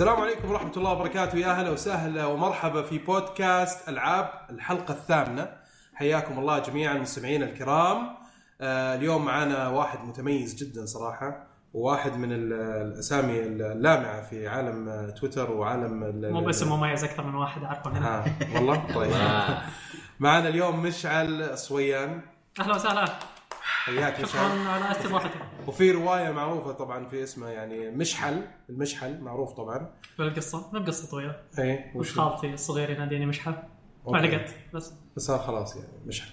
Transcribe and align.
السلام 0.00 0.20
عليكم 0.20 0.50
ورحمة 0.50 0.72
الله 0.76 0.92
وبركاته. 0.92 1.38
يا 1.38 1.50
أهلا 1.50 1.70
وسهلا 1.70 2.26
ومرحبا 2.26 2.82
في 2.82 2.98
بودكاست 2.98 3.88
ألعاب 3.88 4.30
الحلقة 4.50 4.94
الثامنة. 4.94 5.48
حياكم 5.94 6.38
الله 6.38 6.58
جميعا 6.58 6.96
المستمعين 6.96 7.42
الكرام. 7.42 8.16
آه 8.60 8.94
اليوم 8.94 9.24
معنا 9.24 9.68
واحد 9.68 10.04
متميز 10.04 10.54
جدا 10.54 10.86
صراحة 10.86 11.46
وواحد 11.74 12.16
من 12.16 12.32
ال- 12.32 12.52
الأسامي 12.92 13.40
اللامعة 13.40 14.22
في 14.22 14.48
عالم 14.48 15.10
تويتر 15.20 15.50
وعالم 15.50 16.04
ال- 16.04 16.32
مو 16.32 16.40
باسم 16.40 16.72
مميز 16.72 17.04
أكثر 17.04 17.22
من 17.26 17.34
واحد 17.34 17.62
هنا 17.86 18.18
آه 18.18 18.24
والله؟ 18.54 18.92
طيب. 18.94 19.12
معنا 20.20 20.48
اليوم 20.48 20.82
مشعل 20.82 21.58
صويان. 21.58 22.20
أهلا 22.60 22.74
وسهلا. 22.74 23.04
حياك 23.84 24.14
شكرا 24.14 24.26
مشعل 24.26 24.68
على 24.68 24.90
استضافتي 24.90 25.38
وفي 25.66 25.90
رواية 25.90 26.30
معروفة 26.30 26.72
طبعا 26.72 27.06
في 27.06 27.22
اسمها 27.22 27.50
يعني 27.50 27.90
مشحل 27.90 28.42
المشحل 28.70 29.20
معروف 29.20 29.52
طبعا. 29.52 29.94
بالقصة 30.18 30.70
ما 30.72 30.78
بقصه 30.78 31.10
طويلة. 31.10 31.36
إيه 31.58 31.92
وش 31.94 32.12
خالتي 32.18 32.54
الصغير 32.54 32.90
يناديني 32.90 33.26
مشحل؟ 33.26 33.54
أوكي. 34.06 34.18
علقت 34.18 34.54
بس. 34.74 34.92
بس 35.16 35.30
خلاص 35.30 35.76
يعني 35.76 35.88
مشحل. 36.06 36.30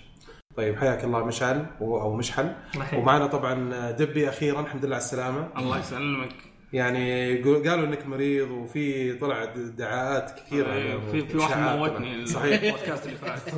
طيب 0.56 0.78
حياك 0.78 1.04
الله 1.04 1.26
مشعل 1.26 1.66
أو 1.82 2.16
مشحل. 2.16 2.56
ومعنا 2.94 3.28
طبعا 3.28 3.92
دبي 3.92 4.30
أخيرا 4.30 4.62
الحمد 4.62 4.86
لله 4.86 4.96
على 4.96 5.04
السلامة. 5.04 5.50
الله 5.58 5.80
يسلمك. 5.80 6.36
يعني 6.74 7.36
قالوا 7.44 7.86
إنك 7.88 8.06
مريض 8.06 8.52
وفي 8.52 9.14
طلع 9.14 9.46
د- 9.46 9.76
دعاءات 9.76 10.40
كثيرة 10.40 10.74
إيه، 10.74 11.00
في 11.12 11.28
في 11.28 11.38
واحد 11.38 11.78
موتني 11.78 12.16
طلعت. 12.16 12.28
صحيح. 12.28 12.62
البودكاست 12.64 13.06
اللي 13.06 13.18
فات. 13.18 13.42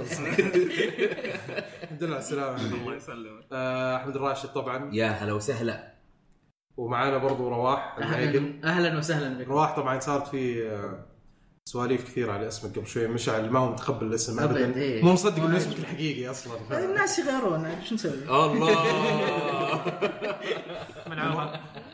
الحمد 1.83 2.03
لله 2.03 2.13
على 2.16 2.17
السلامه 2.23 2.55
الله. 2.61 2.95
يسلمك. 2.95 3.43
آه، 3.51 3.95
أحمد 3.97 4.16
الراشد 4.16 4.49
طبعا. 4.49 4.89
يا 4.93 5.07
هلا 5.07 5.33
وسهلا. 5.33 5.93
ومعانا 6.77 7.17
برضو 7.17 7.49
رواح 7.49 7.95
أهلا 7.99 8.53
أهلا 8.63 8.97
وسهلا 8.97 9.38
بك. 9.38 9.47
رواح 9.47 9.75
طبعا 9.75 9.99
صارت 9.99 10.27
في 10.27 10.69
آه، 10.69 11.05
سواليف 11.70 12.03
كثيرة 12.03 12.31
على 12.31 12.48
اسمك 12.48 12.75
قبل 12.75 12.88
شوي 12.88 13.08
مشعل 13.08 13.50
ما 13.50 13.59
هو 13.59 13.72
متقبل 13.72 14.06
الاسم 14.06 14.39
ابدا 14.39 14.75
إيه. 14.75 15.03
مو 15.03 15.14
مصدق 15.14 15.44
إنه 15.44 15.58
اسمك 15.58 15.80
الحقيقي 15.80 16.31
أصلا. 16.31 16.86
الناس 16.86 17.20
يغيرون 17.20 17.81
شو 17.86 17.95
نسوي؟ 17.95 18.12
الله. 18.12 19.84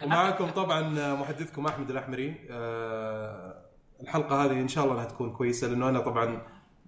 ومعكم 0.03 0.49
طبعا 0.49 0.81
محدثكم 1.15 1.65
أحمد 1.65 1.89
الأحمري. 1.89 2.35
آه، 2.49 3.55
الحلقة 4.01 4.45
هذه 4.45 4.51
إن 4.51 4.67
شاء 4.67 4.83
الله 4.83 4.95
انها 4.95 5.05
تكون 5.05 5.29
كويسة 5.29 5.67
لأنه 5.67 5.89
أنا 5.89 5.99
طبعا 5.99 6.41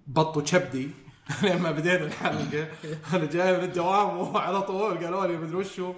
بط 0.06 0.36
وشبدي. 0.36 0.90
لما 1.42 1.70
بدينا 1.70 2.04
الحلقة 2.04 2.68
أنا 3.14 3.24
جاي 3.24 3.58
من 3.58 3.64
الدوام 3.64 4.18
وعلى 4.18 4.62
طول 4.62 4.98
قالوا 5.04 5.26
لي 5.26 5.36
مدري 5.36 5.56
وشو. 5.56 5.92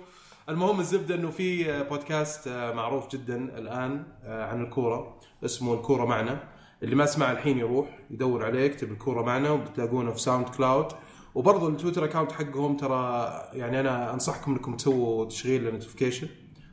المهم 0.48 0.80
الزبدة 0.80 1.14
إنه 1.14 1.30
في 1.30 1.82
بودكاست 1.82 2.48
آه، 2.48 2.72
معروف 2.72 3.12
جدا 3.12 3.36
الآن 3.58 4.04
آه، 4.24 4.44
عن 4.44 4.62
الكورة. 4.64 5.18
اسمه 5.44 5.74
الكورة 5.74 6.04
معنا. 6.04 6.59
اللي 6.82 6.94
ما 6.96 7.06
سمع 7.06 7.32
الحين 7.32 7.58
يروح 7.58 7.98
يدور 8.10 8.44
عليه 8.44 8.60
يكتب 8.60 8.92
الكورة 8.92 9.22
معنا 9.22 9.50
وبتلاقونه 9.50 10.10
في 10.12 10.20
SoundCloud 10.20 10.86
وبرضه 11.34 11.68
التويتر 11.68 12.04
account 12.04 12.32
حقهم 12.32 12.76
ترى 12.76 13.28
يعني 13.52 13.80
أنا 13.80 14.14
أنصحكم 14.14 14.52
إنكم 14.52 14.76
تسووا 14.76 15.24
تشغيل 15.24 15.68
ال 15.68 15.73
notification 15.73 16.28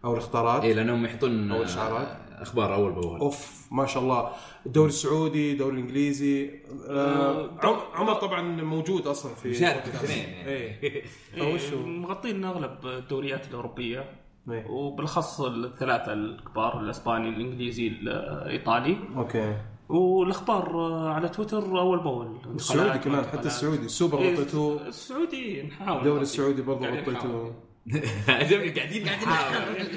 أو 0.05 0.13
الإخطارات 0.13 0.63
اي 0.63 0.73
لأنهم 0.73 1.05
يحطون 1.05 1.51
أول 1.51 1.63
إشعارات. 1.63 2.07
آه، 2.07 2.41
أخبار 2.41 2.73
أول 2.75 2.91
بأول. 2.91 3.19
أوف 3.19 3.67
ما 3.71 3.85
شاء 3.85 4.03
الله. 4.03 4.29
الدوري 4.65 4.89
السعودي 4.89 5.51
الدوري 5.51 5.73
الإنجليزي. 5.75 6.49
آه 6.89 7.49
عم- 7.63 7.79
عمر 7.93 8.13
طبعا 8.13 8.41
موجود 8.41 9.07
أصلا 9.07 9.33
في 9.35 9.49
مشارك 9.49 9.83
إيه، 10.07 11.03
فوشو؟ 11.39 11.85
مغطين 11.85 12.45
أغلب 12.45 12.85
الدوريات 12.85 13.47
الأوروبية. 13.47 14.05
إيه. 14.51 14.65
وبالأخص 14.67 15.41
الثلاثة 15.41 16.13
الكبار 16.13 16.79
الإسباني 16.79 17.29
الإنجليزي 17.29 17.87
الإيطالي. 17.87 18.97
أوكي. 19.15 19.57
والأخبار 19.89 20.77
على 21.07 21.29
تويتر 21.29 21.79
أول 21.79 21.99
بأول. 21.99 22.37
السعودي 22.55 22.99
كمان 22.99 23.25
حتى 23.25 23.47
السعودي. 23.47 23.85
السوبر 23.85 24.17
غطيتوه 24.17 24.81
إيه، 24.81 24.87
السعودي 24.87 25.63
نحاول. 25.63 25.99
الدوري 25.99 26.21
السعودي 26.21 26.61
برضه 26.61 26.85
قاعدين 26.85 27.03
غطيتوه 27.15 27.53
عجبني 28.27 28.69
قاعدين 28.69 29.03
نحاول. 29.05 29.87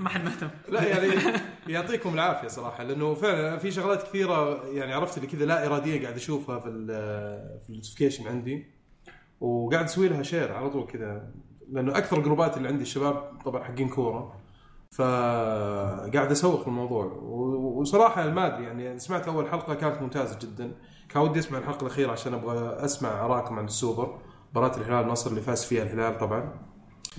ما 0.00 0.08
حد 0.08 0.24
مهتم. 0.24 0.50
لا 0.68 0.88
يعني 0.88 1.12
يعطيكم 1.68 2.14
العافية 2.14 2.48
صراحة 2.48 2.84
لأنه 2.84 3.14
فعلا 3.14 3.58
في 3.58 3.70
شغلات 3.70 4.02
كثيرة 4.02 4.64
يعني 4.66 4.92
عرفت 4.92 5.16
اللي 5.16 5.28
كذا 5.28 5.44
لا 5.44 5.66
إرادية 5.66 6.02
قاعد 6.02 6.14
أشوفها 6.14 6.58
في 6.58 6.68
ال 6.68 6.86
في 7.62 7.70
ال 7.70 7.75
notification 7.75 8.28
عندي 8.28 8.66
وقاعد 9.40 9.84
أسوي 9.84 10.08
لها 10.08 10.22
share 10.22 10.52
على 10.52 10.70
طول 10.70 10.86
كذا 10.86 11.30
لأنه 11.72 11.98
أكثر 11.98 12.18
الجروبات 12.18 12.56
اللي 12.56 12.68
عندي 12.68 12.82
الشباب 12.82 13.38
طبعا 13.44 13.64
حقين 13.64 13.88
كورة. 13.88 14.39
فقاعد 14.94 16.30
أسوق 16.30 16.60
في 16.62 16.66
الموضوع. 16.68 17.04
وصراحة 17.80 18.26
ما 18.30 18.46
أدري 18.46 18.64
يعني 18.64 18.98
سمعت 18.98 19.28
أول 19.28 19.48
حلقة 19.50 19.74
كانت 19.74 20.02
ممتازة 20.02 20.38
جدا. 20.42 20.72
كان 21.08 21.22
ودي 21.22 21.38
أسمع 21.38 21.58
الحلقة 21.58 21.82
الأخيرة 21.86 22.12
عشان 22.12 22.34
أبغى 22.34 22.84
أسمع 22.84 23.24
ارائكم 23.24 23.58
عن 23.58 23.64
السوبر. 23.64 24.18
مباراة 24.50 24.76
الهلال 24.76 25.04
النصر 25.04 25.30
اللي 25.30 25.40
فاز 25.40 25.64
فيها 25.64 25.82
الهلال 25.82 26.18
طبعا. 26.18 26.52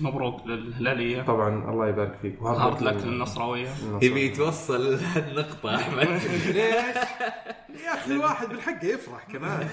مبروك 0.00 0.46
للهلاليه 0.46 1.22
طبعا 1.22 1.70
الله 1.70 1.88
يبارك 1.88 2.18
فيك. 2.22 2.42
و 2.42 2.46
hard 2.46 2.60
hard 2.60 2.82
luck. 2.82 3.04
للنصراوية. 3.06 3.68
يبي 4.02 4.26
يتوصل 4.26 4.94
لحد 4.94 5.44
أحمد. 5.66 6.08
ليش؟ 6.46 6.54
يا 7.84 7.94
أخي 7.94 8.12
الواحد 8.12 8.48
بالحق 8.48 8.84
يفرح 8.84 9.24
كمان. 9.32 9.68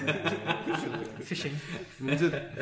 فيشنج. 1.24 1.52
من 2.00 2.16
جد. 2.16 2.52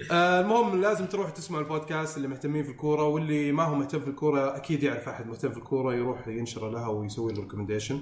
المهم 0.10 0.80
لازم 0.80 1.06
تروح 1.06 1.30
تسمع 1.30 1.58
البودكاست 1.58 2.16
اللي 2.16 2.28
مهتمين 2.28 2.64
في 2.64 2.70
الكورة 2.70 3.02
واللي 3.04 3.52
ما 3.52 3.62
هو 3.64 3.74
مهتم 3.74 4.00
في 4.00 4.08
الكورة 4.08 4.56
أكيد 4.56 4.82
يعرف 4.82 5.08
أحد 5.08 5.26
مهتم 5.26 5.50
في 5.50 5.56
الكورة 5.58 5.94
يروح 5.94 6.28
ينشر 6.28 6.70
لها 6.70 6.88
ويسوي 6.88 7.32
له 7.32 7.40
recommendation 7.40 8.00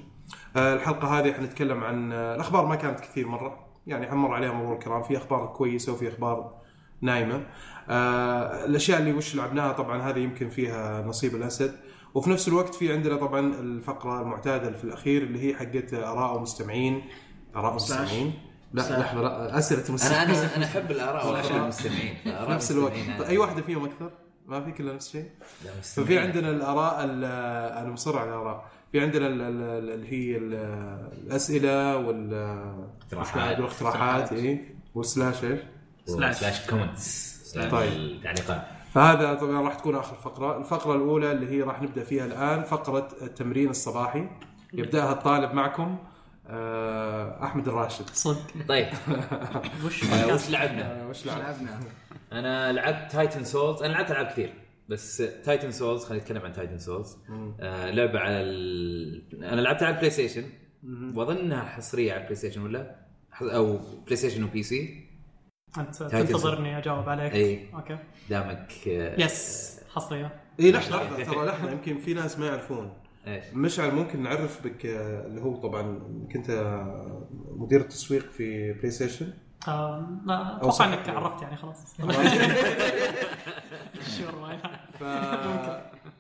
آه 0.56 0.75
الحلقة 0.75 1.19
هذه 1.19 1.32
حنتكلم 1.32 1.84
عن 1.84 2.12
آه 2.12 2.34
الأخبار 2.34 2.66
ما 2.66 2.75
كانت 2.75 3.00
كثير 3.00 3.28
مرة. 3.28 3.69
يعني 3.86 4.06
حنمر 4.10 4.34
عليها 4.34 4.53
مرور 4.53 4.75
الكرام 4.75 5.03
في 5.03 5.16
أخبار 5.16 5.47
كويسة 5.47 5.92
وفي 5.92 6.09
أخبار 6.09 6.54
نايمة. 7.00 7.47
آه 7.88 8.65
الأشياء 8.65 8.98
اللي 9.00 9.12
وش 9.12 9.34
لعبناها 9.34 9.72
طبعا 9.72 10.03
هذه 10.03 10.19
يمكن 10.19 10.48
فيها 10.50 11.03
نصيب 11.03 11.34
الأسد. 11.34 11.75
وفي 12.15 12.30
نفس 12.30 12.48
الوقت 12.48 12.75
في 12.75 12.92
عندنا 12.92 13.16
طبعا 13.16 13.41
الفقرة 13.60 14.22
المعتادة 14.22 14.76
في 14.76 14.84
الأخير 14.84 15.22
اللي 15.22 15.41
هي 15.48 15.54
حقت 15.56 15.94
آراء 15.94 16.41
مستمعين 16.41 17.03
آراء. 17.56 17.75
مستمعين. 17.75 18.32
لا. 18.72 18.82
لحظة 19.00 19.20
لا 19.22 19.58
أسئلة 19.58 19.84
أنا 19.84 19.92
مستمعين 19.94 20.20
أنا 20.30 20.56
أنا 20.56 20.64
أحب 20.64 20.90
الآراء 20.90 21.30
وأحب 21.32 21.56
المستمعين 21.56 22.14
فآراء 22.24 22.50
نفس 22.54 22.70
الوقت. 22.70 22.92
المستمعين. 22.92 23.18
طيب 23.20 23.28
أي 23.28 23.38
واحدة 23.38 23.62
فيهم 23.62 23.84
أكثر؟ 23.84 24.10
ما 24.46 24.64
في 24.64 24.72
كلها 24.72 24.94
نفس 24.94 25.06
الشيء 25.06 25.30
ففي. 25.82 26.18
عندنا 26.18 26.50
الآراء 26.50 27.04
ال- 27.04 27.24
أنا 27.78 27.90
مصر 27.90 28.18
على 28.18 28.28
الآراء. 28.28 28.64
في 28.92 29.00
عندنا 29.00 29.26
ال- 29.26 29.40
ال- 29.40 29.62
ال- 29.62 29.90
اللي 29.94 30.12
هي 30.12 30.36
ال- 30.36 30.54
الأسئلة 31.26 31.96
وال 31.96 32.34
اقتراحات. 33.02 33.58
والاقتراحات 33.58 34.32
اي 34.32 34.64
وال 34.94 35.09
slash 35.09 35.44
إيش؟ 35.44 35.60
slash. 36.06 36.66
comments. 36.70 37.38
طيب. 37.54 37.92
التعليقات 37.92 38.62
فهذا 38.94 39.34
طبعا 39.34 39.60
راح 39.60 39.74
تكون 39.74 39.97
آخر 39.97 40.14
فقرة. 40.16 40.59
الفقرة 40.59 40.94
الأولى 40.94 41.32
اللي 41.32 41.50
هي 41.56 41.62
راح 41.62 41.82
نبدأ 41.82 42.04
فيها 42.04 42.24
الآن 42.24 42.62
فقرة 42.62 43.09
التمرين 43.22 43.71
الصباحي. 43.71 44.28
يبدأها 44.72 45.12
الطالب 45.12 45.53
معكم. 45.54 45.98
أحمد 47.45 47.68
الراشد. 47.68 48.10
صدق. 48.12 48.66
طيب. 48.68 48.89
وش 49.84 50.04
آه، 50.04 50.21
بودكاست؟ 50.21 50.47
وش 50.47 50.50
لعبنا؟ 50.50 51.06
وش 51.06 51.27
لعب؟ 51.27 51.39
لعبنا؟ 51.39 51.80
أنا 52.33 52.72
لعبت 52.72 53.12
Titan 53.12 53.45
Souls 53.45 53.83
أنا 53.83 53.92
لعبت 53.92 54.10
ألعاب 54.10 54.27
كثير 54.27 54.54
بس 54.89 55.16
Titan 55.45 55.71
Souls 55.71 56.04
خلينا 56.04 56.22
نتكلم 56.24 56.42
عن 56.42 56.53
Titan 56.53 56.78
Souls 56.78 57.16
آه 57.60 57.91
لعبة 57.91 58.18
على 58.18 58.41
ال... 58.41 59.45
أنا 59.45 59.60
لعبتها 59.60 59.86
على 59.86 59.95
ال 59.95 60.10
PlayStation 60.10 60.45
وأظنها 61.15 61.62
حصرية 61.65 62.12
على 62.12 62.21
ال 62.21 62.36
PlayStation 62.36 62.62
ولا 62.62 62.97
أو 63.42 63.78
PlayStation 64.04 64.45
و 64.45 64.62
PC 64.62 65.09
انت 65.78 66.03
تنتظرني 66.03 66.78
أجاوب 66.78 67.09
عليك. 67.09 67.33
إي. 67.34 67.68
أوكي. 67.74 67.98
دامك 68.30 68.72
آه، 68.89 69.21
yes 69.21 69.80
حصرية. 69.95 70.41
إي 70.60 70.72
لحظة 70.72 71.03
لحظة. 71.03 71.24
ترى 71.24 71.47
لحظة 71.47 71.71
يمكن 71.72 71.98
في 71.98 72.15
ناس 72.15 72.39
ما 72.39 72.47
يعرفون. 72.47 72.92
إيش. 73.26 73.44
مشعل 73.54 73.94
ممكن 73.94 74.22
نعرف 74.22 74.65
بك 74.66 74.86
آه، 74.86 75.26
اللي 75.26 75.41
هو 75.41 75.56
طبعا 75.56 75.98
كنت 76.32 76.50
مدير 77.56 77.80
التسويق 77.80 78.30
في 78.30 78.72
PlayStation 78.72 79.30
آه، 79.68 80.06
لا. 80.26 80.56
أتوقع 80.56 80.84
إنك 80.84 81.09
عرفت 81.09 81.42
يعني 81.42 81.56
خلاص. 81.56 81.76
sure. 84.18 84.56
ف 85.00 85.03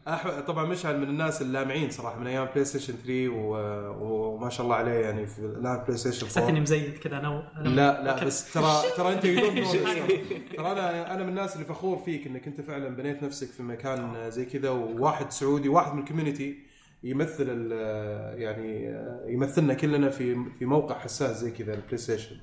أح- 0.08 0.40
طبعا 0.46 0.64
مشعل 0.64 0.96
من 1.00 1.08
الناس 1.08 1.42
اللامعين 1.42 1.90
صراحة 1.90 2.18
من 2.18 2.26
أيام 2.26 2.44
PlayStation 2.54 2.94
3 2.94 3.28
و... 3.28 3.56
وما 4.00 4.50
شاء 4.50 4.64
الله 4.66 4.76
عليه 4.76 4.92
يعني 4.92 5.26
في 5.26 5.38
الآن 5.38 5.84
PlayStation 5.84 6.26
حسيت 6.26 6.38
إني 6.42 6.48
4 6.50 6.60
مزيد 6.62 6.98
كذا 6.98 7.18
أنا 7.18 7.42
أنا- 7.56 7.58
لا 7.66 8.02
لا 8.04 8.24
بس 8.24 8.52
ترى 8.52 8.82
ترى 8.96 9.12
أنت. 9.14 9.22
ترى 10.56 10.72
أنا 10.72 11.14
أنا 11.14 11.22
من 11.22 11.28
الناس 11.28 11.54
اللي 11.54 11.64
فخور 11.66 11.98
فيك 11.98 12.26
إنك 12.26 12.46
أنت 12.46 12.60
فعلا 12.60 12.88
بنيت 12.88 13.22
نفسك 13.22 13.48
في 13.48 13.62
مكان 13.62 14.30
زي 14.30 14.44
كذا 14.44 14.70
وواحد 14.70 15.30
سعودي 15.30 15.68
واحد 15.68 15.92
من 15.92 15.98
ال 15.98 16.04
community 16.04 16.58
يمثل 17.02 17.46
ال- 17.48 18.40
يعني 18.42 18.94
يمثلنا 19.32 19.74
كلنا 19.74 20.10
في 20.10 20.36
في 20.58 20.64
موقع 20.64 20.98
حساس 20.98 21.36
زي 21.40 21.50
كذا 21.50 21.74
ال 21.74 21.96
PlayStation 21.98 22.36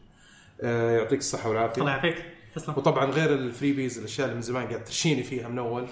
آه، 0.61 0.91
يعطيك 0.91 1.19
الصحة 1.19 1.49
والعافية. 1.49 1.81
الله 1.81 1.91
يعافيك. 1.91 2.25
تسلم. 2.55 2.73
وطبعا 2.77 3.05
غير 3.05 3.33
ال 3.33 3.73
freebies 3.73 3.97
الأشياء 3.97 4.25
اللي 4.25 4.35
من 4.35 4.41
زمان 4.41 4.67
قاعد 4.67 4.83
ترشيني 4.83 5.23
فيها 5.23 5.47
من 5.47 5.57
أول. 5.59 5.87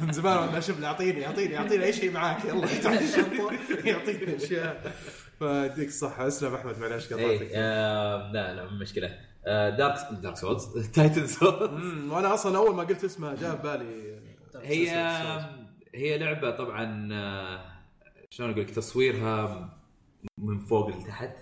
من 0.00 0.12
زمان 0.12 0.38
وأنا 0.38 0.58
أشوف 0.58 0.82
اعطيني 0.84 1.26
اعطيني 1.26 1.58
اعطيني 1.58 1.84
أي 1.84 1.92
شيء 1.92 2.12
معاك 2.12 2.44
يلا. 2.44 2.64
الشنطه 2.64 3.50
يعطيني 3.88 4.36
اشياء 4.36 4.92
فيديك 5.38 5.88
الصحة. 5.88 6.26
اسلم 6.26 6.54
أحمد 6.54 6.78
معلش 6.78 7.06
قطعتك. 7.12 7.48
آه 7.54 8.32
لا 8.32 8.54
لا 8.54 8.64
مو 8.70 8.78
مشكلة. 8.78 9.10
آه 9.46 9.70
Dark 9.70 9.96
Dark 10.22 10.36
Souls 10.36 10.64
Titan 10.94 11.26
Souls 11.26 12.10
وأنا 12.10 12.34
أصلا 12.34 12.56
أول 12.58 12.74
ما 12.74 12.82
قلت 12.82 13.04
اسمها 13.04 13.34
جاء 13.34 13.54
ببالي 13.56 14.20
هي 14.62 14.90
هي 15.94 16.18
لعبة 16.18 16.50
طبعا 16.50 17.08
آه، 17.12 17.72
شلون 18.30 18.50
أقول 18.50 18.62
لك 18.62 18.70
تصويرها 18.70 19.68
من 20.38 20.58
فوق 20.58 20.88
لتحت 20.88 21.36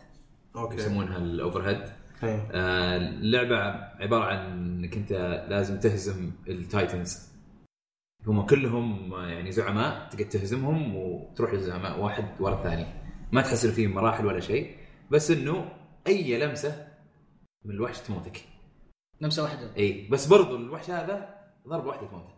أوكي. 0.57 0.77
يسمونها 0.77 1.19
ال 1.19 1.63
overhead. 1.63 1.83
آه، 2.23 2.97
اللعبة 2.97 3.57
عبارة 4.03 4.25
عن 4.25 4.39
إنك 4.53 4.97
أنت 4.97 5.13
لازم 5.49 5.81
تهزم 5.81 6.33
ال 6.49 6.59
Titans. 6.59 7.29
هم 8.27 8.47
كلهم 8.47 9.15
آه، 9.15 9.27
يعني 9.27 9.53
زعماء 9.53 10.09
تقدر 10.09 10.25
تهزمهم 10.25 10.97
وتروح 10.97 11.53
للزعماء 11.53 12.01
واحد 12.01 12.41
ورا 12.41 12.55
الثاني. 12.55 12.87
ما 13.33 13.43
تحصل 13.43 13.73
فيه 13.73 13.87
مراحل 13.87 14.27
ولا 14.27 14.41
شيء 14.41 14.77
بس 15.11 15.31
إنه 15.31 15.73
أي 16.07 16.39
لمسة 16.39 16.89
من 17.65 17.75
الوحش 17.75 17.99
تموتك. 18.01 18.41
لمسة 19.21 19.43
واحدة. 19.43 19.77
إي 19.77 20.09
بس 20.11 20.27
برضو 20.27 20.57
الوحش 20.57 20.91
هذا 20.91 21.35
ضربه 21.69 21.87
واحدة 21.89 22.07
تموته 22.07 22.38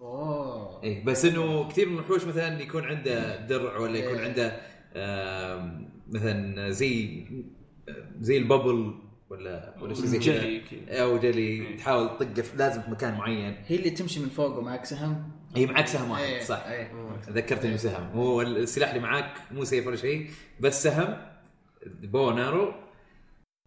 أوه. 0.00 0.84
اي 0.84 1.00
بس 1.00 1.24
إنه 1.24 1.68
كثير 1.68 1.88
من 1.88 1.94
الوحوش 1.94 2.24
مثلا 2.24 2.62
يكون 2.62 2.84
عنده 2.84 3.46
درع 3.46 3.78
ولا 3.78 3.98
يكون 3.98 4.18
إيه. 4.18 4.28
عنده 4.28 4.60
آم، 4.96 5.88
مثلا 6.08 6.70
زي 6.70 7.24
زي 8.20 8.38
الببل 8.38 8.94
ولا 9.30 9.74
ولا 9.80 9.94
شيء 9.94 10.04
زي 10.04 10.18
كذا. 10.18 10.42
جلي 10.42 10.60
كذا. 10.60 11.02
أو 11.02 11.18
جلي. 11.18 11.76
تحاول 11.76 12.08
تطقه 12.18 12.56
لازم 12.56 12.82
في 12.82 12.90
مكان 12.90 13.14
معين. 13.14 13.56
هي 13.66 13.76
اللي 13.76 13.90
تمشي 13.90 14.20
من 14.20 14.28
فوق 14.28 14.58
ومعك 14.58 14.84
سهم؟ 14.84 15.30
هي 15.56 15.66
معك 15.66 15.86
سهم 15.86 16.10
واحد 16.10 16.22
إيه، 16.22 16.44
صح. 16.44 16.66
إيه. 16.66 16.92
ذكرتني 17.30 17.74
بسهم 17.74 18.10
هو 18.10 18.42
السلاح 18.42 18.88
اللي 18.88 19.00
معاك 19.02 19.34
مو 19.50 19.64
سيف 19.64 19.86
ولا 19.86 19.96
شيء 19.96 20.30
بس 20.60 20.82
سهم 20.82 21.16
بو 21.86 22.30
نارو. 22.30 22.72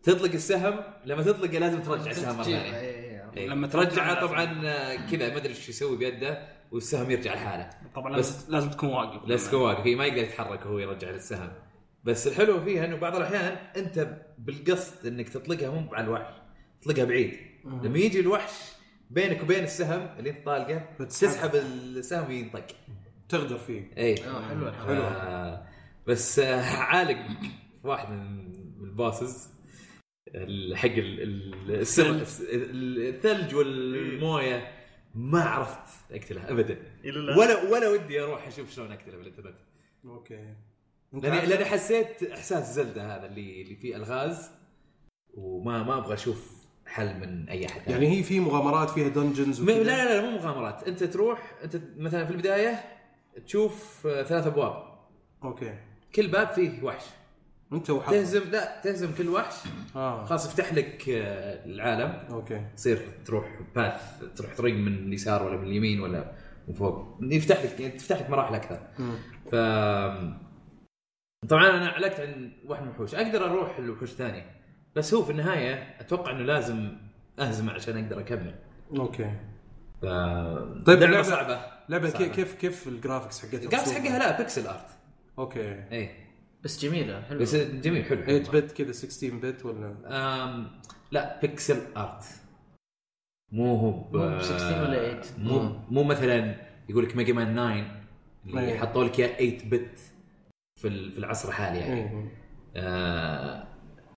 تطلق 0.04 0.32
السهم 0.34 0.80
لما 1.06 1.24
تطلقه 1.24 1.60
لازم 1.60 1.82
ترجع 1.82 2.12
السهم 2.12 2.36
مرة 2.38 2.44
ثانية. 2.44 2.72
إيه،. 3.38 3.48
لما 3.48 3.68
ترجعه 3.68 4.22
طبعا 4.28 4.46
كذا 5.12 5.30
ما 5.30 5.38
أدري 5.38 5.50
إيش 5.50 5.70
يسوي 5.70 5.98
بيده 5.98 6.48
والسهم 6.72 7.12
يرجع 7.12 7.34
لحاله. 7.34 7.70
طبعا 7.96 8.18
بس- 8.18 8.36
لازم 8.40 8.52
لازم 8.54 8.70
تكون 8.70 8.90
واقف. 8.90 9.28
لسه 9.30 9.58
واقف. 9.58 9.86
هي 9.88 9.96
ما 9.96 10.06
يقدر 10.06 10.18
يتحرك 10.24 10.66
وهو 10.66 10.80
يرجع 10.80 11.10
للسهم. 11.10 11.52
بس 12.04 12.28
الحلو 12.28 12.62
فيها 12.64 12.86
إنه 12.86 12.96
بعض 12.96 13.16
الأحيان 13.16 13.58
أنت 13.78 14.18
بالقصد 14.38 15.06
إنك 15.06 15.30
تطلقها 15.30 15.70
مو 15.70 15.94
على 15.94 16.06
الوحش 16.06 16.34
تطلقها 16.82 17.06
بعيد. 17.06 17.38
لما 17.66 17.98
يجي 18.00 18.20
الوحش 18.20 18.52
بينك 19.10 19.44
وبين 19.44 19.64
السهم 19.64 20.10
اللي 20.20 20.30
أنت 20.30 20.46
طالقه. 20.46 20.86
تسحب 21.00 21.56
السهم 21.56 22.28
وينطق. 22.28 22.66
تغدر 23.30 23.58
فيه. 23.58 23.92
اي 23.98 24.14
آه، 24.28 24.48
حلوة. 24.50 24.70
آه، 24.70 25.68
بس 26.08 26.40
آه، 26.40 26.62
عالق 26.66 27.18
واحد 27.84 28.10
من 28.12 28.54
الباسز. 28.84 29.46
ال- 29.46 29.61
حق 30.76 30.92
الثلج. 31.70 33.56
والمويه 33.56 34.72
ما 35.16 35.42
عرفت 35.44 36.12
اقتله 36.12 36.50
ابدا. 36.50 36.78
ولا 37.38 37.64
ولا 37.64 37.90
ودي 37.90 38.22
أروح 38.22 38.48
أشوف 38.48 38.72
شلون 38.72 38.92
اقتله 38.92 39.18
بالإنترنت. 39.18 39.58
أوكي. 40.06 40.56
لاني 41.14 41.46
لأني 41.46 41.66
حسيت 41.66 42.24
إحساس 42.24 42.76
Zelda 42.76 43.16
هذا 43.16 43.26
اللي 43.26 43.62
اللي 43.62 43.76
فيه 43.76 43.96
ألغاز 43.96 44.52
وما 45.34 45.84
ما 45.84 45.98
أبغى 45.98 46.14
أشوف 46.14 46.52
حل 46.86 47.20
من 47.20 47.50
أي 47.50 47.66
أحد. 47.66 47.92
يعني 47.92 48.18
هي 48.18 48.24
في 48.24 48.40
مغامرات 48.40 48.90
فيها 48.90 49.08
dungeons 49.08 49.62
لا 49.62 49.84
لا 49.84 50.22
لا 50.22 50.22
مو 50.22 50.38
مغامرات. 50.38 50.88
أنت 50.88 51.04
تروح 51.04 51.54
أنت 51.64 51.82
مثلا 51.98 52.26
في 52.26 52.32
البداية 52.32 52.84
تشوف 53.46 54.08
آه، 54.08 54.24
ثلاث 54.24 54.48
أبواب. 54.48 54.84
أوكي. 55.44 55.80
كل 56.16 56.28
باب 56.28 56.48
فيه 56.48 56.84
وحش. 56.84 57.04
انت 57.74 57.90
وحظك. 57.90 58.12
تهزم 58.12 58.50
لا 58.52 58.82
تهزم 58.84 59.12
كل 59.18 59.30
وحش. 59.30 59.56
آه. 59.96 60.26
خلاص 60.26 60.46
يفتح 60.46 60.74
لك 60.74 61.10
آه، 61.10 61.66
العالم. 61.66 62.24
أوكي. 62.32 62.66
تصير 62.76 63.02
تروح 63.26 63.60
path 63.76 64.24
تروح 64.36 64.56
طريق 64.56 64.76
من 64.76 64.94
اليسار 64.94 65.44
ولا 65.44 65.58
من 65.58 65.68
اليمين 65.68 66.00
ولا 66.02 66.32
من 66.68 66.74
فوق. 66.74 67.18
يفتح 67.22 67.64
لك 67.64 67.94
تفتح 67.94 68.20
لك 68.20 68.30
مراحل 68.30 68.56
أكثر. 68.56 68.80
مم. 69.00 69.16
ف 69.52 69.56
طبعا 71.50 71.70
أنا 71.70 71.90
علقت 71.90 72.20
عن 72.20 72.52
واحد 72.66 72.82
من 72.82 72.88
الوحوش 72.88 73.16
أقدر 73.16 73.46
أروح 73.46 73.80
لوحوش 73.80 74.10
ثانية 74.10 74.46
بس 74.96 75.14
هو 75.14 75.24
في 75.24 75.32
النهاية 75.32 75.74
أتوقع 76.00 76.32
إنه 76.32 76.44
لازم 76.44 76.98
اهزمه 77.40 77.74
عشان 77.74 78.04
أقدر 78.04 78.20
أكمل. 78.20 78.56
أوكي. 78.98 79.32
ف... 80.02 80.06
طيب 80.86 81.00
لعبة 81.00 81.22
صعبة. 81.22 81.62
لعبة 81.90 82.10
صعبة. 82.10 82.28
كيف 82.28 82.54
كيف 82.54 82.88
ال 82.88 82.94
graphics 82.94 83.42
حقتها؟ 83.46 83.64
ال 83.64 83.66
graphics؟ 83.66 83.92
حقها 83.92 84.20
لا 84.20 84.38
pixel 84.38 84.68
art 84.68 84.88
أوكي. 85.40 85.84
اي 85.92 86.10
بس 86.64 86.86
جميلة 86.86 87.22
حلوة. 87.22 87.42
بس 87.42 87.56
جميل 87.56 88.06
حلو 88.06 88.22
8 88.26 88.40
bit 88.52 88.72
كذا 88.72 88.92
16 88.92 89.36
bit 89.38 89.66
ولا؟ 89.66 89.96
أم 90.08 90.68
لا 91.12 91.40
pixel 91.42 91.82
art 91.98 92.24
مو 93.52 93.76
هو 93.76 93.92
مو 94.12 94.40
16 94.40 94.82
ولا 94.82 95.22
8. 95.22 95.50
مو 95.50 95.80
مو 95.90 96.04
مثلا 96.04 96.56
يقول 96.90 97.04
لك 97.06 97.16
Mega 97.16 97.34
Man 97.34 97.54
9 97.56 98.02
اللي 98.46 98.72
أيه. 98.72 98.80
حطوا 98.80 99.04
لك 99.04 99.20
إياه 99.20 99.58
8 99.60 99.70
bit 99.70 100.00
في 100.82 100.88
ال- 100.88 101.12
في 101.12 101.18
العصر 101.18 101.50
الحالي 101.50 101.80
يعني. 101.80 102.02
إيه. 102.02 102.32
آه 102.76 103.68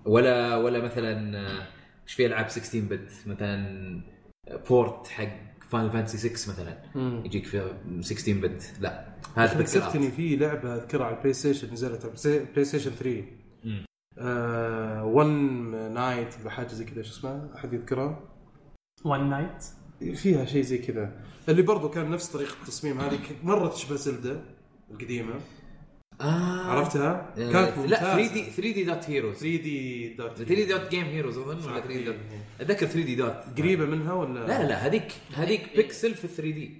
ولا 0.06 0.56
ولا 0.56 0.80
مثلا 0.84 1.38
آه، 1.38 1.66
إيش 2.02 2.14
في 2.14 2.26
ألعاب 2.26 2.48
16 2.48 2.80
bit 2.80 3.10
مثلا 3.26 4.00
port 4.68 5.06
حق 5.08 5.53
Final 5.70 5.90
Fantasy 5.90 6.36
6 6.36 6.52
مثلا 6.52 6.82
مم. 6.94 7.22
يجيك 7.24 7.46
في 7.46 7.74
16 8.00 8.32
bit 8.40 8.72
لا 8.80 9.14
هذا 9.36 9.58
بيكسل 9.58 9.80
ذكرتني 9.80 10.06
art 10.06 10.14
في 10.14 10.36
لعبة 10.36 10.74
أذكرها 10.74 11.06
على 11.06 11.16
ال 11.16 11.32
PlayStation 11.32 11.72
نزلت 11.72 12.04
على 12.04 12.36
ال 12.38 12.64
PlayStation 12.64 12.90
3 12.90 13.24
مم. 13.64 13.84
آه 14.18 15.04
One 15.04 15.92
Knight 15.94 16.28
ولا 16.40 16.50
حاجة 16.50 16.68
زي 16.68 16.84
كذا 16.84 17.02
شو 17.02 17.10
اسمها؟ 17.12 17.50
أحد 17.56 17.72
يذكرها؟ 17.72 18.20
one 19.04 19.30
night 19.30 19.64
فيها 20.14 20.44
شيء 20.44 20.62
زي 20.62 20.78
كذا 20.78 21.20
اللي 21.48 21.62
برضو 21.62 21.88
كان 21.88 22.10
نفس 22.10 22.26
طريقة 22.28 22.54
التصميم 22.62 23.00
هذه 23.00 23.18
مره 23.42 23.68
تشبه 23.68 23.96
Zelda 23.96 24.40
القديمة 24.90 25.34
آه 26.20 26.70
عرفتها؟ 26.70 27.34
آه، 27.38 27.52
كانت 27.52 27.78
لا 27.78 27.96
3 27.96 28.16
ممتازة. 28.16 28.34
دي 28.34 28.42
3 28.50 28.72
D 28.72 28.84
Dot 28.84 29.10
Heroes 29.10 29.34
3 29.36 29.56
D 29.56 30.08
Dot 30.14 30.36
3 30.36 30.54
D 30.54 30.64
Dot 30.64 30.90
Game 30.90 31.04
Heroes 31.04 31.38
أظن 31.38 31.70
ولا 31.70 31.80
3 31.80 31.86
D 31.88 32.04
Dot 32.04 32.16
أتذكر 32.60 32.86
3 32.86 33.02
D 33.04 33.14
Dot 33.14 33.36
قريبة 33.58 33.84
منها 33.86 34.12
ولا؟ 34.12 34.46
لا 34.46 34.68
لا 34.68 34.86
هذيك 34.86 35.12
هذيك 35.34 35.76
بيكسل 35.76 36.14
في 36.14 36.28
3 36.28 36.42
D 36.42 36.70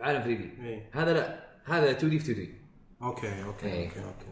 عالم 0.00 0.22
3 0.22 0.34
D 0.34 0.68
إيه. 0.68 0.90
هذا 0.92 1.12
لا 1.12 1.48
هذا 1.64 1.90
2 1.90 2.10
D 2.10 2.18
في 2.18 2.32
2 2.32 2.46
D 2.46 2.54
okay 3.02 3.44
okay 3.44 3.66
إيه. 3.66 3.88
okay 3.88 4.00
okay 4.00 4.26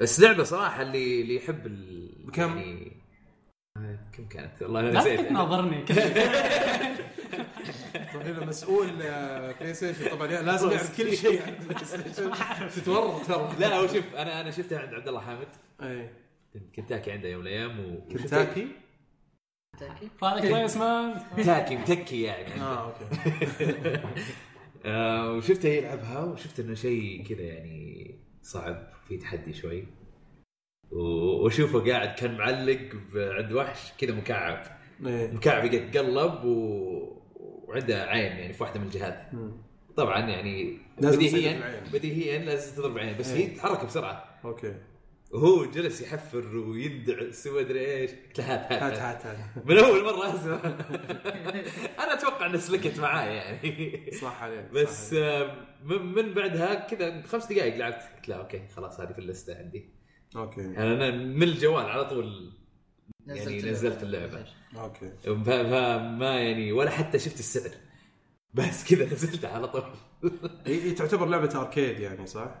بس 0.00 0.20
لعبة 0.20 0.44
صراحة 0.44 0.82
اللي 0.82 1.20
اللي 1.20 1.36
يحب 1.36 1.66
ال 1.66 2.08
بكم؟ 2.26 2.42
يعني 2.58 2.92
كم 4.18 4.28
كانت. 4.28 4.62
والله 4.62 4.80
أنا 4.80 4.88
لا 4.88 5.00
نسيت 5.00 5.20
تناظرني 5.20 5.84
طيب 8.14 8.36
هنا 8.36 8.46
مسؤول 8.46 9.02
آه، 9.02 9.52
بلاي 9.52 9.74
ستيشن 9.74 10.08
طبعا 10.10 10.26
لازم 10.26 10.70
يعرف 10.70 10.96
كل 10.96 11.16
شيء 11.16 11.42
عن 11.42 11.54
بلاي 11.68 11.84
ستيشن 11.84 12.68
تتورط 12.82 13.26
ترى. 13.26 13.50
لا 13.58 13.76
هو 13.76 13.86
شوف 13.86 14.14
أنا 14.16 14.40
أنا 14.40 14.50
شفتها 14.50 14.78
عند 14.78 14.94
عبد 14.94 15.08
الله 15.08 15.20
حامد. 15.20 15.48
أي. 15.82 16.10
كنتاكي 16.76 17.12
عنده 17.12 17.28
يوم 17.28 17.40
من 17.40 17.46
الأيام 17.46 17.80
و... 17.80 18.00
كنتاكي؟ 18.12 18.68
فارق 20.20 20.42
بلايس 20.42 20.76
مان 20.76 21.20
كنتاكي 21.36 21.76
متكي 21.76 22.22
يعني. 22.22 22.60
آه 22.60 22.84
okay. 22.84 23.04
آه 24.86 25.32
وشفته 25.32 25.68
يلعبها 25.68 26.24
وشفت 26.24 26.60
إنه 26.60 26.74
شيء 26.74 27.24
كذا 27.28 27.42
يعني 27.42 28.14
صعب 28.42 28.88
في 29.08 29.16
تحدي 29.16 29.52
شوي. 29.52 29.84
واشوفه 30.90 31.90
قاعد 31.92 32.14
كان 32.14 32.36
معلق 32.36 32.80
عند 33.14 33.52
وحش 33.52 33.92
كذا 33.98 34.14
مكعب 34.14 34.62
إيه. 35.06 35.32
مكعب 35.32 35.64
يتقلب 35.64 36.44
و... 36.44 37.18
وعنده 37.68 38.04
عين 38.04 38.32
يعني 38.32 38.52
في 38.52 38.62
واحدة 38.62 38.80
من 38.80 38.86
الجهات 38.86 39.34
مم. 39.34 39.52
طبعا 39.96 40.18
يعني 40.18 40.78
بديهيا. 40.98 41.82
بديهيا 41.92 42.38
لازم 42.38 42.76
تضرب 42.76 42.98
عين 42.98 43.16
بس 43.18 43.28
هي 43.28 43.36
إيه. 43.36 43.54
تتحرك 43.54 43.84
بسرعة 43.84 44.40
okay 44.44 44.74
وهو 45.30 45.64
جلس 45.64 46.00
يحفر 46.02 46.56
ويندعس 46.56 47.46
وما 47.46 47.60
أدري 47.60 47.80
إيش 47.80 48.10
قلت 48.10 48.38
له 48.38 48.54
هات 48.54 48.72
هات, 48.72 48.98
هات 48.98 49.26
هات. 49.26 49.66
من 49.66 49.78
أول 49.78 50.04
مرة 50.04 50.34
أسمع 50.34 50.60
أنا 52.04 52.12
أتوقع 52.12 52.46
إنه 52.46 52.58
سلكت 52.58 53.00
معاه 53.00 53.26
يعني 53.26 54.10
صح 54.20 54.42
عليك 54.42 54.70
بس 54.72 55.10
صح 55.10 55.16
عليك. 55.16 55.24
آه، 55.24 55.56
من, 55.84 56.02
من 56.02 56.34
بعدها 56.34 56.74
كذا 56.74 57.22
خمس 57.22 57.52
دقائق 57.52 57.76
لعبت 57.76 58.02
قلت 58.16 58.28
لا 58.28 58.36
okay 58.36 58.62
خلاص 58.76 59.00
هذه 59.00 59.12
في 59.12 59.18
اللستة 59.18 59.58
عندي 59.58 59.97
okay 60.36 60.60
أنا 60.60 61.10
من 61.10 61.42
الجوال 61.42 61.86
على 61.86 62.04
طول 62.04 62.52
يعني 63.26 63.40
اللعبة. 63.46 63.70
نزلت 63.70 64.02
اللعبة 64.02 64.44
okay 64.76 65.10
ف- 65.22 65.28
فما 65.28 66.40
يعني 66.40 66.72
ولا 66.72 66.90
حتى 66.90 67.18
شفت 67.18 67.38
السعر 67.38 67.70
بس 68.54 68.94
كذا 68.94 69.04
نزلتها 69.04 69.50
على 69.50 69.68
طول 69.68 69.82
هي 70.66 70.90
تعتبر 70.92 71.26
لعبة 71.26 71.60
arcade 71.60 72.00
يعني 72.00 72.26
صح؟ 72.26 72.54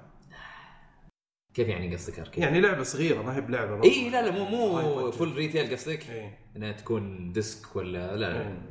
كيف 1.54 1.68
يعني 1.68 1.94
قصدك 1.94 2.18
arcade؟ 2.18 2.44
يعني 2.44 2.60
لعبة 2.60 2.82
صغيرة 2.82 3.22
ما 3.22 3.36
هي 3.36 3.40
بلعبة. 3.40 3.84
إي 3.84 4.10
لا 4.10 4.22
لا 4.22 4.30
مو 4.30 4.44
مو. 4.44 5.10
full 5.10 5.32
retail 5.36 5.72
قصدك؟ 5.72 6.10
إيه. 6.10 6.38
إنها 6.56 6.72
تكون 6.72 7.32
disc 7.32 7.76
ولا 7.76 8.16
لا 8.16 8.16
لا 8.16 8.40
إيه. 8.48 8.68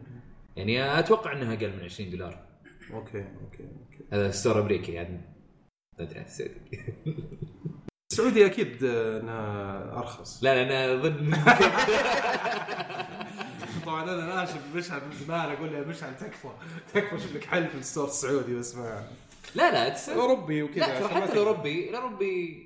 يعني 0.56 1.00
أتوقع 1.00 1.34
إنها 1.34 1.54
أقل 1.54 1.76
من 1.78 1.84
20 1.84 2.10
دولار 2.10 2.48
okay 2.94 3.20
okay 3.20 3.64
okay 3.64 4.06
هذا 4.14 4.32
store 4.32 4.62
أمريكي 4.62 4.92
يعني 4.92 5.22
لا 5.98 6.04
أدري 6.06 6.20
عن 6.20 6.26
السعودي 6.26 6.84
السعودي 8.18 8.46
أكيد 8.46 8.84
آه، 8.84 9.20
انها 9.20 9.98
أرخص 9.98 10.44
لا 10.44 10.56
لا 10.56 10.64
أنا 10.86 10.94
أظن 10.94 11.32
طبعا 13.86 14.04
أنا 14.04 14.36
ناشف 14.36 14.62
مشعل 14.76 15.02
من 15.08 15.16
زمان 15.26 15.52
أقول 15.52 15.74
له 15.74 15.80
مشعل 15.80 16.18
تكفى 16.18 16.48
تكفى 16.94 17.20
شوف 17.20 17.36
لك 17.36 17.46
حل 17.46 17.68
في 17.68 17.76
الستور 17.76 18.08
السعودي 18.08 18.56
بس 18.56 18.76
ما 18.76 19.08
لا 19.56 19.72
لا 19.72 19.90
تس... 19.90 20.10
أوروبي 20.10 20.64
وكذا 20.64 20.88
لا 20.88 21.00
ترى 21.00 21.10
حتى. 21.10 21.34
الأوروبي 21.34 21.90
الأوروبي 21.90 22.64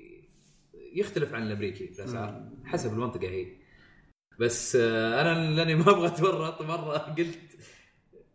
يختلف 0.94 1.34
عن 1.34 1.42
الأمريكي 1.42 1.88
في 1.88 2.02
الاسعار 2.02 2.42
حسب 2.64 2.92
المنطقة 2.92 3.28
هي 3.28 3.46
بس 4.40 4.76
آه، 4.76 5.20
أنا 5.20 5.50
لأني 5.50 5.74
ما 5.74 5.90
أبغى 5.90 6.06
أتورط 6.06 6.62
مرة 6.62 6.98
قلت 6.98 7.38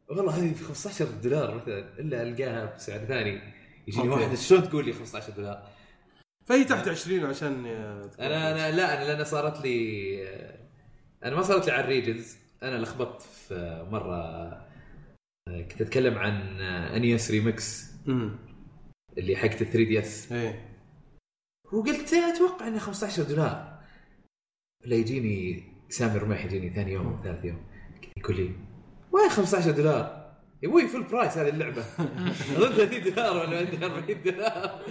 والله 0.09 0.37
هذه 0.37 0.51
ب 0.51 0.55
15 0.55 1.05
دولار 1.05 1.55
مثلا 1.55 1.99
إلا 1.99 2.23
ألقاها 2.23 2.75
بسعر 2.75 2.99
ثاني 2.99 3.41
يجيني. 3.87 4.09
واحد 4.09 4.35
شلون 4.35 4.69
تقول 4.69 4.85
لي 4.85 4.93
15 4.93 5.31
دولار؟ 5.31 5.76
فهي 6.47 6.63
تحت 6.63 6.87
20 6.87 7.25
عشان 7.25 7.65
آه، 7.65 8.11
أنا 8.19 8.51
أنا 8.51 8.75
لا 8.75 8.97
أنا 8.97 9.11
لأن 9.13 9.25
صارت 9.25 9.61
لي 9.65 10.27
آه، 10.27 10.67
أنا 11.23 11.35
ما 11.35 11.41
صارت 11.41 11.65
لي 11.65 11.71
على 11.71 11.83
ال 11.83 11.90
regions 11.90 12.37
أنا 12.63 12.77
لخبطت 12.77 13.21
في 13.21 13.87
مرة 13.91 14.15
آه، 15.47 15.61
كنت 15.61 15.81
أتكلم 15.81 16.17
عن 16.17 16.61
NES 16.61 17.31
Remix 17.31 17.91
امم 18.07 18.39
اللي 19.17 19.35
حقت 19.35 19.63
3 19.63 19.71
DS 19.77 20.31
إيه. 20.31 20.77
وقلت 21.71 22.13
أتوقع 22.13 22.67
إنه 22.67 22.79
15 22.79 23.23
دولار. 23.23 23.79
لا 24.85 24.95
يجيني 24.95 25.63
سامي 25.89 26.17
رميح 26.19 26.45
يجيني 26.45 26.69
ثاني 26.69 26.91
يوم 26.91 27.21
ثالث 27.23 27.45
يوم. 27.45 27.65
يقول 28.17 28.35
لي 28.35 28.51
وين 29.11 29.29
15 29.29 29.71
دولار؟ 29.71 30.16
يا 30.63 30.67
أبوي 30.67 30.87
full 30.87 31.03
price 31.03 31.37
هذه 31.37 31.49
اللعبة. 31.49 31.81
اظن 32.57 32.69
30 32.73 33.03
دولار 33.03 33.37
ولا 33.37 33.57
عندي 33.57 33.85
40 33.85 34.23
دولار 34.23 34.81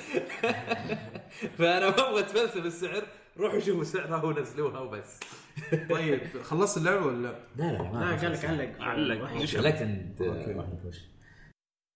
فأنا 1.58 1.90
ما 1.90 2.08
أبغى 2.08 2.20
أتفلسف 2.20 2.66
السعر 2.66 3.02
روحوا 3.38 3.60
شوفوا 3.60 3.84
سعرها 3.84 4.24
ونزلوها 4.24 4.80
وبس. 4.80 5.20
طيب 5.90 6.20
خلصت 6.42 6.78
اللعبة 6.78 7.06
ولا 7.06 7.28
لا؟ 7.28 7.38
لا 7.56 7.72
لا 7.72 7.78
لا 7.78 8.16
قال 8.16 8.32
لك 8.32 8.44
علق. 8.44 8.82
علق. 8.82 9.42
وش 9.42 9.56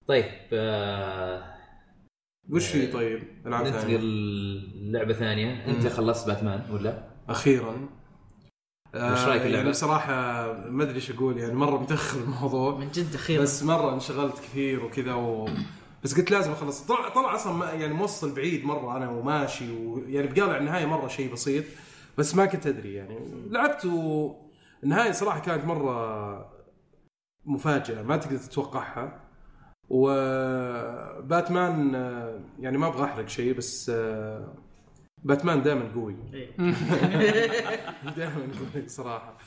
طيب 0.06 0.24
آه 0.52 1.54
وش 2.50 2.66
في؟ 2.68 2.86
طيب؟ 2.86 3.22
ألعاب 3.46 3.66
ننتقل 3.66 3.80
ثانية. 3.80 3.98
لعبه 4.92 5.12
ثانية. 5.12 5.66
أنت 5.66 5.86
خلصت 5.86 6.26
باتمان 6.26 6.70
ولا؟ 6.70 7.08
أخيرا. 7.28 7.88
وش 8.94 9.25
رأيك 9.25 9.42
باللعبة؟ 9.42 9.56
يعني 9.56 9.70
بصراحة 9.70 10.12
ما 10.68 10.82
أدري 10.82 10.94
إيش 10.94 11.11
أقول 11.11 11.38
يعني 11.38 11.54
مرة 11.54 11.78
متأخر 11.78 12.20
الموضوع. 12.20 12.78
من 12.78 12.90
جد 12.90 13.14
أخيرا. 13.14 13.42
بس 13.42 13.62
مرة 13.62 13.94
انشغلت 13.94 14.38
كثير 14.38 14.85
وكذا 14.85 15.14
و... 15.14 15.49
بس 16.04 16.18
قلت 16.18 16.30
لازم 16.30 16.52
أخلص. 16.52 16.87
طلع 16.87 17.09
طلع 17.09 17.35
أصلا 17.35 17.52
ما 17.52 17.70
يعني 17.70 17.94
موصل 17.94 18.35
بعيد 18.35 18.64
مرة 18.64 18.97
أنا 18.97 19.11
وماشي 19.11 19.76
ويعني 19.76 20.26
بقالع 20.26 20.56
النهاية 20.56 20.87
مرة 20.87 21.09
شيء 21.09 21.32
بسيط 21.32 21.64
بس 22.18 22.35
ما 22.35 22.47
كنت 22.47 22.66
أدري 22.66 22.94
يعني. 22.94 23.18
لعبت 23.50 23.85
والنهايه 23.85 25.12
صراحة 25.12 25.40
كانت 25.40 25.64
مرة 25.64 26.50
مفاجأة 27.44 28.02
ما 28.02 28.16
تقدر 28.16 28.37
تتوقعها. 28.37 29.20
وباتمان 29.88 31.94
يعني 32.61 32.78
ما 32.78 32.87
أبغى 32.87 33.04
أحرق 33.04 33.28
شيء 33.28 33.54
بس 33.54 33.92
باتمان 35.24 35.62
دائما 35.62 35.90
قوي. 35.94 36.16
إيه. 36.34 36.50
دائما 38.16 38.48
قوي 38.74 38.88
صراحة. 38.88 39.38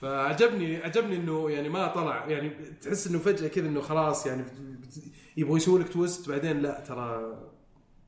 فعجبني 0.00 0.76
عجبني 0.76 1.16
إنه 1.16 1.50
يعني 1.50 1.68
ما 1.68 1.86
طلع 1.86 2.26
يعني 2.26 2.50
تحس 2.82 3.06
إنه 3.06 3.18
فجأة 3.18 3.48
كذا 3.48 3.68
إنه 3.68 3.80
خلاص 3.80 4.26
يعني 4.26 4.44
يبغوا 5.36 5.56
يسووا 5.56 5.78
لك 5.78 5.88
تويست 5.88 6.28
بعدين 6.28 6.60
لا 6.62 6.80
ترى 6.88 7.38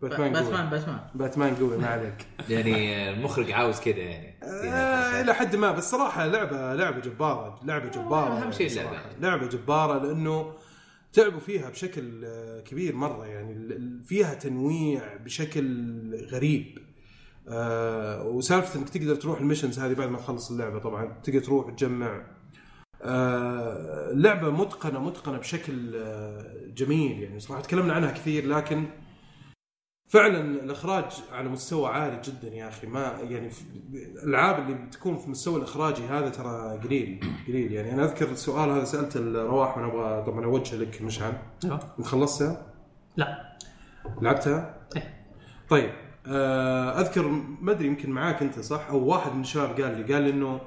باتمان 0.03 0.37
قوي. 0.37 0.45
باتمان 0.45 0.71
باتمان. 0.71 1.01
باتمان 1.15 1.55
قوي 1.55 1.79
ما 1.79 1.87
عليك. 1.87 2.27
يعني 2.51 3.11
المخرج 3.11 3.53
عاوز 3.53 3.81
كذا 3.81 3.97
يعني. 3.99 4.39
آه 4.43 5.21
إلى 5.21 5.35
حد 5.35 5.57
ما 5.57 5.73
بس 5.73 5.91
صراحة 5.91 6.27
لعبة 6.27 6.75
لعبة 6.75 7.01
جبارة 7.01 7.61
لعبة 7.65 7.89
جبارة 7.91 8.43
أهم 8.43 8.53
شيء 8.53 8.67
يعني 8.69 8.81
اللعبة. 8.81 9.03
صراحة. 9.03 9.17
لعبة 9.21 9.47
جبارة 9.47 10.07
لأنه 10.07 10.53
تعبوا 11.13 11.41
فيها 11.41 11.71
بشكل 11.71 12.25
آه، 12.25 12.61
كبير 12.61 12.97
مرة 12.97 13.27
يعني 13.27 13.79
فيها 14.05 14.35
تنويع 14.35 15.17
بشكل 15.17 16.27
غريب. 16.31 16.79
آه 17.51 18.23
وسالفه 18.27 18.79
انك 18.81 18.89
تقدر 18.89 19.15
تروح 19.15 19.41
الميشنز 19.41 19.79
هذه 19.79 19.95
بعد 19.95 20.09
ما 20.09 20.19
تخلص 20.19 20.51
اللعبة 20.51 20.79
طبعا. 20.79 21.21
تقدر 21.23 21.41
تروح 21.41 21.71
تجمع. 21.71 22.27
آه 23.03 24.13
لعبة 24.13 24.51
متقنة 24.51 25.01
متقنة 25.01 25.39
بشكل 25.39 25.97
آه 25.97 26.55
جميل 26.77 27.23
يعني 27.23 27.41
صراحة. 27.41 27.63
تكلمنا 27.63 27.95
عنها 27.95 28.13
كثير 28.13 28.47
لكن 28.47 28.85
فعلا 30.09 30.41
الإخراج 30.41 31.05
على 31.33 31.49
مستوى 31.49 31.89
عالي 31.89 32.21
جدا 32.25 32.55
يا 32.55 32.69
أخي. 32.69 32.87
ما 32.87 33.19
يعني 33.23 33.51
الألعاب 33.93 34.59
اللي 34.63 34.75
بتكون 34.75 35.17
في 35.17 35.31
مستوى 35.31 35.57
الإخراجي 35.57 36.03
هذا 36.03 36.29
ترى 36.29 36.79
قليل 36.85 37.21
قليل 37.49 37.73
يعني. 37.73 37.93
أنا 37.95 38.05
أذكر 38.05 38.31
السؤال 38.31 38.71
هذا 38.71 38.85
سالته 38.85 39.19
الرواح 39.21 39.79
وأنا 39.79 39.87
أبغى 39.89 40.25
طبعا 40.27 40.45
أوجه 40.45 40.77
لك 40.77 41.03
مشعل. 41.03 41.33
أيوه. 41.65 41.81
انت 41.99 42.07
خلصتها؟ 42.07 42.67
لا. 43.17 43.57
لعبتها؟ 44.23 44.89
إيه. 44.97 45.27
طيب. 45.69 45.91
أذكر 47.01 47.29
ما 47.61 47.73
أدري 47.73 47.87
يمكن 47.87 48.11
معاك 48.11 48.43
أنت 48.43 48.59
صح؟ 48.61 48.87
أو 48.91 49.05
واحد 49.05 49.35
من 49.35 49.41
الشباب 49.41 49.81
قال 49.81 49.97
لي 50.07 50.15
قال 50.15 50.23
لي 50.23 50.31
إنه 50.31 50.61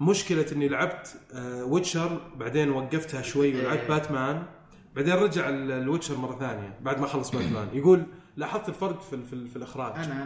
مشكلة 0.00 0.46
إني 0.52 0.68
لعبت 0.68 1.14
Witcher 1.64 2.20
بعدين 2.36 2.70
وقفتها 2.70 3.22
شوي 3.22 3.60
ولعبت 3.60 3.80
إيه. 3.80 3.88
باتمان 3.88 4.42
بعدين 4.96 5.14
رجع 5.14 5.48
ال- 5.48 5.70
ال 5.72 5.77
Witcher 5.77 6.16
مرة 6.16 6.38
ثانية 6.38 6.74
بعد 6.80 7.00
ما 7.00 7.06
خلص 7.06 7.30
باتمان 7.30 7.68
يقول 7.72 8.02
لاحظت 8.36 8.68
الفرق 8.68 9.00
في 9.02 9.12
ال- 9.16 9.24
في, 9.24 9.32
ال- 9.32 9.48
في 9.48 9.56
الإخراج. 9.56 9.92
أنا 10.04 10.22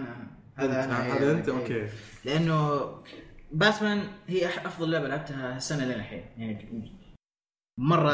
أنا 0.58 0.84
أنا. 0.84 0.86
أنت- 0.86 1.20
هذا 1.22 1.32
أنت؟ 1.32 1.48
okay. 1.48 1.86
لأنه 2.24 2.80
باتمان 3.52 4.08
هي 4.26 4.46
أفضل 4.46 4.90
لعبة 4.90 5.08
لعبتها 5.08 5.56
السنة 5.56 5.84
لين 5.84 5.96
الحين. 5.96 6.24
يعني 6.38 6.68
مرة 7.78 8.12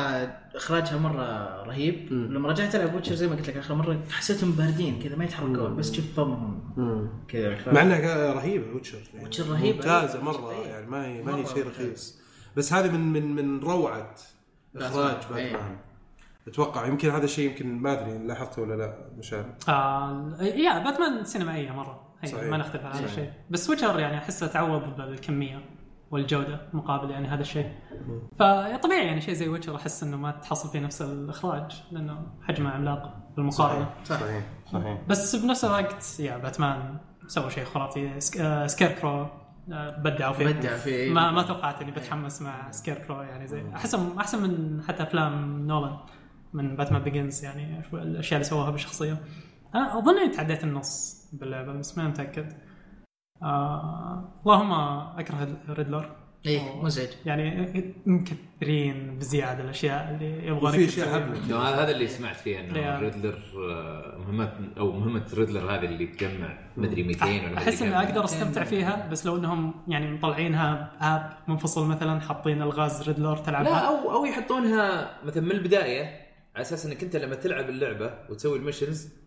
إخراجها 0.54 0.99
مرة 0.99 1.62
رهيب 1.62 2.12
مم. 2.12 2.33
لما 2.35 2.49
رجعت 2.49 2.75
ألعب 2.75 2.95
Witcher 2.95 3.14
زي 3.14 3.26
ما 3.28 3.35
قلت 3.37 3.49
لك 3.49 3.57
آخر 3.57 3.75
مرة 3.75 4.00
حسيتهم 4.11 4.52
باردين 4.52 5.02
كذا 5.02 5.16
ما 5.16 5.25
يتحركون 5.25 5.76
بس 5.76 5.90
تشوف 5.92 6.04
فمهم 6.16 7.11
كذا 7.28 7.73
مع 7.73 7.83
انها 7.83 8.33
رهيبه 8.33 8.75
Witcher 8.75 8.99
يعني 9.12 9.25
Witcher 9.25 9.50
رهيبة. 9.50 9.76
ممتازة. 9.76 10.23
مرة. 10.25 10.52
يعني 10.52 10.87
ما 10.87 11.07
هي 11.07 11.23
ما 11.23 11.37
هي 11.37 11.47
شيء. 11.47 11.66
رخيص 11.66 12.21
بس 12.57 12.73
هذه 12.73 12.90
من 12.90 13.12
من 13.12 13.35
من 13.35 13.61
روعة 13.61 14.14
إخراج 14.76 15.14
باتمان. 15.14 15.52
باتمان 15.52 15.76
أتوقع 16.49 16.87
يمكن 16.87 17.11
هذا 17.11 17.25
الشيء 17.25 17.50
يمكن 17.50 17.78
ما 17.78 17.92
أدري 17.92 18.19
لاحظته 18.19 18.62
ولا 18.62 18.75
لا 18.75 18.99
مشان 19.19 19.45
آه 19.69 20.37
يا 20.42 20.78
باتمان 20.85 21.25
سينمائية 21.25 21.71
مرة 21.71 22.02
هي 22.21 22.28
صحيح. 22.28 22.45
ما 22.50 22.57
نختلف 22.57 22.85
على 22.85 22.95
هذا. 22.95 23.04
الشيء 23.04 23.31
بس 23.50 23.71
Witcher 23.71 24.00
يعني 24.00 24.19
أحسه 24.19 24.47
تعوض 24.47 24.97
بالكمية 24.97 25.61
والجودة 26.12 26.61
مقابل 26.73 27.11
يعني 27.11 27.28
هذا 27.28 27.40
الشيء. 27.40 27.73
فطبيعي 28.38 29.07
يعني 29.07 29.21
شيء 29.21 29.35
زي 29.35 29.49
Witcher 29.49 29.76
أحس 29.76 30.02
إنه 30.02 30.16
ما 30.16 30.31
تحصل 30.31 30.69
فيه 30.69 30.81
نفس 30.81 31.02
الإخراج 31.02 31.83
لأنه 31.92 32.26
حجمه 32.42 32.71
عملاق 32.71 33.16
بالمقارنة. 33.37 33.90
صح 34.04 34.21
صحيح. 34.21 34.45
صحيح 34.73 34.99
بس 35.09 35.37
بنفس 35.37 35.64
الوقت 35.64 36.21
يا 36.21 36.38
باتمان 36.38 36.97
سوى 37.26 37.50
شيء 37.50 37.64
خرافي. 37.64 38.21
سك... 38.21 38.40
آه 38.40 38.66
Scarecrow 38.67 39.26
آه 39.73 39.99
بدعوا 39.99 40.33
فيه. 40.33 40.47
بدع 40.47 40.76
فيه. 40.76 41.12
ما 41.12 41.31
ما 41.31 41.42
توقعت 41.42 41.83
إني 41.83 41.90
بتحمس 41.90 42.42
مع 42.42 42.71
Scarecrow 42.71 43.23
يعني 43.23 43.47
زي 43.47 43.62
احسن 43.75 44.19
أحسن 44.19 44.42
من 44.42 44.83
حتى 44.83 45.02
أفلام 45.02 45.66
نولان 45.66 45.97
من 46.52 46.76
Batman 46.76 47.02
Begins 47.02 47.45
يعني 47.45 47.83
شو 47.90 47.97
الأشياء 47.97 48.37
اللي 48.40 48.45
سواها 48.49 48.71
بالشخصيه 48.71 49.16
أنا 49.75 49.99
أظن 49.99 50.19
إني 50.19 50.35
تعديت 50.35 50.64
النص 50.64 51.23
باللعبة 51.33 51.73
بس 51.73 51.99
ما 51.99 52.09
متأكد. 52.09 52.52
آه 53.45 54.25
اللهم 54.47 54.73
أكره 55.19 55.49
Riddler 55.69 56.11
إيه 56.47 56.83
مزعج 56.83 57.09
يعني 57.27 57.69
مكثرين 58.07 59.19
بزيادة 59.19 59.65
الأشياء 59.65 60.11
اللي 60.15 60.47
يبغون 60.47 60.69
وفي 60.69 60.85
أشياء 60.85 61.17
إنه 61.47 61.59
هذا 61.59 61.91
اللي 61.91 62.09
سمعت 62.09 62.37
فيه 62.37 62.61
انه؟ 62.61 62.99
Riddler 62.99 63.38
آه، 63.71 64.19
مهمة 64.19 64.53
أو 64.79 64.93
مهمة 64.93 65.23
ريدلر 65.35 65.75
هذه 65.75 65.85
اللي 65.85 66.07
تجمع 66.07 66.59
مدري 66.77 67.03
200 67.03 67.27
ولا 67.27 67.59
أحس 67.59 67.83
إني. 67.83 67.99
أقدر 67.99 68.25
أستمتع 68.25 68.65
فيها 68.65 69.09
بس 69.11 69.27
لو 69.27 69.37
إنهم 69.37 69.75
يعني 69.89 70.11
مطلعينها 70.11 70.93
ب 71.00 71.09
app 71.09 71.33
منفصل 71.49 71.87
مثلا 71.87 72.21
حاطين 72.21 72.63
الغاز 72.63 73.09
Riddler 73.09 73.37
تلعبها. 73.37 73.71
لا 73.71 73.89
أو 73.89 74.13
أو 74.13 74.25
يحطونها 74.25 75.11
مثلا 75.25 75.43
من 75.43 75.51
البداية 75.51 76.03
على 76.55 76.63
أساس 76.63 76.87
إنك 76.87 77.03
أنت 77.03 77.17
لما 77.17 77.35
تلعب 77.35 77.69
اللعبة 77.69 78.15
وتسوي 78.31 78.59
ال 78.59 78.66
missions 78.66 79.22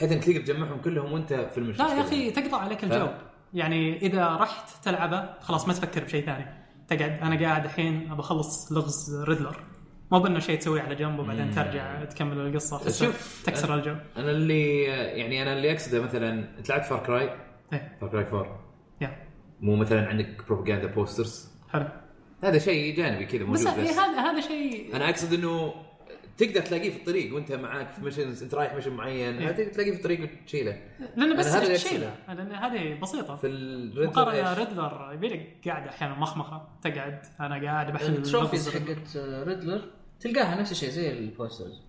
بحيث 0.00 0.12
إنك 0.12 0.24
تقدر 0.24 0.40
تجمعهم 0.40 0.80
كلهم 0.80 1.12
وأنت 1.12 1.32
في 1.32 1.58
ال 1.58 1.60
missions 1.60 1.80
لا 1.80 1.94
يا 1.94 2.00
أخي 2.00 2.30
تقطع 2.30 2.58
عليك 2.58 2.84
الجو. 2.84 2.94
فاهم؟ 2.94 3.18
يعني 3.54 3.96
إذا 3.96 4.36
رحت 4.36 4.84
تلعبه 4.84 5.40
خلاص 5.40 5.68
ما 5.68 5.72
تفكر 5.72 6.04
بشيء 6.04 6.26
ثاني. 6.26 6.46
تقعد. 6.88 7.10
أنا 7.22 7.46
قاعد 7.46 7.64
الحين 7.64 8.12
ابى 8.12 8.20
أخلص 8.20 8.72
لغز 8.72 9.24
Riddler 9.28 9.56
مو 10.12 10.20
بانه 10.20 10.38
شيء 10.38 10.58
تسويه 10.58 10.82
على 10.82 10.94
جنب 10.94 11.18
وبعدين 11.18 11.50
ترجع 11.50 12.04
تكمل 12.04 12.46
القصة. 12.46 12.90
شوف، 12.90 13.42
تكسر 13.46 13.74
الجو. 13.74 13.94
أنا 14.16 14.30
اللي 14.30 14.82
يعني 14.82 15.42
أنا 15.42 15.52
اللي 15.52 15.72
أقصده 15.72 16.02
مثلا 16.02 16.58
أنت 16.58 16.68
لعبت 16.68 16.84
Far 16.84 17.06
Cry 17.06 17.30
إيه. 17.72 17.96
Far 18.00 18.10
Cry 18.10 18.24
4 18.24 18.60
يا. 19.00 19.16
مو 19.60 19.76
مثلا 19.76 20.08
عندك 20.08 20.44
propaganda 20.48 20.86
posters 20.86 21.48
حلو. 21.72 21.88
هذا 22.44 22.58
شيء 22.58 22.96
جانبي 22.96 23.26
كذا 23.26 23.44
موجود 23.44 23.66
بس 23.66 23.66
هذا 23.66 24.20
هذا 24.20 24.40
شيء 24.40 24.96
أنا 24.96 25.08
أقصد 25.08 25.32
إنه 25.32 25.74
تقدر 26.38 26.60
تلاقيه 26.60 26.90
في 26.90 26.96
الطريق 26.96 27.34
وانت 27.34 27.52
معاك 27.52 27.92
في 27.94 28.00
missions 28.04 28.42
انت 28.42 28.54
رايح 28.54 28.74
mission 28.74 28.92
معين 28.92 29.38
إيه. 29.38 29.50
تقدر 29.52 29.72
تلاقيه 29.72 29.90
في 29.90 29.96
الطريق 29.96 30.20
وتشيله 30.42 30.82
لأنه 31.16 31.36
بس 31.36 31.52
تشيله 31.52 32.14
لأن 32.28 32.52
هذه 32.52 32.98
بسيطة. 33.02 33.36
في 33.36 33.46
الريد 33.46 34.08
مقارنة 34.08 34.54
Riddler 34.54 35.10
يبي 35.14 35.28
لك 35.28 35.56
قاعدة 35.68 35.90
أحيانا 35.90 36.14
مخمخة. 36.14 36.68
تقعد 36.82 37.22
أنا 37.40 37.62
قاعد 37.66 37.92
بحل 37.92 38.06
ال 38.14 38.19
trophies. 38.19 38.68
حقت 38.68 39.16
Riddler 39.16 39.82
تلقاها 40.20 40.60
نفس 40.60 40.72
الشيء 40.72 40.88
زي 40.90 41.10
ال 41.12 41.21
posters 41.21 41.82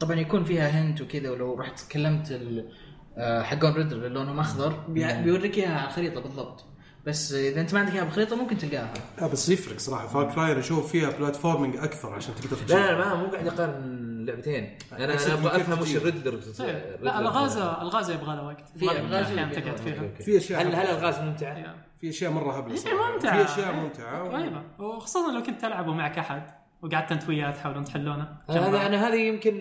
طبعا 0.00 0.14
يكون 0.16 0.44
فيها 0.44 0.68
hint 0.68 1.00
وكذا 1.00 1.30
ولو 1.30 1.54
رحت 1.54 1.80
تكلمت 1.80 2.30
ال- 2.30 2.72
آه، 3.18 3.42
حقون 3.42 3.72
Riddler 3.72 3.96
اللي 4.06 4.08
لونهم 4.18 4.40
أخضر 4.40 4.72
بي- 4.88 5.22
بيوريك 5.22 5.58
إياها 5.58 5.78
على 5.78 5.88
الخريطة 5.88 6.20
بالضبط. 6.20 6.64
بس 7.06 7.32
إذا 7.32 7.60
أنت 7.60 7.74
ما 7.74 7.80
عندك 7.80 7.94
إياها 7.94 8.04
بالخريطة 8.04 8.36
ممكن 8.36 8.58
تلقاها. 8.58 8.94
لا 9.20 9.26
بس 9.26 9.48
يفرق 9.48 9.78
صراحة. 9.78 10.06
Far 10.06 10.34
Cry 10.34 10.52
أنا 10.52 10.60
أشوف 10.60 10.92
فيها 10.92 11.10
platforming 11.10 11.76
أكثر 11.76 12.14
عشان 12.14 12.34
تقدر 12.34 12.56
لا 12.56 12.62
تجيب 12.62 12.76
لا 12.76 12.98
ما 12.98 13.14
مو 13.14 13.26
قاعد 13.26 13.46
أقارن 13.46 14.24
لعبتين. 14.24 14.78
أنا 14.92 15.12
أقصد 15.12 15.30
أنا 15.30 15.40
أبغى 15.40 15.56
أفهم 15.56 15.80
وش. 15.80 15.96
ال 15.96 16.01
Riddler 16.01 16.40
إيه. 16.60 16.96
لا 17.02 17.20
الغاز 17.20 17.56
الغاز 17.56 18.10
يبغى 18.10 18.36
له 18.36 18.46
وقت. 18.46 18.78
في 18.78 18.84
يبغى 18.84 19.60
تقعد 19.60 19.76
فيها. 19.76 20.08
في 20.08 20.36
أشياء 20.36 20.62
هل 20.62 20.74
هل 20.74 20.86
الغاز 20.86 21.18
ممتعه؟ 21.18 21.58
yeah. 21.58 21.74
في 22.00 22.08
أشياء 22.08 22.30
مرة 22.30 22.58
هبلة 22.58 22.76
صراحة. 22.76 23.12
ممتعة 23.12 23.44
في 23.44 23.52
أشياء 23.52 23.74
ممتعة. 23.74 24.22
رهيبه 24.32 24.62
وخصوصا 24.78 25.32
لو 25.32 25.42
كنت 25.42 25.60
تلعب 25.60 25.88
ومعك 25.88 26.18
احد 26.18 26.50
وقعدت 26.82 27.12
أنت 27.12 27.28
وياه 27.28 27.50
تحاولون 27.50 27.84
تحلونه. 27.84 28.28
هذا 28.50 28.86
أنا 28.86 29.08
هذه 29.08 29.20
يمكن 29.20 29.56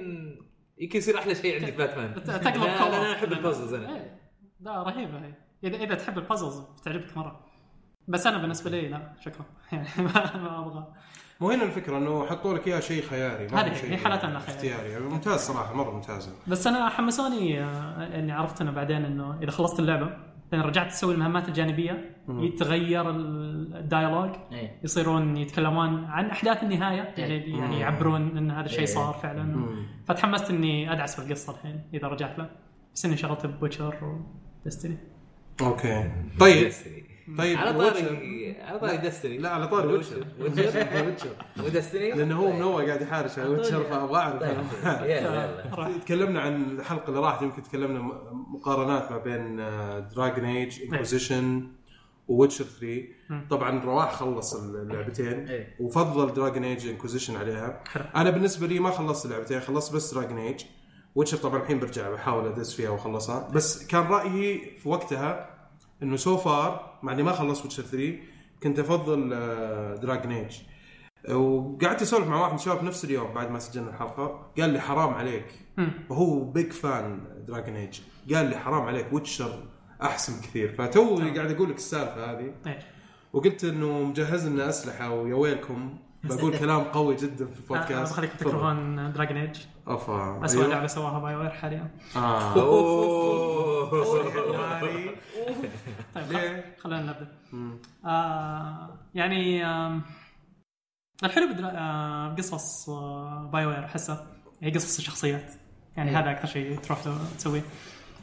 يمكن 0.78 0.98
يصير 0.98 1.18
أحلى 1.18 1.36
شيء 1.36 1.56
عندي 1.56 1.72
في 1.72 1.78
باتمان 1.78 2.24
تقلب 2.24 2.64
لا. 2.64 2.66
لا 2.66 2.88
أنا 2.88 3.14
أحب 3.14 3.32
ال 3.32 3.37
puzzles 3.37 3.74
أنا. 3.74 3.96
إيه. 3.96 4.20
لا 4.60 4.84
رهيبة 4.84 5.20
هي 5.20 5.45
اذا 5.64 5.78
إذا 5.78 5.96
تحب 5.96 6.18
ال 6.18 6.23
puzzles 6.23 6.60
بتعجبك 6.60 7.18
مرة. 7.18 7.40
بس 8.08 8.28
أنا 8.28 8.38
بالنسبة 8.38 8.70
لي 8.70 8.88
لا 8.88 9.14
شكرا. 9.20 9.46
يعني 9.72 9.88
ما, 9.98 10.38
ما 10.38 10.60
أبغى. 10.60 10.88
مو 11.42 11.50
هنا 11.52 11.64
الفكرة 11.64 11.98
إنه 11.98 12.26
حطوا 12.26 12.54
لك 12.54 12.68
إياها 12.68 12.80
شيء 12.80 13.04
خياري 13.04 13.48
ما 13.48 13.62
هذه 13.62 13.72
هي- 13.72 13.76
شيء 13.76 13.90
هي 13.92 13.98
حالة 13.98 14.16
أنها 14.24 14.40
خياري. 14.40 14.54
اختياري. 14.56 14.90
يعني 14.90 15.06
ممتاز 15.06 15.40
صراحة 15.40 15.74
مرة 15.74 15.92
ممتازة. 15.92 16.32
بس 16.48 16.68
أنا 16.68 16.90
حمسوني 16.90 17.64
آه، 17.64 18.20
إني 18.20 18.32
عرفت 18.32 18.62
انه 18.62 18.72
بعدين 18.72 19.06
إنه 19.06 19.40
إذا 19.42 19.52
خلصت 19.52 19.80
اللعبة 19.80 20.18
لأن 20.52 20.62
رجعت 20.62 20.92
تسوي 20.92 21.14
المهمات 21.14 21.48
الجانبية 21.48 22.16
يتغير 22.30 23.10
ال 23.10 23.23
dialogue 23.23 24.30
إيه. 24.52 24.80
يصيرون 24.84 25.38
يتكلمون 25.38 26.06
عن 26.06 26.26
أحداث 26.30 26.64
النهاية 26.64 27.14
يعني 27.18 27.58
يعني 27.60 27.80
يعبرون 27.80 28.38
إن 28.38 28.52
هذا 28.52 28.66
الشيء 28.66 28.80
إيه. 28.80 28.86
صار 28.86 29.14
فعلا. 29.14 29.66
فتحمست 30.08 30.50
إني 30.50 30.92
أدعس 30.94 31.20
في 31.20 31.26
القصة 31.28 31.54
الحين 31.54 31.84
إذا 31.94 32.08
رجعت 32.08 32.38
له. 32.40 32.50
بس 32.94 33.06
إني 33.06 33.18
شغلت 33.18 33.46
Witcher 33.46 34.20
و 34.66 34.70
Destiny 34.70 34.98
okay. 35.62 36.12
طيب. 36.40 36.72
Destiny. 36.72 37.06
طيب 37.38 37.58
على 37.58 37.78
Witcher. 37.78 38.06
طاري 38.08 38.56
على 38.62 38.80
طاري 38.80 38.98
Destiny 38.98 39.38
لا 39.38 39.50
على 39.50 39.68
طاري 39.68 39.88
Witcher 39.88 40.26
Witcher 40.40 41.28
و 41.66 41.71
Destiny 41.71 42.12
لأنه 42.12 42.36
هو 42.40 42.52
من 42.54 42.62
اول 42.62 42.86
قاعد 42.86 43.02
يحارش 43.02 43.40
على 43.40 43.50
Witcher 43.50 43.84
فأبغى 43.84 44.18
أعرف. 44.22 44.42
طيب. 45.78 46.02
تكلمنا 46.06 46.42
عن 46.42 46.64
الحلقة 46.72 47.10
اللي 47.10 47.20
راحت 47.20 47.42
يمكن 47.42 47.64
تكلمنا 47.64 48.00
م- 48.00 48.54
مقارنات 48.56 49.12
ما 49.12 49.18
بين 49.18 49.56
Dragon 50.16 50.46
Age 50.46 50.82
Inquisition 50.82 51.68
و 52.28 52.32
Witcher 52.32 52.66
3 52.66 53.04
طبعا 53.50 53.84
رواح 53.84 54.14
خلص 54.14 54.56
اللعبتين. 54.56 55.48
إيه. 55.48 55.76
وفضل 55.80 56.34
Dragon 56.34 56.64
Age 56.64 56.88
Inquisition 56.88 57.36
عليها. 57.36 57.84
أنا 58.16 58.30
بالنسبة 58.30 58.68
لي 58.68 58.80
ما 58.80 58.90
خلصت 58.92 59.26
اللعبتين 59.26 59.60
خلصت 59.60 59.96
بس 59.96 60.14
Dragon 60.14 60.38
Age 60.38 60.64
Witcher 61.16 61.38
طبعا 61.38 61.62
الحين 61.62 61.80
برجع 61.80 62.10
بحاول 62.10 62.48
ادعس 62.48 62.74
فيها 62.74 62.90
وأخلصها. 62.90 63.50
بس 63.50 63.88
كان 63.88 64.04
رأيي 64.04 64.76
في 64.76 64.90
وقتها 64.90 65.50
إنه 66.04 66.16
so 66.16 66.38
far 66.38 67.00
مع 67.04 67.14
إني 67.14 67.24
ما 67.24 67.32
خلصت 67.32 67.64
Witcher 67.64 67.84
3 67.84 68.20
كنت 68.64 68.80
أفضل 68.80 69.30
Dragon 70.02 70.32
Age 70.32 70.58
وقعدت 71.32 72.02
أسولف 72.02 72.28
مع 72.28 72.40
واحد 72.40 72.52
من 72.52 72.58
الشباب 72.60 72.84
نفس 72.84 73.06
اليوم 73.06 73.34
بعد 73.34 73.52
ما 73.52 73.60
سجلنا 73.60 73.90
الحلقة. 73.90 74.52
قال 74.60 74.70
لي 74.70 74.80
حرام 74.80 75.14
عليك. 75.14 75.46
وهو 76.10 76.44
big 76.44 76.72
fan 76.72 77.20
Dragon 77.48 77.76
Age 77.76 78.00
قال 78.34 78.50
لي 78.50 78.58
حرام 78.58 78.82
عليك. 78.82 79.14
Witcher 79.14 79.64
أحسن 80.02 80.42
كثير. 80.42 80.76
فتو 80.78 81.16
قاعد 81.16 81.52
أقول 81.52 81.70
لك 81.70 81.76
السالفة 81.76 82.32
هذه. 82.32 82.54
إيه. 82.68 82.80
وقلت 83.34 83.64
إنه 83.64 84.04
مجهز 84.04 84.48
لنا 84.48 84.70
أسلحة 84.70 85.14
ويا 85.14 85.36
ويلكم. 85.36 85.98
بقول 86.26 86.58
كلام 86.58 86.84
قوي 86.84 87.16
جدا 87.16 87.46
في 87.46 87.60
البودكاست 87.60 88.14
بخليك 88.14 88.32
تفضل. 88.32 88.52
تكرهون 88.52 89.14
Dragon 89.14 89.38
Age 89.38 89.60
افا 89.88 90.46
اسوء 90.46 90.62
أيوه. 90.62 90.74
لعبة 90.74 90.88
سواها 90.88 91.20
BioWare 91.20 91.50
حاليا. 91.50 91.90
آه. 92.16 92.54
أوه. 92.62 94.06
طيب 96.16 96.64
خلينا 96.80 97.02
نبدأ. 97.02 97.28
آه 98.06 98.90
يعني 99.16 99.66
الحلو 101.24 101.48
آه، 101.64 102.30
بقصص 102.34 102.90
آه، 102.90 103.50
BioWare 103.54 103.86
أحسه. 103.86 104.28
هي 104.62 104.72
قصص 104.72 104.98
الشخصيات. 104.98 105.54
يعني 105.98 106.12
هذا 106.12 106.32
أكثر 106.32 106.48
شيء 106.48 106.80
تروح 106.80 107.00
تسويه. 107.38 107.64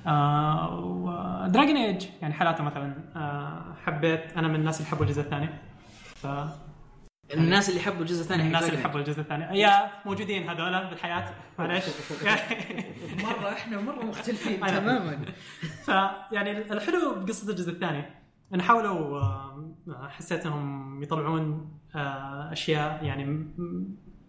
آه 0.06 0.78
و 0.78 0.92
Dragon 0.92 1.76
Age 1.76 2.06
يعني 2.22 2.34
حالاته 2.34 2.64
مثلا 2.64 2.94
آه 3.16 3.74
حبيت 3.84 4.32
أنا 4.36 4.48
من 4.48 4.54
الناس 4.54 4.80
اللي 4.80 4.90
حبوا 4.90 5.04
الجزء 5.04 5.20
الثاني. 5.20 5.48
ف 6.16 6.26
الناس 7.34 7.68
اللي 7.68 7.80
يحبوا 7.80 8.00
الجزء 8.00 8.22
الثاني 8.22 8.42
حق 8.42 8.46
الناس 8.46 8.68
اللي 8.68 8.84
حبوا 8.84 9.00
الجزء 9.00 9.20
الثاني. 9.20 9.60
يا 9.60 9.90
موجودين 10.04 10.48
هذولا 10.48 10.88
بالحياة. 10.88 11.34
معليش. 11.58 11.84
مرة 13.24 13.52
إحنا 13.52 13.80
مرة 13.80 14.04
مختلفين. 14.04 14.60
تماما. 14.60 15.18
فيعني 15.84 16.58
الحلو 16.58 17.14
بقصة 17.14 17.50
الجزء 17.50 17.72
الثاني 17.72 18.04
إن 18.54 18.62
حاولوا 18.62 19.22
حسيت 20.08 20.46
انهم 20.46 21.02
يطلعون 21.02 21.70
آه، 21.94 22.52
أشياء 22.52 23.04
يعني 23.04 23.46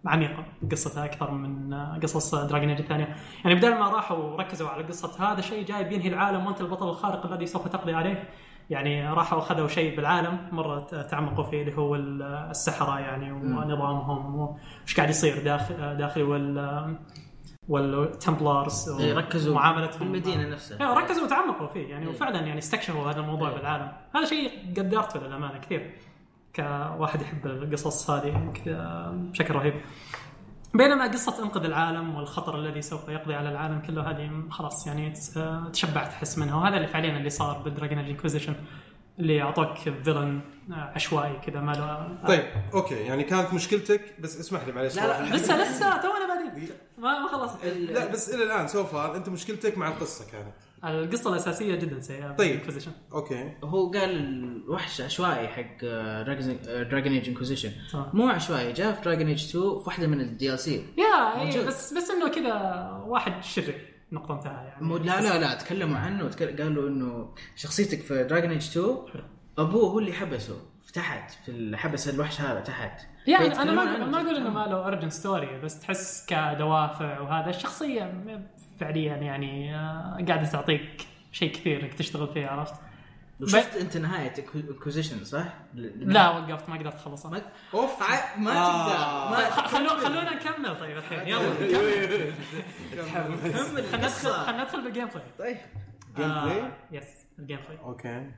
عميقة. 0.05 0.45
بقصتها 0.61 1.05
أكثر 1.05 1.31
من 1.31 1.73
آه، 1.73 1.99
قصص 2.03 2.35
Dragon 2.35 2.69
Age 2.69 2.79
الثانية، 2.79 3.15
يعني 3.45 3.55
بدل 3.55 3.79
ما 3.79 3.89
راحوا 3.89 4.17
وركزوا 4.17 4.69
على 4.69 4.83
قصة 4.83 5.31
هذا 5.31 5.41
شيء 5.41 5.65
جاي 5.65 5.83
بينهي 5.83 6.07
العالم 6.07 6.45
وانت 6.45 6.61
البطل 6.61 6.89
الخارق 6.89 7.31
الذي 7.31 7.45
سوف 7.45 7.67
تقضي 7.67 7.93
عليه 7.93 8.29
يعني 8.73 9.09
راحوا 9.09 9.39
أخذوا 9.39 9.67
شيء 9.67 9.95
بالعالم 9.95 10.37
مرة 10.51 10.79
تعمقوا 11.11 11.43
فيه 11.43 11.61
اللي 11.61 11.77
هو 11.77 11.95
ال- 11.95 12.21
السحرة 12.23 12.99
يعني 12.99 13.31
ونظامهم 13.31 14.35
وايش 14.35 14.95
قاعد 14.97 15.09
يصير 15.09 15.43
داخل 15.43 15.97
داخلي 15.97 16.23
وال 16.23 16.95
والتمبلارز 17.69 18.89
إيه، 18.89 19.13
ركزوا 19.13 19.55
معاملتهم 19.55 19.97
في 19.97 20.03
المدينة 20.03 20.49
نفسها. 20.49 20.79
أيوه 20.81 20.99
ركزوا 20.99 21.23
وتعمقوا 21.25 21.67
فيه 21.67 21.87
يعني 21.89 22.07
وفعلا 22.07 22.39
يعني 22.39 22.57
استكشفوا 22.57 23.11
هذا 23.11 23.19
الموضوع 23.19 23.49
إيه. 23.49 23.55
بالعالم. 23.55 23.91
هذا 24.15 24.25
شيء 24.25 24.51
قدرته 24.77 25.19
للأمانة 25.19 25.57
كثير 25.59 25.93
كواحد 26.55 27.21
يحب 27.21 27.45
القصص 27.45 28.09
هذه 28.09 28.51
كذا 28.65 29.11
بشكل 29.15 29.53
رهيب. 29.55 29.73
بينما 30.73 31.07
قصة 31.07 31.43
انقذ 31.43 31.63
العالم 31.65 32.15
والخطر 32.15 32.59
الذي 32.59 32.81
سوف 32.81 33.09
يقضي 33.09 33.35
على 33.35 33.49
العالم 33.49 33.79
كله 33.79 34.01
هذه 34.11 34.43
خلاص 34.49 34.87
يعني 34.87 35.11
تس- 35.11 35.39
تشبعت 35.73 36.07
تحس 36.11 36.37
منها. 36.37 36.55
وهذا 36.55 36.75
اللي 36.75 36.87
فعليا 36.87 37.17
اللي 37.17 37.29
صار 37.29 37.57
ب 37.57 37.63
Dragon 37.63 37.97
Age 37.97 38.09
Inquisition 38.09 38.55
اللي 39.19 39.41
أعطوك 39.41 39.77
villain 39.77 40.41
عشوائي 40.69 41.33
كذا 41.45 41.59
ما 41.61 41.71
له 41.71 42.17
طيب 42.27 42.43
okay 42.73 42.95
يعني 42.95 43.23
كانت 43.23 43.53
مشكلتك 43.53 44.01
بس 44.19 44.39
اسمح 44.39 44.65
لي 44.65 44.71
معلش 44.71 44.95
لا، 44.95 45.07
لا،. 45.23 45.29
لسه 45.35 45.57
لسه 45.63 45.97
تونا 46.01 46.27
بادين 46.27 46.69
ما 46.97 47.19
ما 47.19 47.27
خلصت. 47.27 47.65
لا 47.65 48.05
بس 48.11 48.33
إلى 48.33 48.43
الآن 48.43 48.67
so 48.67 48.83
far 48.83 49.15
أنت 49.15 49.29
مشكلتك 49.29 49.77
مع 49.77 49.87
القصة 49.87 50.31
كانت. 50.31 50.53
القصة 50.83 51.29
الأساسية 51.29 51.75
جدا 51.75 51.99
سيئة 51.99 52.31
طيب. 52.31 52.61
Inquisition. 52.63 53.13
okay 53.13 53.51
هو 53.63 53.91
قال 53.91 54.09
الوحش 54.09 55.01
عشوائي 55.01 55.47
حق 55.47 55.81
Dragon 56.89 57.13
Age 57.13 57.29
Inquisition 57.29 57.71
صح. 57.91 58.09
مو 58.13 58.27
عشوائي 58.29 58.73
جاء 58.73 58.93
في 58.93 59.01
Dragon 59.01 59.27
Age 59.27 59.43
2 59.49 59.51
في 59.51 59.83
واحدة 59.87 60.07
من 60.07 60.21
ال 60.21 60.59
DLC 60.59 60.85
yeah 60.97 61.41
إيه. 61.41 61.65
بس 61.67 61.93
بس 61.93 62.09
إنه 62.09 62.27
كذا 62.27 62.53
واحد 63.07 63.43
شرير 63.43 63.93
نقطة 64.11 64.35
انتهى 64.35 64.65
يعني 64.65 64.99
لا 64.99 65.21
لا 65.21 65.39
لا 65.39 65.53
تكلموا 65.55 65.97
عنه 65.97 66.29
قالوا 66.59 66.89
إنه 66.89 67.33
شخصيتك 67.55 68.01
في 68.01 68.23
Dragon 68.23 68.51
Age 68.51 68.69
2 68.69 68.97
أبوه 69.57 69.89
هو 69.89 69.99
اللي 69.99 70.13
حبسه 70.13 70.57
في 70.85 70.93
تحت 70.93 71.31
في 71.45 71.77
حبس 71.77 72.09
الوحش 72.09 72.41
هذا 72.41 72.59
تحت. 72.59 73.01
يعني 73.27 73.61
أنا 73.61 73.71
ما 73.71 73.97
ما 74.05 74.17
أقول 74.21 74.35
إنه 74.35 74.49
ما 74.49 74.59
له 74.59 74.75
origin 74.85 75.09
story 75.09 75.59
بس 75.61 75.79
تحس 75.79 76.25
كدوافع 76.25 77.19
وهذا 77.19 77.49
الشخصية 77.49 78.03
م- 78.03 78.47
فعليا 78.79 79.15
يعني 79.15 79.75
آه، 79.75 80.25
قاعدة 80.27 80.45
تعطيك 80.49 81.07
شيء 81.31 81.51
كثير 81.51 81.83
إنك 81.83 81.93
تشتغل 81.93 82.27
فيه 82.33 82.47
عرفت؟ 82.47 82.73
وشفت 83.41 83.75
أنت 83.77 83.97
نهاية 83.97 84.33
Inquisition 84.55 85.23
صح؟ 85.23 85.43
لا 85.73 86.29
وقفت 86.29 86.69
ما 86.69 86.77
قدرت 86.79 86.95
أخلصها. 86.95 87.31
ما 87.31 87.41
أوف. 87.73 87.99
ما 88.37 88.51
آه. 88.57 89.49
تقدر. 89.49 89.67
خلو 89.67 89.89
خلونا 89.89 90.33
نكمل 90.35 90.79
طيب 90.79 90.97
الحين. 90.97 91.27
يلا 91.27 91.53
كمل. 92.95 93.37
خلينا 93.91 93.97
ندخل 93.97 94.31
خلينا 94.31 94.63
ندخل 94.63 94.83
بال 94.83 95.07
gameplay 95.07 95.23
طيب. 95.39 95.57
game 96.17 96.31
آه، 96.31 96.45
play 96.45 96.71
yes 96.91 97.03
ال 97.39 97.59
gameplay 97.67 97.79
okay. 97.79 98.07
آه 98.09 98.31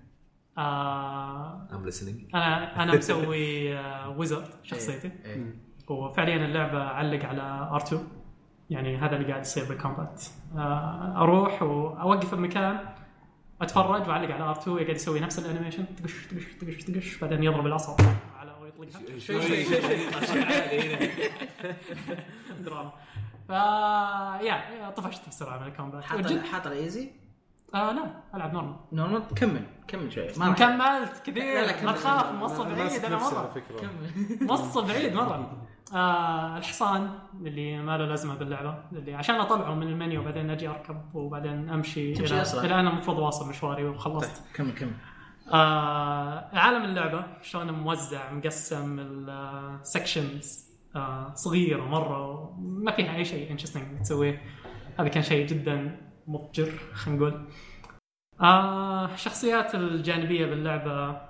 I'm 0.58 1.89
listening. 1.91 2.35
أنا 2.35 2.83
أنا 2.83 2.95
مسوي 2.97 3.75
wizard 4.08 4.47
شخصيتي. 4.63 5.11
إيه. 5.25 5.55
وفعليا 5.89 6.35
اللعبة 6.45 6.83
علق 6.83 7.25
على 7.25 7.69
R2 7.79 7.95
يعني 8.69 8.97
هذا 8.97 9.15
اللي 9.15 9.27
قاعد 9.27 9.41
يصير 9.41 9.65
بال 9.65 9.80
combat 9.80 10.23
آه، 10.57 11.13
أروح 11.17 11.63
وأوقف 11.63 12.35
بمكان 12.35 12.79
أتفرج 13.61 14.07
وأعلق 14.07 14.31
على 14.35 14.55
R2 14.55 14.67
قاعد 14.69 14.89
يسوي 14.89 15.19
نفس 15.19 15.39
ال 15.39 15.44
animation. 15.44 15.86
تقش 15.95 16.25
تقش 16.27 16.45
تقش 16.61 16.83
تقش 16.83 17.17
بعدين 17.17 17.43
يضرب 17.43 17.65
العصا 17.65 17.95
على 18.39 18.51
ويطلقها 18.61 19.19
شوي 19.19 19.41
شوي 19.41 19.63
شوي. 19.63 19.77
دراما. 22.65 22.91
ف 23.47 23.49
yeah 24.45 24.89
طفشت 24.89 25.29
بسرعة 25.29 25.59
من 25.59 25.67
ال 25.67 25.73
combat 25.73 26.03
حاط. 26.03 26.31
حاط 26.51 26.67
ال 26.67 26.76
easy 26.76 27.12
آه 27.75 27.91
لا 27.91 28.03
ألعب 28.35 28.53
normal 28.53 28.75
normal 28.91 29.23
كمل 29.35 29.63
كمل 29.88 30.13
شوي. 30.13 30.27
ما 30.38 30.53
كملت 30.53 31.21
كثير. 31.25 31.71
كمل. 31.71 31.93
تخاف 31.95 32.61
أنا 32.61 32.75
بعيد 32.75 33.05
أنا 33.05 33.15
مره 33.17 33.53
كمل. 33.81 34.88
بعيد 34.88 35.13
مرة. 35.13 35.61
آه 35.93 36.57
الحصان 36.57 37.09
اللي 37.41 37.81
ما 37.81 37.97
له 37.97 38.05
لازمة 38.05 38.35
باللعبة 38.35 38.77
اللي 38.91 39.13
عشان 39.13 39.35
أطلعه 39.35 39.73
من 39.73 39.88
المنيو 39.88 40.21
وبعدين 40.21 40.49
أجي 40.49 40.67
أركب 40.67 41.15
وبعدين 41.15 41.69
أمشي 41.69 42.13
تمشي 42.13 42.33
إلى 42.33 42.41
أسرع. 42.41 42.63
إلى 42.63 42.79
أنا 42.79 42.89
المفروض 42.89 43.19
واصل 43.19 43.49
مشواري 43.49 43.85
وخلصت. 43.85 44.43
كمل 44.53 44.71
كمل. 44.71 44.93
آه 45.53 46.49
عالم 46.53 46.83
اللعبة 46.83 47.25
شلون 47.41 47.71
موزع 47.71 48.31
مقسم 48.31 48.99
ال 48.99 49.18
sections 49.18 50.65
آه 50.95 51.33
صغيرة 51.35 51.83
مرة 51.83 52.53
ما 52.59 52.91
فيها 52.91 53.15
أي 53.15 53.25
شيء 53.25 53.51
interesting 53.51 54.01
تسويه. 54.01 54.41
هذا 54.99 55.07
كان 55.07 55.23
شيء 55.23 55.47
جدا 55.47 56.04
مضجر 56.27 56.71
خلينا 56.93 57.19
نقول. 57.19 57.45
آه 58.41 59.13
الشخصيات 59.13 59.75
الجانبية 59.75 60.45
باللعبة 60.45 61.21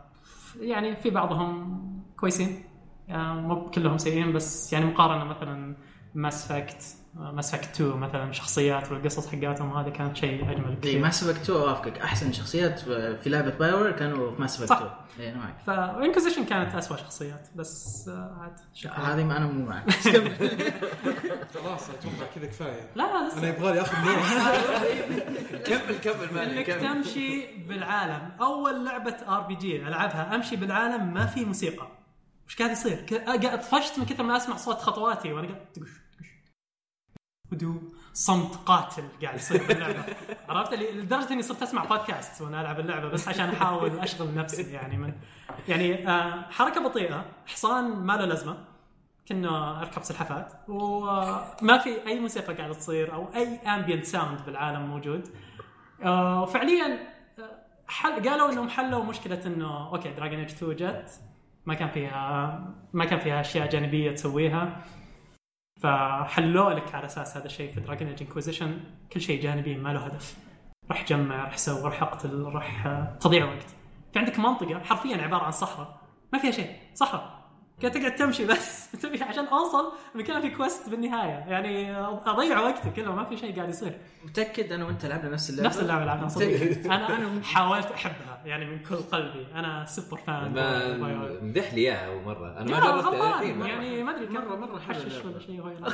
يعني 0.60 0.96
في 0.96 1.10
بعضهم 1.10 1.80
كويسين. 2.20 2.64
آه 3.10 3.34
مو 3.34 3.70
كلهم 3.70 3.98
سيئين 3.98 4.34
بس 4.34 4.74
يعني 4.74 4.86
مقارنة 4.86 5.24
مثلا 5.24 5.76
Mass 6.16 6.48
Effect 6.48 6.84
Mass 7.16 7.52
Effect 7.52 7.82
2 7.82 7.98
مثلا 7.98 8.32
شخصيات 8.32 8.92
والقصص 8.92 9.28
حقاتهم 9.28 9.78
هذه 9.78 9.90
كانت 9.90 10.18
شيء 10.18 10.52
أجمل 10.52 10.70
إي 10.70 10.76
كثير 10.76 11.00
Mass 11.02 11.24
Effect 11.24 11.42
2 11.50 11.60
أوافقك. 11.60 11.98
أحسن 12.00 12.32
شخصيات 12.34 12.80
في 12.80 13.30
لعبة 13.30 13.50
BioWare 13.50 13.92
كانوا 13.92 14.32
في 14.32 14.42
Mass 14.42 14.56
Effect 14.56 14.70
صح. 14.70 14.78
2 15.16 15.28
إي 15.28 15.32
أنا 15.32 15.38
معك. 15.40 15.56
ف 15.68 15.74
Inquisition 15.74 16.46
كانت 16.46 16.76
اسوء 16.76 16.98
شخصيات 16.98 17.48
بس 17.56 18.06
آه، 18.10 18.38
عاد 18.42 18.56
شكرا. 18.74 18.94
هذه 18.94 19.24
ما 19.24 19.38
أنا 19.38 19.46
مو 19.48 19.66
معك. 19.66 19.90
خلاص 21.54 21.90
أتوقع 21.90 22.32
كذا 22.36 22.46
كفاية. 22.46 22.90
لا 22.96 23.04
لا 23.04 23.20
أنا 23.20 23.28
لسه. 23.28 23.48
يبغى 23.48 23.74
لي 23.74 23.82
اخذ 23.82 23.98
نور 24.06 24.16
كمل 25.68 25.98
كمل 26.04 26.34
مالي 26.34 26.58
إنك 26.60 26.68
تمشي 26.68 27.48
بالعالم. 27.68 28.32
أول 28.42 28.86
لعبة 28.86 29.16
RPG 29.28 29.88
ألعبها 29.88 30.36
أمشي 30.36 30.56
بالعالم 30.56 31.14
ما 31.14 31.26
في 31.26 31.46
موسيقى. 31.46 31.88
وش 32.48 32.56
قاعد 32.56 32.72
يصير؟ 32.72 33.06
طفشت 33.58 34.00
من 34.00 34.06
كثر 34.06 34.24
ما 34.24 34.38
أسمع 34.38 34.56
صوت 34.58 34.78
خطواتي 34.78 35.34
وأنا 35.34 35.48
قاعد 35.48 35.66
هدوء 37.52 37.82
صمت 38.14 38.56
قاتل 38.56 39.04
قاعد 39.24 39.36
يصير 39.36 39.68
باللعبة. 39.68 40.04
عرفت؟ 40.50 40.74
لدرجة 40.74 41.34
إني 41.34 41.42
صرت 41.42 41.62
أسمع 41.62 41.86
بودكاست 41.86 42.42
وأنا 42.42 42.62
ألعب 42.62 42.80
اللعبة 42.80 43.10
بس 43.10 43.28
عشان 43.28 43.50
أحاول 43.50 44.00
أشغل 44.00 44.36
نفسي 44.36 44.72
يعني 44.74 44.98
من 44.98 45.14
يعني 45.68 46.10
آه 46.10 46.42
حركة 46.52 46.84
بطيئة 46.84 47.26
حصان 47.46 47.84
ما 47.96 48.14
له 48.14 48.26
لازمة 48.26 48.58
كنا 49.28 49.82
أركب 49.82 50.04
سلحفاة 50.04 50.52
وما 50.68 51.78
في 51.78 52.08
أي 52.08 52.20
موسيقى 52.20 52.54
قاعدة 52.54 52.74
تصير 52.74 53.14
أو 53.14 53.28
أي 53.36 53.58
ambient 53.58 54.06
sound 54.06 54.40
بالعالم 54.46 54.82
موجود. 54.88 55.28
آه، 56.04 56.42
وفعليا 56.44 56.86
آه، 57.40 57.50
حل 57.88 58.30
قالوا 58.30 58.52
إنهم 58.52 58.70
حلوا 58.70 59.04
مشكلة 59.04 59.42
إنه 59.46 59.90
أوكي 59.94 60.10
Dragon 60.10 60.40
Age 60.40 60.50
2 60.52 60.76
جت 60.76 61.12
ما 61.66 61.74
كان 61.74 61.90
فيها 61.90 62.60
ما 62.94 63.06
كان 63.06 63.20
فيها 63.20 63.42
أشياء 63.42 63.70
جانبية 63.70 64.12
تسويها. 64.12 64.82
فحلوا 65.86 66.74
لك 66.74 66.96
على 66.96 67.06
أساس 67.06 67.38
هذا 67.38 67.46
الشيء 67.46 67.72
في 67.74 67.80
Dragon 67.80 68.08
Age 68.08 68.22
Inquisition 68.22 68.80
كل 69.12 69.22
شيء 69.22 69.42
جانبي 69.42 69.78
ما 69.78 69.90
له 69.90 70.00
هدف. 70.00 70.38
راح 70.90 71.06
جمع 71.06 71.44
راح 71.44 71.58
سوي 71.58 71.82
راح 71.82 72.04
أقتل 72.04 72.44
راح 72.44 72.86
آه، 72.86 73.18
تضيع 73.20 73.46
وقت. 73.46 73.70
في 74.14 74.20
عندك 74.20 74.40
منطقة 74.40 74.80
حرفيا 74.80 75.18
عبارة 75.18 75.44
عن 75.44 75.52
صحراء. 75.52 76.02
ما 76.34 76.40
فيها 76.40 76.52
شيء 76.52 76.76
صحراء. 76.94 77.35
قاعد 77.82 77.92
تقعد 77.92 78.16
تمشي 78.16 78.46
بس. 78.46 78.86
تبي 79.02 79.24
عشان 79.24 79.46
أوصل 79.46 79.92
مكان 80.16 80.42
في 80.42 80.50
كويست 80.50 80.90
بالنهاية. 80.90 81.46
يعني 81.48 81.98
أضيع 82.26 82.60
وقتي 82.60 82.90
كله 82.90 83.16
ما 83.16 83.26
في 83.26 83.38
شيء 83.38 83.56
قاعد 83.56 83.70
يصير. 83.70 83.98
متأكد 84.26 84.72
أنا 84.72 84.86
وأنت 84.86 85.06
لعبنا 85.06 85.30
نفس 85.30 85.50
اللعبة؟ 85.50 85.68
نفس 85.68 85.80
اللعبة 85.80 86.06
لعبها 86.06 86.28
صدق. 86.28 86.46
أنا 86.86 87.18
أنا 87.18 87.44
حاولت 87.44 87.92
أحبها 87.92 88.42
يعني 88.46 88.66
من 88.66 88.80
كل 88.80 88.96
قلبي. 88.96 89.48
أنا 89.56 89.86
سوبر 89.86 90.18
فان. 90.18 90.52
مدح 91.42 91.74
لي 91.74 91.82
إياها 91.82 92.08
أول 92.08 92.24
مرة. 92.24 92.58
أنا 92.58 92.72
ما 92.72 93.02
جربتها. 93.02 93.54
مرة. 93.54 93.68
يعني 93.68 94.04
ما 94.04 94.16
أدري 94.16 94.28
مرة 94.28 94.80
حلوة 94.80 94.80
حشش. 94.80 95.26
ولا 95.26 95.40
شيء. 95.40 95.62
مرة. 95.64 95.94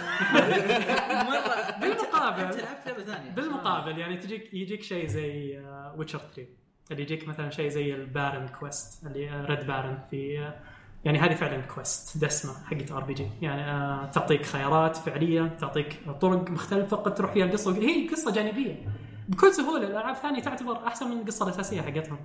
بالمقابل 1.81 2.41
أنت 2.43 2.55
لعبت 2.55 2.87
لعبة 2.87 3.03
ثانية. 3.03 3.31
بالمقابل 3.31 3.97
يعني 3.97 4.17
تجيك 4.17 4.53
يجيك 4.53 4.83
شيء 4.83 5.07
زي 5.07 5.59
Witcher 5.97 6.19
3 6.19 6.45
اللي 6.91 7.01
يجيك 7.03 7.27
مثلا 7.27 7.49
شيء 7.49 7.67
زي 7.69 7.95
ال 7.95 8.04
Baron 8.04 8.47
quest 8.47 9.05
اللي 9.07 9.45
Red 9.45 9.67
Baron 9.67 9.99
في 10.11 10.39
آه، 10.39 10.59
يعني 11.05 11.19
هذه 11.19 11.33
فعلا 11.33 11.61
quest 11.61 12.17
دسمة 12.17 12.53
حقت 12.65 12.91
RPG 12.91 13.27
يعني 13.41 13.61
آه، 13.61 14.05
تعطيك 14.05 14.45
خيارات 14.45 14.97
فعلية 14.97 15.57
تعطيك 15.59 15.99
طرق 16.21 16.49
مختلفة 16.49 16.97
قد 16.97 17.13
تروح 17.13 17.31
فيها 17.31 17.45
القصة. 17.45 17.77
هي 17.77 18.07
قصة 18.07 18.31
جانبية. 18.31 18.85
بكل 19.29 19.53
سهولة 19.53 19.87
الألعاب 19.87 20.15
الثانية 20.15 20.41
تعتبر 20.41 20.87
أحسن 20.87 21.11
من 21.11 21.21
القصة 21.21 21.45
الأساسية 21.45 21.81
حقتهم. 21.81 22.17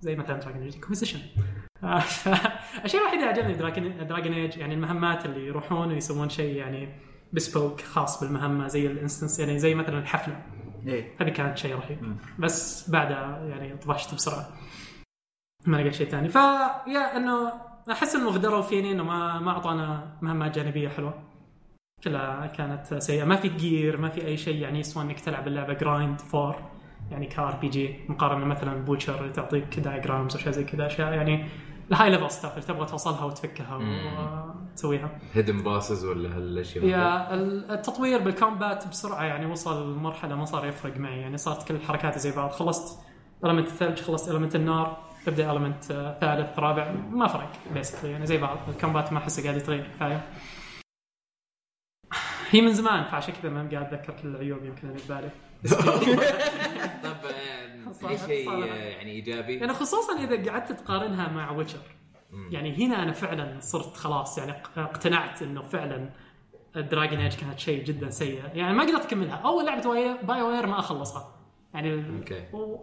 زي 0.00 0.16
مثلا 0.16 0.36
Dragon 0.36 0.62
Age 0.62 0.74
Inquisition 0.74 1.20
الشيء 2.84 3.00
الوحيد 3.00 3.18
اللي 3.18 3.30
عجبني 3.30 3.54
Dragon 3.54 4.06
Dragon 4.06 4.32
Age 4.32 4.56
يعني 4.56 4.74
المهمات 4.74 5.26
اللي 5.26 5.46
يروحون 5.46 5.88
ويسوون 5.88 6.28
شيء 6.28 6.56
يعني 6.56 6.88
bespoke 7.32 7.80
خاص 7.80 8.24
بالمهمة 8.24 8.68
زي 8.68 8.86
ال 8.86 8.92
instance 8.92 9.38
يعني 9.38 9.58
زي 9.58 9.74
مثلا 9.74 9.98
الحفلة. 9.98 10.42
إيه. 10.86 11.16
هذه 11.20 11.28
كانت 11.28 11.58
شيء 11.58 11.74
رهيب. 11.74 12.16
بس 12.38 12.90
بعدها 12.90 13.44
يعني 13.44 13.76
طفشت 13.76 14.14
بسرعة. 14.14 14.48
ما 15.66 15.76
لقيت 15.76 15.94
شيء 15.94 16.08
ثاني. 16.08 16.28
فيا 16.28 17.16
إنه 17.16 17.52
أحس 17.92 18.16
إنه 18.16 18.28
غدروا 18.28 18.62
فيني 18.62 18.92
إنه 18.92 19.04
ما 19.04 19.38
ما 19.38 19.50
أعطانا 19.50 20.16
مهمات 20.22 20.54
جانبية 20.54 20.88
حلوة. 20.88 21.14
كلها 22.04 22.46
كانت 22.46 22.94
سيئة. 22.94 23.24
ما 23.24 23.36
في 23.36 23.48
gear 23.48 23.96
ما 23.96 24.08
في 24.08 24.26
أي 24.26 24.36
شيء. 24.36 24.56
يعني 24.56 24.78
يسوى 24.80 25.02
إنك 25.02 25.20
تلعب 25.20 25.48
اللعبة 25.48 25.72
grind 25.72 26.20
for 26.20 26.56
يعني 27.10 27.26
ك 27.26 27.56
RPG 27.60 27.96
مقارنة 28.08 28.44
مثلا 28.44 28.84
ب 28.84 28.88
Witcher 28.88 29.20
اللي 29.20 29.32
تعطيك 29.32 29.80
diagrams 29.80 30.34
وأشياء 30.34 30.54
زي 30.54 30.64
كذا. 30.64 30.86
أشياء 30.86 31.12
يعني 31.12 31.48
ال 31.90 32.10
high 32.10 32.19
level 32.19 32.30
stuff 32.30 32.54
اللي 32.54 32.66
تبغى 32.66 32.86
توصلها 32.86 33.24
وتفكها 33.24 33.76
وتسويها 33.76 35.18
hidden 35.32 35.62
bosses 35.62 36.04
ولا 36.04 36.36
هالأشياء؟ 36.36 36.84
yeah 36.84 37.34
التطوير 37.74 38.22
بال 38.22 38.38
combat 38.38 38.88
بسرعة. 38.88 39.24
يعني 39.24 39.46
وصل 39.46 39.96
لمرحله 39.96 40.34
ما 40.34 40.44
صار 40.44 40.66
يفرق 40.66 40.96
معي. 40.96 41.20
يعني 41.20 41.36
صارت 41.36 41.68
كل 41.68 41.80
حركاتي 41.80 42.18
زي 42.18 42.36
بعض. 42.36 42.50
خلصت 42.50 42.98
element 43.44 43.66
الثلج 43.66 44.00
خلصت 44.00 44.30
element 44.30 44.56
النار 44.56 45.09
تبدأ 45.26 45.52
element 45.52 45.84
ثالث 46.20 46.58
رابع 46.58 46.90
ما 46.92 47.26
فرق 47.26 47.52
basically 47.74 48.10
يعني 48.12 48.26
زي 48.26 48.38
بعض. 48.38 48.58
ال 48.68 48.74
combat 48.74 49.12
ما 49.12 49.18
احسه 49.18 49.42
قاعد 49.42 49.56
يتغير 49.56 49.86
كفايه 49.86 50.24
هي 52.50 52.60
من 52.60 52.72
زمان 52.72 53.04
فعشان 53.04 53.34
كذا 53.42 53.50
ما 53.50 53.68
قاعد 53.72 53.94
أتذكر 53.94 54.12
كل 54.22 54.28
العيوب 54.28 54.64
يمكن 54.64 54.88
اللي 54.88 55.02
ببالي 55.04 55.30
طب 57.04 57.16
آه، 57.26 57.92
صار- 57.92 58.16
في 58.16 58.26
شيء 58.26 58.50
آه، 58.50 58.64
يعني 58.66 59.10
إيجابي؟ 59.10 59.54
يعني 59.56 59.72
خصوصا 59.72 60.18
إذا 60.24 60.50
قعدت 60.50 60.72
تقارنها 60.72 61.28
مع 61.28 61.50
Witcher. 61.50 61.78
يعني 62.50 62.86
هنا 62.86 63.02
أنا 63.02 63.12
فعلا 63.12 63.60
صرت 63.60 63.96
خلاص 63.96 64.38
يعني 64.38 64.52
اقتنعت 64.76 65.42
إنه 65.42 65.62
فعلا 65.62 66.10
Dragon 66.74 67.18
Age 67.18 67.34
كانت 67.36 67.58
شيء 67.58 67.84
جدا 67.84 68.10
سيء. 68.10 68.42
يعني 68.54 68.74
ما 68.76 68.82
قدرت 68.82 69.04
أكملها. 69.06 69.34
أول 69.36 69.66
لعبة 69.66 70.16
BioWare 70.22 70.66
ما 70.66 70.78
أخلصها. 70.78 71.34
يعني 71.74 72.18
okay. 72.18 72.44
و... 72.52 72.76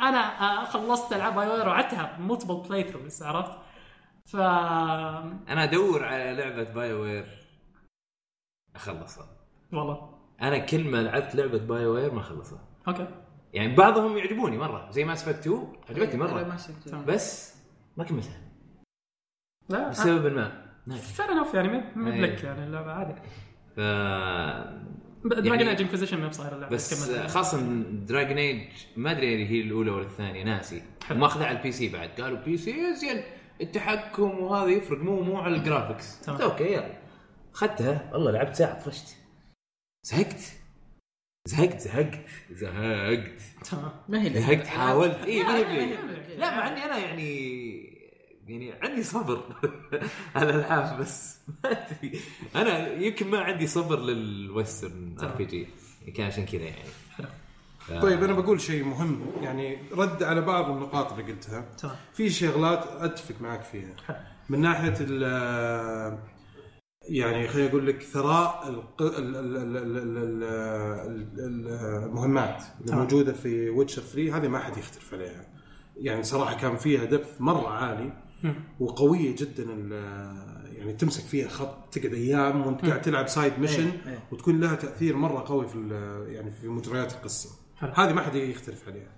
أنا 0.00 0.64
خلصت 0.64 1.12
ألعاب 1.12 1.34
BioWare 1.34 1.68
وعدتها 1.68 2.16
multiple 2.18 2.62
playthroughs 2.68 3.22
عرفت؟ 3.22 3.58
ف 4.26 4.36
أنا 4.36 5.64
أدور 5.64 6.04
على 6.04 6.34
لعبة 6.34 6.72
BioWare 6.72 7.26
أخلصها. 8.74 9.26
والله. 9.72 10.18
أنا 10.42 10.58
كل 10.58 10.90
ما 10.90 10.96
لعبت 11.02 11.34
لعبة 11.34 11.58
BioWare 11.58 12.14
ما 12.14 12.20
أخلصها. 12.20 12.60
okay. 12.88 13.08
يعني 13.52 13.74
بعضهم 13.76 14.16
يعجبوني 14.16 14.58
مرة 14.58 14.90
زي 14.90 15.04
Mass 15.04 15.28
Effect 15.28 15.46
2 15.46 15.72
عجبتني 15.90 16.20
مرة. 16.20 16.56
بس 17.06 17.56
ما 17.96 18.04
كملتها. 18.04 18.40
لا 19.68 19.88
بسبب 19.88 20.32
ما. 20.32 20.68
fair 20.96 21.32
enough 21.32 21.54
يعني 21.54 21.68
مو 21.96 22.10
إيه. 22.10 22.20
بلك 22.20 22.44
يعني 22.44 22.64
اللعبة 22.64 22.92
عادي. 22.92 23.14
ف 23.76 23.80
Dragon 25.24 25.46
يعني- 25.46 25.70
Age 25.70 25.80
Inquisition 25.82 26.20
ما 26.20 26.28
بصاير 26.28 26.54
اللعبة 26.54 26.74
بس. 26.74 27.10
خاصة 27.10 27.82
Dragon 27.92 28.38
Age 28.38 28.60
ما 28.96 29.10
أدري 29.10 29.46
هي 29.48 29.60
الأولى 29.60 29.90
ولا 29.90 30.04
الثانية 30.06 30.44
ناسي. 30.44 30.82
ماخذها 31.10 31.46
على 31.46 31.58
ال 31.58 31.72
PC 31.72 31.88
بعد. 31.88 32.08
قالوا 32.20 32.38
PC 32.38 32.94
زين 32.94 33.22
التحكم 33.60 34.38
وهذا 34.38 34.70
يفرق 34.70 34.98
مو 34.98 35.20
مو 35.22 35.36
على 35.38 35.56
ال 35.56 35.63
graphics 35.63 36.20
تمام. 36.20 36.40
okay 36.42 36.64
يلا. 36.72 36.98
اخذتها 37.54 38.10
والله 38.12 38.30
لعبت 38.30 38.54
ساعة 38.54 38.80
طفشت. 38.84 39.16
زهقت. 40.02 40.52
زهقت 41.46 41.80
زهقت. 41.80 42.18
زهقت. 42.50 43.40
تمام. 43.70 43.90
ما 44.08 44.22
هي 44.22 44.40
زهقت 44.40 44.66
حاولت. 44.66 45.18
اي 45.24 45.42
ما 45.42 45.56
هي. 45.56 45.96
لا 46.38 46.50
مع 46.56 46.68
إني 46.68 46.84
أنا 46.84 46.98
يعني 46.98 47.28
يعني 48.48 48.72
عندي 48.72 49.02
صبر. 49.02 49.42
على 50.36 50.50
الألعاب 50.50 51.00
بس. 51.00 51.38
ما 51.64 51.70
أدري. 51.72 52.20
أنا 52.56 52.92
يمكن 52.92 53.30
ما 53.30 53.40
عندي 53.40 53.66
صبر 53.66 53.98
لل 54.00 54.26
Western 54.26 55.16
RPG. 55.22 55.68
يعني 56.00 56.12
كان 56.12 56.26
عشان 56.26 56.46
كذا 56.46 56.62
يعني. 56.62 56.88
آه. 57.90 58.00
طيب 58.00 58.24
أنا 58.24 58.32
بقول 58.32 58.60
شيء 58.60 58.84
مهم. 58.84 59.20
يعني 59.42 59.78
رد 59.92 60.22
على 60.22 60.40
بعض 60.40 60.70
النقاط 60.70 61.12
اللي 61.12 61.32
قلتها. 61.32 61.60
تمام. 61.78 61.96
في 62.12 62.30
شغلات 62.30 62.84
أتفق 62.86 63.34
معك 63.40 63.62
فيها. 63.62 63.96
من 64.48 64.60
ناحية 64.60 64.94
ال 65.00 65.22
يعني 67.02 67.48
خليني 67.48 67.68
أقول 67.68 67.86
لك 67.86 68.02
ثراء 68.02 68.84
المهمات 71.38 72.62
الموجوده 72.88 73.32
في 73.32 73.70
Witcher 73.70 74.02
3 74.02 74.36
هذه 74.36 74.48
ما 74.48 74.58
حد 74.58 74.76
يختلف 74.76 75.14
عليها. 75.14 75.46
يعني 75.96 76.22
صراحة 76.22 76.54
كان 76.56 76.76
فيها 76.76 77.04
depth 77.04 77.40
مرة 77.40 77.68
عالي. 77.68 78.27
وقوية 78.80 79.36
جدا 79.36 79.64
يعني 80.78 80.92
تمسك 80.92 81.24
فيها 81.24 81.48
خط 81.48 81.94
تقعد 81.94 82.14
أيام 82.14 82.66
وأنت 82.66 82.84
قاعد 82.84 83.02
تلعب 83.02 83.28
side 83.28 83.58
mission 83.58 83.90
إيه،. 84.06 84.18
وتكون 84.32 84.60
لها 84.60 84.74
تأثير 84.74 85.16
مرة 85.16 85.44
قوي 85.48 85.68
في 85.68 85.78
يعني 86.28 86.50
في 86.50 86.68
مجريات 86.68 87.12
القصة. 87.12 87.50
هذه 87.78 88.12
ما 88.12 88.22
حد 88.22 88.34
يختلف 88.34 88.88
عليها. 88.88 89.12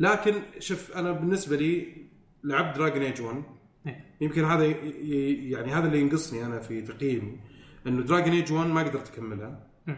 لكن 0.00 0.34
شوف 0.58 0.92
أنا 0.92 1.12
بالنسبة 1.12 1.56
لي 1.56 1.96
لعبت 2.44 2.76
Dragon 2.76 3.02
Age 3.02 3.20
1 3.20 3.42
إيه. 3.86 4.04
يمكن 4.20 4.44
هذا 4.44 4.64
يعني 4.64 5.72
هذا 5.72 5.86
اللي 5.86 6.00
ينقصني 6.00 6.46
أنا 6.46 6.60
في 6.60 6.82
تقييمي 6.82 7.40
إنه 7.86 8.02
Dragon 8.02 8.32
Age 8.32 8.52
1 8.52 8.66
ما 8.66 8.82
قدرت 8.82 9.08
أكملها. 9.08 9.66
مم. 9.86 9.96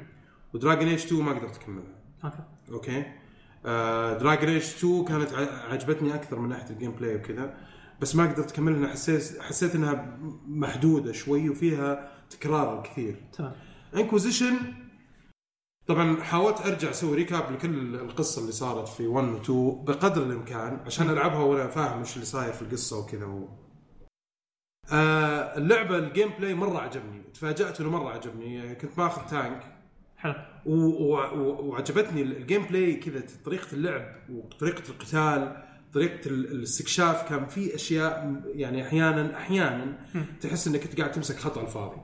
و 0.54 0.59
Dragon 0.59 0.88
Age 0.88 1.04
2 1.06 1.22
ما 1.22 1.32
قدرت 1.32 1.56
أكملها. 1.56 2.00
okay. 2.24 2.42
okay? 2.70 3.04
آه 3.66 4.18
Dragon 4.18 4.48
Age 4.48 4.62
2 4.62 5.04
كانت 5.04 5.32
عجبتني 5.70 6.14
أكثر 6.14 6.38
من 6.38 6.48
ناحية 6.48 6.70
ال 6.70 6.92
gameplay 6.92 7.16
وكذا. 7.16 7.69
بس 8.00 8.16
ما 8.16 8.26
قدرت 8.32 8.52
اكملها 8.52 8.78
لأن 8.80 8.88
حسيت 8.90 9.42
حسيت 9.42 9.74
إنها 9.74 10.18
محدودة 10.48 11.12
شوي 11.12 11.48
وفيها 11.50 12.12
تكرار 12.30 12.82
كثير. 12.82 13.16
تمام. 13.32 13.52
Inquisition 13.96 14.56
طبعا 15.86 16.22
حاولت 16.22 16.60
أرجع 16.66 16.90
أسوي 16.90 17.14
recap 17.16 17.52
لكل 17.52 17.94
القصة 17.94 18.40
اللي 18.40 18.52
صارت 18.52 18.88
في 18.88 19.06
1 19.06 19.28
و 19.28 19.36
2 19.36 19.84
بقدر 19.84 20.22
الإمكان 20.22 20.80
عشان 20.86 21.10
ألعبها 21.10 21.42
وأنا 21.44 21.68
فاهم 21.70 22.00
وش 22.00 22.14
اللي 22.14 22.26
صاير 22.26 22.52
في 22.52 22.62
القصة 22.62 22.98
وكذا 22.98 23.24
و... 23.26 23.48
آه 24.92 25.56
اللعبة 25.58 25.98
ال 25.98 26.28
gameplay 26.38 26.54
مرة 26.54 26.78
عجبني. 26.78 27.22
تفاجأت 27.34 27.80
إنه 27.80 27.90
مرة 27.90 28.10
عجبني. 28.10 28.74
كنت 28.74 28.98
ماخذ 28.98 29.30
tank 29.30 29.76
حلو. 30.16 30.34
و- 30.66 31.14
و- 31.14 31.68
وعجبتني 31.68 32.22
ال 32.22 32.62
gameplay 32.66 32.94
كذا 32.96 33.22
طريقة 33.44 33.66
اللعب 33.72 34.04
وطريقة 34.30 34.82
القتال. 34.90 35.69
طريقة 35.94 36.28
ال- 36.28 36.52
الاستكشاف 36.52 37.28
كان 37.28 37.46
في 37.46 37.74
أشياء 37.74 38.42
يعني 38.54 38.82
أحيانا 38.86 39.36
أحيانا 39.36 39.98
تحس 40.40 40.66
إنك 40.68 40.82
أنت 40.84 40.98
قاعد 41.00 41.12
تمسك 41.12 41.36
خط 41.38 41.58
على 41.58 41.66
الفاضي. 41.66 42.00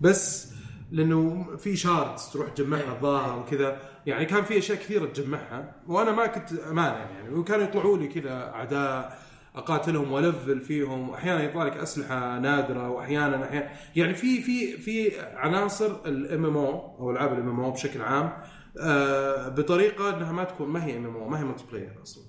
بس 0.00 0.52
لأنه 0.90 1.46
في 1.56 1.76
shards 1.76 2.22
تروح 2.32 2.48
تجمعها 2.48 2.96
الظاهر 2.96 3.38
وكذا. 3.38 3.78
يعني 4.06 4.24
كان 4.24 4.42
في 4.42 4.58
أشياء 4.58 4.78
كثيرة 4.78 5.06
تجمعها. 5.06 5.74
وأنا 5.86 6.12
ما 6.12 6.26
كنت 6.26 6.52
أمانة 6.58 6.96
يعني. 6.96 7.34
وكانوا 7.34 7.64
يطلعوا 7.64 7.98
لي 7.98 8.08
كذا 8.08 8.32
أعداء 8.54 9.18
أقاتلهم 9.56 10.12
وأ 10.12 10.26
level 10.26 10.60
فيهم. 10.60 11.08
واحيانا 11.08 11.42
يطلع 11.42 11.64
لك 11.64 11.76
أسلحة 11.76 12.38
نادرة. 12.38 12.90
واحيانا 12.90 13.44
أحيانا 13.44 13.70
يعني 13.96 14.14
في 14.14 14.42
في 14.42 14.76
في 14.78 15.20
عناصر 15.20 15.96
ال 16.06 16.44
MMO 16.44 16.96
أو 16.98 17.10
ألعاب 17.10 17.32
ال 17.32 17.48
MMO 17.48 17.70
بشكل 17.70 18.02
عام 18.02 18.32
آه 18.80 19.48
بطريقة 19.48 20.16
إنها 20.16 20.32
ما 20.32 20.44
تكون 20.44 20.68
ما 20.68 20.84
هي 20.84 20.96
MM 20.96 21.30
ما 21.30 21.40
هي 21.40 21.44
multiplayer 21.44 22.02
أصلا. 22.02 22.24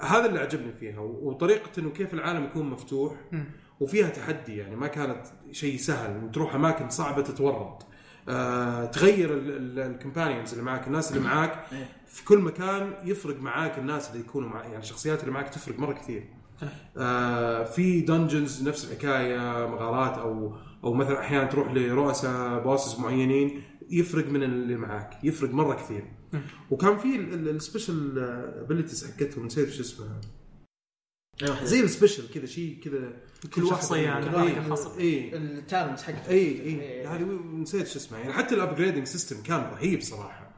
هذا 0.00 0.26
اللي 0.26 0.40
عجبني 0.40 0.72
فيها 0.72 1.00
وطريقة 1.00 1.70
إنه 1.78 1.90
كيف 1.90 2.14
العالم 2.14 2.44
يكون 2.44 2.70
مفتوح. 2.70 3.12
وفيها 3.80 4.08
تحدي 4.08 4.56
يعني 4.56 4.76
ما 4.76 4.86
كانت 4.86 5.22
شيء 5.52 5.76
سهل 5.76 6.30
تروح 6.32 6.54
أماكن 6.54 6.90
صعبة 6.90 7.22
تتورط 7.22 7.86
آه 8.28 8.84
تغير 8.84 9.28
ال 9.32 9.43
companions 9.43 10.52
اللي 10.52 10.64
معك 10.64 10.86
الناس 10.86 11.12
اللي 11.12 11.24
معاك 11.24 11.64
إيه. 11.72 11.88
في 12.06 12.24
كل 12.24 12.38
مكان 12.38 12.94
يفرق 13.04 13.40
معاك 13.40 13.78
الناس 13.78 14.10
اللي 14.10 14.20
يكونوا 14.20 14.48
معك 14.48 14.64
يعني 14.64 14.78
الشخصيات 14.78 15.20
اللي 15.20 15.32
معاك 15.32 15.48
تفرق 15.48 15.78
مرة 15.78 15.92
كثير 15.92 16.28
آه 16.96 17.64
في 17.64 18.00
dungeons 18.00 18.68
نفس 18.68 18.84
الحكاية 18.92 19.66
مغارات 19.66 20.18
أو 20.18 20.56
أو 20.84 20.92
مثلا 20.94 21.20
أحيانا 21.20 21.44
تروح 21.44 21.72
لرؤساء 21.72 22.58
bosses 22.58 23.00
معينين 23.00 23.62
يفرق 23.90 24.28
من 24.28 24.42
اللي 24.42 24.76
معاك 24.76 25.24
يفرق 25.24 25.50
مرة 25.50 25.74
كثير. 25.74 26.04
وكان 26.70 26.98
في 26.98 27.16
ال 27.16 27.29
special 27.29 28.18
abilities 28.18 29.10
حقتهم 29.10 29.46
نسيت 29.46 29.70
شو 29.70 29.80
اسمها. 29.80 30.20
زي 31.62 31.80
ال 31.80 31.86
special 31.86 32.28
كذا 32.34 32.46
شيء 32.46 32.80
كذا 32.84 33.12
كل 33.54 33.64
واحد 33.64 33.96
يعني 33.96 34.68
خاصة. 34.68 34.98
إي. 34.98 35.36
ال 35.36 35.45
talent 35.45 36.00
حقته. 36.00 36.30
إي 36.30 36.62
إي. 36.62 37.06
هذه 37.06 37.24
نسيت 37.54 37.86
شو 37.86 37.98
اسمها. 37.98 38.20
يعني 38.20 38.32
حتى 38.32 38.54
ال 38.54 38.59
upgrading 38.59 39.06
system 39.06 39.42
كان 39.42 39.60
رهيب 39.60 40.00
صراحة. 40.00 40.54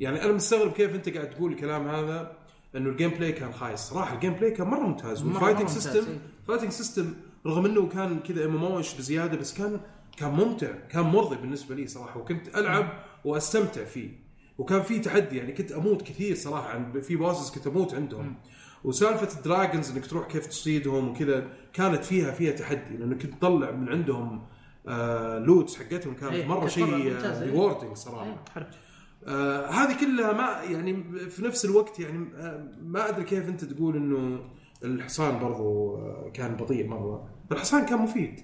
يعني 0.00 0.24
أنا 0.24 0.32
مستغرب 0.32 0.72
كيف 0.72 0.94
أنت 0.94 1.08
قاعد 1.08 1.30
تقول 1.30 1.52
الكلام 1.52 1.88
هذا 1.88 2.36
إنه 2.76 2.90
ال 2.90 3.10
gameplay 3.10 3.32
كان 3.32 3.52
خايس. 3.52 3.80
صراحة 3.80 4.14
ال 4.14 4.32
gameplay 4.32 4.50
كان 4.50 4.66
مرة 4.66 4.80
ممتاز. 4.80 5.22
مرة- 5.22 5.24
وال 5.24 5.33
fighting 5.33 5.68
system. 5.68 6.04
fighting 6.48 6.70
system 6.70 7.14
رغم 7.46 7.66
إنه 7.66 7.88
كان 7.88 8.20
كذا 8.20 8.44
ام 8.44 8.80
بزيادة 8.98 9.36
بس 9.36 9.54
كان 9.54 9.80
كان 10.20 10.30
ممتع 10.30 10.72
كان 10.90 11.02
مرضي 11.04 11.36
بالنسبة 11.36 11.74
لي 11.74 11.86
صراحة 11.86 12.20
وكنت 12.20 12.56
ألعب 12.56 12.88
وأستمتع 13.24 13.84
فيه. 13.84 14.10
وكان 14.58 14.82
في 14.82 14.98
تحدي 14.98 15.36
يعني 15.36 15.52
كنت 15.52 15.72
أموت 15.72 16.02
كثير 16.02 16.34
صراحة 16.36 16.68
عن 16.68 17.00
في 17.00 17.16
bosses 17.16 17.50
كنت 17.50 17.66
أموت 17.66 17.94
عندهم. 17.94 18.34
وسالفة 18.84 19.38
ال 19.38 19.44
dragons 19.44 19.90
إنك 19.90 20.06
تروح 20.06 20.26
كيف 20.26 20.46
تصيدهم 20.46 21.08
وكذا 21.08 21.46
كانت 21.72 22.04
فيها 22.04 22.30
فيها 22.30 22.52
تحدي 22.52 22.96
لانك 22.96 23.22
كنت 23.22 23.34
تطلع 23.34 23.70
من 23.70 23.88
عندهم 23.88 24.42
آه 24.88 25.38
loots 25.38 25.76
حقتهم 25.76 26.14
كانت 26.14 26.32
إيه، 26.32 26.46
مرة 26.46 26.66
شيء 26.66 26.84
مرة 26.86 26.96
ممتازة، 26.96 27.42
إيه. 27.44 27.50
rewarding 27.50 27.96
صراحة. 27.96 28.24
إيه. 28.26 28.44
حلو. 28.54 28.64
آه 29.26 29.66
هذه 29.66 30.00
كلها 30.00 30.32
ما 30.32 30.62
يعني 30.72 31.04
في 31.30 31.44
نفس 31.44 31.64
الوقت 31.64 32.00
يعني 32.00 32.28
آه 32.36 32.68
ما 32.82 33.08
أدري 33.08 33.24
كيف 33.24 33.48
أنت 33.48 33.64
تقول 33.64 33.96
إنه 33.96 34.40
الحصان 34.84 35.38
برضو 35.38 35.96
آه 35.96 36.30
كان 36.34 36.56
بطيء 36.56 36.86
مرة. 36.88 37.28
الحصان 37.52 37.86
كان 37.86 37.98
مفيد. 37.98 38.40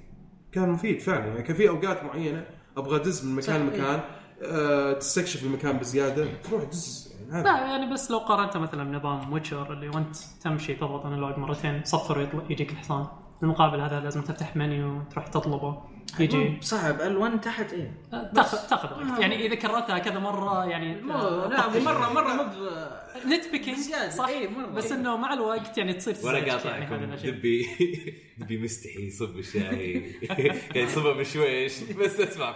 كان 0.56 0.68
مفيد 0.70 1.00
فعلا. 1.00 1.26
يعني 1.26 1.42
كان 1.42 1.56
في 1.56 1.68
أوقات 1.68 2.04
معينة 2.04 2.44
أبغى 2.76 2.96
أدز 2.96 3.26
من 3.26 3.36
مكان. 3.36 3.60
لمكان 3.60 4.00
آه 4.42 4.92
تستكشف 4.92 5.44
المكان 5.44 5.78
بزيادة 5.78 6.26
تروح 6.44 6.64
دز 6.64 7.14
يعني 7.30 7.42
لا 7.42 7.58
يعني 7.58 7.92
بس 7.92 8.10
لو 8.10 8.18
قارنته 8.18 8.58
مثلا 8.58 8.84
بنظام 8.84 9.32
ويتشر 9.32 9.72
اللي 9.72 9.88
وانت 9.88 10.16
تمشي 10.42 10.74
تضغط 10.74 11.06
analog 11.06 11.38
مرتين 11.38 11.84
صفر 11.84 12.28
يجيك 12.50 12.72
الحصان 12.72 13.06
بالمقابل 13.40 13.80
هذا 13.80 14.00
لازم 14.00 14.22
تفتح 14.22 14.56
منيو 14.56 15.02
تروح 15.10 15.26
تطلبه. 15.26 15.82
يجي 16.20 16.58
صعب. 16.60 16.98
ال1 16.98 17.40
تحت 17.44 17.72
إيه؟ 17.72 17.92
تاخذ 18.34 18.68
تاخذ 18.68 19.10
وقت. 19.10 19.20
يعني 19.20 19.46
إذا 19.46 19.54
كررتها 19.54 19.98
كذا 19.98 20.18
مرة 20.18 20.64
يعني 20.64 21.00
لا 21.00 21.68
مره 21.80 22.12
مره 22.12 22.32
مو 22.34 22.42
ب- 22.42 23.06
نت 23.32 23.48
بيكينج 23.52 23.78
صح. 24.08 24.28
إيه، 24.28 24.48
مرة. 24.48 24.66
بس 24.66 24.92
إنه 24.92 25.16
مع 25.16 25.32
الوقت 25.34 25.78
يعني 25.78 25.92
تصير 25.92 26.16
وأنا 26.24 26.38
يعني 26.38 26.50
هذه 26.50 26.56
قاطعكم 26.56 26.94
الأشياء. 27.04 27.32
دبي 27.34 27.66
دبي 28.38 28.58
مستحي 28.58 29.06
يصب 29.06 29.38
الشاي 29.38 30.12
قاعد 30.28 30.60
يصبه 30.76 31.12
بشويش 31.12 31.80
بس 31.82 32.20
اسمع 32.20 32.50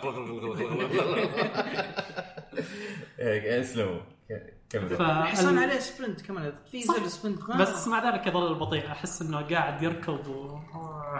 اسلموا 3.60 4.00
ف 4.70 5.00
عليه 5.02 5.78
سبرنت 5.78 6.20
كمان 6.20 6.52
في. 6.70 6.82
زر 6.82 7.06
سبرنت 7.06 7.50
بس 7.50 7.88
مع 7.88 8.10
ذلك 8.10 8.26
يظل 8.26 8.54
بطيء 8.54 8.86
أحس 8.86 9.22
إنه 9.22 9.40
قاعد 9.40 9.82
يركض 9.82 10.28
و 10.28 10.58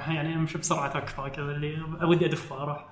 يعني 0.08 0.32
يمشي 0.32 0.58
بسرعة 0.58 0.96
أكثر 0.96 1.28
كذا 1.28 1.44
اللي 1.44 1.82
ودي 2.02 2.26
أدفه 2.26 2.62
أروح 2.62 2.86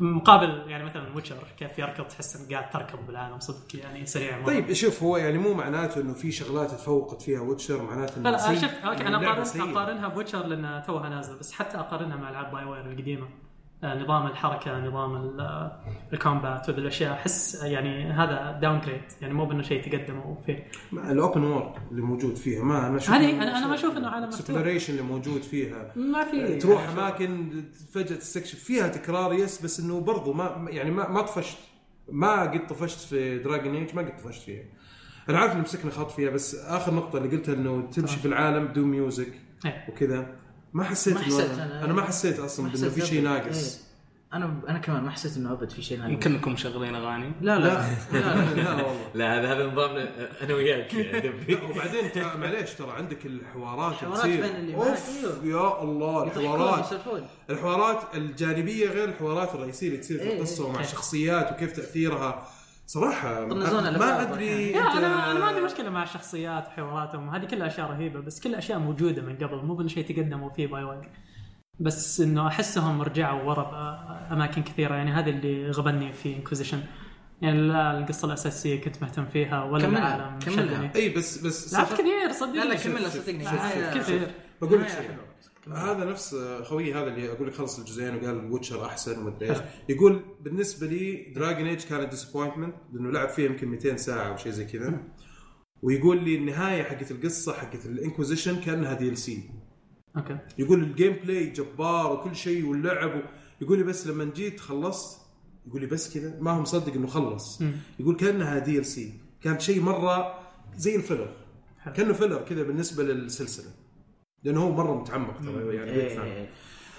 مقابل 0.00 0.62
يعني 0.70 0.84
مثلا 0.84 1.14
ويتشر 1.14 1.36
كيف 1.58 1.78
يركض 1.78 2.04
تحس 2.04 2.36
انك 2.36 2.52
قاعد 2.52 2.70
تركض 2.70 3.06
بالعالم 3.06 3.38
صدق 3.38 3.76
يعني 3.80 4.06
سريع 4.06 4.38
مرة. 4.38 4.46
طيب 4.46 4.72
شوف 4.72 5.02
هو 5.02 5.16
يعني 5.16 5.38
مو 5.38 5.54
معناته 5.54 6.00
إنه 6.00 6.14
في 6.14 6.32
شغلات 6.32 6.70
تفوقت 6.70 7.22
فيها 7.22 7.40
ويتشر 7.40 7.82
معناته 7.82 8.14
لا 8.14 8.20
إنه 8.20 8.30
لا 8.30 8.38
سيء. 8.38 8.56
شفت 8.56 8.84
أوكي 8.84 9.06
أنا 9.06 9.26
اقارن 9.26 9.44
سيئة. 9.44 9.72
أقارنها 9.72 10.08
بويتشر 10.08 10.46
لأن 10.46 10.82
توها 10.86 11.08
نازل 11.08 11.38
بس 11.38 11.52
حتى 11.52 11.78
أقارنها 11.78 12.16
مع 12.16 12.30
ألعاب 12.30 12.50
بايووير 12.50 12.90
القديمة 12.90 13.28
نظام 13.94 14.26
الحركة 14.26 14.78
نظام 14.86 15.16
ال- 15.16 15.40
آه، 15.40 15.80
ال 16.12 16.20
combat 16.20 16.68
وذي 16.68 16.78
الأشياء. 16.80 17.12
أحس 17.12 17.62
يعني 17.64 18.10
هذا 18.10 18.58
داون 18.62 18.80
جريد 18.80 19.00
يعني 19.20 19.34
مو 19.34 19.44
بأنه 19.46 19.62
شيء 19.62 19.90
تقدموا 19.90 20.34
فيه. 20.46 20.66
ال 20.92 21.02
open 21.02 21.44
world 21.44 21.72
اللي 21.90 22.02
موجود 22.02 22.34
فيها 22.36 22.64
ما 22.64 22.86
أنا 22.86 22.96
أشوف 22.96 23.10
هذه 23.14 23.42
أنا 23.42 23.66
ما 23.66 23.74
أشوف 23.74 23.96
إنه 23.96 24.08
عالم 24.08 24.28
مفتوح. 24.28 24.56
اللي 24.90 25.02
موجود 25.02 25.42
فيها. 25.42 25.92
ما 25.96 26.24
في. 26.24 26.56
تروح 26.56 26.88
أماكن 26.88 27.62
فجاه 27.92 28.16
تستكشف. 28.16 28.58
فيها 28.64 28.88
تكرار 28.88 29.32
yes 29.34 29.62
بس 29.62 29.80
إنه 29.80 30.00
برضو 30.00 30.32
ما 30.32 30.66
يعني 30.70 30.90
ما 30.90 31.08
ما 31.08 31.22
طفشت. 31.22 31.58
ما 32.12 32.40
قد 32.42 32.66
طفشت 32.66 32.98
في 33.08 33.38
دراجون 33.38 33.74
ايج 33.74 33.94
ما 33.94 34.02
قد 34.02 34.16
طفشت 34.16 34.42
فيها. 34.42 34.64
أنا 35.28 35.38
عارف 35.38 35.52
إنه 35.52 35.62
مسكنا 35.62 35.90
خط 35.90 36.10
فيها 36.10 36.30
بس 36.30 36.54
آخر 36.54 36.94
نقطة 36.94 37.16
اللي 37.18 37.28
قلتها 37.36 37.54
إنه 37.54 37.90
تمشي 37.90 38.16
في 38.18 38.26
العالم 38.28 38.66
بدون 38.66 38.84
music 38.88 39.32
إيه. 39.66 39.84
وكذا. 39.88 40.26
ما 40.76 40.84
حسيت 40.84 41.14
ما 41.14 41.20
حسيت 41.20 41.50
أنا, 41.50 41.64
أنا. 41.64 41.84
أنا 41.84 41.92
ما 41.92 42.02
حسيت 42.02 42.38
أصلا 42.38 42.66
انه 42.66 42.88
في 42.88 43.06
شيء. 43.06 43.22
ناقص 43.22 43.80
أنا 44.32 44.60
أنا 44.68 44.78
كمان 44.78 45.02
ما 45.02 45.10
حسيت 45.10 45.36
إنه 45.36 45.52
أبد 45.52 45.70
في 45.70 45.82
شيء 45.82 45.98
نادر. 45.98 46.12
يمكن 46.12 46.34
انكم 46.34 46.52
مشغلين 46.52 46.94
أغاني 46.94 47.32
لا 47.40 47.58
لا 47.58 47.84
لا 48.12 48.54
لا 48.62 48.72
والله 48.72 49.10
لا 49.14 49.40
هذا 49.40 49.52
هذا 49.52 49.66
نظامنا 49.66 50.08
أنا 50.42 50.54
وياك 50.54 50.92
وبعدين 51.70 52.12
ترى 52.12 52.36
معليش 52.36 52.70
ترى 52.74 52.90
عندك 52.90 53.26
الحوارات 53.26 53.92
الحوارات 53.92 54.20
تصير. 54.20 54.40
بين 54.40 54.56
اللي 54.56 54.76
معك، 54.76 54.86
اوف 54.88 55.08
أيوه. 55.44 55.44
يا 55.44 55.82
الله 55.82 56.24
الحوارات 56.24 56.86
الحوارات 57.50 58.14
الجانبية 58.14 58.88
غير 58.88 59.08
الحوارات 59.08 59.54
الرئيسية 59.54 59.88
اللي 59.88 59.98
تصير 59.98 60.18
في 60.18 60.24
إيه، 60.24 60.36
القصة 60.36 60.64
إيه. 60.64 60.70
ومع 60.70 60.80
الشخصيات 60.80 61.52
وكيف 61.52 61.72
تأثيرها 61.72 62.48
صراحة 62.86 63.46
ما 63.46 63.52
الأفلام 63.52 64.02
أدري 64.32 64.72
لا 64.72 64.80
أنا 64.80 65.30
أنا 65.30 65.38
ما 65.40 65.44
عندي 65.46 65.60
مشكلة 65.60 65.90
مع 65.90 66.02
الشخصيات 66.02 66.66
وحواراتهم 66.66 67.30
هذه 67.30 67.44
كلها 67.44 67.66
أشياء 67.66 67.90
رهيبة 67.90 68.20
بس 68.20 68.40
كل 68.40 68.54
أشياء 68.54 68.78
موجودة 68.78 69.22
من 69.22 69.36
قبل 69.36 69.56
مو 69.64 69.74
بان 69.74 69.88
شيء 69.88 70.04
تقدموا 70.04 70.50
فيه 70.50 70.66
by 70.66 70.82
the 70.84 70.96
way 70.96 71.08
بس 71.80 72.20
إنه 72.20 72.46
أحسهم 72.46 73.02
رجعوا 73.02 73.42
ورا 73.42 73.62
باماكن 74.30 74.62
كثيرة 74.62 74.94
يعني 74.94 75.10
هذا 75.12 75.30
اللي 75.30 75.70
غبني 75.70 76.12
في 76.12 76.36
انكوزيشن 76.36 76.80
يعني 77.42 77.60
لا 77.60 77.98
القصة 77.98 78.26
الأساسية 78.26 78.80
كنت 78.80 79.02
مهتم 79.02 79.26
فيها 79.26 79.64
ولا 79.64 79.82
كملها، 79.86 80.16
العالم 80.16 80.38
كملها. 80.38 80.90
إي 80.96 81.08
بس 81.08 81.38
بس 81.38 81.74
لعبت 81.74 81.88
صح- 81.88 81.94
كثير 81.96 82.32
صدقني 82.32 82.58
لا 82.58 82.64
لا 82.64 82.74
كملها 82.74 83.08
صدقني 83.08 83.44
كثير. 84.00 84.30
بقول 84.62 84.80
لك 84.80 84.88
شيء. 84.88 84.96
حلوة. 84.96 85.24
هذا 85.72 86.04
نفس 86.04 86.36
خويي 86.62 86.94
هذا 86.94 87.06
اللي 87.06 87.32
أقول 87.32 87.48
لك 87.48 87.54
خلص 87.54 87.78
الجزئين 87.78 88.16
وقال 88.16 88.52
ويتشر 88.52 88.84
أحسن 88.84 89.18
ومدري 89.18 89.50
إيش. 89.50 89.58
يقول 89.88 90.20
بالنسبة 90.40 90.86
لي 90.86 91.32
دراجون 91.34 91.66
ايج 91.66 91.84
كانت 91.84 92.10
disappointment 92.10 92.74
لأنه 92.92 93.10
لعب 93.10 93.28
فيها 93.28 93.46
يمكن 93.46 93.68
200 93.68 93.96
ساعة 93.96 94.28
أو 94.32 94.36
شيء 94.36 94.52
زي 94.52 94.64
كذا. 94.64 95.00
ويقول 95.82 96.24
لي 96.24 96.36
النهاية 96.36 96.82
حقت 96.82 97.10
القصة 97.10 97.52
حقت 97.52 97.86
الإنكوزيشن 97.86 98.60
كأنها 98.60 98.94
DLC 98.94 99.42
okay. 100.16 100.38
يقول 100.58 100.82
ال 100.82 101.12
gameplay 101.12 101.46
جبار 101.46 102.12
وكل 102.12 102.36
شيء 102.36 102.66
واللعب 102.66 103.16
و... 103.16 103.20
يقول 103.60 103.78
لي 103.78 103.84
بس 103.84 104.06
لما 104.06 104.24
جيت 104.24 104.60
خلصت 104.60 105.20
يقول 105.66 105.80
لي 105.80 105.86
بس 105.86 106.14
كذا 106.14 106.38
ما 106.40 106.50
هو 106.50 106.60
مصدق 106.60 106.92
إنه 106.92 107.06
خلص. 107.06 107.62
يقول 108.00 108.16
كأنها 108.16 108.58
DLC 108.58 109.12
كانت 109.42 109.60
شيء 109.60 109.80
مرة 109.80 110.38
زي 110.76 110.96
ال 110.96 111.01
filler. 111.01 111.36
كأنه 111.96 112.12
filler 112.12 112.42
كذا 112.42 112.62
بالنسبة 112.62 113.02
للسلسلة. 113.02 113.70
لأنه 114.46 114.62
هو 114.62 114.72
مرة 114.72 115.00
متعمق 115.00 115.40
ترى 115.40 115.76
يعني 115.76 115.92
بيفهم. 115.92 116.24
إيه. 116.24 116.48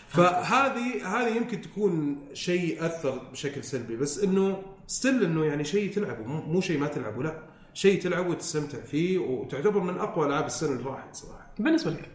فهذه 0.07 1.07
هذه 1.07 1.35
يمكن 1.35 1.61
تكون 1.61 2.17
شيء 2.33 2.85
اثر 2.85 3.17
بشكل 3.31 3.63
سلبي 3.63 3.95
بس 3.95 4.23
إنه 4.23 4.61
still 4.87 5.23
إنه 5.23 5.45
يعني 5.45 5.63
شيء 5.63 5.93
تلعبه 5.93 6.23
مو 6.23 6.41
مو 6.41 6.61
شيء 6.61 6.79
ما 6.79 6.87
تلعبه 6.87 7.23
لا 7.23 7.43
شيء 7.73 8.01
تلعبه 8.01 8.29
وتستمتع 8.29 8.81
فيه 8.81 9.17
وتعتبر 9.17 9.79
من 9.79 9.97
أقوى 9.97 10.25
ألعاب 10.25 10.45
السنة 10.45 10.71
اللي 10.71 10.83
راحت 10.83 11.15
صراحة 11.15 11.53
بالنسبة 11.59 11.91
لك 11.91 12.09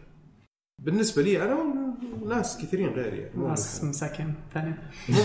بالنسبة 0.79 1.21
لي 1.21 1.43
أنا 1.43 1.57
وناس 2.21 2.57
كثيرين 2.57 2.89
غيري 2.89 3.17
يعني 3.17 3.47
ناس. 3.47 3.83
مساكين 3.83 4.35
ثانية 4.53 4.89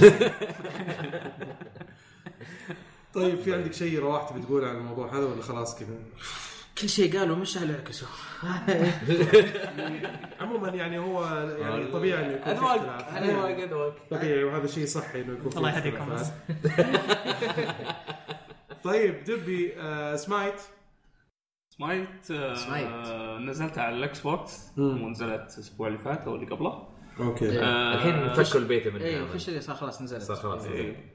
طيب 3.14 3.38
في 3.38 3.54
عندك 3.54 3.72
شيء 3.72 3.98
روحت 3.98 4.32
بتقول 4.36 4.64
عن 4.64 4.76
الموضوع 4.76 5.18
هذا 5.18 5.24
ولا 5.24 5.42
خلاص 5.42 5.78
كذا؟ 5.78 5.98
كل 6.80 6.88
شيء 6.88 7.18
قالوا 7.18 7.36
مش 7.36 7.58
على 7.58 7.72
عكسوا 7.72 8.08
عموما 10.40 10.68
يعني 10.68 10.98
هو 10.98 11.24
يعني 11.58 11.86
طبيعي 11.86 12.26
إنه 12.26 12.32
يكون 12.32 12.44
في 12.44 12.50
أذواق 12.50 12.72
اختلاف. 12.72 13.22
أذواق 13.22 13.58
أذواق. 13.62 13.96
طبيعي 14.10 14.44
وهذا 14.44 14.66
شيء 14.66 14.86
صحي 14.86 15.20
إنه 15.20 15.32
يكون 15.32 15.50
في 15.50 15.56
الله 15.56 15.76
يهديكم. 15.76 16.16
طيب 18.84 19.24
دبي 19.24 19.72
آه 19.80 20.16
سمايت. 20.16 20.60
سمايت 21.70 22.30
آه، 22.30 22.54
سمايت. 22.54 22.88
نزلت 23.40 23.78
على 23.78 23.96
الاكس 23.96 24.20
بوكس. 24.20 24.72
ونزلت 24.78 25.54
الأسبوع 25.54 25.88
اللي 25.88 25.98
فات 25.98 26.20
أو 26.20 26.34
اللي 26.34 26.46
قبله. 26.46 26.88
okay. 27.20 27.60
آه، 27.60 27.94
الحين 27.94 28.44
فكوا 28.44 28.60
البيتا 28.60 28.90
منها 28.90 29.06
officially 29.06 29.60
صار 29.60 29.76
خلاص 29.76 30.02
نزلت. 30.02 30.22
صار 30.22 30.36
خلاص. 30.36 30.66
إيه. 30.66 31.14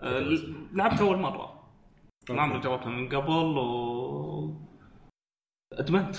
آه، 0.00 0.20
لعبت 0.72 1.00
أول 1.00 1.18
مرة. 1.18 1.64
ما 2.30 2.42
عمري 2.42 2.60
جربتها 2.60 2.88
من 2.88 3.08
قبل 3.08 3.58
و 3.58 4.73
ادمنت 5.78 6.16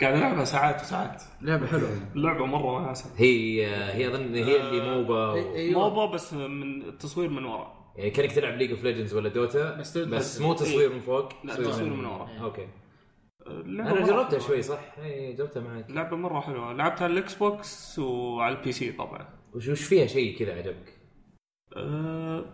قاعد 0.00 0.14
ألعبها 0.14 0.44
ساعات 0.44 0.80
وساعات. 0.80 1.22
لعبة 1.42 1.66
حلوة. 1.66 1.90
اللعبة 2.16 2.46
مرة 2.46 2.72
وناسه 2.72 3.10
هي 3.16 3.66
هي 3.66 4.08
أظن 4.08 4.34
هي 4.34 4.60
اللي 4.60 4.90
MOBA 4.90 5.32
و... 5.32 5.54
أيوة. 5.54 5.88
MOBA 5.88 6.14
بس 6.14 6.34
من 6.34 6.82
التصوير 6.82 7.30
من 7.30 7.44
ورا. 7.44 7.92
يعني 7.96 8.10
كأنك 8.10 8.32
تلعب 8.32 8.54
ليج 8.54 8.70
اوف 8.70 8.84
ليجندز 8.84 9.14
ولا 9.14 9.28
دوتا 9.28 9.76
بس 9.76 9.98
بس, 9.98 10.40
مو 10.40 10.54
تصوير 10.54 10.92
من 10.92 11.00
فوق 11.00 11.28
لا 11.44 11.54
تصوير 11.54 11.70
تصوير 11.70 11.92
من 11.92 12.04
ورا. 12.04 12.28
okay. 12.40 12.68
أنا 13.46 14.06
جربتها 14.06 14.28
حلوة. 14.28 14.38
شوي 14.38 14.62
صح؟ 14.62 14.80
اي 14.98 15.32
جربتها 15.32 15.62
معك 15.62 15.90
لعبة 15.90 16.16
مرة 16.16 16.40
حلوة. 16.40 16.72
لعبتها 16.72 17.04
على 17.04 17.12
الإكس 17.12 17.34
بوكس 17.34 17.98
وعلى 17.98 18.58
ال 18.58 18.72
PC 18.72 18.92
طبعا. 18.92 19.28
وش 19.54 19.68
وش 19.68 19.82
فيها 19.82 20.06
شيء 20.06 20.38
كذا 20.38 20.54
عجبك؟ 20.54 20.98
أه... 21.76 22.44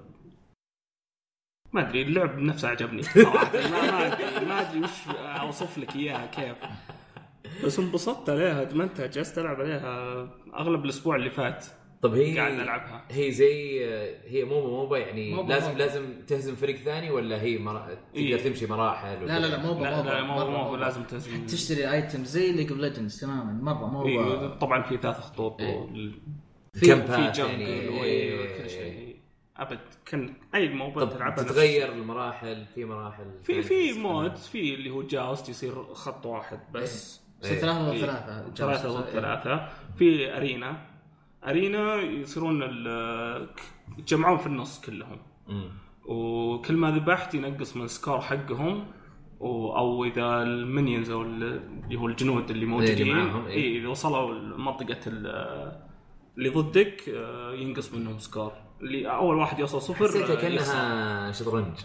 ما 1.75 1.89
أدري 1.89 2.03
اللعب 2.03 2.39
نفسه 2.39 2.69
عجبني. 2.69 3.03
صراحة 3.25 3.53
ما 3.71 4.07
أدري 4.07 4.47
ما 4.47 4.61
أدري 4.61 4.81
وش 4.81 4.91
أوصف 5.41 5.79
لك 5.79 5.97
إياها 5.97 6.27
كيف. 6.27 6.57
بس 7.65 7.79
انبسطت 7.79 8.31
عليها 8.31 8.63
أدمنتها 8.63 9.07
جلست 9.07 9.39
ألعب 9.39 9.61
عليها 9.61 10.29
أغلب 10.55 10.85
الأسبوع 10.85 11.17
اللي 11.17 11.31
فات. 11.31 11.67
طب 12.03 12.15
هي 12.15 12.39
قاعد 12.39 12.53
ألعبها. 12.53 13.05
هي 13.11 13.31
زي 13.33 13.85
هي 14.27 14.45
MOBA 14.45 14.69
MOBA 14.69 14.99
يعني 14.99 15.35
MOBA 15.35 15.53
لازم 15.53 15.69
MOBA. 15.69 15.79
لازم 15.79 16.05
تهزم 16.27 16.55
فريق 16.55 16.77
ثاني 16.77 17.11
ولا 17.11 17.43
هي 17.43 17.59
مرا... 17.59 17.81
تقدر 17.89 17.99
إيه. 18.17 18.37
تمشي 18.37 18.67
مراحل 18.67 19.27
لا 19.27 19.39
لا 19.39 19.47
لا 19.47 19.59
MOBA 19.63 19.85
لا 19.85 19.97
MOBA 19.97 20.09
لا 20.11 20.21
مو 20.23 20.35
مرة 20.35 20.69
مو 20.71 20.77
لازم 20.77 21.03
تهزم. 21.03 21.47
تشتري 21.47 21.91
item 21.93 22.25
زي 22.25 22.53
ليج 22.53 22.71
اوف 22.73 22.81
ليجندز 22.81 23.21
تماما 23.21 23.53
مرة 23.63 23.87
MOBA 23.87 24.09
إيه 24.09 24.49
طبعا 24.59 24.83
في 24.83 24.97
ثلاث 24.97 25.21
خطوط 25.21 25.61
إيه. 25.61 25.77
وال- 25.77 26.15
في 26.73 26.81
في 26.81 26.87
camps 26.87 27.37
jungle 27.41 27.61
يعني؟ 27.61 27.89
وايوه 27.89 28.59
كل 28.63 28.71
شيء. 28.71 29.14
أبد 29.57 29.79
كان 30.07 30.35
أي 30.55 30.69
MOBA 30.69 31.05
تلعبها 31.05 31.45
تتغير 31.45 31.93
المراحل 31.93 32.65
في 32.75 32.85
مراحل 32.85 33.25
في 33.43 33.63
في 33.63 33.93
mode 33.93 34.37
في 34.37 34.75
اللي 34.75 34.91
هو 34.91 35.03
joust 35.03 35.49
يصير 35.49 35.85
خط 35.95 36.27
واحد 36.27 36.61
بس. 36.73 37.21
إيه. 37.45 37.51
ثلاثة 37.59 37.83
ضد 37.89 37.93
إيه. 37.95 38.01
ثلاثة. 38.01 38.55
ثلاثة 38.55 38.89
ضد 39.01 39.05
ثلاثة. 39.11 39.69
في 39.97 40.37
Arena. 40.37 40.87
Arena 41.47 41.95
يصيرون 41.95 42.63
ال- 42.63 43.49
يتجمعون 43.99 44.39
في 44.39 44.47
النص 44.47 44.81
كلهم. 44.81 45.19
مم. 45.49 45.71
وكل 46.05 46.77
ما 46.77 46.91
ذبحت 46.91 47.35
ينقص 47.35 47.77
من 47.77 47.85
ال 47.85 47.91
score 47.91 48.21
حقهم. 48.21 48.87
و- 49.41 49.77
أو 49.77 50.05
إذا 50.05 50.43
ال 50.43 50.51
minions 50.51 51.11
أو 51.11 51.23
ال- 51.23 51.43
اللي 51.85 51.99
هو 51.99 52.07
الجنود 52.07 52.51
اللي 52.51 52.67
موجودين. 52.67 53.17
معاهم، 53.17 53.47
إيه. 53.47 53.55
اي 53.55 53.79
إذا 53.79 53.89
وصلوا 53.89 54.35
لمنطقه 54.35 55.01
ال- 55.07 55.85
اللي 56.39 56.49
ضدك 56.49 57.09
آه، 57.09 57.53
ينقص 57.55 57.95
منهم 57.95 58.19
score. 58.19 58.53
اللي 58.81 59.11
أول 59.11 59.37
واحد 59.37 59.59
يوصل 59.59 59.83
صفر 59.83 60.09
حسيتها 60.09 60.33
آه،. 60.33 60.41
كأنها 60.41 61.33
شطرنج. 61.33 61.79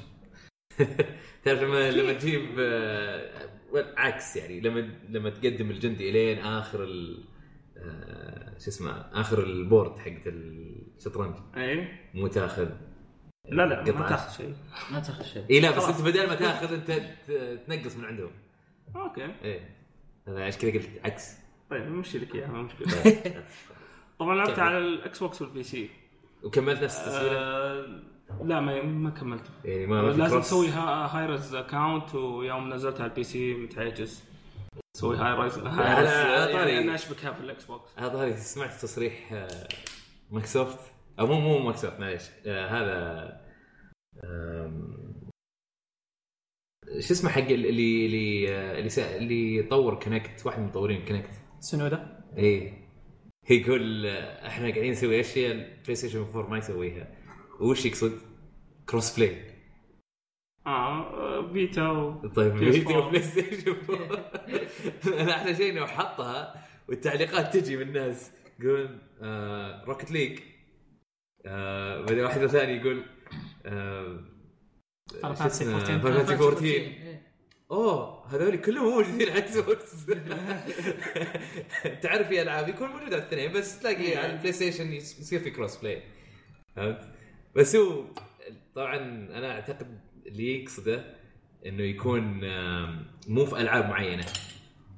تعرف 1.44 1.62
لما 1.62 1.92
لما 1.92 2.14
تجيب 2.14 2.60
آه، 2.60 3.50
عكس 3.98 4.36
يعني 4.36 4.62
لما 4.62 4.90
لما 5.10 5.30
تقدم 5.30 5.72
الجندي 5.72 6.10
إلين 6.10 6.40
آخر 6.40 6.84
ال 6.84 7.24
آه، 7.78 8.58
شو 8.60 8.70
اسمه 8.70 8.92
آخر 8.92 9.44
ال 9.44 9.53
board 9.53 10.00
حقت 10.00 10.28
الشطرنج. 10.28 11.36
اي 11.58 11.88
مو 12.14 12.28
تاخذ 12.28 12.70
لا 13.50 13.66
لا 13.66 13.92
ما. 13.92 14.10
تاخذ 14.10 14.38
شيء. 14.38 14.56
ما 14.92 15.00
تاخذ 15.00 15.24
شيء. 15.24 15.46
اي 15.50 15.60
لا 15.60 15.72
بس. 15.72 15.84
أنت 15.84 16.02
بدل 16.02 16.28
ما 16.28 16.36
تاخذ 16.36 16.74
أنت 16.74 16.92
تنقص 17.68 17.96
من 17.96 18.06
عندهم. 18.06 18.32
Okay. 18.96 19.34
إيه. 19.44 19.76
هذا 20.28 20.44
عشان 20.44 20.60
كذا 20.60 20.72
قلت 20.72 20.90
عكس. 21.06 21.38
طيب 21.70 21.82
نمشي 21.82 22.18
لك 22.18 22.36
إياها 22.36 22.48
ما 22.48 22.62
مشكلة. 22.62 23.16
طبعا 24.20 24.36
لعبت. 24.36 24.60
على 24.60 24.78
ال 24.78 25.20
Xbox 25.20 25.42
وال 25.42 25.64
PC. 25.64 25.90
وكملت 26.44 26.84
نفس 26.84 26.98
التسويق 27.00 27.32
آه 27.40 27.86
لا 28.44 28.60
ما 28.60 28.82
ما 28.84 29.10
كملته 29.10 29.50
يعني 29.66 29.86
ما 29.88 30.02
لازم. 30.02 30.40
تسوي 30.42 30.68
Hi-Rez 30.70 31.56
account 31.56 32.16
ويوم 32.16 32.74
نزلتها 32.74 33.04
على 33.04 33.10
ال 33.12 33.24
PC 33.24 33.54
متعجز. 33.54 34.24
تسوي 34.94 35.18
Hi-Rez 35.18 35.60
على- 35.60 35.68
Hi-Rez 35.68 36.08
على 36.10 36.54
طاري- 36.54 36.72
يعني 36.72 36.84
أنا 36.84 36.96
اشبكها 36.96 37.32
في 37.34 37.40
ال 37.40 37.66
Xbox 37.66 37.92
هذا 38.00 38.18
هذه 38.26 38.36
سمعت 38.36 38.72
تصريح 38.82 39.34
آه، 39.34 39.68
مايكروسوفت. 40.32 40.80
أو 41.20 41.28
مو 41.28 41.40
مو 41.40 41.58
مايكروسوفت 41.60 42.00
معليش. 42.00 42.24
آه، 42.46 42.68
هذا 42.68 43.40
شو 47.00 47.14
اسمه 47.14 47.30
حق 47.30 47.42
اللي 47.42 47.70
اللي 48.06 48.56
آه، 48.56 48.78
اللي 48.80 48.90
سا- 48.90 49.18
اللي 49.18 49.64
طور 49.64 50.00
Kinect 50.00 50.46
واحد 50.46 50.60
من 50.60 50.66
مطورين 50.68 51.06
Kinect 51.06 51.30
Tsunoda 51.60 52.20
إيه. 52.38 52.79
يقول 53.50 54.06
إحنا 54.06 54.70
قاعدين 54.70 54.92
نسوي 54.92 55.20
أشياء 55.20 55.52
ال 55.52 55.96
PlayStation 55.96 56.20
4 56.20 56.50
ما 56.50 56.58
يسويها 56.58 57.08
وش 57.60 57.86
يقصد؟ 57.86 58.20
Cross 58.90 59.18
play 59.18 59.44
آه 60.68 61.40
بيتا 61.42 61.88
و... 61.92 62.28
طيب 62.28 62.54
PS4. 62.54 62.60
فيديو 62.60 63.10
PlayStation 63.10 63.76
4 63.90 64.32
أنا 65.22 65.36
أحلى 65.36 65.56
شيء 65.56 65.72
إنه 65.72 65.86
حطها 65.86 66.66
والتعليقات 66.88 67.58
تجي 67.58 67.78
من 67.78 67.82
الناس 67.82 68.32
يقول 68.60 69.00
آه 69.22 69.84
Rocket 69.86 70.12
League 70.12 70.40
آه 71.46 72.00
بعدين 72.00 72.24
واحد 72.24 72.46
ثاني 72.46 72.78
يقول 72.78 73.04
آه 73.66 74.20
اسمه؟ 75.24 75.76
14. 75.76 76.02
Final 76.02 76.28
Fantasy 76.28 76.32
14 76.32 76.64
إيه. 76.64 77.09
اوه 77.72 78.26
هذول 78.28 78.58
كلهم 78.58 78.90
موجودين 78.90 79.30
على 79.30 79.38
Xbox 79.38 80.06
تعرف 82.04 82.28
في 82.28 82.42
ألعاب 82.42 82.70
يكون 82.70 82.88
موجود 82.88 83.14
على 83.14 83.24
الاثنين 83.24 83.52
بس 83.52 83.80
تلاقي 83.80 84.16
على 84.16 84.34
ال 84.34 84.52
PlayStation 84.52 84.94
يصير 84.94 85.40
في 85.40 85.50
cross 85.50 85.78
play 85.78 86.04
فهمت؟ 86.76 87.02
بس 87.56 87.76
هو 87.76 88.04
طبعا 88.76 88.98
أنا 89.34 89.52
أعتقد 89.52 90.00
اللي 90.26 90.62
يقصده 90.62 91.16
إنه 91.66 91.84
يكون 91.84 92.42
مو 93.28 93.46
في 93.46 93.62
ألعاب 93.62 93.90
معينة 93.90 94.26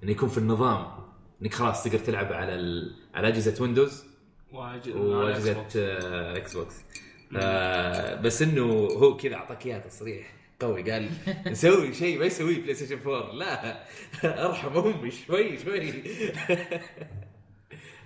إنه 0.03 0.11
يكون 0.11 0.29
في 0.29 0.37
النظام. 0.37 1.01
إنك 1.41 1.53
خلاص 1.53 1.83
تقدر 1.83 1.99
تلعب 1.99 2.33
على 2.33 2.55
ال... 2.55 2.95
على 3.13 3.27
أجهزة 3.27 3.63
Windows 3.63 4.05
واجهزه 4.51 5.61
Xbox 6.37 6.75
آه، 7.37 8.21
بس 8.21 8.41
إنه 8.41 8.63
هو 8.73 9.17
كذا 9.17 9.35
أعطاك 9.35 9.65
إياها 9.65 9.79
تصريح. 9.79 10.40
قوي 10.61 10.91
قال 10.91 11.09
نسوي 11.47 11.93
شيء 11.93 12.19
ما 12.19 12.25
يسويه 12.25 12.61
PlayStation 12.61 13.01
4 13.11 13.31
لا 13.33 13.83
ارحم 14.45 14.77
أمي 14.77 15.11
شوي 15.11 15.57
شوي. 15.57 15.93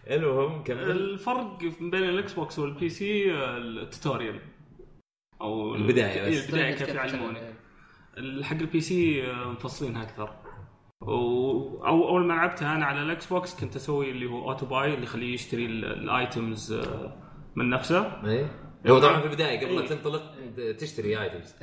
المهم 0.10 0.64
كمل. 0.64 0.92
الفرق 0.92 1.58
بين 1.82 1.96
الاكس 2.04 2.34
بوكس 2.34 2.60
والبي 2.60 2.90
سي 2.90 3.32
التوتوريال. 3.32 4.40
أو 5.42 5.76
البداية 5.76 6.22
بس. 6.22 6.28
إيه، 6.38 6.46
البداية 6.46 6.74
كيف 6.76 6.88
يعلمونك. 6.96 7.54
حق 8.44 8.56
ال 8.58 8.82
PC 8.82 9.24
آه، 9.32 9.52
مفصلينها 9.52 10.04
أكثر. 10.04 10.30
و... 11.02 11.12
أو 11.86 12.08
أول 12.10 12.26
ما 12.26 12.34
لعبتها 12.34 12.76
أنا 12.76 12.86
على 12.86 13.02
ال 13.02 13.26
Xbox 13.28 13.60
كنت 13.60 13.76
أسوي 13.76 14.12
اللي 14.12 14.26
هو 14.26 14.52
auto 14.52 14.66
buy 14.66 14.94
اللي 14.94 15.04
يخليه 15.04 15.34
يشتري 15.34 15.66
ال- 15.66 15.86
ال 15.86 16.01
items 16.01 16.74
آه، 16.74 17.18
من 17.56 17.70
نفسه. 17.70 18.28
إيه. 18.30 18.65
هو 18.88 19.00
طبعا 19.00 19.20
في 19.20 19.26
البداية 19.28 19.60
قبل 19.66 19.76
لا 19.76 19.82
إيه. 19.82 19.88
تنطلق 19.88 20.36
تشتري 20.80 21.22
items. 21.22 21.54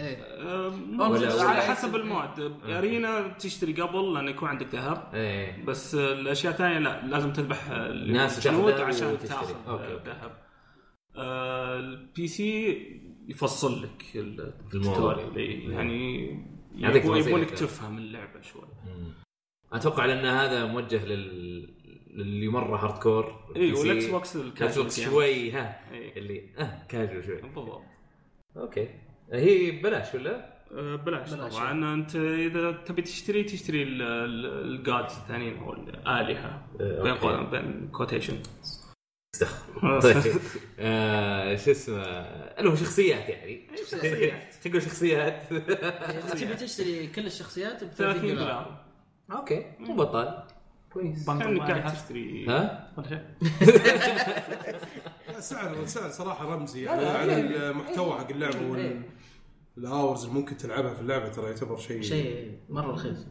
ولا- 0.98 1.42
على 1.44 1.60
حسب 1.62 1.96
ال 1.96 2.08
mode 2.08 2.56
Arena 2.64 3.28
تشتري 3.28 3.72
قبل 3.72 4.14
لأنه 4.14 4.30
يكون 4.30 4.48
عندك 4.48 4.74
ذهب. 4.74 5.10
إيه. 5.14 5.64
بس 5.64 5.94
الأشياء 5.94 6.52
الثانية 6.52 6.78
لا 6.78 7.06
لازم 7.06 7.32
تذبح 7.32 7.70
اللي 7.70 8.12
ناس 8.12 8.46
هو 8.46 8.70
تاخذ 8.70 8.82
الجنود 8.88 9.12
ذهب. 9.18 9.38
عشان. 9.38 9.56
تاخذ. 9.66 10.06
ذهب 10.06 10.42
آه، 11.16 11.78
ال 11.78 12.26
PC 12.28 12.78
يفصل 13.28 13.82
لك. 13.82 14.04
ال 14.14 14.28
tutorial 14.28 15.36
إيه، 15.36 15.70
يعني 15.70 16.28
أكثر. 17.42 17.66
تفهم 17.66 17.98
اللعبة 17.98 18.40
شوي. 18.40 18.62
أتوقع 19.72 20.04
لأن 20.06 20.24
هذا 20.26 20.64
موجه 20.66 21.04
لل 21.04 21.74
للي 22.12 22.48
مرة 22.48 22.76
hardcore 22.76 23.52
اي 23.56 23.72
وال 23.72 24.06
Xbox 24.06 24.36
ال 24.36 24.78
Xbox. 24.78 25.00
شوي 25.00 25.50
ها 25.52 25.80
إيه. 25.92 26.16
اللي 26.18 26.48
آه 26.58 26.82
كاجوال 26.88 27.24
شوي. 27.24 27.40
بالضبط. 27.42 27.82
Okay. 28.56 28.88
هي 29.32 29.70
ببلاش 29.70 30.14
ولا؟ 30.14 30.52
آه، 30.72 30.96
بلاش 30.96 31.30
بلاش. 31.34 31.52
طبعا. 31.54 31.94
أنت 31.94 32.16
إذا 32.16 32.72
تبي 32.72 33.02
تشتري 33.02 33.44
تشتري 33.44 33.82
ال 33.82 34.09
gods 34.09 35.16
الثانيين 35.16 35.58
أو 35.58 35.72
الالهه 35.72 36.66
بين 36.78 37.06
okay. 37.12 37.20
قو- 37.20 37.50
بين 37.50 37.88
quotation 37.92 38.38
طيب. 40.02 40.16
آه، 40.78 41.56
شو 41.56 41.70
اسمه 41.70 42.02
المهم 42.58 42.76
شخصيات 42.76 43.28
يعني. 43.28 43.66
شخصيات. 43.76 44.54
تقول 44.64 44.82
شخصيات. 44.82 45.46
تبي 46.36 46.54
تشتري 46.54 47.06
كل 47.06 47.26
الشخصيات 47.26 47.84
ب 47.84 47.88
30 47.88 47.96
30 47.96 48.20
دولار. 48.20 48.36
دولار. 48.36 48.84
Okay. 49.32 49.64
مو 49.78 49.94
بطال. 49.96 50.42
كويس. 50.92 51.26
كانك 51.26 51.60
قاعد 51.60 51.92
تشتري. 51.92 52.46
ها؟ 52.48 52.88
ولا 52.96 53.08
شيء. 53.08 53.22
سعر 55.38 55.84
سعر 55.86 56.10
صراحة 56.10 56.54
رمزي 56.54 56.82
يعني 56.82 57.04
على 57.06 57.40
المحتوى 57.70 58.12
حق 58.12 58.30
اللعبه 58.30 58.92
وال 59.76 59.90
hours 59.90 60.24
اللي 60.24 60.34
ممكن 60.38 60.56
تلعبها 60.56 60.94
في 60.94 61.00
اللعبة 61.00 61.28
ترى 61.28 61.46
يعتبر 61.46 61.76
شيء 61.76 62.02
شيء 62.02 62.58
مرة 62.68 62.92
رخيص. 62.92 63.26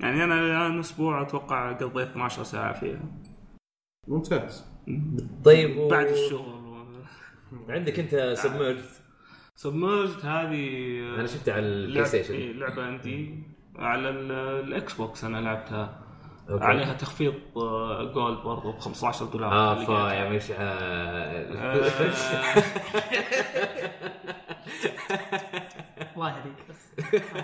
يعني 0.00 0.24
أنا 0.24 0.34
الآن 0.40 0.78
أسبوع 0.78 1.22
أتوقع 1.22 1.72
قضيت 1.72 2.08
12 2.08 2.42
ساعة 2.44 2.80
فيها. 2.80 3.00
ممتاز. 4.08 4.64
طيب 5.44 5.76
و... 5.78 5.88
بعد 5.88 6.06
الشغل. 6.06 6.60
عندك 7.68 7.98
أنت 7.98 8.34
Submerge 8.38 8.78
Submerged 9.56 10.26
هذه 10.26 10.98
أنا 11.18 11.26
شفتها 11.26 11.54
على 11.54 11.66
ال 11.66 12.04
PlayStation 12.04 12.34
إيه، 12.34 12.52
لعبة 12.52 12.82
عندي. 12.82 13.42
على 13.76 14.08
ال- 14.10 14.32
ال 14.64 14.94
Xbox 14.94 15.24
أنا 15.24 15.38
لعبتها. 15.38 15.99
Okay. 16.50 16.64
عليها 16.64 16.94
تخفيض 16.94 17.34
آه، 17.56 18.12
Gold 18.14 18.38
برضو 18.38 18.72
ب 18.72 18.78
15 18.78 19.26
دولار. 19.26 19.52
آه 19.52 19.84
فا 19.84 20.12
يا 20.14 20.28
مشعل 20.28 20.56
آه، 20.60 21.70
الله 26.16 26.38
يهديك 26.38 26.54
بس. 26.68 26.92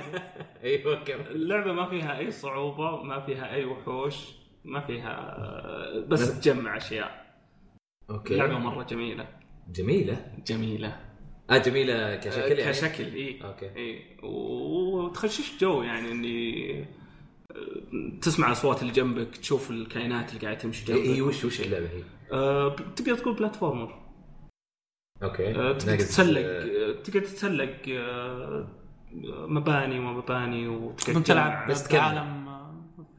أيوه 0.65 1.05
كمل 1.05 1.27
اللعبة 1.31 1.73
ما 1.73 1.89
فيها 1.91 2.19
أي 2.19 2.31
صعوبة 2.31 3.03
ما 3.03 3.21
فيها 3.27 3.51
أي 3.55 3.65
وحوش 3.65 4.17
ما 4.65 4.81
فيها 4.81 5.37
آه، 5.39 6.05
بس 6.09 6.41
تجمع 6.41 6.77
أشياء. 6.77 7.27
Okay. 8.11 8.35
اللعبة 8.35 8.59
مرة 8.59 8.83
جميلة. 8.85 9.29
جميلة؟ 9.69 10.33
جميلة. 10.47 10.97
آه 11.51 11.59
جميلة 11.59 12.17
كشكل 12.17 12.59
يعني؟ 12.59 12.73
كشكل 12.73 13.05
إي. 13.05 13.41
Okay. 13.45 13.77
إي. 13.77 14.17
وتخشش 14.23 15.59
جو 15.61 15.83
يعني 15.83 16.13
إني 16.13 16.81
آه، 16.81 16.87
تسمع 18.21 18.47
الاصوات 18.47 18.83
اللي 18.83 18.93
جنبك 18.93 19.37
تشوف 19.37 19.71
الكائنات 19.71 20.31
اللي 20.31 20.41
قاعدة 20.41 20.59
تمشي 20.59 20.85
جنبك. 20.85 21.01
هي 21.01 21.23
وش 21.23 21.45
وش 21.45 21.61
اللعبة 21.61 21.87
هي؟ 21.87 22.03
آه، 22.33 22.77
تقدر 22.97 23.15
تقول 23.15 23.35
platformer. 23.35 24.07
Okay. 25.23 25.55
آه، 25.55 25.73
تقدر 25.73 25.97
تتسلق 25.97 26.41
آه، 26.45 27.03
تقدر 27.03 27.21
تتسلق 27.21 27.77
مباني 29.49 29.99
ومباني 29.99 30.69
وتقدر 30.69 31.15
كنت 31.15 31.27
تلعب 31.27 31.71
بس 31.71 31.95
آه، 31.95 32.47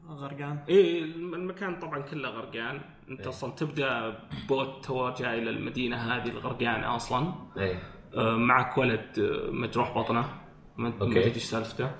غرقان. 0.08 0.64
إيه 0.68 1.04
المكان 1.04 1.78
طبعا 1.78 1.98
كله 1.98 2.28
غرقان. 2.28 2.80
أنت 3.10 3.20
إيه. 3.20 3.28
أصلا 3.28 3.52
تبدأ 3.52 4.18
boat 4.48 4.84
توه 4.84 5.10
جاي 5.10 5.40
للمدينه 5.40 5.96
هذه 5.96 6.28
الغرقانة 6.28 6.96
أصلا. 6.96 7.34
إيه. 7.56 7.82
آه، 8.14 8.36
معك 8.36 8.78
ولد 8.78 9.06
مجروح 9.52 9.98
بطنه. 9.98 10.24
ما. 10.76 10.90
تدري 10.90 11.24
إيش 11.24 11.44
سالفته. 11.44 11.90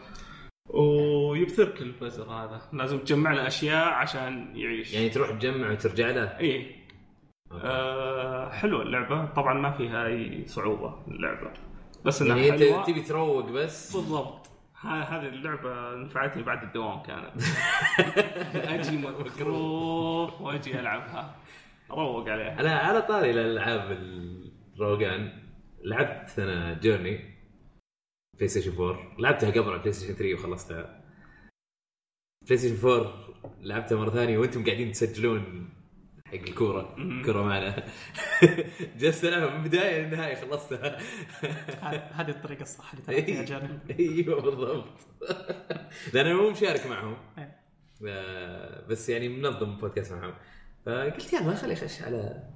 ويبثرك 0.68 1.82
البزر 1.82 2.30
هذا. 2.30 2.60
لازم 2.72 2.98
تجمع 2.98 3.32
له 3.32 3.46
أشياء 3.46 3.88
عشان 3.88 4.56
يعيش. 4.56 4.94
يعني 4.94 5.08
تروح 5.08 5.30
تجمع 5.30 5.70
وترجع 5.70 6.10
له؟ 6.10 6.38
إيه. 6.38 6.76
آه 7.52 8.50
حلوة 8.50 8.82
اللعبة. 8.82 9.26
طبعا 9.26 9.54
ما 9.54 9.70
فيها 9.70 10.06
أي 10.06 10.46
صعوبة 10.46 11.04
اللعبة. 11.08 11.52
بس 12.04 12.22
إنها 12.22 12.36
يعني 12.36 12.72
أنت 12.72 12.86
تبي 12.86 13.02
تروق 13.02 13.50
بس؟ 13.50 13.96
بالضبط. 13.96 14.48
هذه 14.82 15.28
اللعبة 15.28 15.94
نفعتني 15.94 16.42
بعد 16.42 16.62
الدوام 16.62 17.02
كانت. 17.02 17.42
أجي 18.74 18.96
مكروه 18.96 20.42
وأجي 20.42 20.80
ألعبها. 20.80 21.36
أروق 21.90 22.28
عليها. 22.28 22.56
على 22.58 22.68
على 22.68 23.02
طاري 23.02 23.30
الألعاب 23.30 23.98
الروقان. 24.76 25.32
لعبت 25.84 26.38
أنا 26.38 26.74
Journey 26.74 27.37
PlayStation 28.38 28.72
4 28.82 29.16
لعبتها 29.18 29.50
قبل 29.50 29.70
على 29.70 29.78
PlayStation 29.78 30.14
3 30.14 30.34
وخلصتها. 30.34 31.04
PlayStation 32.46 32.88
4 32.88 33.28
لعبتها 33.60 33.98
مرة 33.98 34.10
ثانية 34.10 34.38
وأنتم 34.38 34.64
قاعدين 34.64 34.92
تسجلون 34.92 35.70
حق 36.26 36.34
الكورة. 36.34 36.96
كورة 37.24 37.42
معنا. 37.42 37.84
جلست 38.98 39.24
ألعبها 39.24 39.50
من 39.50 39.64
البداية 39.64 40.02
للنهاية 40.02 40.34
خلصتها. 40.34 40.98
هذه 42.12 42.30
الطريقة 42.30 42.62
الصح 42.62 42.92
اللي 42.92 43.04
تلعب 43.04 43.24
فيها 43.24 43.44
جانب. 43.44 43.80
أيوه 44.00 44.42
بالضبط. 44.42 44.98
لأن 46.14 46.26
أنا 46.26 46.34
مو 46.34 46.50
مشارك 46.50 46.86
معهم. 46.86 47.16
إيه. 47.38 47.58
آه، 48.08 48.86
بس 48.86 49.08
يعني 49.08 49.28
منظم 49.28 49.76
بودكاست 49.76 50.12
معهم. 50.12 50.34
فقلت 50.86 51.32
يلا 51.32 51.54
خلي 51.54 51.72
اخش 51.72 52.02
على 52.02 52.48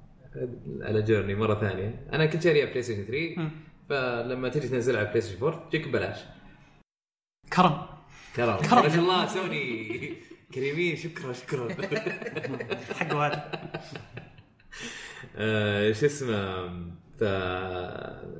على 0.80 1.02
Journey 1.02 1.34
مرة 1.34 1.60
ثانية. 1.60 2.08
أنا 2.12 2.26
كنت 2.26 2.42
شاريها 2.42 2.66
بلاي 2.66 2.82
ستيشن 2.82 3.04
3 3.04 3.34
مم. 3.36 3.50
فلما 3.92 4.48
تجي 4.48 4.68
تنزلها 4.68 5.00
على 5.00 5.08
بلاي 5.08 5.20
ستيشن 5.20 5.44
4 5.44 5.68
تجيك 5.68 5.88
ببلاش. 5.88 6.18
كرم. 7.52 7.86
كرم. 8.36 8.56
كرم. 8.56 8.82
ما 8.82 8.88
شاء 8.88 8.98
الله 8.98 9.26
سوني. 9.26 10.16
كريمين 10.54 10.96
شكرا 10.96 11.32
شكرا. 11.32 11.68
حق 12.98 13.14
هذا 13.14 13.50
آه، 15.36 15.92
شو 15.92 16.06
اسمه 16.06 16.32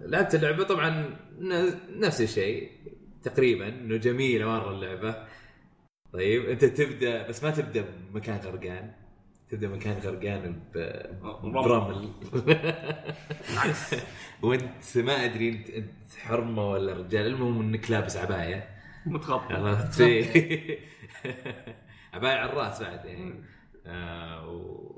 لعبت 0.07 0.35
اللعبة. 0.35 0.65
طبعا 0.65 1.17
نفس 1.89 2.21
الشيء 2.21 2.71
تقريبا 3.23 3.69
إنه 3.69 3.97
جميلة 3.97 4.47
مرة 4.47 4.71
اللعبة. 4.71 5.27
طيب 6.13 6.49
أنت 6.49 6.65
تبدأ 6.65 7.29
بس 7.29 7.45
ما 7.45 7.51
تبدأ 7.51 7.85
بمكان 8.13 8.37
غرقان. 8.37 9.02
تبدأ 9.53 9.69
مكان 9.69 9.99
غرقان 9.99 10.61
برمل. 11.43 12.13
وانت 14.43 14.99
ما 14.99 15.25
أدري 15.25 15.49
انت 15.49 15.71
أنت 15.71 15.91
حرمة 16.23 16.71
ولا 16.71 16.93
رجال 16.93 17.27
المهم 17.27 17.61
إنك 17.61 17.91
لابس 17.91 18.17
عباية. 18.17 18.69
متغطى. 19.07 19.55
عرفت؟ 19.55 20.03
في 20.03 20.79
عباية 22.15 22.33
على 22.33 22.53
الرأس 22.53 22.83
بعد 22.83 23.05
يعني. 23.05 23.35
آه 23.87 24.49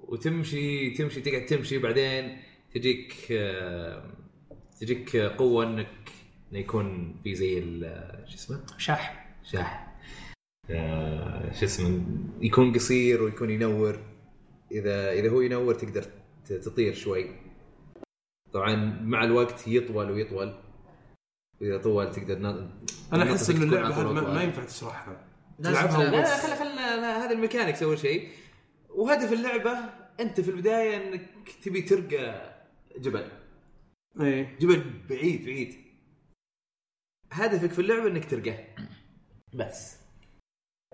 وتمشي 0.09 0.91
تمشي 0.91 1.21
تقعد 1.21 1.47
تمشي 1.47 1.79
بعدين 1.79 2.39
تجيك 2.75 3.15
آه 3.33 4.11
تجيك 4.81 5.17
قوة 5.17 5.67
إنك 5.67 5.89
إنه 6.53 6.61
يكون 6.61 7.17
في 7.25 7.35
زي 7.35 7.61
شو 8.27 8.35
اسمه؟ 8.35 8.61
شاح. 8.79 9.27
شاح. 9.45 9.95
آه 10.71 11.53
شو 11.53 11.65
اسمه؟ 11.65 12.03
يكون 12.41 12.73
قصير 12.73 13.23
ويكون 13.23 13.51
ينور. 13.51 14.14
إذا 14.73 15.13
إذا 15.13 15.31
هو 15.31 15.41
ينور 15.41 15.75
تقدر 15.75 16.05
تطير 16.47 16.95
شوي. 16.95 17.31
طبعا 18.53 18.75
مع 19.03 19.25
الوقت 19.25 19.69
يطول 19.69 20.11
ويطول. 20.11 20.55
واذا 21.61 21.79
طول 21.79 22.11
تقدر 22.11 22.39
نا... 22.39 22.71
أنا 23.13 23.23
أحس 23.23 23.51
إنه 23.51 23.59
تكون 23.59 23.69
اللعبة 23.69 23.95
هذه 23.95 24.13
ما. 24.13 24.35
ما 24.35 24.43
ينفع 24.43 24.65
تشرحها. 24.65 25.27
تلعبها 25.63 25.97
تلعب. 25.97 26.13
لا 26.13 26.37
خلي 26.37 26.57
خلنا 26.57 27.25
هذا 27.25 27.33
الميكانكس 27.33 27.83
اول 27.83 27.99
شيء. 27.99 28.29
وهدف 28.91 29.33
اللعبة 29.33 29.79
أنت 30.21 30.41
في 30.41 30.51
البداية 30.51 30.97
إنك 30.97 31.29
تبي 31.63 31.83
ترقى 31.83 32.55
جبل. 32.99 33.29
إيه. 34.21 34.59
جبل 34.59 34.85
بعيد 35.09 35.45
بعيد. 35.45 35.75
هدفك 37.33 37.71
في 37.71 37.79
اللعبة 37.79 38.07
إنك 38.07 38.31
ترقاه 38.31 38.67
بس. 39.55 39.99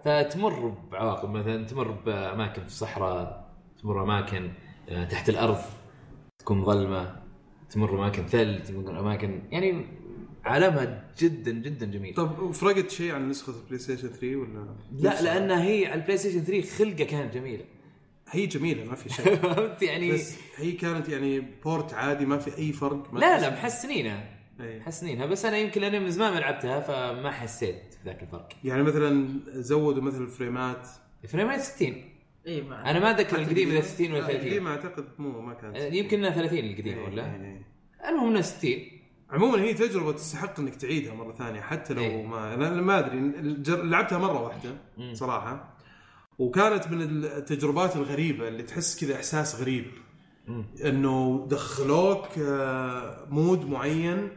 فتمر 0.05 0.69
بعواقب 0.69 1.31
مثلا 1.31 1.67
تمر 1.67 1.91
بأماكن 1.91 2.61
في 2.61 2.69
الصحراء. 2.69 3.40
تمر 3.83 4.03
أماكن 4.03 4.51
آه، 4.89 5.05
تحت 5.05 5.29
الأرض 5.29 5.59
تكون 6.39 6.59
مظلمة 6.59 7.17
تمر 7.71 7.95
أماكن 7.95 8.27
ثلج 8.27 8.63
تمر 8.63 9.01
أماكن 9.01 9.43
يعني 9.51 9.87
عالمها 10.45 11.11
جدا 11.19 11.51
جدا 11.51 11.87
جميل. 11.87 12.15
طب 12.15 12.39
وفرقت 12.39 12.91
شيء 12.91 13.13
عن 13.13 13.29
نسخة 13.29 13.53
البلاي 13.63 13.79
ستيشن 13.79 14.09
3 14.09 14.37
ولا؟ 14.37 14.77
لا 14.93 15.23
لأنها 15.23 15.65
هي 15.65 15.87
على 15.87 15.95
البلاي 15.95 16.17
ستيشن 16.17 16.41
3 16.41 16.71
خلقة 16.79 17.05
كانت 17.05 17.35
جميلة. 17.35 17.65
هي 18.29 18.47
جميلة 18.47 18.85
ما 18.85 18.95
في 18.95 19.09
شيء. 19.09 19.37
فهمت؟ 19.55 19.83
يعني 19.83 20.13
بس 20.13 20.37
هي 20.57 20.73
كانت 20.73 21.09
يعني 21.09 21.41
port 21.65 21.95
عادي 21.95 22.27
ما 22.27 22.39
في 22.39 22.59
أي 22.59 22.73
فرق. 22.73 23.13
ما 23.13 23.19
لا 23.19 23.41
لا 23.41 23.51
محسنينها 23.51 24.39
إيه. 24.61 24.81
محسنينها 24.81 25.27
بس 25.27 25.45
أنا 25.45 25.59
يمكن 25.59 25.81
لأني 25.81 26.01
من 26.01 26.11
زمان 26.11 26.33
ما 26.35 26.39
لعبتها 26.39 26.81
فما 26.81 27.31
حسيت 27.31 27.97
بذاك 28.05 28.23
الفرق. 28.23 28.49
يعني 28.65 28.83
مثلا 28.83 29.41
زودوا 29.49 30.03
مثل 30.03 30.23
الفريمات. 30.23 30.89
فريمات 31.29 31.61
60 31.61 32.10
اي 32.47 32.61
ما 32.63 32.91
أنا 32.91 32.99
ما 32.99 33.11
أتذكر 33.11 33.29
حتى 33.29 33.43
القديم 33.43 33.69
إذا 33.71 33.81
60 33.81 34.13
ولا 34.13 34.19
لا، 34.21 34.27
30 34.27 34.41
القديم 34.41 34.67
أعتقد 34.67 35.05
مو 35.19 35.41
ما 35.41 35.55
كانت 35.55 35.77
آه، 35.77 35.93
يمكن 35.93 36.19
إنها 36.19 36.31
30 36.31 36.59
القديمه 36.59 36.99
إيه، 37.01 37.05
ولا 37.05 37.25
إيه، 37.25 37.41
إيه. 37.43 37.67
المهم 38.09 38.29
إنها 38.29 38.43
60 38.43 38.79
عموما 39.31 39.63
هي 39.63 39.75
تجربة 39.75 40.13
تستحق 40.13 40.61
إنك 40.61 40.75
تعيدها 40.75 41.15
مرة 41.15 41.33
ثانية 41.33 41.61
حتى 41.61 41.95
لو 41.95 42.03
إيه. 42.03 42.27
ما 42.27 42.55
أنا 42.55 42.69
ما 42.83 42.99
أدري 42.99 43.21
لعبتها 43.89 44.19
مرة 44.19 44.43
واحدة. 44.43 44.77
صراحة 45.13 45.77
وكانت 46.39 46.89
من 46.89 47.03
التجربات 47.25 47.97
الغريبة 47.97 48.49
اللي 48.49 48.63
تحس 48.63 49.01
كذا 49.05 49.15
إحساس 49.17 49.61
غريب. 49.61 49.85
إنه 50.85 51.47
دخلوك 51.51 52.27
آه، 52.39 53.27
مود 53.31 53.69
معين 53.71 54.29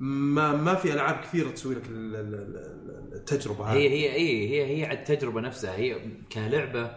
ما 0.00 0.56
ما 0.56 0.74
في 0.74 0.92
ألعاب 0.92 1.20
كثيرة 1.20 1.50
تسوي 1.50 1.74
لك 1.74 1.86
ال- 1.88 2.16
ال- 2.16 2.34
ال- 2.34 3.14
التجربة 3.14 3.64
هذه. 3.64 3.76
هي 3.78 3.88
هي 3.88 4.14
اي 4.14 4.48
هي 4.50 4.76
هي 4.80 4.84
على 4.84 4.98
التجربة 4.98 5.40
نفسها. 5.40 5.76
هي 5.76 6.00
كلعبة 6.32 6.90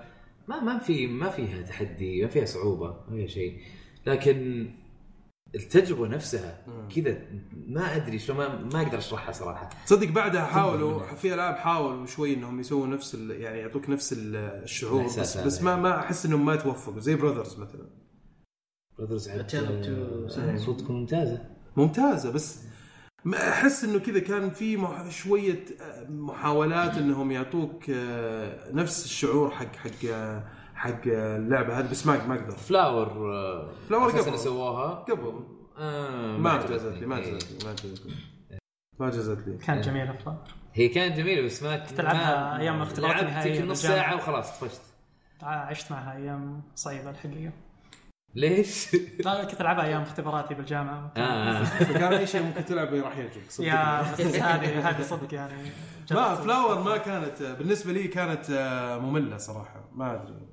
ما 0.47 0.59
ما 0.59 0.79
في 0.79 1.07
ما 1.07 1.29
فيها 1.29 1.61
تحدي 1.61 2.21
ما 2.21 2.27
فيها 2.27 2.45
صعوبة 2.45 2.87
ما 3.09 3.15
فيها 3.15 3.27
شيء. 3.27 3.57
لكن 4.05 4.69
التجربة 5.55 6.07
نفسها 6.07 6.65
كذا 6.95 7.17
ما 7.67 7.95
أدري 7.95 8.19
شلون 8.19 8.37
ما, 8.37 8.63
ما 8.73 8.81
أقدر 8.81 8.97
أشرحها 8.97 9.31
صراحة. 9.31 9.69
تصدق 9.85 10.07
بعدها 10.09 10.45
حاولوا 10.53 10.99
في 11.15 11.33
ألعاب 11.33 11.55
حاولوا 11.55 12.05
شوي 12.05 12.33
إنهم 12.33 12.59
يسووا 12.59 12.87
نفس 12.87 13.15
ال- 13.15 13.41
يعني 13.41 13.59
يعطوك 13.59 13.89
نفس 13.89 14.13
ال- 14.13 14.35
الشعور 14.35 15.03
بس. 15.05 15.37
بس 15.37 15.61
ما 15.61 15.75
ما 15.75 15.99
أحس 15.99 16.25
إنهم 16.25 16.45
ما 16.45 16.55
توفقوا 16.55 16.99
زي 16.99 17.15
براذرز 17.15 17.59
مثلا. 17.59 17.89
براذرز. 18.97 19.29
صوتكم 20.65 20.93
ممتازة. 20.93 21.45
ممتازة 21.77 22.31
بس 22.31 22.59
أحس 23.33 23.83
إنه 23.83 23.99
كذا 23.99 24.19
كان 24.19 24.49
في 24.49 24.77
مح- 24.77 25.09
شوية 25.09 25.65
آه، 25.81 26.09
محاولات 26.09 26.97
إنهم 26.97 27.31
يعطوك 27.31 27.89
آه، 27.89 28.71
نفس 28.73 29.05
الشعور 29.05 29.51
حق 29.51 29.75
حق 29.75 30.05
آه، 30.13 30.43
حق 30.75 31.01
اللعبة 31.07 31.79
هذه 31.79 31.91
بس 31.91 32.07
ما 32.07 32.27
ما 32.27 32.35
أقدر 32.35 32.51
Flower 32.55 33.09
Flower 33.89 34.11
قبل. 34.11 34.39
سووها 34.39 34.87
قبل 34.89 35.39
آه 35.77 36.37
ما. 36.37 36.65
جازت 36.69 36.85
لي 36.97 37.05
ما 37.05 37.17
إيه. 37.17 37.31
جازت 37.33 37.51
لي 37.51 37.69
ما 37.69 37.75
جازت 37.75 38.05
لي 38.05 38.13
ما 38.99 39.09
جازت 39.09 39.47
لي 39.47 39.57
كانت 39.57 39.85
جميلة 39.85 40.13
Flower 40.13 40.37
هي 40.73 40.87
كانت 40.87 41.17
جميلة 41.17 41.41
بس 41.41 41.63
ما 41.63 41.77
تلعبها 41.77 42.35
ما- 42.53 42.59
أيام 42.59 42.75
الاختبارات 42.75 43.23
لعبت 43.23 43.61
نص. 43.61 43.81
ساعة 43.81 44.15
وخلاص 44.15 44.59
طفشت 44.59 44.81
عشت 45.41 45.91
معها 45.91 46.17
أيام 46.17 46.61
صعبة 46.75 47.09
الحقيقة 47.09 47.51
ليش؟ 48.35 48.95
لا 49.25 49.43
كنت 49.43 49.61
ألعبها 49.61 49.85
أيام 49.85 50.01
اختباراتي 50.01 50.53
بالجامعة. 50.53 51.13
آه، 51.17 51.19
آه. 51.19 51.63
فكان 51.63 52.13
أي 52.13 52.27
شيء 52.27 52.41
ممكن 52.41 52.65
تلعبه 52.65 53.01
راح 53.01 53.17
يعجبك 53.17 53.49
صدقني. 53.49 53.69
يا 53.69 54.01
بس 54.01 54.21
هذه 54.21 54.89
هذه 54.89 55.01
صدق 55.01 55.33
يعني. 55.33 55.53
ما 56.11 56.35
Flower 56.35 56.83
ما 56.83 56.97
كانت 56.97 57.41
بالنسبة 57.59 57.93
لي 57.93 58.07
كانت 58.07 58.49
آه، 58.49 58.97
مملة 58.97 59.37
صراحة. 59.37 59.89
ما 59.93 60.13
أدري. 60.13 60.47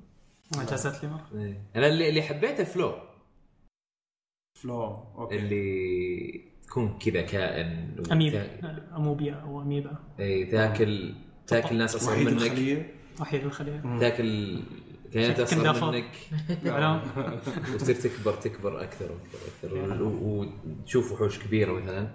ما 0.57 0.65
جازت 0.65 1.05
لي 1.05 1.11
مرة. 1.11 1.27
إيه. 1.35 1.63
أنا 1.77 1.87
اللي 1.87 2.09
اللي 2.09 2.23
حبيته 2.23 2.65
Flow 2.65 2.95
Flow 4.63 4.83
أوكي. 5.19 5.37
اللي 5.37 6.51
تكون 6.67 6.99
كذا 6.99 7.23
كائن 7.23 7.97
اميبا 8.13 8.47
أموبيا 8.97 9.35
أو 9.35 9.63
أميبا. 9.63 9.99
اي 10.21 10.45
تاكل 10.45 11.15
تاكل 11.47 11.77
ناس 11.77 11.97
اصغر 11.97 12.13
وحيد 12.13 12.27
منك. 12.29 12.43
الخلية. 12.43 12.95
وحيد 13.21 13.45
الخلية. 13.45 13.99
تاكل 14.01 14.63
شكل 15.15 15.43
اصغر. 15.43 15.93
منك؟ 15.93 16.11
علام. 16.75 17.01
وتصير 17.75 17.95
تكبر 18.11 18.33
تكبر 18.33 18.83
أكثر 18.83 19.13
وأكثر 19.13 19.75
وأكثر. 19.79 20.03
و- 20.03 20.47
وتشوف 20.67 21.13
وحوش 21.13 21.39
كبيرة 21.39 21.73
مثلا. 21.73 22.09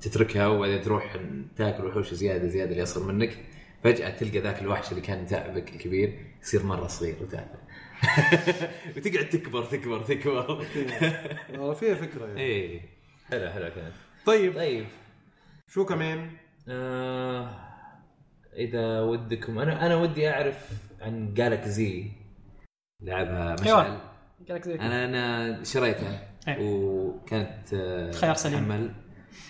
تتركها 0.00 0.46
وبعدين 0.46 0.80
تروح 0.80 1.16
تاكل 1.56 1.86
وحوش 1.86 2.14
زيادة 2.14 2.48
زيادة 2.48 2.70
اللي 2.72 2.82
أصغر 2.82 3.12
منك. 3.12 3.38
فجأة 3.84 4.10
تلقى 4.10 4.38
ذاك 4.38 4.62
الوحش 4.62 4.90
اللي 4.90 5.00
كان 5.02 5.26
تعبك 5.26 5.72
الكبير 5.72 6.18
يصير 6.42 6.62
مرة 6.62 6.86
صغير 6.86 7.16
وتعبك. 7.22 7.62
وتقعد 8.96 9.28
تكبر 9.28 9.64
تكبر 9.64 10.02
تكبر. 10.02 10.66
والله 11.52 11.74
فيها 11.74 11.94
فكرة 11.94 12.26
يعني. 12.26 12.40
إيه. 12.40 12.80
حلو 13.30 13.50
حلو 13.50 13.70
كانت. 13.74 13.92
طيب. 14.26 14.54
طيب. 14.54 14.84
شو 15.68 15.84
كمان؟ 15.84 16.30
آه 16.68 17.50
إذا 18.56 19.00
ودكم 19.00 19.58
أنا 19.58 19.86
أنا 19.86 19.96
ودي 19.96 20.28
أعرف 20.30 20.68
عن 21.02 21.34
جالكزي 21.34 22.10
لعبها 23.02 23.56
مشعل 23.60 23.66
أيوه 23.66 24.00
قال 24.48 24.56
لك 24.56 24.64
زي 24.64 24.76
كذا. 24.78 24.86
أنا 24.86 25.04
أنا 25.04 25.64
شريتها 25.64 26.28
إيه. 26.48 26.56
وكانت 26.60 27.74
آه، 27.74 28.10
خيار 28.10 28.34
سليم. 28.34 28.94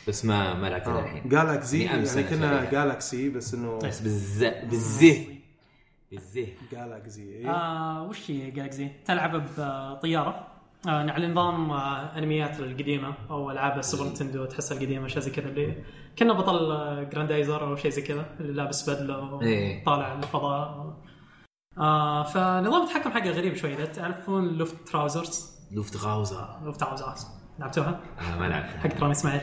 بس 0.09 0.25
ما 0.25 0.55
ما 0.55 0.67
لعبتها 0.67 0.99
آه. 0.99 1.03
الحين 1.05 1.29
Galak-Z 1.29 1.83
يعني 1.83 2.23
كنا. 2.23 2.71
Galak-Z 2.71 3.29
بس 3.29 3.55
إنه. 3.55 3.79
بس 3.79 4.01
بالز 4.01 4.45
بالزه 4.45 5.27
بالزه 6.11 6.47
Galak-Z. 6.73 7.49
آه 7.49 8.03
وش 8.09 8.31
هي 8.31 8.51
Galak-Z؟ 8.51 8.91
تلعب 9.05 9.43
بطيارة 9.59 10.47
آه 10.89 11.11
على 11.11 11.29
نظام 11.29 11.71
آه 11.71 12.19
أنميات 12.19 12.61
القديمة 12.61 13.15
أو 13.31 13.51
ألعاب 13.51 13.79
السوبر 13.79 14.11
نتندو 14.11 14.45
تحسها 14.45 14.77
القديمة 14.79 15.07
اشياء 15.07 15.21
زي 15.25 15.31
كذا 15.31 15.49
اللي 15.49 15.77
كنا 16.19 16.33
بطل 16.33 16.73
آه، 16.73 17.03
جراندايزر 17.03 17.67
أو 17.67 17.77
شيء 17.77 17.91
زي 17.91 18.03
كذا 18.03 18.27
اللي 18.41 18.53
لابس 18.53 18.91
بدلة 18.91 19.43
إيه. 19.43 19.83
وطالع 19.83 20.15
للفضاء 20.15 20.97
آه 21.79 22.23
فنظام 22.23 22.83
التحكم 22.83 23.11
حقه 23.11 23.31
غريب 23.31 23.55
شوي. 23.57 23.75
إذا 23.75 23.85
تعرفون 23.85 24.49
Luftrausers؟ 24.49 25.53
Luftrausers. 25.73 26.65
Luftrausers. 26.65 27.27
لعبتوها؟ 27.59 28.01
آه 28.21 28.39
ما 28.39 28.45
لعبتها. 28.45 28.79
حق 28.79 29.01
رامي 29.01 29.13
إسماعيل. 29.13 29.41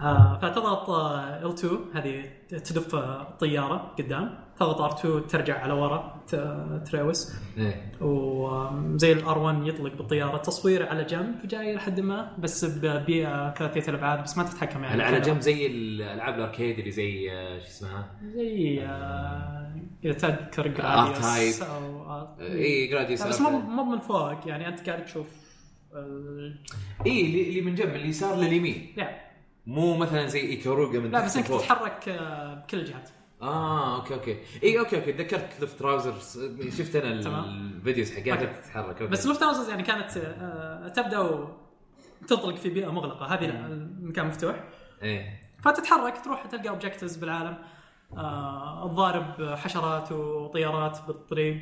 آه 0.00 0.38
فتضغط 0.42 0.90
آه 0.90 1.54
L2 1.54 1.66
هذه 1.96 2.24
تدف 2.50 2.94
آه، 2.94 3.22
الطياره 3.22 3.92
قدام. 3.98 4.38
تضغط 4.60 4.92
R2 5.00 5.30
ترجع 5.30 5.58
على 5.60 5.72
ورا 5.72 6.20
تراوس. 6.90 7.32
إيه. 7.58 7.92
وزي 8.00 9.12
ال 9.12 9.38
R1 9.38 9.66
يطلق 9.66 9.94
بالطيارة. 9.96 10.36
تصوير 10.36 10.88
على 10.88 11.04
جنب 11.04 11.34
جاي 11.46 11.74
لحد 11.74 12.00
ما 12.00 12.32
بس 12.38 12.64
ببيئه 12.64 13.54
ثلاثية 13.54 13.90
الابعاد 13.90 14.22
بس 14.22 14.38
ما 14.38 14.44
تتحكم 14.44 14.84
يعني. 14.84 15.02
على. 15.02 15.20
جنب 15.20 15.40
زي 15.40 15.66
الألعاب 15.66 16.34
ال 16.34 16.40
arcade 16.40 16.78
اللي 16.78 16.90
زي 16.90 17.32
آه، 17.32 17.58
شو 17.58 17.66
اسمها؟ 17.66 18.06
زي 18.34 18.82
آه، 18.82 19.61
إذا 20.04 20.12
تذكر. 20.12 20.68
Gradius 20.68 21.62
أو 21.62 22.12
اي 22.40 22.86
جراديوس 22.86 23.22
بس 23.22 23.40
مو 23.40 23.50
مو 23.50 23.84
من 23.84 23.98
فوق 24.00 24.48
يعني 24.48 24.68
أنت 24.68 24.88
قاعد 24.90 25.04
تشوف 25.04 25.26
ال- 25.94 26.58
اي 27.06 27.20
اللي 27.20 27.48
اللي 27.48 27.60
من 27.60 27.74
جنب 27.74 27.88
من 27.88 27.94
اليسار 27.94 28.36
لليمين. 28.36 28.94
مو 29.66 29.96
مثلا 29.96 30.26
زي 30.26 30.40
Ikaruga 30.40 30.98
من 31.00 31.10
لا 31.10 31.24
بس 31.24 31.36
انك. 31.36 31.46
تتحرك. 31.48 32.08
آه، 32.08 32.54
بكل 32.54 32.78
الجهات 32.80 33.08
آه 33.42 33.96
أوكي 33.96 34.14
أوكي. 34.14 34.36
اي 34.62 34.78
أوكي 34.78 34.96
أوكي. 34.96 35.12
تذكرت 35.12 35.48
Luftrausers 35.62 36.40
شفت 36.78 36.96
أنا. 36.96 37.44
ال 37.44 37.54
videos 37.54 38.12
حقتها. 38.14 38.36
تتحرك 38.44 38.86
أوكي. 39.02 39.06
بس 39.06 39.26
Luft 39.26 39.42
هاوسز 39.42 39.68
يعني 39.68 39.82
كانت 39.82 40.16
آه، 40.16 40.88
تبدأ 40.88 41.18
وتنطلق 41.18 42.56
في 42.56 42.68
بيئة 42.70 42.92
مغلقة. 42.92 43.26
هذه 43.26 43.46
لا 43.46 43.66
المكان 43.66 44.26
مفتوح. 44.26 44.64
إيه. 45.02 45.40
فتتحرك 45.64 46.24
تروح 46.24 46.46
تلقى 46.46 46.68
objectives 46.68 47.16
بالعالم. 47.16 47.58
تضارب 48.16 49.54
حشرات 49.56 50.12
وطيارات 50.12 50.98
بالطريق. 51.06 51.60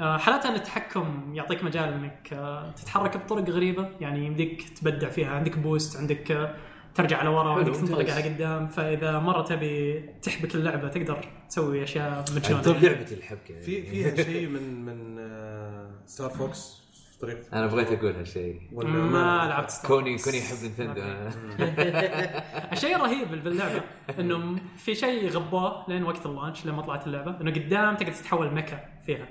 آه، 0.00 0.16
حالات 0.18 0.46
إن 0.46 0.54
التحكم 0.54 1.34
يعطيك 1.34 1.64
مجال 1.64 1.88
إنك 1.92 2.32
آه، 2.32 2.70
تتحرك 2.70 3.16
بطرق 3.16 3.50
غريبة 3.50 3.88
يعني 4.00 4.26
يمديك 4.26 4.68
تبدع 4.68 5.08
فيها. 5.10 5.30
عندك 5.30 5.58
boost 5.58 5.96
عندك 5.96 6.30
آه، 6.32 6.54
ترجع 6.94 7.16
على 7.18 7.28
ورا 7.28 7.50
وعندك. 7.50 7.76
تنطلق 7.76 8.10
على 8.14 8.22
قدام. 8.28 8.68
فإذا 8.68 9.18
مرة 9.18 9.42
تبي 9.42 10.00
تحبك 10.22 10.54
اللعبة 10.54 10.88
تقدر 10.88 11.28
تسوي 11.48 11.82
أشياء 11.82 12.22
طيب 12.22 12.36
مجنونه 12.36 12.80
لعبة 12.80 13.12
الحبكة 13.12 13.60
في 13.60 13.82
فيها 13.82 14.16
شيء 14.24 14.48
من 14.48 14.84
من 14.84 15.18
Star 16.06 16.30
Fox 16.30 16.81
طريقة 17.22 17.40
أنا 17.52 17.66
بغيت 17.66 17.92
أقول 17.92 18.16
هالشيء. 18.16 18.60
ولا 18.72 18.88
ما 18.88 19.46
لعبت 19.48 19.70
Star 19.70 19.90
كوني 19.90 20.16
كوني 20.16 20.38
يحب 20.38 20.56
نينتندو 20.62 21.02
أنا. 21.02 21.30
الشيء 22.72 22.96
الرهيب 22.96 23.44
باللعبة 23.44 23.82
إنه 24.18 24.58
في 24.76 24.94
شيء 24.94 25.28
خبوه 25.30 25.84
لين 25.88 26.02
وقت 26.02 26.26
ال 26.26 26.32
launch 26.32 26.66
لما 26.66 26.82
طلعت 26.82 27.06
اللعبة 27.06 27.40
إنه 27.40 27.50
قدام 27.50 27.96
تقدر 27.96 28.12
تتحول 28.12 28.54
mecha 28.54 28.84
فيها. 29.06 29.28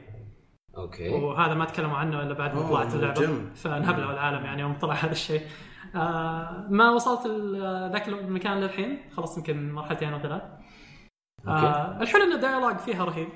أوكي. 0.78 1.10
وهذا 1.10 1.54
ما 1.54 1.66
تكلموا 1.66 1.98
عنه 1.98 2.22
إلا 2.22 2.34
بعد 2.34 2.56
ما 2.56 2.70
طلعت 2.70 2.94
اللعبة. 2.96 3.22
جم. 3.22 3.54
فانهبلوا 3.56 4.12
العالم 4.12 4.46
يعني 4.46 4.62
يوم 4.62 4.74
طلع 4.74 4.94
هذا 4.94 5.12
الشيء. 5.12 5.42
آه 5.96 6.68
ما 6.70 6.90
وصلت 6.90 7.28
ذاك 7.92 8.08
المكان 8.08 8.60
للحين. 8.62 9.00
خلصت 9.18 9.38
يمكن 9.38 9.72
مرحلتين 9.74 10.14
أو 10.14 10.20
ثلاث. 10.20 10.42
آه 11.48 12.02
الحلو 12.02 12.24
إن 12.24 12.34
ال 12.34 12.39
dialogue 12.39 12.78
فيها 12.78 13.06
رهيب. 13.06 13.30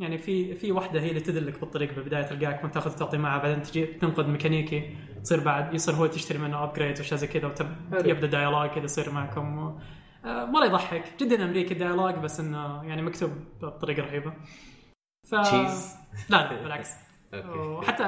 يعني 0.00 0.18
في 0.18 0.54
في 0.54 0.72
واحدة 0.72 1.00
هي 1.00 1.08
اللي 1.08 1.20
تدلك 1.20 1.60
بالطريق 1.60 1.94
بالبداية 1.94 2.22
تلقاك 2.22 2.62
وانت 2.62 2.74
تاخذ 2.74 2.96
تعطي 2.96 3.18
معها 3.18 3.38
بعدين 3.38 3.62
تجي 3.62 3.86
تنقذ 3.86 4.26
ميكانيكي 4.26 4.96
تصير 5.22 5.40
بعد 5.40 5.74
يصير 5.74 5.94
هو 5.94 6.06
تشتري 6.06 6.38
منه 6.38 6.64
upgrade 6.64 6.98
وأشياء 6.98 7.20
زي 7.20 7.26
كذا 7.26 7.54
ويبدا 7.92 8.26
dialogue 8.26 8.68
كذا 8.68 8.84
يصير 8.84 9.12
معكم 9.12 9.58
و... 9.58 9.78
آه 10.24 10.44
مره 10.44 10.64
يضحك. 10.64 11.04
جدا 11.20 11.44
أمريكي 11.44 11.74
ال 11.74 11.78
dialogue 11.78 12.14
بس 12.14 12.40
إنه 12.40 12.84
يعني 12.84 13.02
مكتوب 13.02 13.30
بطريقة 13.62 14.02
رهيبة. 14.02 14.32
ف... 15.30 15.34
cheesy 15.34 15.96
لا 16.28 16.52
لا 16.52 16.62
بالعكس. 16.62 16.90
أوكي. 17.34 17.58
وحتى 17.58 18.04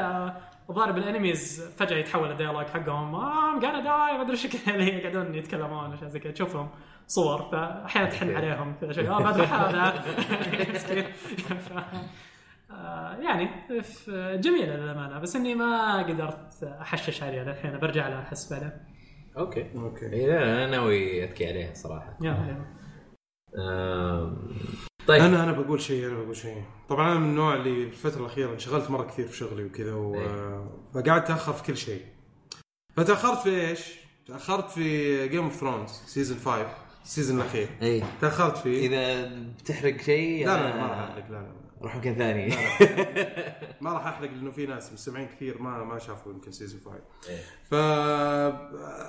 الظاهر 0.70 0.92
بال 0.92 1.08
enemies 1.08 1.62
فجأة 1.76 1.96
يتحول 1.96 2.30
ال 2.30 2.34
dialogue 2.34 2.66
حقهم. 2.66 3.14
I'm 3.14 3.58
gonna 3.58 3.80
die 3.80 4.16
ما 4.18 4.22
أدري 4.22 4.32
إيش 4.32 4.44
يقعدون 4.66 5.34
يتكلمون 5.34 5.92
أشياء 5.92 6.08
زي 6.10 6.20
كذا. 6.20 6.32
تشوفهم. 6.32 6.68
صور 7.06 7.42
فأحيانا 7.52 8.10
تحن 8.10 8.36
عليهم 8.36 8.74
كذا 8.80 8.92
شيء. 8.92 9.10
آه 9.10 9.22
بدر 9.32 9.44
هذا. 9.44 10.04
مسكين 10.74 11.04
آه، 12.70 13.16
يعني 13.16 13.48
جميله 14.40 14.76
للامانه 14.76 15.18
بس 15.18 15.36
إني 15.36 15.54
ما 15.54 16.02
قدرت 16.02 16.64
أحشش 16.64 17.22
عليها 17.22 17.44
للحين 17.44 17.78
برجع 17.78 18.08
لها 18.08 18.22
أحس 18.22 18.52
بعدين. 18.52 18.72
أوكي. 19.38 19.66
أوكي. 19.76 20.06
إيه، 20.06 20.26
لا 20.26 20.32
لا، 20.32 20.64
أنا 20.64 20.66
ناوي 20.66 21.24
اتكي 21.24 21.46
عليها 21.46 21.74
صراحة. 21.74 22.18
يا 22.20 22.64
طيب. 25.06 25.22
أنا 25.22 25.44
أنا 25.44 25.52
بقول 25.52 25.80
شيء 25.80 26.06
أنا 26.06 26.14
بقول 26.14 26.36
شيء. 26.36 26.62
طبعا 26.88 27.12
أنا 27.12 27.20
من 27.20 27.30
النوع 27.30 27.54
اللي 27.54 27.84
الفترة 27.84 28.20
الأخيرة 28.20 28.52
انشغلت 28.52 28.90
مرة 28.90 29.02
كثير 29.02 29.26
في 29.26 29.36
شغلي 29.36 29.64
وكذا 29.64 29.94
و... 29.94 30.12
فقعدت 30.94 31.24
اتاخر 31.24 31.52
في 31.52 31.62
كل 31.62 31.76
شيء. 31.76 32.02
فتأخرت 32.96 33.38
في 33.38 33.68
إيش؟ 33.68 33.94
تأخرت 34.26 34.70
في 34.70 35.28
Game 35.28 35.44
of 35.44 35.54
Thrones 35.54 35.90
season 35.90 36.38
5 36.38 36.66
ال 37.04 37.09
season 37.09 37.40
الأخير. 37.40 37.68
اي 37.82 38.02
تأخرت 38.20 38.56
فيه. 38.56 38.86
إذا 38.88 39.30
بتحرق 39.58 40.00
شيء 40.00 40.46
لا 40.46 40.62
لا 40.62 40.76
ما 40.76 40.86
راح 40.86 40.98
أحرق. 40.98 41.30
لا 41.30 41.36
لا 41.36 41.52
روح 41.82 41.96
مكان 41.96 42.14
ثاني. 42.14 42.48
ما 43.80 43.92
راح 43.92 44.06
أحرق 44.06 44.30
لأنه 44.30 44.50
في 44.50 44.66
ناس 44.66 44.92
مستمعين 44.92 45.28
كثير 45.28 45.62
ما 45.62 45.84
ما 45.84 45.98
شافوا 45.98 46.32
يمكن 46.32 46.52
سيزون 46.52 46.80
5 46.84 46.96
إيه. 47.28 47.40
ف 47.70 47.74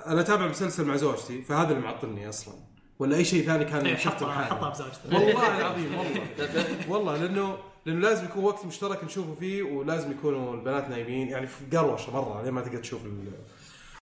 أنا 0.08 0.22
أتابع 0.22 0.48
مسلسل 0.48 0.86
مع 0.86 0.96
زوجتي 0.96 1.42
فهذا 1.42 1.70
اللي 1.70 1.82
معطلني 1.84 2.30
أصلا. 2.30 2.54
ولا 3.00 3.18
أي 3.18 3.26
شيء 3.26 3.46
ثاني 3.46 3.66
كان 3.66 3.86
إيه، 3.86 3.96
شفته 3.96 4.32
حطها 4.32 4.44
حطها 4.44 4.70
بزوجته 4.70 5.14
والله 5.14 5.58
العظيم 5.60 5.96
والله. 5.96 6.90
والله 6.90 7.18
لأنه 7.18 7.58
لأنه 7.86 8.00
لازم 8.00 8.26
يكون 8.26 8.44
وقت 8.44 8.66
مشترك 8.66 9.04
نشوفه 9.04 9.36
فيه 9.36 9.64
ولازم 9.64 10.12
يكونوا 10.12 10.54
البنات 10.54 10.90
نايمين 10.90 11.28
يعني 11.28 11.48
في 11.48 11.78
قروشة 11.78 12.14
مرة 12.14 12.42
لين 12.44 12.54
ما 12.54 12.62
تقدر 12.62 12.78
تشوف 12.78 13.06
ال... 13.06 13.32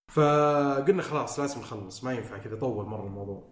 فقلنا 0.07 1.01
خلاص 1.01 1.39
لازم 1.39 1.59
نخلص 1.59 2.03
ما 2.03 2.13
ينفع 2.13 2.37
كذا 2.37 2.55
طول 2.55 2.85
مرة 2.85 3.05
الموضوع. 3.05 3.50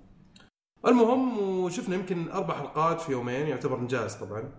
المهم 0.88 1.40
وشفنا 1.40 1.96
يمكن 1.96 2.32
أربع 2.32 2.54
حلقات 2.58 3.02
في 3.02 3.12
يومين 3.12 3.48
يعتبر 3.48 3.78
انجاز 3.80 4.16
طبعا. 4.16 4.54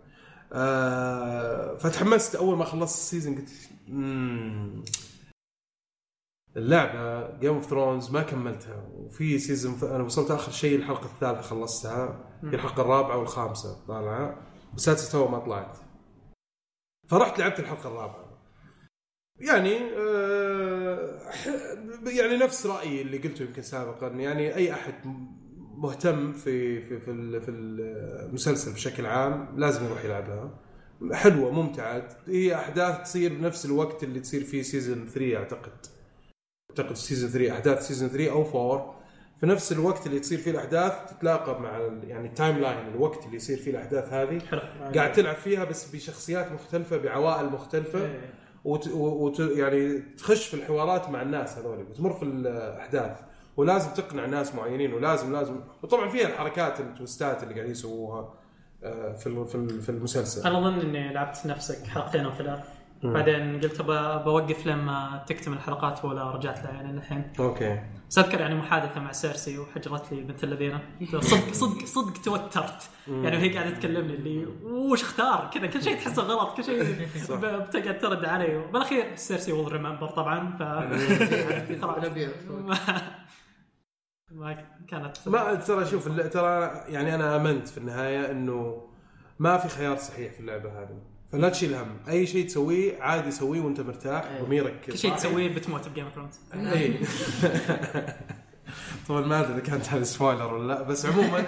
آه 0.53 1.77
فتحمست. 1.77 2.35
أول 2.37 2.57
ما 2.57 2.65
خلصت 2.65 2.97
ال 2.99 3.04
season 3.04 3.35
قلت 3.35 3.51
"مم، 3.89 4.85
اللعبة 6.57 7.31
Game 7.39 7.55
of 7.55 7.65
Thrones 7.67 8.11
ما 8.11 8.23
كملتها. 8.23 8.89
وفي 8.95 9.39
season 9.39 9.75
ف... 9.75 9.85
أنا 9.85 10.03
وصلت 10.05 10.31
آخر 10.31 10.53
شيء 10.53 10.77
الحلقة 10.79 11.07
الثالثة 11.07 11.41
خلصتها 11.43 12.31
في 12.41 12.57
الحلقة 12.57 12.81
الرابعة 12.83 13.17
والخامسة 13.19 13.87
طالعة 13.87 14.47
والسادسة 14.73 15.13
تو 15.13 15.29
ما 15.29 15.39
طلعت. 15.39 15.79
فرحت 17.09 17.39
لعبت 17.39 17.61
الحلقة 17.61 17.89
الرابعة. 17.89 18.31
يعني 19.41 19.79
آه 19.97 21.21
يعني 22.07 22.37
نفس 22.37 22.67
رأيي 22.67 23.03
اللي 23.03 23.19
قلته 23.19 23.43
يمكن 23.43 23.63
سابقا. 23.63 24.09
يعني 24.09 24.55
أي 24.55 24.73
أحد 24.73 24.95
مهتم 25.81 26.33
في 26.33 26.83
في 26.83 27.01
في 27.01 27.41
في 27.41 27.51
المسلسل 27.51 28.73
بشكل 28.73 29.07
عام 29.07 29.49
لازم 29.57 29.85
يروح 29.85 30.05
يلعبها. 30.05 30.51
حلوة 31.13 31.51
ممتعة. 31.51 32.09
هي 32.27 32.55
أحداث 32.55 33.03
تصير 33.03 33.35
بنفس 33.35 33.67
الوقت 33.67 34.05
اللي 34.05 34.21
تصير 34.21 34.45
فيه 34.45 34.63
season 34.63 35.07
3 35.07 35.37
أعتقد. 35.37 35.73
أعتقد 36.71 36.97
season 36.97 37.31
3 37.31 37.53
أحداث 37.53 37.87
season 37.87 38.09
3 38.09 38.31
أو 38.31 38.73
4 38.73 39.01
في 39.41 39.47
نفس 39.47 39.73
الوقت 39.73 40.07
اللي 40.07 40.21
تصير 40.21 40.39
فيه 40.39 40.51
الأحداث 40.51 40.93
تتلاقى 41.11 41.61
مع 41.61 41.79
يعني 42.09 42.29
ال 42.29 42.59
timeline 42.59 42.89
الوقت 42.89 43.25
اللي 43.27 43.37
يصير 43.37 43.59
فيه 43.59 43.71
الأحداث 43.71 44.13
هذه. 44.13 44.39
حلو. 44.39 44.61
قاعد 44.95 45.13
تلعب 45.13 45.37
فيها 45.37 45.65
بس 45.65 45.95
بشخصيات 45.95 46.53
مختلفة 46.53 46.97
بعوائل 46.97 47.47
مختلفة. 47.47 48.05
إيه. 48.05 48.35
وت... 48.65 48.89
وت... 48.89 49.41
يعني 49.41 49.99
تخش 49.99 50.47
في 50.47 50.55
الحوارات 50.55 51.09
مع 51.09 51.23
الناس 51.23 51.59
هذول 51.59 51.79
وتمر 51.79 52.13
في 52.13 52.23
الأحداث. 52.23 53.30
ولازم 53.61 53.91
تقنع 53.91 54.27
ناس 54.27 54.55
معينين 54.55 54.93
ولازم 54.93 55.33
لازم 55.33 55.61
وطبعا 55.83 56.09
فيها 56.09 56.27
الحركات 56.29 56.81
ال 56.81 56.90
twistات 56.90 57.43
اللي 57.43 57.55
قاعدين 57.55 57.73
يسووها 57.73 58.35
آه، 58.85 59.13
في 59.13 59.27
ال- 59.27 59.47
في 59.47 59.55
ال- 59.55 59.81
في 59.83 59.89
المسلسل. 59.89 60.47
أنا 60.49 60.59
أظن 60.59 60.81
إني 60.81 61.13
لعبت 61.13 61.47
نفسك 61.47 61.87
حلقتين 61.87 62.25
أو 62.25 62.33
ثلاث. 62.33 62.61
بعدين 63.03 63.61
قلت 63.61 63.83
بوقف 64.25 64.67
لما 64.67 65.25
تكتمل 65.27 65.55
الحلقات 65.57 66.05
ولا 66.05 66.31
رجعت 66.31 66.59
لها 66.59 66.71
يعني 66.73 66.91
الحين. 66.91 67.33
أوكي. 67.41 67.81
بس 68.11 68.19
أذكر 68.19 68.41
يعني 68.41 68.55
محادثة 68.55 69.01
مع 69.01 69.13
سيرسي 69.13 69.59
وحجرت 69.59 70.13
لي 70.13 70.21
بنت 70.21 70.45
اللذين 70.45 70.79
صدق 71.21 71.53
صدق 71.53 71.85
صدق 71.85 72.23
توترت. 72.25 72.83
يعني 73.09 73.37
وهي 73.37 73.57
قاعدة 73.59 73.71
تكلمني 73.71 74.15
اللي 74.15 74.47
وش 74.63 75.03
أختار؟ 75.03 75.51
كذا 75.55 75.67
كل 75.67 75.83
شيء 75.83 75.97
تحسه 75.97 76.23
غلط 76.23 76.57
كل 76.57 76.65
شيء 76.65 76.83
بتقعد 77.31 77.99
ترد 77.99 78.25
علي. 78.25 78.59
بالاخير 78.73 79.17
سيرسي 79.17 79.53
will 79.53 79.73
remember 79.73 80.09
طبعا 80.09 80.57
ف. 80.59 80.63
ما- 84.31 84.65
كانت 84.89 85.17
ما 85.29 85.55
ترى 85.55 85.87
شوف 85.87 86.09
ترى 86.33 86.85
يعني 86.89 87.15
أنا 87.15 87.37
آمنت 87.37 87.69
في 87.69 87.79
النهاية 87.79 88.31
إنه 88.31 88.87
ما 89.39 89.57
في 89.59 89.69
خيار 89.69 89.97
صحيح 89.97 90.33
في 90.33 90.41
اللعبة 90.41 90.83
هذه. 90.83 90.99
فلا 91.33 91.49
تشيل 91.49 91.75
هم. 91.75 91.97
أي 92.09 92.27
شيء 92.27 92.47
تسويه 92.47 93.03
عادي 93.03 93.31
سويه 93.31 93.61
وأنت 93.61 93.81
مرتاح 93.81 94.25
ضميرك 94.43 94.81
كل 94.81 94.99
شيء. 94.99 95.15
تسويه 95.15 95.55
بتموت 95.55 95.89
ب 95.89 95.92
Game 95.92 96.05
of 96.05 96.15
Thrones 96.15 96.39
اي 96.55 96.99
طبعا 99.09 99.21
ما 99.21 99.41
أدري 99.41 99.53
إذا 99.53 99.61
كانت 99.61 99.89
هذه 99.89 100.03
spoiler 100.03 100.55
ولا 100.55 100.73
لا 100.75 100.83
بس 100.83 101.07
عموما 101.07 101.45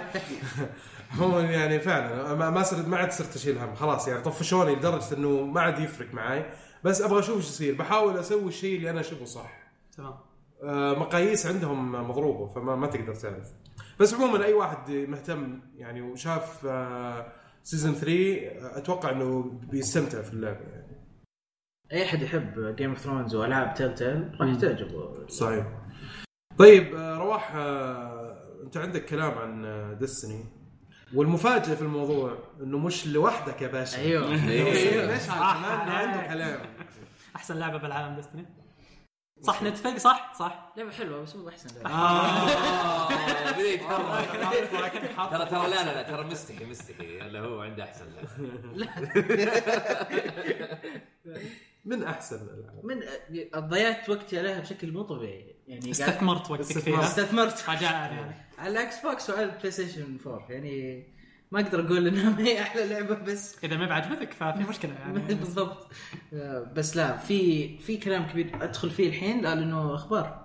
عموما 1.13 1.39
يعني 1.41 1.79
فعلا 1.79 2.33
ما 2.49 2.63
صرت 2.63 2.87
ما 2.87 2.97
عاد 2.97 3.11
صرت 3.11 3.35
أشيل 3.35 3.57
هم. 3.57 3.75
خلاص 3.75 4.07
يعني 4.07 4.21
طفشوني 4.21 4.75
لدرجة 4.75 5.13
إنه 5.17 5.29
ما 5.41 5.61
عاد 5.61 5.79
يفرق 5.79 6.13
معي. 6.13 6.45
بس 6.83 7.01
أبغى 7.01 7.19
أشوف 7.19 7.37
إيش 7.37 7.45
يصير. 7.45 7.75
بحاول 7.75 8.17
أسوي 8.17 8.47
الشيء 8.47 8.77
اللي 8.77 8.89
أنا 8.89 8.99
أشوفه 8.99 9.25
صح. 9.25 9.51
تمام. 9.97 10.13
مقاييس 10.99 11.45
عندهم 11.47 11.91
مضروبة 12.09 12.47
فما 12.47 12.75
ما 12.75 12.87
تقدر 12.87 13.15
تعرف. 13.15 13.51
بس 13.99 14.13
عموما 14.13 14.45
أي 14.45 14.53
واحد 14.53 14.91
مهتم 14.91 15.59
يعني 15.75 16.01
وشاف 16.01 16.67
season 17.63 17.93
3 17.93 18.77
أتوقع 18.77 19.09
إنه 19.11 19.59
بيستمتع 19.71 20.21
في 20.21 20.33
اللعبة 20.33 20.59
يعني. 20.59 21.03
أي 21.91 22.03
أحد 22.05 22.21
يحب 22.21 22.75
Game 22.75 22.89
of 22.89 22.99
Thrones 22.99 23.35
وألعاب 23.35 23.73
Telltale 23.73 24.37
راح 24.41 24.55
تعجبه 24.55 25.27
صحيح. 25.27 25.67
طيب 26.57 26.95
آه، 26.95 27.17
رواح 27.17 27.55
آه، 27.55 28.37
أنت 28.63 28.77
عندك 28.77 29.05
كلام 29.05 29.31
عن 29.31 29.97
Destiny 29.99 30.45
والمفاجأة 31.15 31.75
في 31.75 31.81
الموضوع 31.81 32.37
إنه 32.63 32.77
مش 32.77 33.07
لوحدك 33.07 33.61
يا 33.61 33.67
باشا. 33.67 33.97
أيوه. 33.97 34.35
ليش؟ 34.47 35.27
كمان 35.27 35.89
عنده 35.89 36.27
كلام. 36.27 36.59
أحسن 37.35 37.57
لعبة 37.59 37.77
بالعالم 37.77 38.15
Destiny 38.15 38.45
صح 39.43 39.63
نتفق 39.63 39.97
صح؟ 39.97 40.33
صح. 40.39 40.73
لعبة 40.77 40.91
حلوة 40.91 41.21
بس 41.21 41.35
مو 41.35 41.49
احسن 41.49 41.69
لعبة. 41.75 41.89
آه، 41.89 43.51
بدأ 43.51 43.67
يتحرك 43.69 45.01
ترى 45.31 45.45
ترى 45.45 45.69
لا 45.69 45.83
لا 45.83 45.93
لا 45.93 46.01
ترى 46.01 46.23
مستحي 46.23 46.65
مستحي 46.65 47.21
اللي 47.21 47.39
هو 47.39 47.61
عنده 47.61 47.83
أحسن 47.83 48.05
لا. 48.73 48.87
من 51.85 52.03
أحسن 52.03 52.35
الألعاب؟ 52.35 52.85
من 52.85 52.99
ضيعت 53.69 54.09
وقتي 54.09 54.39
عليها 54.39 54.59
بشكل 54.59 54.91
مو 54.91 55.01
طبيعي. 55.01 55.55
يعني 55.67 55.91
استثمرت 55.91 56.51
وقتك 56.51 56.79
فيها. 56.79 57.03
استثمرت. 57.03 57.63
رجاء 57.69 57.91
يعني. 57.93 58.35
على 58.57 58.69
ال 58.69 58.99
Xbox 58.99 59.29
وعلى 59.29 59.43
ال 59.43 59.71
PlayStation 59.71 60.17
4 60.25 60.51
يعني 60.51 61.07
ما 61.53 61.59
أقدر 61.59 61.85
أقول 61.85 62.07
إنها 62.07 62.29
ما 62.29 62.39
هي 62.39 62.61
أحلى 62.61 62.87
لعبة 62.87 63.15
بس 63.15 63.63
إذا 63.63 63.77
ما 63.77 63.85
بعجبتك 63.85 64.33
ففي 64.33 64.63
مشكلة 64.69 64.93
يعني. 64.93 65.19
بالضبط. 65.41 65.87
بس 66.75 66.97
لا 66.97 67.17
في 67.17 67.77
في 67.77 67.97
كلام 67.97 68.27
كبير 68.31 68.51
أدخل 68.61 68.89
فيه 68.89 69.07
الحين 69.07 69.41
لا 69.41 69.55
لأنه 69.55 69.95
أخبار. 69.95 70.43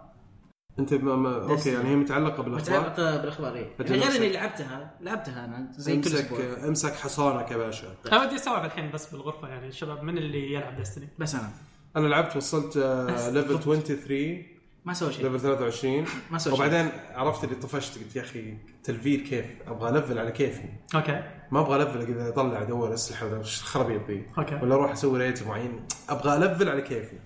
أنت 0.79 0.95
ما 0.95 1.17
ما 1.17 1.51
أوكي 1.51 1.73
يعني 1.73 1.89
هي 1.89 1.97
متعلقة 1.97 2.43
بالأخبار؟ 2.43 2.81
متعلقة 2.81 3.17
بالأخبار 3.17 3.55
إيه. 3.55 3.71
أجل 3.81 3.97
يعني 3.97 4.09
غير. 4.09 4.23
اني 4.23 4.33
لعبتها 4.33 4.95
لعبتها 5.01 5.45
أنا 5.45 5.69
زي 5.73 5.93
كل 5.93 5.99
امسك 5.99 6.25
أسبوع. 6.25 6.69
امسك 6.69 6.95
حصانك 6.95 7.51
يا 7.51 7.57
باشا. 7.57 7.95
أنا 8.13 8.23
ودي 8.23 8.35
استوعب 8.35 8.65
الحين 8.65 8.91
بس 8.91 9.11
بالغرفة 9.11 9.49
يعني 9.49 9.69
الشباب 9.69 10.03
من 10.03 10.19
اللي 10.19 10.53
يلعب 10.53 10.77
Destiny 10.77 11.09
بس 11.19 11.35
أنا. 11.35 11.51
أنا 11.97 12.07
لعبت 12.07 12.37
وصلت 12.37 12.77
آه، 12.77 13.31
level 13.31 13.61
23 13.61 14.58
ما 14.89 14.95
سوى 14.95 15.13
شيء. 15.13 15.25
level 15.25 15.41
23 15.41 16.05
ما 16.31 16.39
سوى 16.39 16.57
شيء. 16.57 16.67
وبعدين 16.67 16.91
عرفت 17.15 17.45
اللي 17.45 17.55
طفشت 17.55 17.99
قلت 17.99 18.17
يا 18.17 18.23
أخي 18.23 18.55
تلفيل 18.85 19.21
كيف؟ 19.21 19.47
أبغى 19.67 19.89
ألفل 19.99 20.19
على 20.19 20.31
كيفي. 20.33 20.63
أوكي. 20.95 21.23
ما 21.51 21.61
أبغى 21.61 21.83
ألفل 21.83 22.07
كذا 22.07 22.29
أطلع 22.29 22.63
ادور 22.63 22.95
أسلحة 22.95 23.27
ولا 23.27 23.37
الخرابيط 23.41 24.11
ذي 24.11 24.27
أوكي. 24.39 24.55
ولا 24.55 24.75
أروح 24.75 24.93
أسوي 24.93 25.19
raid 25.19 25.47
معين. 25.47 25.81
أبغى 26.09 26.37
ألفل 26.37 26.69
على 26.69 26.83
كيفي. 26.83 27.17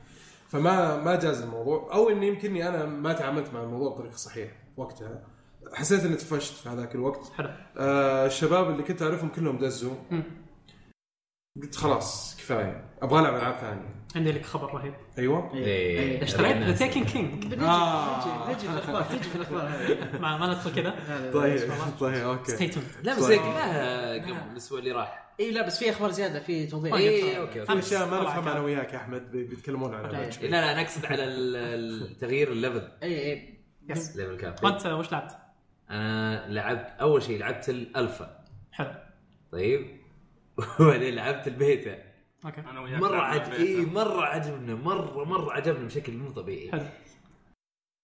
فما 0.48 0.96
ما 0.96 1.16
جاز 1.16 1.42
الموضوع. 1.42 1.90
أو 1.92 2.10
إني 2.10 2.28
يمكنني 2.28 2.68
أنا 2.68 2.84
ما 2.86 3.12
تعاملت 3.12 3.54
مع 3.54 3.62
الموضوع 3.62 3.90
بطريقة 3.94 4.16
صحيحة 4.16 4.52
وقتها. 4.76 5.22
حسيت 5.74 6.04
إني 6.04 6.16
طفشت 6.16 6.54
في 6.54 6.68
هذاك 6.68 6.94
الوقت. 6.94 7.32
حلو. 7.36 7.48
آه 7.76 8.26
الشباب 8.26 8.70
اللي 8.70 8.82
كنت 8.82 9.02
أعرفهم 9.02 9.28
كلهم 9.28 9.58
دزوا. 9.58 9.94
قلت 11.57 11.74
خلاص 11.74 12.36
كفاية. 12.38 12.84
أبغى 13.03 13.20
ألعب 13.20 13.34
ألعاب 13.34 13.55
ثانية. 13.57 13.94
عندي 14.16 14.32
لك 14.32 14.44
خبر 14.46 14.74
رهيب. 14.74 14.94
أيوه. 15.18 15.55
إيه. 15.55 15.64
إيه. 15.64 16.22
اشتريت. 16.22 16.57
The 16.57 16.72
Taken 16.72 17.05
King. 17.05 17.45
نجي 17.44 17.57
في 18.59 18.70
الأخبار 18.72 19.03
تجي 19.11 19.18
في 19.18 19.36
الأخبار. 19.36 19.62
هذه 19.68 20.18
ما 20.20 20.36
ما 20.38 20.46
ندخل 20.46 20.74
كذا. 20.74 20.94
طيب 21.32 21.70
طيب 22.00 22.14
أوكي. 22.14 22.53
stay 22.53 22.68
tuned 22.68 22.82
لا 23.03 23.16
بس 23.16 23.22
طيب. 23.24 23.40
قلناها 23.40 24.14
قبل 24.14 24.32
الأسبوع 24.53 24.78
اللي 24.78 24.92
راح. 24.92 25.32
اي 25.40 25.50
لا 25.50 25.66
بس 25.66 25.78
في 25.78 25.90
أخبار 25.90 26.11
زيادة 26.11 26.40
في 26.40 26.66
توضيح. 26.66 26.94
اي 26.94 27.38
أوكي 27.38 27.53
في 27.53 27.61
أوكي 27.72 27.78
أشياء 27.78 28.09
ما 28.09 28.22
نفهمها. 28.22 28.53
أنا 28.53 28.61
وياك 28.61 28.92
يا 28.92 28.98
أحمد 28.98 29.30
بي- 29.30 29.44
بيتكلمون 29.44 29.94
عنها. 29.94 30.12
بعد 30.12 30.30
طيب. 30.32 30.50
لا 30.50 30.57
لا 30.57 30.72
أنا 30.72 30.80
اقصد 30.80 31.07
على 31.07 31.24
ال- 31.24 32.03
التغيير 32.11 32.53
ال 32.53 32.59
level 32.59 32.88
اي 33.03 33.32
اي 33.32 33.59
yes 33.88 34.16
level 34.16 34.36
cap 34.36 34.55
وانت 34.62 34.86
وش 34.86 35.12
لعبت؟ 35.12 35.36
أنا 35.90 36.46
لعبت 36.48 36.86
أول 37.00 37.22
شيء 37.22 37.38
لعبت 37.38 37.68
الألفا. 37.68 38.44
حلو. 38.72 38.92
طيب. 39.53 40.01
وبعدين 40.80 41.14
لعبت 41.14 41.46
البيتا 41.48 41.98
أوكي. 42.44 42.61
أنا 42.61 42.80
وياك 42.80 43.00
مرة 43.00 43.11
لعبنا 43.16 43.22
عج... 43.26 43.40
البيتا. 43.53 43.62
اي 43.80 43.86
مرة 43.86 44.22
عجبنا 44.24 44.74
مره 44.74 45.24
مرة 45.24 45.53
عجبنا 45.53 45.86
بشكل 45.86 46.12
مو 46.12 46.30
طبيعي. 46.30 46.70
حلو. 46.72 46.86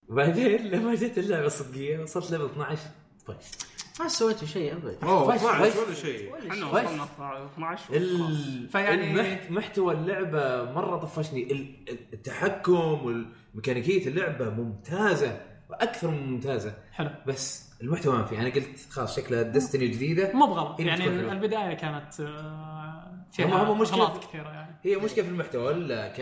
وبعدين 0.09 0.67
لما 0.67 0.95
جت 0.95 1.17
اللعبة 1.17 1.45
الصدقية 1.45 1.99
وصلت 1.99 2.31
ليفل 2.31 2.45
12 2.45 2.81
طفشت. 3.27 3.65
ما 3.99 4.07
سويتوا 4.07 4.47
شيء 4.47 4.73
أبد. 4.73 4.97
أوه 5.03 5.37
فش- 5.37 5.43
12 5.43 5.71
فش. 5.71 5.77
ولا 5.77 5.93
شيء. 5.95 6.35
إحنا. 6.51 6.65
وصلنا 6.65 7.07
12 7.53 7.95
ال... 7.95 8.69
فيعني- 8.69 9.11
المحت... 9.11 9.51
محتوى 9.51 9.93
اللعبة 9.93 10.71
مرة 10.71 10.97
طفشني. 10.97 11.51
ال- 11.51 11.75
التحكم 12.13 12.73
والميكانيكية 13.05 14.07
اللعبة 14.07 14.49
ممتازة. 14.49 15.41
وأكثر 15.69 16.11
من 16.11 16.27
ممتازة. 16.31 16.73
حلو. 16.93 17.09
بس 17.27 17.69
المحتوى 17.81 18.17
ما 18.17 18.25
في. 18.25 18.37
أنا 18.39 18.49
قلت 18.49 18.67
خلاص 18.91 19.15
شكلها 19.15 19.41
ديستني 19.41 19.87
جديدة. 19.87 20.31
مو 20.33 20.45
بغلط. 20.45 20.79
يعني. 20.79 21.05
البداية 21.07 21.73
كانت 21.73 22.19
آه، 22.19 23.03
هم- 23.09 23.31
فيها 23.31 23.63
هم 23.63 23.85
مشكلة- 23.85 23.93
غلط 23.93 24.23
كثيرة 24.23 24.49
يعني. 24.49 24.75
هي 24.83 24.95
مشكلة 24.95 25.23
في 25.23 25.29
المحتوى 25.31 25.73
لا 25.73 26.07
ك 26.07 26.19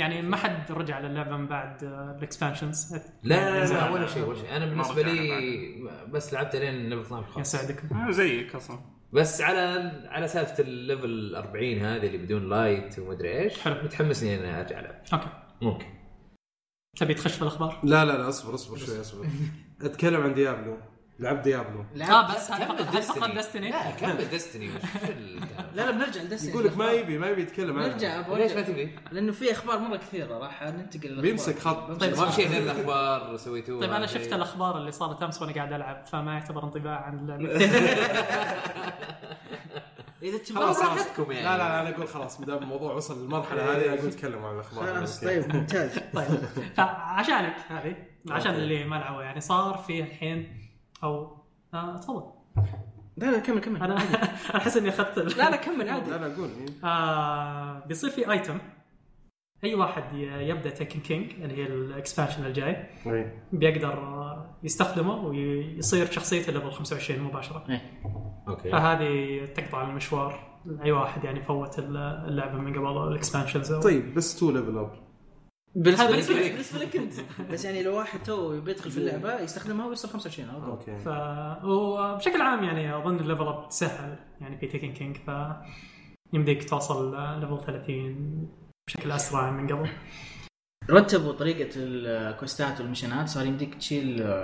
يعني 0.00 0.22
ما 0.22 0.36
حد 0.36 0.72
رجع 0.72 0.98
للعبة 0.98 1.36
من 1.36 1.46
بعد 1.46 1.84
آه، 1.84 2.16
ال 2.18 2.25
expansions 2.25 2.94
لا 2.94 3.00
لا, 3.22 3.64
لا, 3.64 3.72
لا، 3.72 3.90
ولا 3.90 4.00
لا. 4.00 4.06
شيء 4.06 4.22
ولا 4.24 4.38
شيء. 4.38 4.56
أنا 4.56 4.66
بالنسبة 4.66 5.02
لي 5.02 5.90
بس 6.08 6.34
لعبت 6.34 6.56
لين 6.56 6.88
level 6.90 7.00
12 7.02 7.26
خلاص. 7.32 7.54
يسعدك 7.54 7.82
آه، 7.92 8.10
زيك 8.10 8.54
أصلا. 8.54 8.78
بس 9.12 9.40
على 9.40 9.92
على 10.08 10.28
سالفة 10.28 10.62
ال 10.62 10.74
level 10.74 11.34
40 11.36 11.78
هذه 11.78 12.06
اللي 12.06 12.18
بدون 12.18 12.48
light 12.50 12.98
ومدري 12.98 13.38
إيش 13.38 13.60
حلو. 13.60 13.74
متحمسني 13.84 14.34
إني 14.34 14.60
أرجع 14.60 14.80
العب 14.80 14.94
أوكي. 15.12 15.28
ممكن. 15.62 15.86
تبي 16.98 17.14
تخش 17.14 17.38
بالاخبار؟ 17.38 17.78
لا 17.82 18.04
لا 18.04 18.12
لا 18.12 18.28
اصبر 18.28 18.54
اصبر 18.54 18.76
شوي 18.78 19.00
اصبر 19.00 19.26
أتكلم 19.82 20.20
عن 20.22 20.34
Diablo 20.34 20.76
لعبت 21.18 21.44
Diablo 21.44 21.80
آه 22.02 22.34
بس 22.34 22.50
هذه 22.50 22.64
كمل 22.64 22.78
فقط 22.78 22.94
هذه 22.96 23.02
فقط. 23.02 23.30
Destiny 23.38 23.70
لا 23.70 23.90
كمل 23.90 24.28
Destiny 24.30 24.70
لا 25.74 25.82
لا 25.82 25.90
بنرجع 25.90 26.22
لدستني 26.22 26.50
يقول 26.50 26.64
لك 26.64 26.76
ما 26.76 26.90
يبي 26.92 27.18
ما 27.18 27.26
يبي 27.28 27.42
يتكلم 27.42 27.78
نرجع 27.78 28.08
عنها 28.12 28.26
أبغى 28.26 28.42
ليش 28.42 28.52
ما. 28.52 28.62
تبي؟ 28.62 28.98
لأنه 29.12 29.32
في 29.32 29.52
أخبار 29.52 29.78
مرة 29.78 29.96
كثيرة 29.96 30.38
راح 30.38 30.62
ننتقل. 30.62 31.20
بيمسك 31.20 31.58
خط. 31.58 31.86
بمسك 31.88 32.00
طيب، 32.00 32.10
ما 32.10 32.16
في 32.24 32.30
خط. 32.30 32.36
شيء 32.36 32.48
غير 32.48 32.62
الأخبار 32.72 33.36
سويتوها 33.36 33.80
طيب 33.80 33.92
أنا. 33.92 34.06
شفت 34.06 34.32
الأخبار 34.32 34.78
اللي 34.78 34.92
صارت 34.92 35.22
أمس 35.22 35.42
وأنا 35.42 35.52
قاعد 35.54 35.72
ألعب 35.72 36.04
فما 36.06 36.32
يعتبر 36.32 36.64
انطباع 36.64 36.96
عن 37.04 37.18
اللعبة 37.18 37.58
إذا 40.22 40.38
تبغى 40.38 40.64
خلاص 40.64 40.82
راحتكم 40.82 41.32
يعني. 41.32 41.44
لا 41.44 41.58
لا 41.58 41.58
لا 41.58 41.80
أنا 41.80 41.96
أقول 41.96 42.08
خلاص 42.08 42.40
ما 42.40 42.46
دام 42.46 42.58
الموضوع 42.62 42.92
وصل 42.94 43.22
للمرحلة 43.22 43.72
هذه 43.76 43.94
أقول 43.94 44.08
أتكلم 44.08 44.44
عن 44.44 44.54
الأخبار 44.54 44.94
خلاص. 44.94 45.20
طيب 45.20 45.54
ممتاز 45.56 45.98
طيب 46.14 46.26
فعشانك 46.76 47.54
هذه 47.68 47.96
عشان. 48.30 48.54
اللي 48.54 48.84
ما 48.84 48.96
لعبوا 48.96 49.22
يعني 49.22 49.40
صار 49.40 49.78
في 49.86 50.00
الحين 50.00 50.68
أو 51.04 51.36
آه 51.74 51.96
تفضل 51.96 52.22
لا 53.16 53.26
لا 53.30 53.38
كمل 53.38 53.60
كمل 53.60 53.82
أنا 53.82 53.96
أحس 54.56 54.76
إني 54.76 54.88
أخذت 54.88 55.18
لا 55.18 55.50
لا 55.50 55.56
كمل 55.56 55.88
عادي 55.88 56.10
لا 56.10 56.16
لا 56.16 56.36
قول. 56.36 56.50
آه 56.84 57.78
بيصير 57.86 58.10
في 58.10 58.30
item 58.32 58.58
أي 59.64 59.74
واحد 59.74 60.02
يبدأ 60.40 60.70
Taken 60.70 61.00
King 61.00 61.32
اللي 61.32 61.56
هي 61.56 61.66
ال 61.66 61.74
expansion 61.74 62.44
الجاي. 62.46 62.86
بيقدر 63.52 63.98
يستخدمه 64.62 65.26
ويصير 65.26 66.10
شخصيته 66.10 66.52
level 66.52 66.70
25 66.72 67.20
مباشرة. 67.20 67.64
أوكي. 68.48 68.70
فهذه 68.70 69.44
تقطع 69.44 69.88
المشوار 69.88 70.50
اي 70.84 70.92
واحد 70.92 71.24
يعني 71.24 71.42
فوت 71.42 71.78
اللعبة 71.78 72.58
من 72.58 72.74
قبل 72.74 73.08
ال 73.12 73.17
expansions 73.17 73.72
طيب 73.72 74.14
بس 74.14 74.38
to 74.38 74.50
level 74.50 74.78
up 74.78 74.90
بالنسبة 75.74 76.34
لك. 76.34 76.52
بالنسبة 76.52 76.78
لك 76.78 76.96
أنت. 76.96 77.14
بس 77.52 77.64
يعني 77.64 77.82
لو 77.82 77.96
واحد 77.96 78.22
تو 78.22 78.60
بيدخل 78.60 78.90
في 78.90 78.98
اللعبة 78.98 79.40
يستخدمها 79.40 79.86
ويصير 79.86 80.10
25 80.10 80.50
على 80.50 80.60
طول 80.60 80.70
أوكي. 80.70 80.94
ف 80.94 81.08
وبشكل 81.64 82.42
عام 82.42 82.64
يعني 82.64 82.96
أظن 82.96 83.16
ال 83.16 83.21
level 83.21 83.46
up 83.46 83.64
سهل 83.68 84.18
يعني 84.40 84.58
في 84.58 84.66
Taken 84.66 84.92
King 84.92 85.16
ف 85.16 85.30
يمديك 86.32 86.68
توصل 86.68 87.16
ليفل 87.40 87.60
30 87.66 88.59
بشكل 88.90 89.12
أسرع 89.12 89.50
من 89.50 89.72
قبل. 89.72 89.88
رتبوا 90.90 91.32
طريقة 91.32 91.70
الكوستات 91.76 92.80
والمشينات. 92.80 93.28
صار 93.28 93.46
يمديك 93.46 93.74
تشيل 93.74 94.34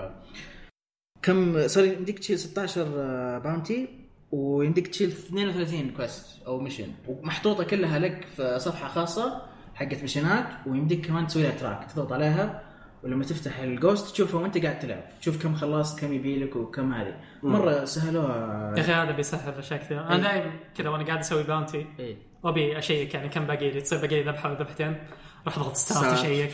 كم 1.22 1.68
صار 1.68 1.84
يمديك 1.84 2.18
تشيل 2.18 2.38
16 2.38 2.86
آه، 2.96 3.38
bounty 3.38 3.88
ويمديك 4.32 4.86
تشيل 4.86 5.08
32 5.08 5.90
quest 5.90 6.42
أو 6.46 6.60
mission 6.60 6.92
ومحطوطة 7.08 7.64
كلها 7.64 7.98
لك 7.98 8.26
في 8.36 8.58
صفحة 8.58 8.88
خاصة 8.88 9.42
حقت 9.74 10.00
missionات 10.02 10.46
ويمديك 10.66 11.06
كمان 11.06 11.26
تسوي 11.26 11.42
لها 11.42 11.50
track 11.50 11.92
تضغط 11.92 12.12
عليها 12.12 12.62
ولما 13.02 13.24
تفتح 13.24 13.58
ال 13.58 13.67
ghost 13.67 14.12
تشوفه 14.14 14.38
وانت 14.38 14.58
قاعد 14.58 14.78
تلعب. 14.78 15.02
تشوف 15.20 15.42
كم 15.42 15.54
خلصت 15.54 16.00
كم 16.00 16.12
يبي 16.12 16.44
لك 16.44 16.56
وكم 16.56 16.92
هذه. 16.92 17.20
مرة 17.42 17.84
سهلوها. 17.84 18.74
يا 18.76 18.82
أخي 18.82 18.92
هذا 18.92 19.10
بيسهل 19.10 19.58
اشياء 19.58 19.80
كثير 19.80 20.00
أنا 20.00 20.14
إيه. 20.14 20.22
دائما 20.22 20.52
كذا 20.76 20.88
وأنا 20.88 21.04
قاعد 21.04 21.18
أسوي 21.18 21.42
bounty 21.42 21.86
إيه. 21.98 22.16
وابي 22.42 22.78
أشيك 22.78 23.14
يعني 23.14 23.28
كم 23.28 23.46
باقي 23.46 23.70
لي؟ 23.70 23.80
تصير 23.80 23.98
باقي 23.98 24.22
لي 24.22 24.30
ذبحة 24.30 24.48
ولا 24.48 24.58
ذبحتين 24.58 24.96
أروح 25.42 25.58
اضغط 25.58 25.76
start 25.76 26.18
اشيك 26.18 26.50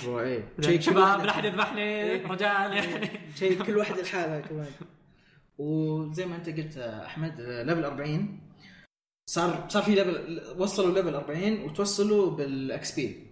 كل 0.57 0.83
شباب 0.83 1.25
لا 1.25 1.31
احد 1.31 1.45
يذبحني 1.45 2.13
رجال 2.13 2.73
يعني. 2.73 3.11
شيء 3.37 3.63
كل 3.63 3.77
واحد 3.77 3.99
لحالها 3.99 4.41
كمان 4.41 4.67
وزي 5.59 6.27
ما 6.27 6.37
أنت 6.37 6.49
قلت 6.49 6.77
أحمد 6.79 7.41
level 7.41 7.85
40 7.85 8.41
صار 9.27 9.67
صار 9.69 9.83
في 9.83 9.95
level 9.95 10.41
وصلوا 10.59 10.95
level 10.95 11.15
40 11.15 11.63
وتوصلوا 11.65 12.31
بال 12.31 13.01
XP 13.01 13.27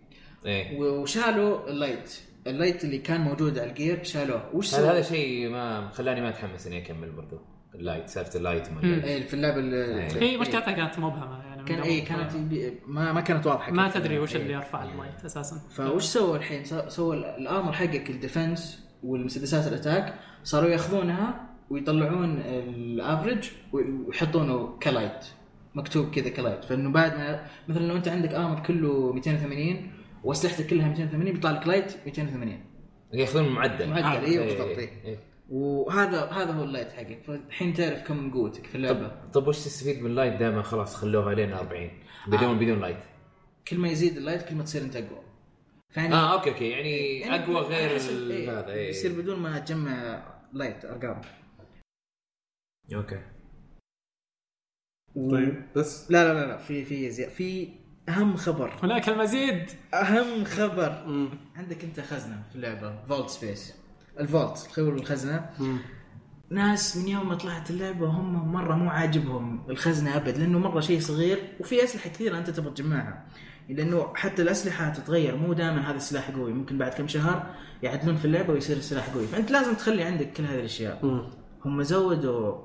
إيه. 0.46 0.78
وشالوا 0.78 1.70
ال 1.70 1.78
light 1.78 2.20
ال 2.46 2.53
light 2.53 2.84
اللي 2.84 2.98
كان 2.98 3.20
موجود 3.20 3.58
على 3.58 3.70
ال 3.70 3.77
gear 3.77 4.04
شالوه. 4.04 4.56
وش 4.56 4.74
هذا 4.74 4.92
هذا؟ 4.92 5.02
شيء 5.02 5.48
ما 5.48 5.90
خلاني 5.90 6.20
ما 6.20 6.28
أتحمس 6.28 6.66
إني 6.66 6.78
أكمل 6.78 7.10
برضو. 7.10 7.40
ال 7.74 7.80
light 7.80 8.08
سالفه 8.08 8.38
ال 8.38 8.43
light. 8.43 8.68
أدري. 8.68 9.04
إيه 9.04 9.26
في 9.26 9.34
اللعبة 9.34 9.60
إيه. 9.60 10.22
هي 10.22 10.36
مشكلتها 10.36 10.72
كانت 10.72 10.98
مبهمة. 10.98 11.49
كان 11.64 11.78
قبل، 11.80 11.88
إيه 11.88 12.04
ف- 12.04 12.08
كانت 12.08 12.32
ما 12.86 13.12
ما 13.12 13.20
كانت 13.20 13.46
واضحة 13.46 13.72
ما. 13.72 13.88
تدري 13.90 14.18
وش 14.18 14.36
إيه. 14.36 14.42
اللي 14.42 14.52
يرفع 14.52 14.84
ال 14.84 14.91
light 14.91 15.24
أساسا 15.24 15.56
فوش 15.70 16.02
سووا 16.04 16.36
الحين 16.36 16.64
سو- 16.64 16.88
سووا 16.88 17.14
ال- 17.14 17.24
ال 17.24 17.32
armor 17.32 17.72
حقك 17.72 18.10
ال 18.10 18.19
defense 18.20 18.84
والمسدسات 19.02 19.66
ال 19.72 19.78
attack 19.78 20.14
صاروا 20.44 20.68
ياخذونها 20.68 21.46
ويطلعون 21.70 22.38
ال 22.46 22.59
average 22.59 23.50
ويحطونه 23.72 24.78
ك 24.82 24.89
light 24.89 25.24
مكتوب 25.74 26.10
كذا 26.10 26.28
ك 26.28 26.34
light 26.34 26.64
فإنه 26.64 26.90
بعد 26.92 27.16
ما 27.18 27.46
مثلا 27.68 27.86
لو 27.86 27.96
أنت 27.96 28.08
عندك 28.08 28.34
armor 28.34 28.60
كله 28.60 29.12
280 29.12 29.92
وأسلحتك 30.24 30.66
كلها 30.66 30.88
280 30.88 31.32
بيطلع 31.32 31.50
لك 31.50 31.66
light 31.66 31.92
280 32.06 32.64
ياخذون 33.12 33.44
المعدل 33.44 33.90
معدل، 33.90 34.04
آه، 34.06 34.20
إيه، 34.24 34.40
بالضبط، 34.40 34.78
إيه. 34.78 34.90
إيه. 35.04 35.18
وهذا 35.50 36.24
هذا 36.24 36.52
هو 36.52 36.64
ال 36.64 36.69
light 36.69 36.92
حقك 36.92 37.22
فالحين 37.26 37.74
تعرف 37.74 38.02
كم 38.02 38.16
من 38.16 38.30
قوتك 38.30 38.66
في 38.66 38.74
اللعبة. 38.74 39.08
طب 39.08 39.30
طب 39.32 39.48
وش 39.48 39.56
تستفيد 39.58 40.00
من 40.02 40.10
ال 40.10 40.14
light 40.14 40.34
دائما؟ 40.40 40.62
خلاص 40.62 40.96
خلوها 40.96 41.34
لين 41.34 41.52
40 41.52 41.90
بدون 42.26 42.42
آه. 42.44 42.52
بدون 42.58 42.80
light. 42.80 42.98
كل 43.68 43.78
ما 43.78 43.88
يزيد 43.88 44.16
ال 44.16 44.22
light 44.22 44.48
كل 44.48 44.54
ما 44.54 44.62
تصير 44.62 44.82
أنت 44.82 44.96
أقوى. 44.96 45.22
فيعني 45.94 46.14
آه 46.14 46.32
okay 46.32 46.50
okay. 46.50 46.68
يعني 46.70 47.18
يعني 47.20 47.44
أقوى 47.44 47.56
غير 47.56 47.90
إيه، 47.90 48.58
هذا 48.60 48.72
إيه. 48.72 48.88
يصير 48.88 49.20
بدون 49.20 49.38
ما 49.40 49.58
تجمع 49.58 50.24
light 50.52 50.84
أرقام. 50.84 51.20
okay. 52.94 53.20
و- 55.14 55.30
طيب 55.30 55.62
بس؟ 55.76 56.10
لا 56.10 56.24
لا 56.32 56.40
لا 56.40 56.46
لا. 56.46 56.56
في 56.56 56.84
في 56.84 57.10
زي 57.10 57.30
في 57.30 57.68
أهم 58.08 58.36
خبر. 58.36 58.72
هناك 58.82 59.08
المزيد 59.08 59.70
أهم 59.94 60.44
خبر. 60.44 60.90
عندك 61.56 61.84
أنت 61.84 62.00
خزنة 62.00 62.42
في 62.50 62.56
اللعبة. 62.56 63.04
vault 63.06 63.28
space 63.30 63.79
ال 64.18 64.26
vault 64.26 64.68
خيول 64.72 64.94
الخزنه 64.94 65.50
ناس 66.50 66.96
من 66.96 67.08
يوم 67.08 67.28
ما 67.28 67.34
طلعت 67.34 67.70
اللعبة 67.70 68.06
هم 68.06 68.52
مرة 68.52 68.74
مو 68.74 68.90
عاجبهم 68.90 69.70
الخزنة 69.70 70.16
أبد 70.16 70.38
لأنه 70.38 70.58
مرة 70.58 70.80
شيء 70.80 71.00
صغير 71.00 71.38
وفي 71.60 71.84
أسلحة 71.84 72.10
كثيرة 72.10 72.38
أنت 72.38 72.50
تبغى 72.50 72.70
تجمعها. 72.70 73.26
لأنه 73.68 74.14
حتى 74.14 74.42
الأسلحة 74.42 74.90
تتغير 74.90 75.36
مو 75.36 75.52
دائما 75.52 75.90
هذا 75.90 75.96
السلاح 75.96 76.30
قوي 76.30 76.52
ممكن 76.52 76.78
بعد 76.78 76.92
كم 76.92 77.08
شهر 77.08 77.54
يعدلون 77.82 78.16
في 78.16 78.24
اللعبة 78.24 78.52
ويصير 78.52 78.76
السلاح 78.76 79.08
قوي. 79.08 79.26
فأنت 79.26 79.50
لازم 79.50 79.74
تخلي 79.74 80.02
عندك 80.02 80.32
كل 80.32 80.44
هذه 80.44 80.58
الأشياء. 80.58 81.28
هم 81.64 81.82
زودوا 81.82 82.58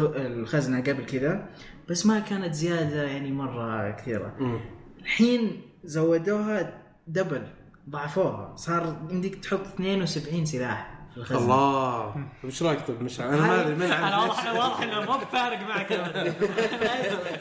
الخزنة 0.00 0.80
قبل 0.80 1.06
كذا 1.06 1.48
بس 1.88 2.06
ما 2.06 2.20
كانت 2.20 2.54
زيادة 2.54 3.02
يعني 3.02 3.32
مرة 3.32 3.90
كثيرة. 3.90 4.60
الحين 5.00 5.62
زودوها 5.84 6.82
double 7.06 7.46
ضعفوها. 7.90 8.56
صار 8.56 8.96
يمديك 9.10 9.34
تحط 9.34 9.60
72 9.60 10.44
سلاح 10.44 10.98
في 11.10 11.16
الخزنة. 11.16 11.42
الله. 11.42 12.26
وش 12.44 12.62
رأيك 12.62 12.86
طيب؟ 12.86 13.02
مشعل؟ 13.02 13.28
أنا 13.28 13.46
ما 13.46 13.60
أدري 13.60 13.86
أنا 13.86 14.18
واضح 14.18 14.52
واضح 14.52 14.82
إنه 14.82 15.00
مو 15.00 15.18
فارق 15.18 15.60
معك. 15.60 15.92
أبداً. 15.92 16.22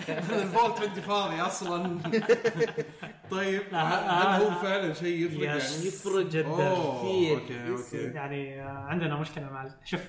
ال 0.09 0.21
vault 0.21 0.81
عندي 0.81 1.01
فاضي 1.01 1.41
أصلا. 1.41 1.99
طيب 3.31 3.61
هل 3.73 4.41
هو 4.41 4.51
فعلا 4.51 4.93
شيء 4.93 5.25
يفرق 5.25 5.43
يعني؟ 5.43 5.59
يفرق 5.59 6.25
جدا. 6.25 6.41
كثير 6.41 7.37
okay. 7.37 7.69
okay 7.69 7.97
يعني 7.97 8.63
آه، 8.63 8.67
عندنا 8.67 9.19
مشكلة 9.19 9.49
مع 9.49 9.69
شوف 9.85 10.01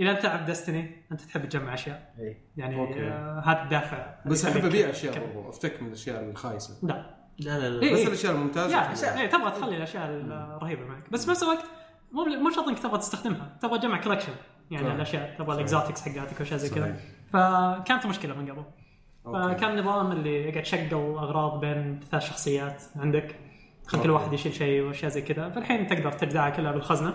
إذا 0.00 0.10
أنت 0.10 0.22
تلعب 0.22 0.46
Destiny 0.46 1.06
أنت 1.12 1.20
تحب 1.20 1.48
تجمع 1.48 1.74
أشياء. 1.74 2.14
إيه. 2.18 2.50
يعني. 2.56 2.76
آه، 3.00 3.42
هذا 3.46 3.62
الدافع. 3.62 4.14
بس 4.26 4.44
أحب 4.44 4.64
أبيع 4.64 4.90
أشياء. 4.90 5.18
برضو 5.18 5.48
أفتك 5.48 5.82
من 5.82 5.88
الأشياء 5.88 6.24
الخايسة. 6.30 6.78
لا. 6.82 7.13
لا 7.38 7.58
لا 7.58 7.68
لا 7.68 7.82
إيه. 7.82 7.94
بس 7.94 8.06
الأشياء 8.06 8.32
الممتازة 8.32 9.20
إيه، 9.20 9.26
تبغى 9.26 9.50
تخلي 9.50 9.76
الأشياء 9.76 10.10
الرهيبه 10.10 10.84
معك. 10.84 11.10
بس 11.10 11.24
بنفس 11.24 11.42
الوقت 11.42 11.64
مو 12.12 12.24
مو 12.24 12.50
شرط 12.50 12.68
إنك 12.68 12.78
تبغى 12.78 12.98
تستخدمها. 12.98 13.56
تبغى 13.62 13.78
تجمع 13.78 14.00
collection 14.00 14.32
يعني 14.70 14.88
صح. 14.88 14.94
الأشياء 14.94 15.34
تبغى 15.38 15.54
ال 15.56 15.62
exotics 15.62 16.08
حقاتك 16.08 16.40
واشياء 16.40 16.58
زي 16.58 16.70
كذا. 16.70 16.84
صحيح. 16.84 16.96
فكانت 17.32 18.06
مشكلة 18.06 18.34
من 18.34 18.50
قبل. 18.50 18.64
okay. 19.26 19.54
فكان 19.54 19.80
نظام 19.80 20.12
اللي 20.12 20.48
يقعد 20.48 20.64
شقل 20.64 20.88
أغراض 20.92 21.60
بين 21.60 22.00
ثلاث 22.10 22.22
شخصيات 22.22 22.82
عندك. 22.96 23.36
خل 23.86 24.02
كل 24.02 24.10
واحد 24.10 24.32
يشيل 24.32 24.54
شيء 24.54 24.82
واشياء 24.82 25.10
زي 25.10 25.22
كذا. 25.22 25.50
فالحين 25.50 25.86
تقدر 25.86 26.12
تجدعها 26.12 26.50
كلها 26.50 26.72
بالخزنة. 26.72 27.14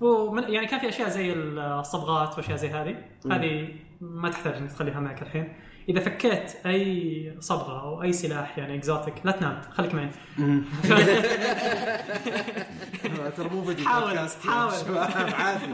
ومن 0.00 0.42
يعني 0.42 0.66
كان 0.66 0.80
في 0.80 0.88
أشياء 0.88 1.08
زي 1.08 1.32
الصبغات 1.32 2.38
وأشياء 2.38 2.56
زي 2.56 2.68
هذه. 2.68 2.96
هذه 3.30 3.68
ما 4.00 4.30
تحتاج 4.30 4.54
إنك 4.54 4.72
تخليها 4.72 5.00
معك 5.00 5.22
الحين. 5.22 5.52
إذا 5.88 6.00
فكيت 6.00 6.52
أي 6.66 7.36
صبغة 7.40 7.80
أو 7.82 8.02
أي 8.02 8.12
سلاح 8.12 8.58
يعني 8.58 8.74
اكزوتيك 8.78 9.14
لا 9.24 9.32
تنام 9.32 9.60
خليك 9.70 9.94
معي 9.94 10.08
ترى 13.36 13.48
مو 13.48 13.64
فيديو 13.64 13.86
حاول- 13.88 14.18
حاول. 14.46 14.72
شباب 14.72 15.10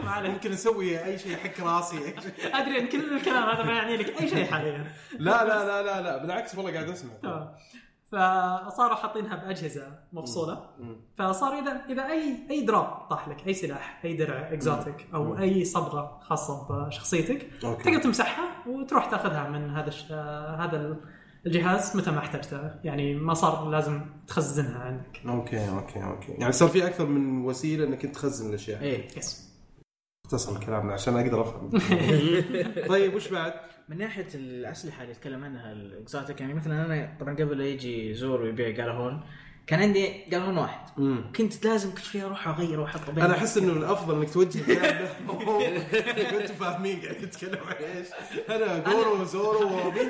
عادي. 0.07 0.27
ممكن 0.29 0.51
نسوي 0.51 1.05
أي 1.05 1.19
شيء 1.19 1.37
حق 1.37 1.61
راسي. 1.65 2.13
أدري 2.53 2.79
إن 2.79 2.87
كل 2.87 3.15
الكلام 3.17 3.49
هذا 3.49 3.63
ما 3.63 3.73
يعني 3.73 3.97
لك 3.97 4.21
أي 4.21 4.29
شيء 4.29 4.45
حاليا 4.45 4.85
لا 5.19 5.43
لا 5.45 5.65
لا 5.65 5.83
لا 5.83 6.01
لا 6.01 6.17
بالعكس 6.17 6.55
والله 6.55 6.73
قاعد 6.73 6.89
أسمع. 6.89 7.11
فصاروا 8.11 8.95
حاطينها 8.95 9.35
بأجهزة 9.35 9.99
مفصولة. 10.13 10.69
فصار 11.17 11.53
إذا 11.59 11.81
إذا 11.89 12.05
أي 12.07 12.47
أي 12.51 12.65
drop 12.65 12.85
طاح 13.09 13.27
لك 13.27 13.47
أي 13.47 13.53
سلاح 13.53 14.01
أي 14.05 14.13
درع 14.17 14.53
exotic 14.53 15.07
أو 15.13 15.37
أي 15.37 15.65
صبغة 15.65 16.19
خاصة 16.23 16.67
بشخصيتك 16.87 17.49
okay. 17.65 17.83
تقدر 17.83 18.03
تمسحها 18.03 18.67
وتروح 18.67 19.05
تاخذها 19.05 19.49
من 19.49 19.69
هذا 19.69 19.87
الش... 19.87 20.05
آه، 20.11 20.55
هذا 20.55 20.77
ال- 20.77 21.01
الجهاز 21.45 21.97
متى 21.97 22.11
ما 22.11 22.19
احتجتها 22.19 22.79
يعني 22.83 23.15
ما 23.15 23.33
صار 23.33 23.69
لازم 23.69 24.01
تخزنها 24.27 24.79
عندك. 24.83 25.21
okay 25.27 25.69
okay 25.69 26.03
okay. 26.03 26.31
يعني 26.31 26.51
صار 26.51 26.69
في 26.69 26.87
أكثر 26.87 27.05
من 27.05 27.45
وسيلة 27.45 27.85
إنك 27.85 28.05
أنت 28.05 28.15
تخزن 28.15 28.49
الأشياء. 28.49 28.81
إيه. 28.81 29.07
بس 29.17 29.45
اختصر 30.25 30.55
الكلام 30.55 30.89
عشان 30.91 31.17
أقدر 31.17 31.41
أفهم. 31.41 31.69
طيب 32.89 33.13
وش 33.15 33.27
بعد؟ 33.27 33.53
من 33.89 33.97
ناحية 33.97 34.27
الأسلحة 34.35 35.01
اللي 35.01 35.13
اتكلم 35.13 35.43
عنها 35.43 35.71
الاكزوتيك 35.71 36.41
يعني 36.41 36.53
مثلا 36.53 36.85
أنا 36.85 37.17
طبعا 37.19 37.33
قبل 37.35 37.57
لا 37.57 37.65
يجي 37.65 38.13
زور 38.13 38.41
ويبيع 38.41 38.69
جالهون 38.69 39.21
كان 39.67 39.79
عندي 39.79 40.23
جالهون 40.29 40.57
واحد. 40.57 40.99
مم. 40.99 41.31
كنت 41.35 41.65
لازم 41.65 41.91
كل 41.91 42.01
شوية 42.01 42.25
أروح 42.25 42.47
أغير 42.47 42.79
واحطه 42.79 43.11
بين 43.11 43.23
أنا 43.23 43.33
أحس 43.37 43.57
إنه 43.57 43.71
الافضل 43.73 44.15
إنك 44.17 44.33
توجه 44.33 44.59
الكلام 44.71 45.07
كنتوا 46.31 46.55
فاهمين 46.55 47.01
قاعد 47.01 47.23
يتكلم 47.23 47.59
عن 47.63 47.75
إيش. 47.75 48.07
أنا 48.49 48.77
جورو 48.79 49.21
وزورو 49.21 49.87
ومين 49.87 50.09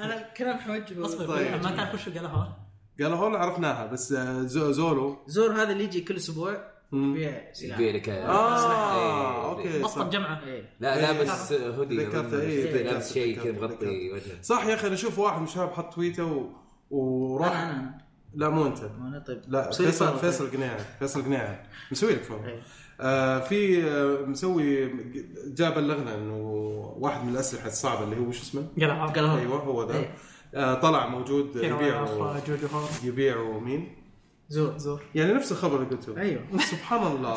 أنا 0.00 0.28
كلام 0.36 0.58
حوجه. 0.58 1.04
أصبر 1.06 1.26
طيب. 1.26 1.62
ما 1.62 1.70
تعرف 1.76 1.94
وش 1.94 2.08
قالها 2.08 2.30
هون 2.30 2.52
قالوا 3.00 3.16
هون 3.18 3.34
عرفناها 3.36 3.86
بس 3.86 4.12
زو- 4.40 4.72
زورو. 4.72 5.24
زور 5.26 5.52
هذا 5.52 5.72
اللي 5.72 5.84
يجي 5.84 6.00
كل 6.00 6.16
أسبوع. 6.16 6.75
يبيع 6.92 7.52
سلاح. 7.52 7.78
يبيع 7.78 7.94
لك 7.94 8.08
آه 8.08 9.50
أوكي 9.50 9.82
مصدر 9.82 10.02
صح. 10.04 10.08
جمعة. 10.08 10.40
إيه. 10.46 10.62
لا 10.80 10.94
إيه. 10.96 11.12
لابس 11.12 11.52
هودي. 11.52 12.00
إيه، 12.00 12.06
لابس 12.08 12.32
ذكرت، 12.32 13.12
شيء 13.12 13.40
كذا 13.40 13.52
مغطي 13.52 14.12
وجهه 14.12 14.42
صح 14.42 14.66
يا 14.66 14.74
أخي 14.74 14.86
أنا 14.86 14.94
أشوف 14.94 15.18
واحد 15.18 15.38
من 15.38 15.46
الشباب 15.46 15.72
حط 15.72 15.94
تويتة 15.94 16.50
وراح 16.90 17.60
أنا 17.60 17.98
لا 18.34 18.48
مو 18.48 18.66
أنت. 18.66 18.78
أنا 19.00 19.24
طيب. 19.26 19.42
لا 19.48 19.70
فيصل. 19.70 20.18
فيصل 20.18 20.50
قناعي 20.50 20.80
فيصل 20.98 21.22
قناعي 21.22 21.58
مسوي 21.92 22.12
لك 22.12 22.22
فولو 22.22 22.44
إيه. 22.44 22.60
آه 23.00 23.38
في 23.38 23.84
آه 23.84 24.26
مسوي 24.26 24.90
جاء 25.46 25.74
بلغنا 25.74 26.14
إنه 26.14 26.36
واحد 26.98 27.24
من 27.24 27.32
الأسلحة 27.32 27.66
الصعبة 27.66 28.04
اللي 28.04 28.16
هو 28.26 28.32
شو 28.32 28.42
اسمه؟ 28.42 28.66
جالهون 28.76 29.38
أيوه 29.38 29.56
هو 29.56 29.88
ذا 29.88 29.98
إيه. 29.98 30.14
آه 30.54 30.74
طلع 30.74 31.06
موجود 31.06 31.56
يبيعوا 31.56 32.08
هور 32.08 32.40
يبيعوا 33.04 33.60
مين؟ 33.60 33.95
Xur. 34.48 34.78
Xur. 34.78 35.02
يعني 35.14 35.32
نفس 35.32 35.52
الخبر 35.52 35.76
اللي 35.76 35.88
قلته. 35.96 36.20
أيوه. 36.20 36.42
سبحان 36.72 37.06
الله. 37.06 37.34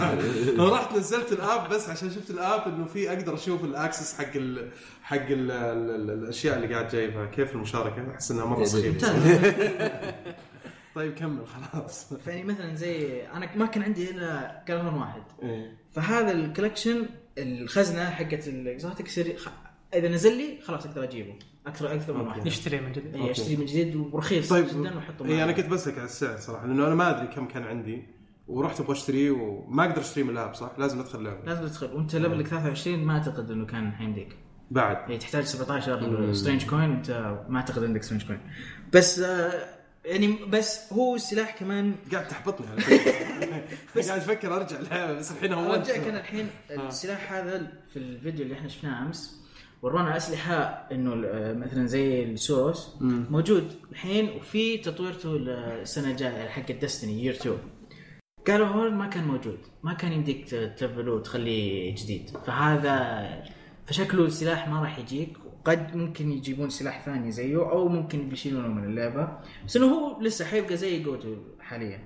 أنا 0.54 0.68
رحت 0.74 0.96
نزلت 0.96 1.32
ال 1.32 1.41
app 1.41 1.68
بس 1.68 1.88
عشان 1.88 2.10
شفت 2.10 2.30
ال 2.30 2.39
app 2.39 2.68
إنه 2.68 2.84
في 2.84 3.08
أقدر 3.08 3.34
أشوف 3.34 3.64
ال 3.64 3.71
exotics 3.71 4.18
حق 4.18 4.36
ال 4.36 4.70
حق 5.02 5.16
ال 5.16 5.50
ال 5.50 5.90
ال 5.90 6.10
الأشياء 6.10 6.56
اللي 6.56 6.74
قاعد 6.74 6.88
جايبها. 6.88 7.26
كيف 7.26 7.52
المشاركة؟ 7.52 8.10
أحس 8.10 8.30
إنها 8.30 8.44
مرة 8.44 8.64
سخيفه 8.64 9.12
طيب 10.94 11.14
كمل 11.14 11.46
خلاص. 11.46 12.14
فيعني 12.14 12.44
مثلا 12.44 12.74
زي 12.74 13.26
أنا 13.26 13.56
ما 13.56 13.66
كان 13.66 13.82
عندي 13.82 14.10
الا 14.10 14.62
Gjallarhorn 14.68 14.94
واحد. 14.94 15.22
إيه. 15.42 15.76
فهذا 15.94 16.32
ال 16.32 16.39
collection 16.39 17.06
الخزنة 17.38 18.10
حقت 18.10 18.48
ال 18.48 18.56
exotic. 18.56 19.08
إذا 19.94 20.08
نزل 20.08 20.36
لي 20.36 20.58
خلاص 20.64 20.86
أقدر 20.86 21.04
أجيبه. 21.04 21.34
أكثر 21.66 21.94
أكثر 21.94 22.12
من 22.12 22.26
واحد. 22.26 22.46
نشتري 22.46 22.80
من 22.80 22.92
جديد. 22.92 23.14
اي 23.16 23.30
اشتري 23.30 23.56
من 23.56 23.66
جديد 23.66 23.96
ورخيص 23.96 24.48
طيب. 24.48 24.66
جدا 24.66 24.96
واحطه 24.96 25.24
اي 25.26 25.44
أنا. 25.44 25.52
كنت 25.52 25.66
بسألك 25.66 25.98
على 25.98 26.04
السعر 26.04 26.36
صراحة 26.36 26.66
لأنه 26.66 26.86
أنا 26.86 26.94
ما 26.94 27.10
أدري 27.10 27.26
كم 27.34 27.46
كان 27.48 27.62
عندي 27.62 28.02
ورحت 28.48 28.80
أبغى 28.80 28.92
أشتريه 28.92 29.30
وما 29.30 29.84
أقدر 29.84 30.00
أشتريه 30.00 30.24
من 30.24 30.30
ال 30.30 30.36
app 30.36 30.54
صح؟ 30.54 30.70
لازم 30.78 31.00
أدخل 31.00 31.24
لعبه 31.24 31.44
لازم 31.46 31.66
تدخل. 31.66 31.86
وأنت 31.92 32.16
level 32.16 32.41
ك 32.41 32.46
23 32.46 32.98
ما 32.98 33.12
أعتقد 33.12 33.50
إنه 33.50 33.66
كان 33.66 33.92
حيمديك 33.92 34.36
بعد. 34.70 35.10
اي 35.10 35.18
تحتاج 35.18 35.44
17 35.44 36.32
Strange 36.32 36.66
Coin 36.66 36.90
أنت 36.90 37.36
ما 37.48 37.56
أعتقد 37.58 37.84
عندك 37.84 38.02
Strange 38.02 38.26
Coin 38.26 38.40
بس 38.92 39.18
آه 39.20 39.82
يعني 40.04 40.38
بس 40.48 40.92
هو 40.92 41.14
السلاح 41.14 41.58
كمان 41.58 41.94
قاعد 42.12 42.28
تحبطني 42.28 42.66
على 42.66 42.80
فكرة. 42.80 43.12
قاعد 44.08 44.20
أفكر 44.20 44.56
أرجع 44.56 44.78
اللعبه 44.78 45.12
بس 45.12 45.32
الحين 45.32 45.52
هو 45.52 45.74
ارجعك 45.74 46.08
أنا 46.08 46.20
الحين 46.20 46.46
السلاح 46.70 47.32
هذا 47.32 47.72
في 47.92 47.98
الفيديو 47.98 48.44
اللي 48.44 48.54
إحنا 48.54 48.68
شفناه 48.68 49.02
أمس 49.06 49.41
ورونا 49.82 50.16
اسلحه 50.16 50.54
إنه 50.92 51.26
آه، 51.26 51.52
مثلا 51.52 51.86
زي 51.86 52.24
السوس 52.24 52.96
موجود 53.00 53.72
الحين 53.92 54.30
وفي 54.36 54.78
تطويرته 54.78 55.36
السنة 55.36 56.10
الجاية 56.10 56.48
حق 56.48 56.70
الدستني 56.70 57.24
يير 57.24 57.34
2 57.34 57.58
قالوا 58.46 58.66
هون 58.66 58.94
ما 58.94 59.06
كان 59.06 59.24
موجود 59.24 59.58
ما 59.82 59.94
كان 59.94 60.12
يمديك 60.12 60.48
تلفله 60.50 61.12
وتخليه 61.12 61.94
جديد. 61.94 62.30
فهذا 62.46 63.26
فشكله 63.86 64.24
السلاح 64.24 64.68
ما 64.68 64.80
راح 64.80 64.98
يجيك. 64.98 65.38
قد 65.64 65.96
ممكن 65.96 66.32
يجيبون 66.32 66.70
سلاح 66.70 67.04
ثاني 67.04 67.30
زيه 67.32 67.70
أو 67.70 67.88
ممكن 67.88 68.28
بيشيلونه 68.28 68.68
من 68.68 68.84
اللعبة. 68.84 69.38
بس 69.66 69.76
إنه 69.76 69.86
هو 69.86 70.20
لسه 70.20 70.44
حيبقى 70.44 70.76
زي 70.76 71.02
جوتو 71.02 71.36
حاليا. 71.60 72.00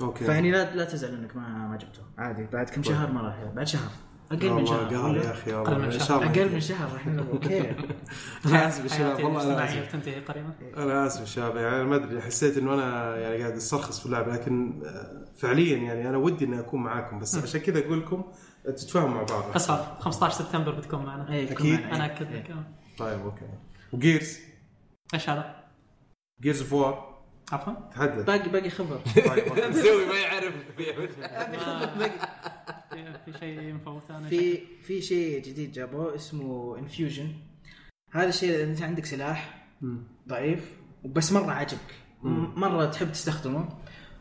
أوكي. 0.00 0.24
فيعني 0.24 0.50
لا 0.50 0.76
لا 0.76 0.84
تزعل 0.84 1.14
إنك 1.14 1.36
ما 1.36 1.68
ما 1.68 1.76
جبته. 1.76 2.02
عادي 2.18 2.46
بعد 2.52 2.70
كم 2.70 2.82
شهر 2.82 3.12
ما 3.12 3.20
راح 3.20 3.44
بعد 3.54 3.66
شهر. 3.66 3.90
أقل 4.32 4.52
من 4.52 4.66
شهر. 4.66 4.96
قال؟ 4.96 5.16
يا 5.16 5.30
أخي 5.30 5.50
يا 5.50 5.56
أقل 5.56 5.78
من 5.80 5.90
شهر. 5.90 6.24
أقل 6.24 6.52
من 6.52 6.60
شهر 6.60 7.00
نلعب 7.06 7.28
okay. 7.30 7.70
أنا 8.46 8.68
اسف 8.68 8.84
يا 8.84 8.88
شباب 8.98 9.24
والله 9.24 9.44
أنا 9.54 9.64
اسف 9.64 9.88
بتنتهي 9.88 10.20
قريبا. 10.20 10.52
أنا 10.76 11.06
آسف 11.06 11.20
يا 11.20 11.24
شباب. 11.24 11.56
يعني 11.56 11.76
أنا 11.76 11.84
ما 11.84 11.96
أدري 11.96 12.20
حسيت 12.20 12.58
إنه 12.58 12.74
أنا 12.74 13.16
يعني 13.16 13.38
قاعد 13.38 13.52
أسترخص 13.52 14.00
في 14.00 14.06
اللعبة 14.06 14.32
لكن 14.32 14.82
آه، 14.84 15.24
فعليا 15.36 15.76
يعني 15.76 16.08
أنا 16.08 16.16
ودي 16.18 16.44
إني 16.44 16.60
أكون 16.60 16.82
معاكم 16.82 17.18
بس 17.18 17.34
عشان 17.34 17.60
كذا 17.60 17.78
أقول 17.78 18.00
لكم 18.00 18.24
تتفاهموا 18.64 19.08
مع 19.14 19.22
بعض. 19.22 19.44
اسفل 19.56 19.84
15 20.00 20.34
سبتمبر 20.34 20.72
بتكون 20.72 21.04
معنا. 21.04 21.32
إيه،. 21.32 21.54
كمان. 21.54 21.74
أنا 21.74 22.06
أكد 22.06 22.32
إيه. 22.32 22.40
لك. 22.40 22.56
طيب 22.98 23.20
okay. 23.20 23.44
و 23.92 24.00
Gears 24.00 24.38
إيش 25.14 25.28
هذا؟ 25.30 25.54
Gears 26.40 26.60
of 26.60 26.72
War 26.72 27.12
عفوا. 27.52 27.72
تحدث. 27.94 28.24
باقي 28.26 28.48
باقي 28.48 28.70
خبر. 28.70 29.00
طيب. 29.28 29.70
مسوي 29.70 30.06
ما 30.12 30.18
يعرف. 30.18 30.54
في 33.24 33.38
شيء 33.40 33.74
مفوت 33.74 34.10
أنا 34.10 34.28
في 34.28 34.58
في 34.82 35.02
شيء 35.02 35.42
جديد 35.42 35.72
جابوه 35.72 36.14
اسمه 36.14 36.78
infusion 36.78 37.32
هذا 38.12 38.28
الشيء 38.28 38.50
اذا 38.54 38.64
انت 38.64 38.82
عندك 38.82 39.04
سلاح 39.04 39.66
ضعيف 40.28 40.76
وبس 41.04 41.32
مرة 41.32 41.50
عجبك. 41.52 41.94
م- 42.22 42.60
مرة 42.60 42.84
تحب 42.84 43.12
تستخدمه. 43.12 43.68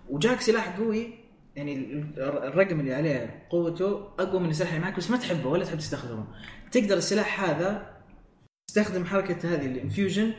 وجاك 0.09 0.41
سلاح 0.41 0.77
قوي 0.77 1.13
يعني 1.55 1.75
ال- 1.75 2.19
الرقم 2.19 2.79
اللي 2.79 2.93
عليه 2.93 3.47
قوته 3.49 4.07
أقوى 4.19 4.39
من 4.39 4.49
السلاح 4.49 4.69
اللي 4.73 4.81
معك 4.85 4.97
بس 4.97 5.11
ما 5.11 5.17
تحبه 5.17 5.49
ولا 5.49 5.65
تحب 5.65 5.77
تستخدمه. 5.77 6.27
تقدر 6.71 6.97
السلاح 6.97 7.43
هذا 7.49 7.97
تستخدم 8.67 9.05
حركة 9.05 9.53
هذه 9.53 9.65
ال 9.65 9.73
infusion 9.73 10.33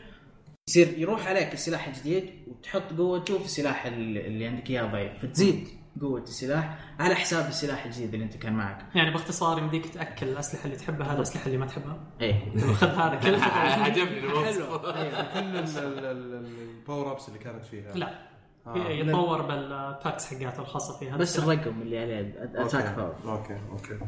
يصير 0.69 0.99
يروح 0.99 1.27
عليك 1.27 1.53
السلاح 1.53 1.87
الجديد 1.89 2.31
وتحط 2.49 2.93
قوته 2.99 3.39
في 3.39 3.45
السلاح 3.45 3.87
ال- 3.87 4.19
اللي 4.19 4.47
عندك 4.47 4.71
إياه 4.71 4.93
ضعيف 4.93 5.13
فتزيد. 5.23 5.69
قوة 6.01 6.23
السلاح 6.23 6.79
على 7.01 7.15
حساب 7.15 7.49
السلاح 7.49 7.85
الجديد 7.85 8.15
اللي 8.15 8.25
انت 8.25 8.37
كان 8.37 8.53
معك. 8.53 8.87
يعني 8.95 9.11
باختصار 9.11 9.59
يمديك 9.59 9.87
تأكل 9.87 10.29
الأسلحة 10.29 10.65
اللي 10.65 10.77
تحبها 10.77 11.15
الأسلحة 11.15 11.47
اللي 11.47 11.59
ما 11.59 11.67
تحبها؟ 11.67 12.01
إيه. 12.21 12.57
خذ 12.75 12.89
هذا 12.89 13.15
كل 13.15 13.37
فترة. 13.41 13.83
عجبني 13.85 14.19
الوصف. 14.19 14.47
حلو. 14.47 14.91
أيوة. 15.03 15.35
كل 15.35 15.57
ال 16.05 16.23
power 16.23 17.13
ups 17.13 17.29
اللي 17.29 17.39
كانت 17.39 17.65
فيها. 17.65 17.93
لا. 17.95 18.33
آه. 18.67 18.89
يتطور 18.89 19.43
بال 19.43 19.69
perks 19.69 20.35
حقاته 20.35 20.61
الخاصة 20.61 20.99
فيها. 20.99 21.17
بس 21.17 21.39
الرقم 21.39 21.83
اللي 21.83 21.99
عليه 21.99 22.35
attack 22.55 22.95
power 22.97 23.15
okay 23.25 23.59
okay. 23.71 23.99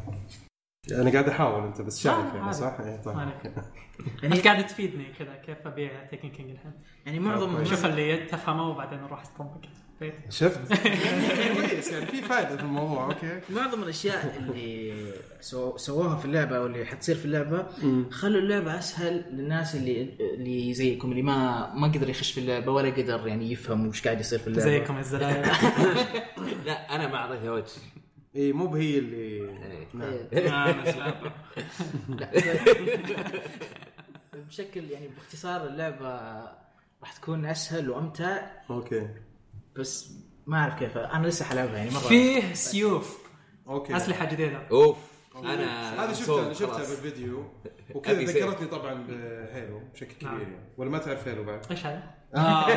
أنا 0.92 1.10
قاعد 1.12 1.28
أحاول 1.28 1.66
أنت 1.66 1.80
بس 1.80 2.00
شايف 2.02 2.34
يعني. 2.34 2.52
صح؟ 2.52 2.80
إيه، 2.80 3.02
طيب. 3.02 3.16
يعني 4.22 4.34
أنت 4.36 4.44
قاعد 4.44 4.66
تفيدني 4.66 5.12
كذا 5.18 5.36
كيف 5.36 5.66
أبيع 5.66 6.04
Taken 6.04 6.30
King 6.30 6.50
الحين؟ 6.50 6.72
يعني 7.06 7.18
معظم 7.18 7.64
شوف 7.64 7.86
اللي 7.86 8.16
تفهمه 8.26 8.68
وبعدين 8.68 8.98
نروح 9.02 9.20
استنطق 9.20 9.60
شفت؟ 10.30 10.60
كويس 11.54 11.92
يعني 11.92 12.06
في 12.06 12.22
فائده 12.22 12.56
في 12.56 12.62
الموضوع 12.62 13.04
أوكي 13.04 13.40
معظم 13.50 13.82
الأشياء 13.82 14.36
اللي 14.36 14.94
سو 15.40 15.76
سووها 15.76 16.16
في 16.16 16.24
اللعبة 16.24 16.56
أو 16.56 16.66
اللي 16.66 16.84
حتصير 16.86 17.16
في 17.16 17.24
اللعبة 17.24 17.66
خلوا 18.10 18.40
اللعبة 18.40 18.78
أسهل 18.78 19.24
للناس 19.32 19.74
اللي 19.74 20.16
اللي 20.20 20.74
زيكم 20.74 21.10
اللي 21.10 21.22
ما 21.22 21.70
ما 21.74 21.88
قدر 21.88 22.08
يخش 22.08 22.32
في 22.32 22.40
اللعبة 22.40 22.72
ولا 22.72 22.90
قدر 22.90 23.28
يعني 23.28 23.52
يفهم 23.52 23.86
وش 23.86 24.02
قاعد 24.02 24.20
يصير 24.20 24.38
في 24.38 24.46
اللعبة 24.46 24.70
زيكم 24.70 24.98
الزلايا 24.98 25.42
لا 26.66 26.94
أنا 26.94 27.08
ما 27.08 27.16
أعطيتها 27.16 27.50
وجه 27.50 27.64
اي 28.36 28.40
إيه، 28.40 28.52
مو 28.52 28.66
بهي 28.66 28.98
اللي 28.98 29.16
إيه. 30.32 30.48
نعم. 30.48 30.84
سلابه 30.84 31.32
لا. 32.08 32.30
بشكل 34.48 34.90
يعني 34.90 35.08
باختصار 35.08 35.66
اللعبة 35.66 36.08
راح 37.00 37.12
تكون 37.12 37.46
أسهل 37.46 37.90
وأمتع 37.90 38.42
okay 38.70 39.08
بس 39.76 40.12
ما 40.46 40.58
أعرف 40.58 40.78
كيف 40.78 40.98
أنا 40.98 41.26
لسه 41.26 41.44
حلعبها 41.44 41.76
يعني 41.76 41.90
مرة 41.90 41.98
فيه 41.98 42.54
سيوف 42.54 43.18
okay 43.68 43.96
أسلحة 43.96 44.32
جديدة 44.32 44.68
أوف 44.70 44.96
أنا 45.36 46.04
هذا 46.04 46.12
شفتها 46.12 46.46
أنا 46.46 46.52
شفتها. 46.52 46.78
بالفيديو 46.78 47.44
وكذا. 47.94 48.22
ذكرتني 48.22 48.66
طبعا 48.66 48.94
ب 48.94 49.12
Halo 49.12 49.80
بشكل 49.94 50.14
كبير 50.14 50.30
نعم. 50.30 50.40
يعني 50.40 50.56
ولا 50.76 50.90
ما 50.90 50.98
تعرف 50.98 51.28
Halo 51.28 51.44
بعد؟ 51.44 51.66
إيش 51.70 51.86
هذا؟ 51.86 52.14
آه. 52.36 52.68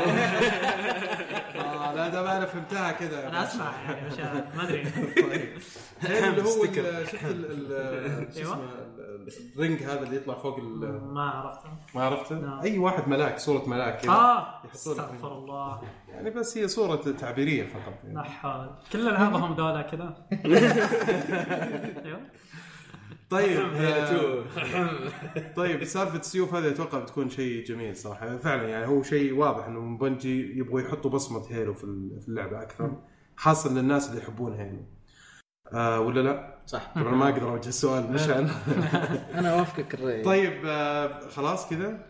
آه، 1.57 1.93
لا 1.95 2.07
ده 2.09 2.37
أنا 2.37 2.45
فهمتها 2.45 2.91
كذا 2.91 3.27
أنا 3.27 3.43
أسمع 3.43 3.71
يعني 4.19 4.43
ما 4.57 4.63
أدري. 4.63 4.83
طيب 5.23 6.23
اللي 6.23 6.41
هو 6.41 6.63
ال- 6.63 7.07
شفت 7.07 7.25
ال- 7.25 7.45
ال- 7.71 8.33
شو 8.33 8.39
أيوة. 8.39 8.53
اسمه 8.53 8.63
ال- 8.63 9.27
الرينج 9.55 9.83
هذا 9.83 9.99
اللي 10.03 10.15
يطلع 10.15 10.33
فوق 10.35 10.57
ال- 10.57 11.03
ما 11.13 11.21
عرفته. 11.29 11.69
ما 11.95 12.03
عرفته؟ 12.03 12.35
نعم. 12.35 12.59
أي 12.59 12.77
واحد 12.77 13.07
ملاك 13.07 13.39
صورة 13.39 13.69
ملاك 13.69 14.01
كذا. 14.01 14.11
آه. 14.11 14.61
استغفر 14.75 15.37
الله. 15.37 15.81
يعني 16.09 16.29
بس 16.29 16.57
هي 16.57 16.67
صورة 16.67 16.95
تعبيرية 16.95 17.63
فقط. 17.63 17.93
لا 18.03 18.11
يعني. 18.13 18.29
حول. 18.29 18.69
كل 18.93 19.07
العابهم 19.09 19.53
ذولا 19.55 19.81
كذا. 19.81 20.13
أيوه. 22.05 22.19
طيب 23.29 23.59
آه، 23.75 24.43
طيب 25.55 25.83
سالفة 25.83 26.19
السيوف 26.19 26.53
هذه 26.53 26.69
أتوقع 26.69 26.99
بتكون 26.99 27.29
شيء 27.29 27.65
جميل 27.65 27.95
صراحة. 27.97 28.37
فعلا 28.37 28.69
يعني 28.69 28.85
هو 28.87 29.03
شيء 29.03 29.33
واضح 29.33 29.65
إنه 29.65 29.79
من 29.79 29.97
بنجي 29.97 30.59
يبغوا 30.59 30.81
يحطوا 30.81 31.11
بصمة 31.11 31.43
هيلو 31.49 31.73
في 31.73 31.83
ال- 31.83 32.21
في 32.21 32.27
اللعبة 32.27 32.61
أكثر 32.61 32.91
خاصة 33.35 33.73
للناس 33.73 34.09
اللي 34.09 34.21
يحبون 34.21 34.53
Halo 34.53 34.85
آه 35.73 35.99
ولا 35.99 36.21
لا؟ 36.21 36.57
صح. 36.65 36.91
طبعا 36.95 37.15
ما 37.15 37.29
أقدر 37.29 37.49
أوجه 37.49 37.67
السؤال 37.69 38.11
مشان 38.13 38.49
أنا 39.37 39.53
أوافقك 39.53 39.93
الرأي. 39.93 40.23
طيب 40.23 40.61
آه 40.65 41.19
خلاص 41.29 41.69
كذا؟ 41.69 42.05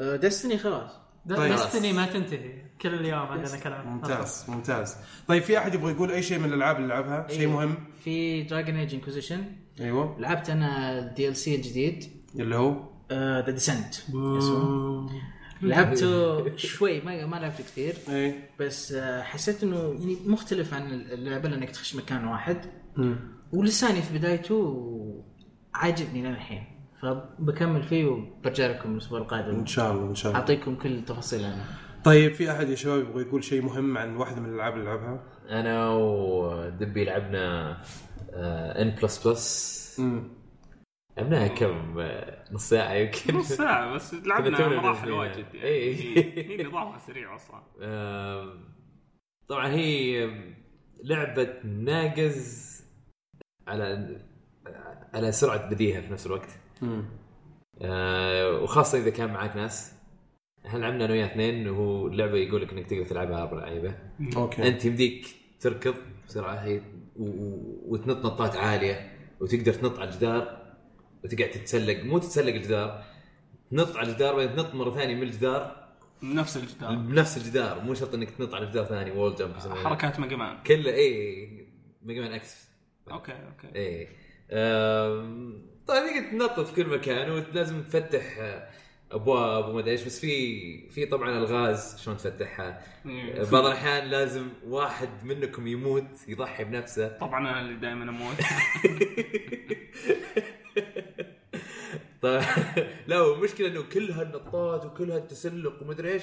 Destiny 0.00 0.58
خلاص. 0.58 1.01
طيب. 1.28 1.52
Destiny 1.52 1.92
ما 1.92 2.06
تنتهي. 2.06 2.62
كل 2.82 3.04
يوم 3.04 3.18
عندنا 3.18 3.56
كلام. 3.56 3.88
ممتاز 3.88 4.44
ممتاز. 4.48 4.96
طيب 5.28 5.42
في 5.42 5.58
أحد 5.58 5.74
يبغى 5.74 5.92
يقول 5.92 6.10
أي 6.10 6.22
شيء 6.22 6.38
من 6.38 6.44
الألعاب 6.44 6.76
اللي 6.76 6.88
لعبها 6.88 7.26
شيء 7.28 7.40
أيوة. 7.40 7.52
مهم؟ 7.52 7.74
في 8.04 8.42
Dragon 8.42 8.76
Age 8.76 8.94
Inquisition 8.94 9.44
أيوه. 9.80 10.20
لعبت 10.20 10.50
أنا 10.50 10.98
ال 10.98 11.36
DLC 11.36 11.54
الجديد. 11.54 12.04
اللي 12.38 12.56
هو؟ 12.56 12.92
The 13.12 13.50
Descent 13.50 13.94
لعبته 15.62 16.56
شوي 16.56 17.00
ما 17.00 17.26
ما 17.26 17.36
لعبت 17.36 17.58
كثير. 17.58 17.94
اي 18.08 18.34
بس 18.60 18.92
آه، 18.92 19.22
حسيت 19.22 19.62
إنه 19.62 19.76
يعني 19.76 20.16
مختلف 20.26 20.74
عن 20.74 20.92
اللعبة 20.92 21.48
لأنك 21.48 21.70
تخش 21.70 21.96
مكان 21.96 22.26
واحد. 22.26 22.66
ولساني 23.52 24.02
في 24.02 24.18
بدايته 24.18 25.24
عاجبني 25.74 26.22
للحين. 26.22 26.64
فبكمل 27.02 27.82
فيه 27.82 28.06
وبرجع 28.06 28.66
لكم 28.66 28.92
الأسبوع 28.92 29.18
القادم. 29.18 29.58
إن 29.58 29.66
شاء 29.66 29.92
الله 29.92 30.10
إن 30.10 30.14
شاء 30.14 30.32
الله. 30.32 30.40
أعطيكم 30.40 30.76
كل 30.76 30.92
التفاصيل 30.92 31.44
عنه 31.44 31.64
طيب 32.04 32.32
في 32.32 32.50
أحد 32.52 32.68
يا 32.68 32.74
شباب 32.74 33.00
يبغى 33.00 33.22
يقول 33.22 33.44
شيء 33.44 33.62
مهم 33.62 33.98
عن 33.98 34.16
واحدة 34.16 34.40
من 34.40 34.48
الألعاب 34.48 34.74
اللي 34.74 34.84
لعبها؟ 34.84 35.22
أنا 35.48 35.90
ودبي 35.90 37.04
لعبنا 37.04 37.76
ان 38.80 38.90
بلس 39.02 39.28
بلس 39.28 40.00
لعبناها 41.16 41.48
كم 41.48 42.00
نص 42.52 42.68
ساعة 42.68 42.92
يمكن؟ 42.92 43.36
نص 43.36 43.52
ساعة 43.52 43.94
بس 43.94 44.14
لعبنا 44.14 44.68
مراحل. 44.68 45.10
واجد 45.10 45.54
يعني. 45.54 45.62
إيه. 45.62 46.60
هي 46.60 46.64
نظامها 46.64 46.98
سريع 46.98 47.34
أصلا. 47.34 47.62
طبعا 49.48 49.68
هي 49.68 50.30
لعبة 51.04 51.54
ناقز 51.64 52.72
على 53.68 54.16
على 55.14 55.32
سرعة 55.32 55.70
بديهة 55.70 56.00
في 56.00 56.12
نفس 56.12 56.26
الوقت. 56.26 56.58
آه، 57.82 58.60
وخاصة 58.62 58.98
إذا 58.98 59.10
كان 59.10 59.32
معك 59.32 59.56
ناس. 59.56 59.92
إحنا 60.66 60.78
لعبنا 60.78 61.04
أنا 61.04 61.12
وياه 61.12 61.26
اثنين 61.26 61.68
وهو 61.68 62.06
اللعبه 62.06 62.36
يقول 62.36 62.62
لك 62.62 62.72
إنك 62.72 62.86
تقدر 62.86 63.04
تلعبها 63.04 63.42
أربع 63.42 63.58
لعيبه 63.58 63.94
أوكي. 64.36 64.68
أنت 64.68 64.84
يمديك 64.84 65.26
تركض 65.60 65.94
بسرعة 66.28 66.54
هي 66.54 66.78
و- 67.16 67.24
و- 67.24 67.82
وتنط 67.86 68.26
نطات 68.26 68.56
عالية 68.56 69.12
وتقدر 69.40 69.72
تنط 69.72 69.98
على 69.98 70.08
الجدار 70.10 70.62
وتقعد 71.24 71.50
تتسلق. 71.50 72.02
مو 72.04 72.18
تتسلق 72.18 72.54
الجدار 72.54 73.04
تنط 73.70 73.96
على 73.96 74.08
الجدار 74.10 74.36
بعدين 74.36 74.56
تنط 74.56 74.74
مرة 74.74 74.90
ثانية 74.90 75.14
من 75.14 75.22
الجدار. 75.22 75.82
نفس 76.22 76.56
الجدار. 76.56 76.94
بنفس 76.96 77.36
الجدار 77.36 77.80
مو 77.80 77.94
شرط 77.94 78.14
إنك 78.14 78.30
تنط 78.30 78.54
على 78.54 78.66
جدار 78.66 78.84
ثاني 78.84 79.10
wall 79.10 79.34
jump. 79.34 79.54
حركات 79.58 80.20
Mega 80.20 80.36
Man 80.36 80.62
كله 80.66 80.94
اي 80.94 81.48
Mega 82.02 82.20
Man 82.20 82.32
X 82.32 82.68
okay 83.10 83.32
okay. 83.32 83.76
اي 83.78 84.08
أم، 84.50 85.71
طبعا 85.86 86.00
تقدر 86.00 86.30
تنطط 86.30 86.66
في 86.66 86.74
كل 86.74 86.88
مكان 86.90 87.30
ولازم 87.30 87.82
تفتح 87.82 88.38
آه، 88.38 88.68
أبواب 89.12 89.68
وما 89.68 89.80
أدري 89.80 89.90
إيش 89.90 90.02
بس 90.04 90.20
في 90.20 90.88
في 90.88 91.06
طبعا 91.06 91.38
الغاز 91.38 92.00
شلون 92.04 92.16
تفتحها. 92.16 92.82
إيه. 93.06 93.50
بعض 93.50 93.66
الأحيان 93.66 94.08
لازم 94.08 94.48
واحد 94.66 95.08
منكم 95.24 95.66
يموت 95.66 96.28
يضحي 96.28 96.64
بنفسه. 96.64 97.08
طبعا 97.20 97.40
أنا 97.40 97.60
اللي 97.60 97.74
دائما 97.74 98.10
أموت. 98.10 98.36
طيب 102.22 102.42
لا 103.06 103.20
والمشكلة 103.20 103.68
إنه 103.68 103.82
كل 103.82 104.10
هالنطات 104.10 104.84
وكل 104.86 105.10
هالتسلق 105.10 105.82
ومدري 105.82 106.12
إيش 106.12 106.22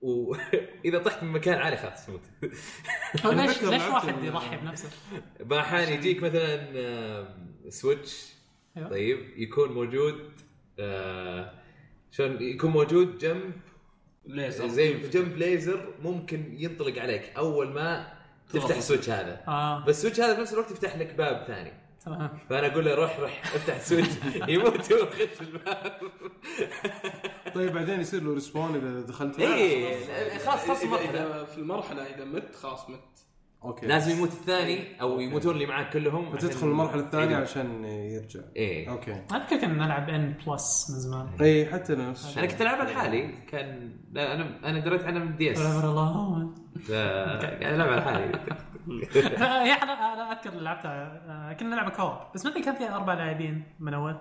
واذا 0.00 0.98
طحت 1.04 1.22
من 1.22 1.32
مكان 1.32 1.58
عالي 1.58 1.76
خلاص 1.76 2.06
تموت 2.06 2.20
هو 3.24 3.32
ليش 3.32 3.62
ليش 3.62 3.82
واحد 3.82 4.24
يضحي 4.24 4.56
بنفسه؟ 4.56 4.88
بعض 5.40 5.52
الاحيان 5.52 5.92
يجيك 5.92 6.22
مثلا 6.22 7.28
switch. 7.68 8.33
أيوة. 8.76 8.88
طيب 8.88 9.18
يكون 9.36 9.72
موجود 9.72 10.30
آه، 10.78 11.52
شلون 12.10 12.42
يكون 12.42 12.70
موجود 12.70 13.18
جنب 13.18 13.52
ليزر 14.26 14.68
زي 14.68 14.94
جنب 15.08 15.36
ليزر 15.36 15.94
ممكن 16.02 16.54
ينطلق 16.58 16.98
عليك 17.02 17.32
اول 17.36 17.68
ما 17.72 18.12
تفتح 18.52 18.76
ال 18.76 18.81
switch 18.81 19.10
هذا 19.10 19.44
آه 19.48 19.84
بس 19.84 19.96
ال 19.96 19.99
switch 19.99 20.20
هذا 20.20 20.34
في 20.34 20.40
نفس 20.40 20.52
الوقت 20.52 20.70
يفتح 20.70 20.96
لك 20.96 21.14
باب 21.14 21.44
ثاني 21.46 21.72
تمام 22.04 22.38
فانا 22.50 22.66
أقول 22.72 22.84
له 22.84 22.94
روح 22.94 23.20
روح 23.20 23.54
افتح 23.54 23.74
ال 23.76 23.81
switch 23.81 24.10
يموت 24.48 24.92
هو 24.92 24.98
يخش 24.98 25.40
الباب 25.40 26.00
طيب 27.54 27.72
بعدين 27.72 28.00
يصير 28.00 28.22
له 28.22 28.34
respawn 28.34 28.74
اذا 28.74 29.00
دخلت 29.00 29.40
اي 29.40 30.38
خلاص 30.38 30.66
خلاص 30.66 30.80
إذا- 30.82 31.50
في 31.50 31.58
المرحله 31.58 32.02
اذا 32.02 32.24
مت 32.24 32.54
خلاص 32.54 32.90
مت 32.90 33.23
okay. 33.64 33.86
لازم 33.86 34.16
يموت 34.16 34.28
الثاني 34.28 35.00
أو 35.00 35.20
يموتون 35.20 35.54
اللي 35.54 35.66
معك 35.66 35.92
كلهم 35.92 36.32
فتدخل 36.32 36.66
المرحلة 36.66 37.00
الثانية 37.02 37.36
إيه. 37.36 37.42
عشان 37.42 37.84
يرجع. 37.84 38.40
إيه. 38.56 38.90
okay. 38.90 39.12
اذكر 39.12 39.56
كنا 39.56 39.86
نلعب 39.86 40.08
ان 40.08 40.34
بلس 40.46 40.90
من 40.90 41.00
زمان. 41.00 41.28
اي 41.40 41.66
حتى 41.66 41.92
أنا 41.92 42.10
نفس 42.10 42.24
الشيء. 42.24 42.38
أنا 42.38 42.52
كنت 42.52 42.60
ألعبها 42.62 42.84
لحالي. 42.84 43.32
كان 43.48 43.96
لا 44.12 44.34
أنا 44.34 44.70
أنا 44.70 44.80
دريت 44.80 45.04
عنها 45.04 45.24
من 45.24 45.36
DS 45.36 45.58
alone. 45.58 46.90
يعني 46.90 47.74
ألعبها 47.74 47.96
لحالي. 47.96 48.24
هي 49.64 49.72
أنا 49.72 49.92
أنا 49.92 50.32
اذكر 50.32 50.50
لعبتها. 50.54 51.22
آه، 51.28 51.52
كنا 51.52 51.68
نلعب 51.68 51.90
co-op 51.90 52.30
بس 52.34 52.44
ما 52.46 52.52
أدري 52.52 52.62
كان 52.64 52.74
فيها 52.74 52.96
أربع 52.96 53.14
لاعبين 53.14 53.64
من 53.80 53.94
أول. 53.94 54.16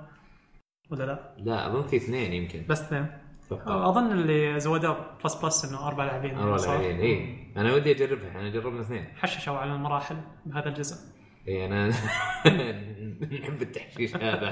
ولا 0.91 1.03
لا؟ 1.03 1.35
لا 1.37 1.67
أظن 1.67 1.87
في 1.87 1.95
اثنين 1.95 2.33
يمكن. 2.33 2.65
بس 2.69 2.81
اثنين. 2.81 3.22
أتوقع. 3.53 3.89
أظن 3.89 4.11
اللي 4.11 4.59
زودوه 4.59 5.05
بلس 5.23 5.35
بلس 5.35 5.65
إنه 5.65 5.87
أربع 5.87 6.05
لاعبين 6.05 6.37
أربع. 6.37 6.65
لاعبين 6.65 6.99
اي 6.99 7.37
أنا 7.57 7.73
ودي 7.73 7.91
أجربها 7.91 8.31
أنا 8.39 8.49
جربنا 8.49 8.81
اثنين. 8.81 9.05
حششوا 9.15 9.57
على 9.57 9.73
المراحل 9.75 10.15
بهذا 10.45 10.69
الجزء. 10.69 11.13
اي 11.47 11.65
أنا 11.65 11.87
نحب 13.41 13.61
التحشيش 13.61 14.15
هذا. 14.15 14.49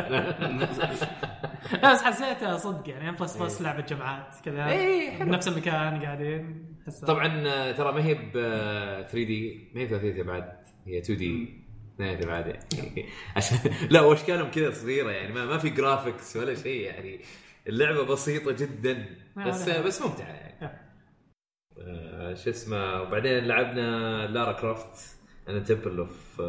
لا 1.84 1.91
بس 1.93 2.02
حسيتها 2.04 2.58
صدق 2.58 2.89
يعني 2.89 3.10
ام 3.10 3.16
بلس 3.16 3.38
بلس 3.38 3.62
لعبة 3.62 3.82
جمعات 3.82 4.36
كذا. 4.45 4.70
إيه، 4.70 5.12
حلو. 5.12 5.26
بنفس 5.30 5.47
المكان 5.47 6.02
قاعدين 6.04 6.66
طبعا 7.08 7.43
آه، 7.47 7.72
ترى 7.72 7.91
ما 7.91 8.06
هي 8.06 8.14
ب 8.14 8.32
3D 8.34 9.72
ما 9.76 9.82
هي 9.82 9.88
ثلاثيه 9.88 10.22
ابعاد 10.22 10.52
هي 10.88 10.97
2D 10.99 11.62
اثنين 11.95 12.24
ابعاد 12.24 12.47
يعني 12.78 13.06
عشان 13.36 13.58
لا 13.89 14.02
واشكالهم 14.02 14.52
كذا 14.52 14.72
صغيرة 14.72 15.12
يعني 15.12 15.34
ما, 15.34 15.45
ما 15.45 15.58
في 15.58 15.70
graphics 15.70 16.38
ولا 16.38 16.56
شيء 16.56 16.82
يعني. 16.82 17.20
اللعبة 17.68 18.03
بسيطة 18.03 18.51
جدا 18.51 19.05
بس 19.38 19.68
لا. 19.68 19.82
بس 19.82 20.01
ممتعة 20.01 20.26
يعني. 20.28 20.57
لا. 20.62 20.82
آه، 21.78 22.34
شو 22.34 22.49
اسمه 22.49 23.01
وبعدين 23.01 23.43
لعبنا 23.43 24.28
Lara 24.28 24.51
Croft 24.51 25.16
and 25.49 25.59
Temple 25.59 25.97
of 25.99 26.41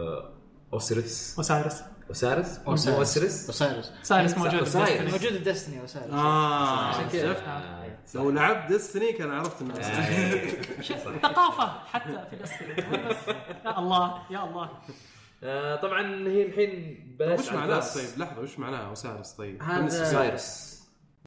Osiris 0.72 1.36
Osiris 1.38 1.82
Osiris 2.08 2.58
Osiris 2.58 3.46
Osiris؟ 3.46 3.92
Osiris 4.02 4.38
موجود. 4.38 4.60
ب 4.60 4.66
Destiny. 4.66 5.10
موجود 5.10 5.32
ال 5.32 5.38
Destiny 5.38 5.80
Osiris. 5.80 6.12
آه 6.12 6.88
عشان 6.88 7.08
كذا. 7.08 7.32
شفت. 7.34 7.42
آه، 7.42 7.96
لو 8.14 8.30
لعبت 8.30 8.72
ديستني 8.72 9.12
كان 9.12 9.30
عرفت 9.30 9.62
إنه 9.62 9.74
ثقافة 11.22 11.68
حتى 11.86 12.24
في 12.30 12.36
دستني. 12.36 12.68
يا 13.64 13.78
الله 13.78 14.22
يا 14.30 14.44
الله. 14.44 14.70
آه، 15.44 15.76
طبعا 15.76 16.28
هي 16.28 16.46
الحين 16.46 16.98
بلاش 17.18 17.40
وش 17.40 17.48
على 17.48 17.56
معناه؟ 17.58 17.74
البلاس. 17.74 17.94
طيب 17.94 18.18
لحظة 18.22 18.40
وش 18.42 18.58
معناه 18.58 18.88
اوسارس 18.88 19.30
طيب. 19.32 19.62
هذا- 19.62 19.82
اوسيريس 19.82 20.71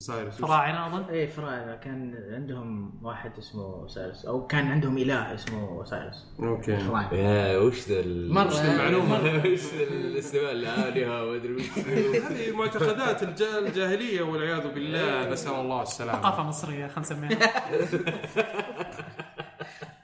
وش- 0.01 0.11
فراعنة 0.41 0.87
أظن؟ 0.87 1.03
إيه 1.09 1.27
فراعنة. 1.27 1.75
كان 1.75 2.15
عندهم 2.33 2.99
واحد 3.05 3.37
اسمه 3.37 3.63
اوسايرس 3.63 4.25
أو 4.25 4.47
كان 4.47 4.67
عندهم 4.67 4.97
إله 4.97 5.33
اسمه 5.33 5.67
اوسايرس 5.69 6.27
أوكي. 6.39 6.77
فراعنة. 6.77 7.13
يا 7.13 7.57
وش 7.57 7.87
ذا 7.87 7.99
ال- 7.99 8.33
مرة. 8.33 8.45
وش 8.45 8.53
ذا 8.53 10.51
الالهه 10.51 11.25
وادري 11.25 11.53
وش 11.55 11.69
هذه 11.79 12.51
معتقدات 12.55 13.23
الج- 13.23 13.41
الجاهلية 13.67 14.21
والعياذ 14.21 14.73
بالله. 14.73 15.29
نسأل 15.29 15.53
الله 15.55 15.81
السلامة. 15.81 16.19
ثقافة 16.21 16.43
مصرية 16.43 16.87
خلينا 16.87 16.99
نسميها 16.99 17.39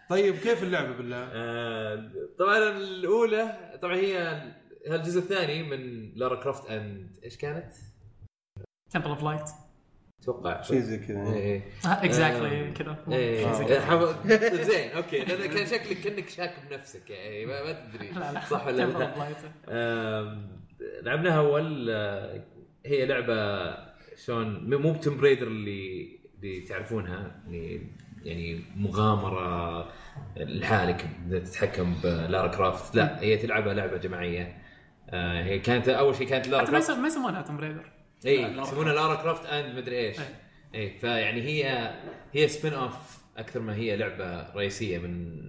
طيب 0.10 0.36
كيف 0.36 0.64
اللعبة 0.64 0.92
بالله؟ 0.98 1.30
آه، 1.34 2.12
طبعا 2.40 2.58
الأولى 2.70 3.58
طبعا 3.82 3.96
هي 3.96 4.42
الجزء 4.88 5.20
الثاني 5.20 5.64
من 5.64 6.12
Lara 6.16 6.44
Croft 6.44 6.70
and 6.72 7.20
إيش 7.24 7.38
كانت؟ 7.38 7.74
Temple 8.92 9.08
of 9.10 9.24
Light 9.24 9.42
أتوقع 10.22 10.62
شيء 10.62 10.80
زي 10.80 10.98
كذا 10.98 11.34
إيه 11.34 11.62
exactly 11.86 12.72
كذا. 12.72 12.98
إيه 13.12 13.46
آه. 13.48 13.68
إيه، 13.68 13.80
حافظ- 13.80 14.28
زين 14.72 14.92
أوكي. 14.92 15.20
لأن 15.20 15.50
كان 15.50 15.66
شكلك 15.66 15.98
كأنك 16.02 16.30
شاك 16.30 16.54
بنفسك 16.70 17.10
يعني 17.10 17.46
ما, 17.46 17.64
ما 17.64 17.72
تدري 17.72 18.10
صح 18.50 18.68
ولا 18.68 18.84
لا. 18.86 20.36
لعبناها 21.02 21.38
أول 21.38 21.90
آه، 21.90 22.44
هي 22.86 23.06
لعبة 23.06 23.36
شلون 24.26 24.76
مو 24.82 24.94
ب 24.94 24.99
Tomb 24.99 25.18
Raider 25.18 25.48
اللي 25.48 26.10
اللي 26.44 26.62
تعرفونها 26.62 27.36
يعني 27.48 27.88
يعني 28.24 28.62
مغامرة 28.76 29.90
لحالك 30.38 31.06
تتحكم 31.32 31.96
ب 32.04 32.13
Lara 32.13 32.48
Croft 32.48 32.96
لا 32.96 33.22
هي 33.22 33.38
تلعبها 33.38 33.74
لعبة 33.74 33.98
جماعية. 33.98 34.58
آه، 35.10 35.44
هي 35.44 35.60
كانت 35.60 35.90
أول 35.90 36.16
شيء 36.16 36.28
كانت 36.28 36.48
Lara 36.48 36.66
Croft 36.66 36.92
ما 36.92 37.08
يسمونها 37.08 37.42
Tomb 37.42 37.58
Raider 37.58 37.86
اي 38.26 38.58
يسمونها 38.58 38.94
Lara 38.94 39.16
Croft 39.16 39.46
and 39.46 39.76
مدري 39.76 40.08
إيش. 40.08 40.18
اي 40.76 41.00
فيعني 41.00 41.42
هي 41.42 41.94
هي 42.34 42.48
spin-off 42.48 43.22
أكثر 43.38 43.60
ما 43.60 43.76
هي 43.76 43.96
لعبة 43.98 44.54
رئيسية 44.56 44.98
من 44.98 45.42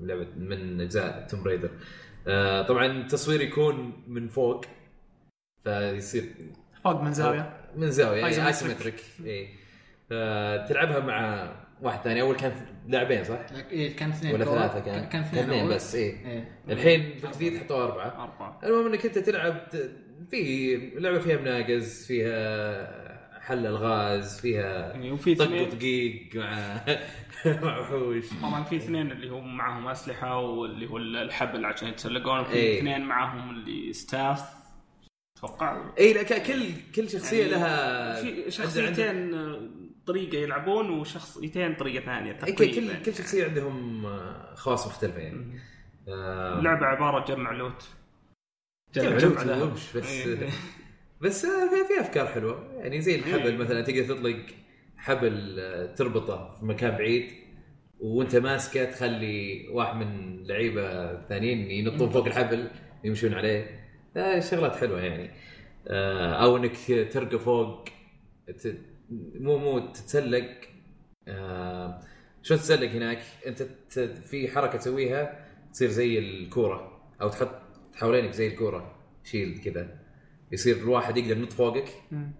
لعبة 0.00 0.26
من 0.36 0.80
أجزاء 0.80 1.26
Tomb 1.30 1.42
Raider 1.42 1.70
آه 2.26 2.62
طبعا 2.62 2.86
التصوير 2.86 3.40
يكون 3.40 4.02
من 4.06 4.28
فوق 4.28 4.64
فيصير 5.64 6.24
فوق 6.84 7.00
من 7.02 7.12
زاوية. 7.12 7.56
من 7.76 7.90
زاوية. 7.90 8.26
ايسومتريك 8.26 9.04
اي 9.24 9.48
تلعبها 10.68 11.00
مع 11.00 11.50
واحد 11.82 12.00
ثاني 12.00 12.20
أول 12.20 12.36
كان 12.36 12.52
لاعبين 12.88 13.24
صح؟ 13.24 13.38
إيه 13.70 13.96
كان 13.96 14.10
اثنين 14.10 14.34
ولا. 14.34 14.44
ثلاثة 14.44 14.80
كان 14.80 15.08
كان 15.08 15.22
اثنين 15.22 15.44
اثنين. 15.44 15.68
بس 15.68 15.94
اي 15.94 16.02
إيه. 16.02 16.62
الحين 16.68 17.18
في 17.18 17.26
الجديد 17.26 17.58
حطوا 17.58 17.84
أربعة 17.84 18.22
أربعة 18.22 18.60
المهم 18.64 18.86
إنك 18.86 19.06
أنت 19.06 19.18
تلعب 19.18 19.68
في 20.30 20.76
لعبة 20.94 21.18
فيها 21.18 21.36
مناقز 21.36 22.06
فيها 22.06 23.14
حل 23.40 23.66
ألغاز 23.66 24.40
فيها 24.40 24.92
يعني 24.92 25.12
وفي 25.12 25.34
طق 25.34 25.68
دقيق 25.74 26.28
مع 26.34 26.80
مع 27.62 27.78
وحوش 27.80 28.24
طبعا 28.42 28.64
في 28.64 28.76
اثنين 28.76 29.12
اللي 29.12 29.28
هم 29.28 29.56
معهم 29.56 29.88
أسلحة 29.88 30.38
واللي 30.38 30.90
هو 30.90 30.96
الحبل 30.96 31.64
عشان 31.64 31.88
يتسلقون 31.88 32.40
وفي 32.40 32.52
إيه. 32.52 32.78
اثنين 32.78 33.00
معهم 33.00 33.50
اللي 33.50 33.92
ستاف 33.92 34.64
أتوقع 35.36 35.94
اي 35.98 36.12
لا 36.12 36.22
كل 36.22 36.62
كل 36.94 37.10
شخصية 37.10 37.40
يعني 37.40 37.50
لها 37.50 38.22
في 38.22 38.50
شخصيتين 38.50 39.34
طريقة 40.06 40.38
يلعبون 40.38 40.90
وشخصيتين 40.90 41.74
طريقة 41.74 42.04
ثانية 42.04 42.32
إيه، 42.32 42.38
تقريبا 42.38 42.74
كل 42.74 43.02
كل 43.02 43.14
شخصية 43.14 43.44
عندهم 43.44 44.06
خواص 44.54 44.86
مختلفه 44.86 45.18
يعني 45.18 45.60
آه، 46.08 46.58
اللعبه 46.58 46.86
عبارة 46.86 47.24
جمع 47.24 47.52
لوت. 47.52 47.88
جمع 48.94 49.42
لوت. 49.42 49.70
وبش، 49.70 49.96
بس 49.96 50.26
إيه. 50.26 50.48
بس 51.22 51.44
آه، 51.44 51.68
في, 51.88 52.00
أفكار 52.00 52.26
حلوة. 52.26 52.72
يعني 52.76 53.00
زي 53.00 53.14
الحبل 53.14 53.46
إيه. 53.46 53.56
مثلا 53.56 53.80
تقدر 53.82 54.04
تطلق 54.04 54.46
حبل 54.96 55.56
آه، 55.60 55.86
تربطه 55.94 56.54
في 56.54 56.64
مكان 56.64 56.90
بعيد 56.90 57.30
وأنت 58.00 58.36
ماسكه 58.36 58.84
تخلي 58.84 59.68
واحد 59.68 59.96
من 59.96 60.42
لعيبة 60.46 60.82
الثانيين 61.12 61.70
ينطون 61.70 62.10
فوق 62.10 62.26
الحبل 62.26 62.70
يمشون 63.04 63.34
عليه. 63.34 63.84
آه، 64.16 64.40
شغلات 64.40 64.76
حلوة 64.76 65.00
يعني. 65.00 65.30
أو 66.42 66.56
إنك 66.56 66.76
ترقى 67.12 67.38
فوق 67.38 67.84
مو 69.10 69.58
مو 69.58 69.78
تتسلق 69.78 70.50
آه، 71.28 72.00
شلون 72.42 72.60
تتسلق 72.60 72.90
هناك؟ 72.90 73.22
أنت 73.46 73.62
في 74.24 74.48
حركة 74.48 74.78
تسويها 74.78 75.46
تصير 75.72 75.88
زي 75.88 76.18
الكورة 76.18 77.10
أو 77.22 77.28
تحط 77.28 77.62
حوالينك 77.94 78.30
زي 78.30 78.46
الكورة 78.46 78.96
شيلد 79.24 79.58
كذا. 79.58 79.98
يصير 80.52 80.76
الواحد 80.76 81.16
يقدر 81.16 81.36
ينط 81.36 81.52
فوقك. 81.52 81.88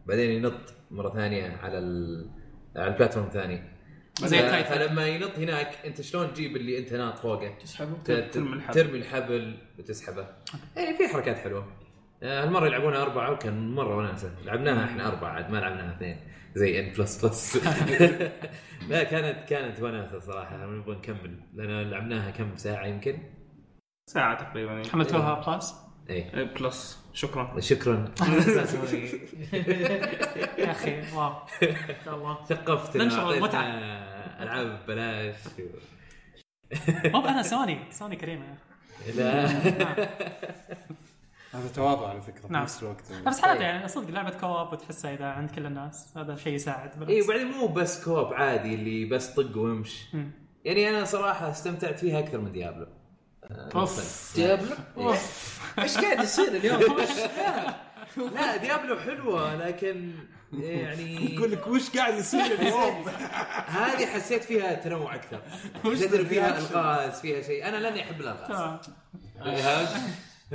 بعدين 0.07 0.31
ينط 0.31 0.75
مرة 0.91 1.15
ثانية 1.15 1.57
على 1.57 1.79
ال... 1.79 2.31
على 2.77 2.93
ال 2.93 2.96
platform 2.96 3.27
الثاني. 3.27 3.63
زي. 4.23 4.65
فلما 4.65 5.07
ينط 5.07 5.39
هناك 5.39 5.87
أنت 5.87 6.01
شلون 6.01 6.35
تجيب 6.35 6.57
اللي 6.57 6.79
أنت 6.79 6.93
ناط 6.93 7.19
فوقه؟ 7.19 7.59
تسحبه؟ 7.63 8.03
ترمي 8.03 8.53
الحبل. 8.53 8.75
ترمي 8.75 8.99
الحبل 8.99 9.59
وتسحبه. 9.79 10.29
يعني 10.77 10.97
في 10.97 11.09
حركات 11.09 11.39
حلوة. 11.39 11.84
هالمرة 12.23 12.67
يلعبونها 12.67 13.03
أربعة 13.03 13.33
وكان 13.33 13.75
مرة 13.75 13.97
وناسة. 13.97 14.31
لعبناها 14.45 14.85
إحنا 14.85 15.09
أربعة 15.09 15.31
عاد 15.31 15.51
ما 15.51 15.59
لعبناها 15.59 15.97
اثنين. 15.97 16.17
زي 16.55 16.81
ان 16.81 16.93
Plus 16.93 17.25
Plus 17.25 17.67
لا 18.89 19.05
كانت 19.05 19.49
كانت 19.49 19.81
وناسة 19.81 20.19
صراحة. 20.19 20.67
نبغى 20.67 20.97
نكمل 20.97 21.41
لأن 21.55 21.91
لعبناها 21.91 22.31
كم 22.31 22.57
ساعة 22.57 22.87
يمكن؟ 22.87 23.19
ساعة 24.07 24.51
تقريبا. 24.51 24.83
حملتوها 24.93 25.55
Plus 25.55 25.75
اي 26.11 26.15
إيه، 26.15 26.45
Plus 26.45 27.05
شكرا. 27.13 27.61
شكرا. 27.61 28.05
يا 30.59 30.71
أخي 30.71 31.03
واو. 31.17 31.33
ما 31.63 31.97
شاء 32.05 32.15
الله. 32.15 32.39
ننشر 32.97 33.21
أعطيتنا 33.21 33.31
المتعة. 33.31 33.65
ألعاب 34.43 34.81
ببلاش. 34.85 35.35
مو 37.15 37.21
أنا 37.29 37.43
سوني. 37.43 37.79
سوني 37.91 38.17
كريمة. 38.17 38.45
يا 39.17 39.45
أخي. 39.45 39.71
لا 39.71 40.09
هذا 41.55 41.69
تواضع 41.75 42.09
على 42.09 42.21
فكرة 42.21 42.47
في 42.47 42.53
نعم. 42.53 42.63
نفس 42.63 42.83
الوقت. 42.83 43.13
بس 43.27 43.41
حالات 43.41 43.61
يعني 43.61 43.89
صدق 43.89 44.11
لعبة 44.11 44.31
co-op 44.31 44.73
وتحسها 44.73 45.15
إذا 45.15 45.27
عند 45.27 45.51
كل 45.51 45.67
الناس 45.67 46.13
هذا 46.17 46.37
شيء 46.37 46.53
يساعد. 46.53 47.11
اي 47.11 47.23
وبعدين 47.23 47.47
مو 47.47 47.67
بس 47.67 48.05
co-op 48.05 48.35
عادي 48.35 48.75
اللي 48.75 49.05
بس 49.05 49.27
طق 49.27 49.57
وامش. 49.57 50.05
يعني 50.65 50.91
أنا 50.91 51.05
صراحة 51.05 51.51
استمتعت 51.51 51.99
فيها 51.99 52.19
أكثر 52.19 52.39
من 52.39 52.53
Diablo 52.53 52.87
أوف. 53.75 54.33
Diablo 54.37 54.75
أوف. 54.97 55.61
إيش 55.79 55.99
قاعد 55.99 56.23
يصير 56.23 56.49
اليوم؟ 56.49 56.97
لا 58.35 58.57
Diablo 58.57 58.97
حلوة 58.97 59.55
لكن 59.55 60.13
يعني 60.53 61.15
يقول 61.35 61.53
لك 61.53 61.67
وش 61.67 61.91
قاعد 61.91 62.15
يصير 62.15 62.45
اليوم؟ 62.45 63.09
هذه 63.79 64.07
حسيت 64.07 64.45
فيها 64.45 64.75
تنوع 64.75 65.15
أكثر. 65.15 65.41
فيها 66.25 66.59
ألغاز 66.59 67.21
فيها 67.21 67.43
شيء. 67.43 67.69
أنا 67.69 67.77
لاني 67.77 68.03
أحب 68.03 68.21
الألغاز؟ 68.21 68.87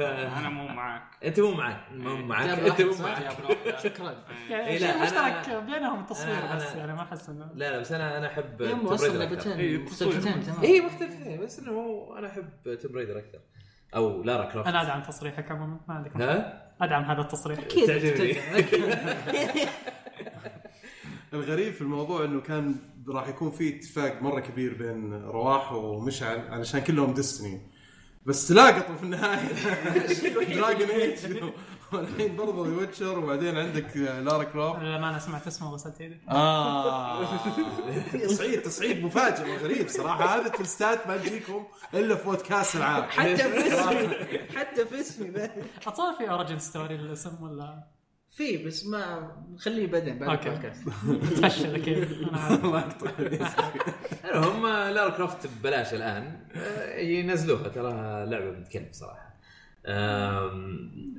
أنا 0.01 0.49
مو 0.49 0.67
معك 0.79 1.01
أنت 1.23 1.39
مو 1.39 1.51
معك 1.51 1.85
مو 1.91 2.15
معك 2.15 2.45
Diablo 2.45 2.67
أنت 2.67 2.81
مو؟ 2.81 3.03
معك 3.03 3.35
شكرا. 3.83 4.15
يعني 4.49 4.67
إيه، 4.67 4.77
لا، 4.77 5.03
مشترك 5.03 5.63
بينهم 5.63 5.99
التصوير 5.99 6.41
أنا- 6.49 6.55
بس 6.55 6.75
يعني 6.75 6.93
ما 6.93 7.01
أحس 7.01 7.29
انه 7.29 7.49
لا 7.55 7.71
لا 7.71 7.79
بس 7.79 7.91
أنا 7.91 8.17
أنا 8.17 8.27
أحب 8.27 8.61
أصلا. 8.61 9.11
إيه، 9.11 9.17
لعبتين. 9.29 9.81
مختلفتين 9.85 10.43
تمام 10.43 10.61
اي 10.63 10.81
مختلفين 10.81 11.39
بس 11.41 11.59
إنه 11.59 12.07
أنا 12.17 12.27
أحب 12.27 12.49
Tomb 12.81 12.95
Raider 12.95 13.17
أكثر. 13.19 13.39
أو 13.95 14.23
Lara 14.23 14.45
Croft 14.51 14.67
أنا 14.67 14.81
أدعم 14.81 15.01
تصريحك 15.03 15.51
عموما 15.51 15.79
ما 15.87 15.95
عندك 15.95 16.15
مشكلة. 16.15 16.33
ها؟ 16.33 16.71
أدعم 16.81 17.03
هذا 17.03 17.21
التصريح. 17.21 17.59
أكيد. 17.59 17.87
تعجبني. 17.87 18.35
الغريب 21.33 21.73
في 21.73 21.81
الموضوع 21.81 22.25
إنه 22.25 22.41
كان 22.41 22.75
راح 23.07 23.27
يكون 23.27 23.51
في 23.51 23.75
اتفاق 23.77 24.21
مرة 24.21 24.39
كبير 24.39 24.73
بين 24.73 25.13
رواح 25.23 25.71
ومشعل 25.73 26.39
علشان 26.49 26.81
كلهم 26.81 27.13
Destiny 27.13 27.61
بس 28.25 28.47
تلاقطوا 28.47 28.95
في 28.95 29.03
النهاية. 29.03 29.47
Dragon 30.55 30.89
Age 30.89 31.43
والحين 31.93 32.35
برضو 32.35 32.65
ذا 32.65 32.77
Witcher 32.77 33.19
وبعدين 33.19 33.57
عندك 33.57 33.97
Lara 33.97 34.43
Croft 34.43 34.79
لما 34.79 35.09
أنا 35.09 35.19
سمعت 35.19 35.47
اسمه 35.47 35.77
يدي 35.99 36.17
آه. 36.29 37.35
تصعيد 38.13 38.61
تصعيد 38.61 39.03
مفاجئ 39.03 39.51
وغريب 39.51 39.87
صراحة. 39.89 40.35
هذا 40.35 40.45
ال 40.45 40.54
twist 40.54 40.98
ات 40.98 41.07
ما 41.07 41.17
تجيكم 41.17 41.65
إلا 41.93 42.15
في 42.15 42.23
بودكاست 42.25 42.75
العاب. 42.75 43.03
حتى 43.03 43.37
في 43.37 43.67
اسمي. 43.73 44.09
حتى 44.55 44.85
في 44.85 44.99
اسمي. 45.01 45.49
اتصور 45.87 46.13
في 46.17 46.29
origin 46.29 46.59
story 46.59 46.97
للاسم 46.97 47.43
ولا؟ 47.43 47.83
في 48.31 48.65
بس 48.65 48.85
ما 48.85 49.31
خليه 49.57 49.87
بعدين 49.87 50.19
بعد. 50.19 50.47
البودكاست. 50.47 50.89
تفشل 51.41 51.75
أكيد 51.75 51.97
يقطع 52.21 53.11
هم 54.33 54.67
Lara 54.67 55.09
Croft 55.09 55.47
ببلاش 55.47 55.93
الآن. 55.93 56.39
آه، 56.55 56.97
ينزلوها 56.99 57.67
تراها 57.67 58.25
لعبة 58.25 58.51
بتكلم 58.51 58.87
صراحة. 58.91 59.29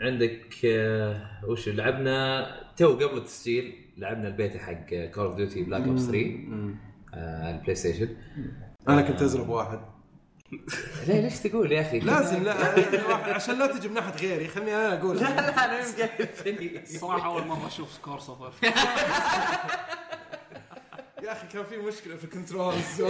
عندك 0.02 0.54
آه، 0.64 1.44
وش 1.48 1.68
لعبنا؟ 1.68 2.46
تو 2.76 2.92
قبل 2.94 3.16
التسجيل 3.18 3.74
لعبنا 3.96 4.28
البيتا 4.28 4.58
حق 4.58 4.94
Call 5.14 5.24
of 5.24 5.36
Duty 5.36 5.62
Black 5.62 5.82
Ops 5.82 6.00
3 6.06 6.18
آه، 7.14 7.50
ال 7.56 7.74
PlayStation 7.74 8.08
أنا 8.88 9.02
كنت 9.02 9.22
أزرب 9.22 9.48
واحد. 9.48 9.80
ليه 11.06 11.20
ليش 11.20 11.38
تقول 11.38 11.72
يا 11.72 11.80
أخي؟ 11.80 11.98
لازم 11.98 12.42
لا 12.42 12.54
واحد- 13.08 13.30
عشان 13.30 13.58
لا 13.58 13.66
تجي 13.66 13.88
من 13.88 13.94
ناحية 13.94 14.14
غيري 14.28 14.48
خلني 14.48 14.76
أنا 14.76 14.98
أقول. 15.00 15.18
صراحة 16.86 17.26
أول 17.26 17.46
مرة 17.46 17.66
أشوف 17.66 17.92
score 17.92 18.18
صفر. 18.18 18.52
يا 21.22 21.32
أخي 21.32 21.46
كان 21.52 21.64
في 21.64 21.76
مشكلة 21.76 22.16
في 22.16 22.24
ال 22.24 22.33
controls 22.33 23.00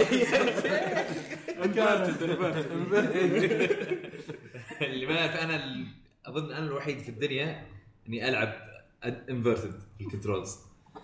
اللي 4.81 5.05
ما 5.05 5.13
يعرف 5.13 5.35
أنا 5.35 5.85
أظن 6.25 6.51
أنا 6.51 6.65
الوحيد 6.65 6.99
في 6.99 7.09
الدنيا 7.09 7.65
إني 8.07 8.29
ألعب 8.29 8.53
inverted 9.29 9.79
في 9.97 10.03
ال 10.05 10.11
controls 10.11 10.57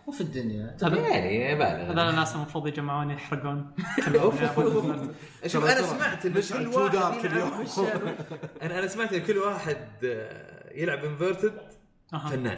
وفي 0.08 0.22
الدنيا 0.22 0.76
يعني 0.82 1.56
بالغ. 1.56 1.92
هذول 1.92 2.00
الناس 2.10 2.36
المفروض 2.36 2.68
يجمعون 2.68 3.10
يحرقون. 3.12 3.72
شوف 5.48 5.66
أنا 5.66 5.82
سمعت 5.82 6.26
ان 6.26 6.34
كل 6.34 6.68
واحد. 6.68 7.26
أنا 8.62 8.80
أنا 8.80 8.88
سمعت 8.88 9.14
إن 9.14 9.22
كل 9.22 9.38
واحد 9.38 9.78
آه، 10.06 10.74
يلعب 10.76 11.06
inverted. 11.06 11.54
فنان. 12.30 12.58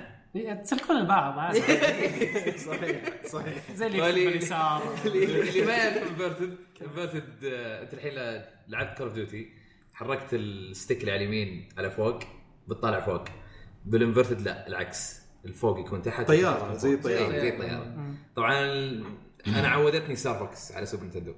تسلكون 0.64 0.96
البعض 0.98 1.40
عادي. 1.40 1.62
صحيح 2.68 3.02
صحيح. 3.26 3.72
زي 3.76 3.88
اللي 3.88 4.02
واللي- 4.02 4.26
باليسار 4.26 4.82
اللي 5.06 5.26
اللي 5.50 5.62
ما 5.66 5.74
يعرف 5.74 5.98
inverted 6.12 6.56
inverted 6.82 7.44
أنت 7.44 7.94
الحين 7.94 8.14
لعبت 8.68 8.98
Call 8.98 9.08
of 9.08 9.16
Duty 9.16 9.50
حركت 9.94 10.34
ال 10.34 10.45
stick 10.45 11.00
اللي 11.02 11.12
على 11.12 11.22
اليمين 11.24 11.70
على 11.78 11.92
فوق 11.92 12.20
بتطالع 12.68 13.00
فوق. 13.00 13.24
بال 13.86 13.97
inverted 13.97 14.42
لا 14.42 14.68
العكس. 14.68 15.20
الفوق 15.46 15.80
يكون 15.80 16.02
تحت 16.02 16.28
طيارة، 16.28 16.74
زي 16.74 16.90
زي 16.90 16.98
طيارة. 16.98 17.40
زي 17.40 17.52
طياره 17.52 17.96
طبعا 18.36 18.64
أنا 19.48 19.68
عودتني 19.68 20.16
Star 20.16 20.48
Fox 20.48 20.72
على 20.72 20.86
Super 20.86 21.04
Nintendo 21.04 21.34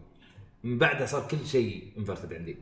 من 0.63 0.77
بعدها 0.77 1.05
صار 1.05 1.27
كل 1.27 1.45
شيء 1.45 1.93
inverted 1.97 2.33
عندي. 2.33 2.57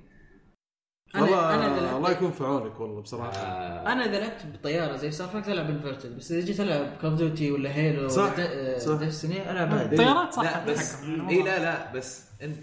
والله 1.15 1.55
أنا 1.55 1.67
الله 1.77 1.99
لعبت 1.99 2.15
يكون 2.15 2.31
في 2.31 2.43
عونك 2.43 2.79
والله 2.79 3.01
بصراحة. 3.01 3.31
آه، 3.31 3.91
أنا 3.91 4.05
اذا 4.05 4.19
لعبت 4.19 4.45
بالطياره 4.45 4.95
زي 4.95 5.11
Star 5.11 5.27
Fox 5.27 5.49
ألعب 5.49 5.69
inverted 5.69 6.17
بس 6.17 6.31
إذا 6.31 6.45
جيت 6.45 6.59
ألعب 6.59 6.97
Call 7.01 7.15
Duty 7.15 7.51
ولا 7.51 7.75
Halo 7.75 8.07
صح، 8.07 8.33
ولا 8.37 8.79
صح. 8.79 8.93
Destiny 8.97 9.51
ألعب 9.51 9.73
الطيارات 9.73 10.33
صح 10.33 10.43
لا 10.43 10.65
بس 10.65 11.03
إي. 11.03 11.43
لا 11.43 11.59
لا 11.59 11.93
بس 11.93 12.25
انت 12.41 12.57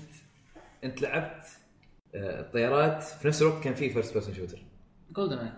أنت 0.85 1.03
لعبت 1.03 1.43
آه، 2.15 2.41
الطيارات 2.41 3.03
في 3.03 3.29
نفس 3.29 3.43
الوقت 3.43 3.65
كان 3.65 3.75
في 3.75 3.91
first 3.91 4.13
person 4.13 4.35
shooter 4.35 4.59
GoldenEye 5.11 5.53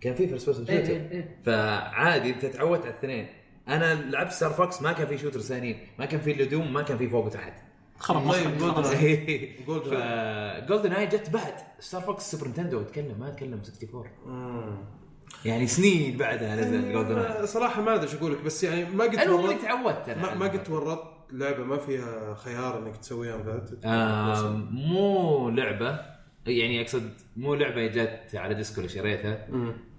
كان 0.00 0.14
في 0.14 0.28
first 0.28 0.46
person 0.46 0.66
shooter 0.66 0.78
إيه، 0.78 1.10
إيه. 1.10 1.38
فعادي 1.46 2.30
انت 2.30 2.46
تعودت 2.46 2.82
على 2.82 2.90
الاثنين. 2.90 3.26
أنا 3.68 3.94
لعبت 3.94 4.32
Star 4.32 4.50
Fox 4.50 4.82
ما 4.82 4.92
كان 4.92 5.06
في 5.06 5.18
shooter 5.18 5.40
ثانيين. 5.40 5.78
ما 5.98 6.06
كان 6.06 6.20
في 6.20 6.32
ال 6.32 6.40
Doom 6.40 6.72
ما 6.72 6.82
كان 6.82 6.98
في 6.98 7.08
فوق 7.08 7.26
وتحت. 7.26 7.52
خرب 7.98 8.30
طيب، 8.30 8.58
Golden 8.58 8.74
خلاص. 8.74 8.92
Eye. 8.92 9.50
Golden 9.66 10.66
GoldenEye 10.66 11.06
جت 11.06 11.30
بعد. 11.30 11.54
Star 11.80 12.00
Fox 12.00 12.30
Super 12.30 12.48
Nintendo 12.48 12.80
اتكلم 12.80 13.16
ما 13.20 13.28
اتكلم 13.28 13.60
64 13.82 14.98
يعني 15.44 15.66
سنين 15.66 16.16
بعدها 16.16 16.56
نزل 16.56 16.92
GoldenEye 16.92 17.42
آه، 17.42 17.44
صراحة 17.44 17.82
ما 17.82 17.94
أدري 17.94 18.06
إيش 18.06 18.14
أقول 18.14 18.32
لك 18.32 18.42
بس 18.42 18.64
يعني 18.64 18.84
ما 18.84 19.04
قد 19.04 19.28
ورطت 19.28 19.62
تعودت 19.62 20.08
أنا 20.08 20.34
ما. 20.34 20.46
قد 20.46 20.70
ورطت 20.70 21.18
لعبة 21.32 21.64
ما 21.64 21.76
فيها 21.76 22.34
خيار 22.34 22.78
إنك 22.78 22.96
تسويها 22.96 23.36
inverted 23.36 23.80
آه 23.84 24.50
مو 24.70 25.50
لعبة 25.50 26.00
يعني 26.46 26.80
أقصد 26.80 27.12
مو 27.36 27.54
لعبة 27.54 27.86
جت 27.86 28.34
على 28.34 28.54
disc 28.54 28.75
و 28.75 28.80
اللي 28.80 28.88
شريتها 28.88 29.48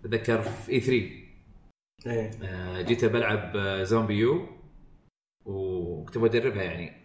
أتذكر 0.06 0.42
في 0.42 0.72
E3 0.72 1.20
إيه. 2.06 2.32
آه 2.44 2.82
جيت 2.82 3.06
بلعب 3.06 3.58
آه، 3.58 3.84
ZombiU 3.84 4.48
وكنت 5.46 6.18
بجربها 6.18 6.64
يعني. 6.64 7.00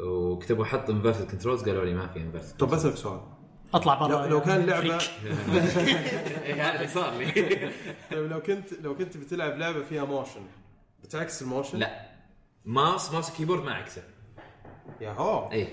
وكتبوا 0.00 0.64
حط 0.64 0.90
inverted 0.90 1.30
controls 1.30 1.62
قالوا 1.62 1.84
لي 1.84 1.94
ما 1.94 2.06
في 2.06 2.18
inverted 2.18 2.56
طب 2.56 2.68
بسالك 2.68 2.96
سؤال. 2.96 3.20
أطلع 3.74 3.94
برا. 3.94 4.08
لو, 4.08 4.24
لو 4.24 4.40
كان 4.40 4.66
لعبه 4.66 4.98
فريك. 4.98 5.10
هذا 6.60 6.74
اللي 6.74 6.88
صار 6.88 7.18
لي. 7.18 7.32
طيب 8.10 8.30
لو 8.30 8.42
كنت 8.42 8.72
لو 8.72 8.96
كنت 8.96 9.16
بتلعب 9.16 9.58
لعبة 9.58 9.82
فيها 9.82 10.04
motion 10.04 10.46
بتعكس 11.02 11.42
ال 11.42 11.47
motion؟ 11.47 11.78
لا. 11.78 12.08
mouse 12.64 13.12
mouse 13.12 13.36
keyboard 13.36 13.64
ما 13.64 13.74
عكسه 13.74 14.02
يا 15.00 15.10
هو. 15.10 15.52
اي 15.52 15.68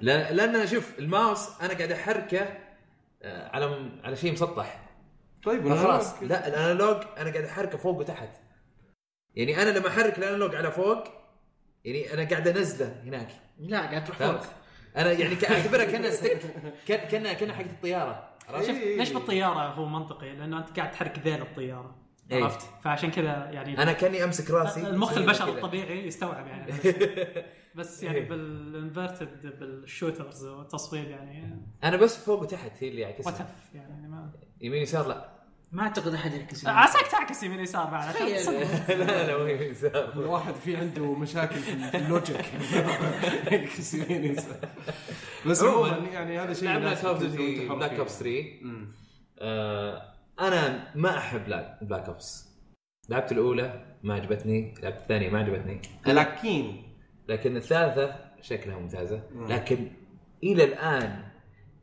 لأن 0.00 0.38
أنا 0.38 0.66
شوف 0.66 0.98
الماوس 0.98 1.48
أنا 1.60 1.74
قاعد 1.74 1.92
أحركه 1.92 2.48
آه، 3.22 3.48
على 3.56 3.90
على 4.04 4.16
شيء 4.16 4.32
مسطح. 4.32 4.81
طيب 5.44 5.74
خلاص 5.74 6.22
لا 6.22 6.48
ال 6.48 6.55
analog 6.55 6.96
أنا 7.18 7.30
قاعد 7.30 7.44
أحركه 7.44 7.78
فوق 7.78 7.98
وتحت. 7.98 8.28
يعني 9.34 9.62
أنا 9.62 9.78
لما 9.78 9.88
أحرك 9.88 10.18
ال 10.18 10.23
analog 10.23 10.54
على 10.54 10.70
فوق 10.72 11.04
يعني 11.84 12.14
أنا 12.14 12.28
قاعد 12.28 12.48
أنزله 12.48 13.00
هناك. 13.04 13.28
لا 13.58 13.78
قاعد 13.80 14.04
تروح؟ 14.04 14.18
فوق. 14.18 14.40
أنا 14.96 15.12
يعني 15.12 15.36
اعتبرها 15.50 15.84
كانها 15.84 16.10
stick 16.10 16.42
كأن- 16.88 17.10
كانها 17.10 17.32
كانها 17.32 17.54
حقت 17.54 17.70
الطيارة. 17.70 18.28
عرفت؟ 18.48 18.66
شوف 18.66 18.76
ليش 18.78 19.12
بالطيارة 19.12 19.60
هو 19.68 19.86
منطقي؟ 19.86 20.32
لأنه 20.32 20.58
أنت 20.58 20.76
قاعد 20.78 20.90
تحرك 20.90 21.18
ذيل 21.18 21.42
الطيارة. 21.42 21.96
إيه. 22.30 22.44
عرفت؟ 22.44 22.66
فعشان 22.84 23.10
كذا 23.10 23.50
يعني 23.50 23.82
أنا 23.82 23.92
كأني 23.92 24.24
أمسك 24.24 24.50
راسي. 24.50 24.80
المخ 24.86 25.16
البشر. 25.16 25.48
الطبيعي 25.48 26.06
يستوعب 26.06 26.46
يعني. 26.46 26.72
بس 27.74 28.02
يعني 28.02 28.20
بال 28.20 28.48
inverted 28.48 29.58
بال 29.60 29.77
shooters 29.77 30.44
والتصوير 30.44 31.08
يعني. 31.10 31.62
أنا 31.84 31.96
بس 31.96 32.16
فوق 32.24 32.42
وتحت 32.42 32.72
هي 32.80 32.88
اللي 32.88 33.00
يعكسها. 33.00 33.54
يعني 33.74 34.08
ما 34.08 34.32
يمين 34.60 34.82
يسار 34.82 35.08
لا. 35.08 35.31
ما 35.72 35.82
أعتقد 35.82 36.14
أحد 36.14 36.32
يعكس 36.34 36.66
عساك 36.66 37.06
تعكس 37.06 37.42
يمين 37.42 37.60
يسار 37.60 37.84
بعد. 37.90 38.16
لا 38.88 39.26
لا 39.26 39.38
مو 39.38 39.46
يمين 39.46 39.70
يسار. 39.70 40.12
الواحد 40.20 40.54
في 40.54 40.76
عنده 40.76 41.14
مشاكل 41.14 41.54
في 41.54 41.96
ال 41.96 42.03
logic. 42.03 42.44
يعكس 43.52 43.94
يمين 43.94 44.24
يسار. 44.24 44.68
بس 45.46 45.62
عموماً، 45.62 45.96
يعني 46.12 46.38
هذا 46.38 46.52
شيء 46.52 46.68
لعبنا 46.68 47.10
أنت 47.10 47.22
Duty 47.22 47.68
Black. 47.68 47.92
Ops 47.92 48.18
3 48.18 48.44
مم. 48.62 48.92
آه 49.38 50.02
أنا 50.40 50.92
ما 50.94 51.18
أحب 51.18 51.44
Black 51.82 52.08
Ops 52.08 52.48
لعبت 53.08 53.32
الأولى 53.32 53.96
ما 54.02 54.14
عجبتني 54.14 54.74
لعبت 54.82 54.96
الثانية 54.96 55.30
ما 55.30 55.38
عجبتني. 55.38 55.80
لكن 56.06 56.76
لكن 57.28 57.56
الثالثة 57.56 58.14
شكلها 58.40 58.78
ممتازة. 58.78 59.22
لكن 59.48 59.90
إلى 60.44 60.64
الآن 60.64 61.24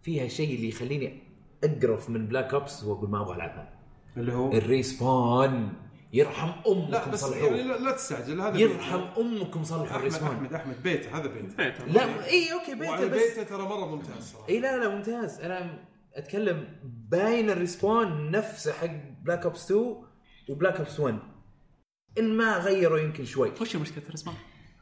فيها 0.02 0.28
شيء 0.28 0.56
اللي 0.56 0.70
يخليني 0.70 1.24
أقرف 1.64 2.10
من 2.10 2.28
Black 2.28 2.54
Ops 2.54 2.84
واقول 2.84 3.10
ما 3.10 3.22
أبغى 3.22 3.36
ألعبها. 3.36 3.79
اللي 4.18 4.34
هو 4.34 4.52
ال 4.54 4.67
respawn. 4.67 5.74
يرحم 6.14 6.52
أمكم 6.68 6.92
لا 6.92 7.10
بس 7.10 7.20
صلحوه 7.20 7.50
يعني 7.50 7.64
لا, 7.64 7.78
لا 7.78 7.92
تستعجل 7.92 8.42
هذا 8.42 8.58
يرحم 8.58 9.02
أمكم 9.18 9.64
صلحوا 9.64 9.86
أحمد 9.86 9.96
ال 9.96 10.00
respawn. 10.00 10.30
أحمد 10.30 10.54
أحمد 10.54 10.84
بيت 10.84 11.08
هذا 11.08 11.28
beta 11.28 11.58
beta 11.58 11.82
لا 11.88 12.26
إي 12.26 12.54
okay 12.54 12.90
وعلى 12.90 13.10
بس 13.10 13.22
بيته 13.22 13.44
ترى 13.44 13.64
مرة 13.64 13.96
ممتاز 13.96 14.24
صراحة. 14.24 14.50
إي 14.50 14.60
لا 14.60 14.78
لا 14.78 14.96
ممتاز. 14.96 15.40
أنا 15.42 15.80
أتكلم 16.14 16.68
باين 16.84 17.50
ال 17.50 17.60
respawn 17.60 18.32
نفسه 18.32 18.74
حق 18.74 18.90
Black 19.24 19.46
Ops 19.46 19.72
2 19.72 19.96
و 20.50 20.55
Black 20.55 20.78
Ops 20.78 21.00
1 21.00 21.20
إن 22.20 22.38
ما 22.38 22.58
غيروا 22.58 23.00
يمكن 23.00 23.26
شوي. 23.26 23.52
وش 23.62 23.76
مشكله 23.76 24.04
الرسمه؟ 24.10 24.34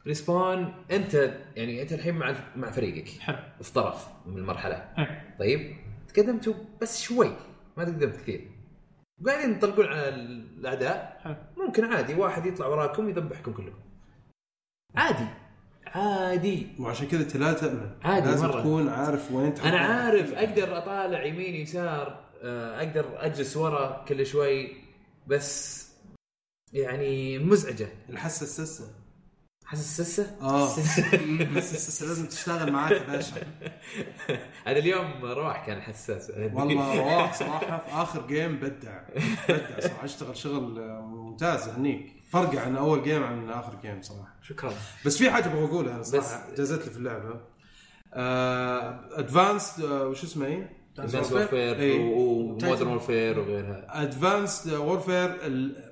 ريسبون 0.06 0.74
أنت 0.90 1.14
يعني 1.56 1.82
أنت 1.82 1.92
الحين 1.92 2.14
مع 2.14 2.34
مع 2.56 2.70
فريقك. 2.70 3.08
حلو. 3.08 3.38
في 3.62 3.72
طرف 3.72 4.08
من 4.26 4.38
المرحلة. 4.38 4.74
إيه. 4.98 5.36
طيب 5.38 5.76
تقدمتوا 6.14 6.54
بس 6.82 7.02
شوي. 7.02 7.32
ما 7.76 7.84
تقدمت 7.84 8.16
كثير. 8.16 8.57
وقاعدين 9.24 9.60
تطلقون 9.60 9.86
على 9.86 10.08
الأعداء. 10.08 11.20
حلو. 11.24 11.36
ممكن 11.56 11.84
عادي 11.84 12.14
واحد 12.14 12.46
يطلع 12.46 12.66
وراكم 12.66 13.08
يذبحكم 13.08 13.52
كلكم. 13.52 13.78
عادي 14.94 15.26
عادي. 15.86 16.66
وعشان 16.80 17.06
كذا 17.08 17.20
أنت 17.22 17.36
لا 17.36 17.52
تأمن. 17.52 17.90
عادي 18.02 18.26
لازم 18.26 18.46
مرة. 18.46 18.60
تكون 18.60 18.88
عارف 18.88 19.32
وين 19.32 19.54
تحط 19.54 19.66
أنا 19.66 19.78
عارف 19.78 20.32
أقدر 20.32 20.78
أطالع 20.78 21.24
يمين 21.24 21.54
يسار 21.54 22.28
آه، 22.42 22.78
أقدر 22.78 23.04
أجلس 23.16 23.56
ورا 23.56 24.04
كل 24.08 24.26
شوي 24.26 24.76
بس 25.26 25.78
يعني 26.72 27.38
مزعجة. 27.38 27.88
الحسه 28.10 28.44
السسه 28.44 28.84
حاسس 29.68 30.00
سسه 30.00 30.36
آه. 30.40 30.66
بس 31.56 31.72
بس 31.74 32.02
لازم 32.02 32.26
تشتغل 32.26 32.72
معاك 32.72 32.92
يا 32.92 33.06
باشا. 33.06 33.36
هذا 34.66 34.78
اليوم 34.78 35.24
رواح 35.24 35.66
كان 35.66 35.80
حساس 35.82 36.30
والله 36.54 36.96
رواح 36.98 37.34
صراحة. 37.34 37.78
في 37.78 37.92
آخر 38.02 38.26
جيم 38.26 38.56
بدع. 38.56 39.00
بدع 39.48 39.80
صراحة. 39.80 40.04
أشتغل 40.04 40.36
شغل 40.36 40.78
آه، 40.80 41.00
ممتاز 41.00 41.68
هنيك. 41.68 42.12
فرق 42.30 42.60
عن 42.60 42.76
أول 42.76 43.02
جيم 43.02 43.22
عن 43.24 43.50
آخر 43.50 43.72
جيم 43.82 44.02
صراحة. 44.02 44.34
شكرا. 44.42 44.72
بس 45.06 45.18
في 45.18 45.30
حاجة 45.30 45.46
أبغى 45.46 45.64
أقولها 45.64 45.92
أنا 45.92 46.00
بس- 46.00 46.08
صراحة 46.10 46.54
جازت 46.56 46.84
لي 46.84 46.90
في 46.90 46.96
اللعبة. 46.96 47.40
Advanced 49.18 49.84
وش 49.84 50.24
اسمه 50.24 50.46
إيه؟ 50.46 50.76
Advanced 50.98 51.32
Warfare. 51.32 52.00
و 52.00 52.12
Modern 52.12 52.86
Warfare 52.88 53.38
وغيرها. 53.40 54.02
Advanced 54.02 54.72
Warfare 54.72 55.36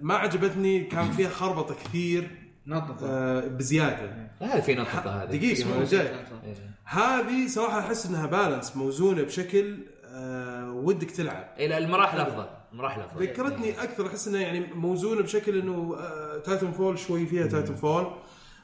ما 0.01 0.15
عجبتني. 0.15 0.85
كان 0.85 1.11
فيها 1.13 1.29
خربطة 1.31 1.75
كثير. 1.75 2.46
نظفه 2.67 3.07
آه، 3.09 3.41
بزيادة. 3.41 4.31
هذا 4.43 4.61
في 4.61 4.75
نقطه 4.75 5.23
هذه. 5.23 5.29
دقيقة 5.29 5.77
أنا 5.77 5.85
جاي. 5.85 6.03
إيه. 6.07 6.55
هذه 6.85 7.47
صراحة 7.49 7.79
أحس 7.79 8.07
إنها 8.07 8.27
balance 8.27 8.77
موزونة 8.77 9.23
بشكل 9.23 9.79
آه، 10.05 10.73
ودك 10.73 11.11
تلعب. 11.11 11.49
إيه، 11.59 11.69
لا 11.69 11.79
المراحل 11.79 12.21
أفضل. 12.21 12.47
المراحل 12.73 13.01
أفضل. 13.01 13.23
ذكرتني 13.23 13.83
أكثر 13.83 14.07
أحس 14.07 14.29
إنها 14.29 14.41
يعني 14.41 14.67
موزونة 14.75 15.23
بشكل 15.23 15.59
إنه 15.59 15.97
Titanfall 16.45 16.99
شوي 16.99 17.27
فيها 17.27 17.47
Titanfall 17.47 18.07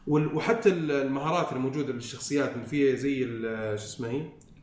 وحتى 0.07 0.69
المهارات 0.69 1.53
الموجودة 1.53 1.93
للشخصيات 1.93 2.53
اللي 2.55 2.67
فيها 2.67 2.97
زي 2.97 3.25
ال- 3.25 3.79
شو 3.79 3.85
اسمه 3.85 4.09
هي؟ 4.09 4.23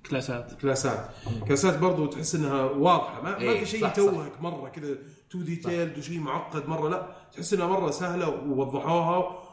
classات. 0.09 0.53
classات. 0.61 1.09
classات 1.47 1.77
برضو 1.79 2.05
تحس 2.05 2.35
إنها 2.35 2.61
واضحة. 2.63 3.21
ما, 3.21 3.29
ما 3.31 3.37
إيه، 3.39 3.59
في 3.59 3.65
شيء. 3.65 3.87
يتوهك 3.87 4.41
مرة 4.41 4.69
كذا 4.69 4.95
too 5.29 5.41
detailed 5.41 5.97
وشيء 5.97 6.19
معقد 6.19 6.69
مرة 6.69 6.89
لا 6.89 7.15
تحس 7.33 7.53
إنها 7.53 7.67
مرة 7.67 7.91
سهلة 7.91 8.29
ووضحوها. 8.29 9.43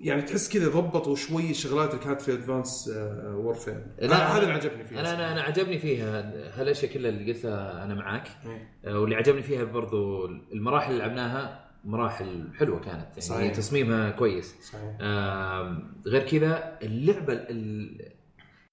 يعني 0.00 0.22
تحس 0.22 0.48
كذا 0.52 0.68
ضبطوا 0.68 1.16
شوي 1.16 1.50
الشغلات 1.50 1.90
اللي 1.94 2.04
كانت 2.04 2.20
في 2.22 2.32
Advanced 2.32 2.90
Warfare 3.24 3.86
لا، 3.98 4.32
هذا 4.36 4.42
اللي 4.42 4.52
عجبني 4.52 4.84
فيه 4.84 5.00
أنا 5.00 5.14
أنا 5.14 5.32
أنا 5.32 5.42
عجبني 5.42 5.78
فيها 5.78 6.20
هالأشياء 6.60 6.92
كلها 6.92 7.10
اللي 7.10 7.32
قلتها 7.32 7.84
أنا 7.84 7.94
معاك. 7.94 8.28
إيه. 8.46 8.68
آه، 8.84 8.98
واللي 9.00 9.16
عجبني 9.16 9.42
فيها 9.42 9.64
برضو 9.64 10.26
المراحل 10.26 10.92
اللي 10.92 11.02
لعبناها 11.04 11.70
مراحل 11.84 12.48
حلوة 12.58 12.80
كانت. 12.80 13.06
يعني 13.08 13.20
صحيح. 13.20 13.52
تصميمها 13.56 14.10
كويس. 14.10 14.54
صحيح. 14.72 14.96
آم، 15.00 15.94
غير 16.06 16.22
كذا 16.22 16.78
اللعبة 16.82 17.32
ال- 17.32 17.50
ال- 17.50 18.12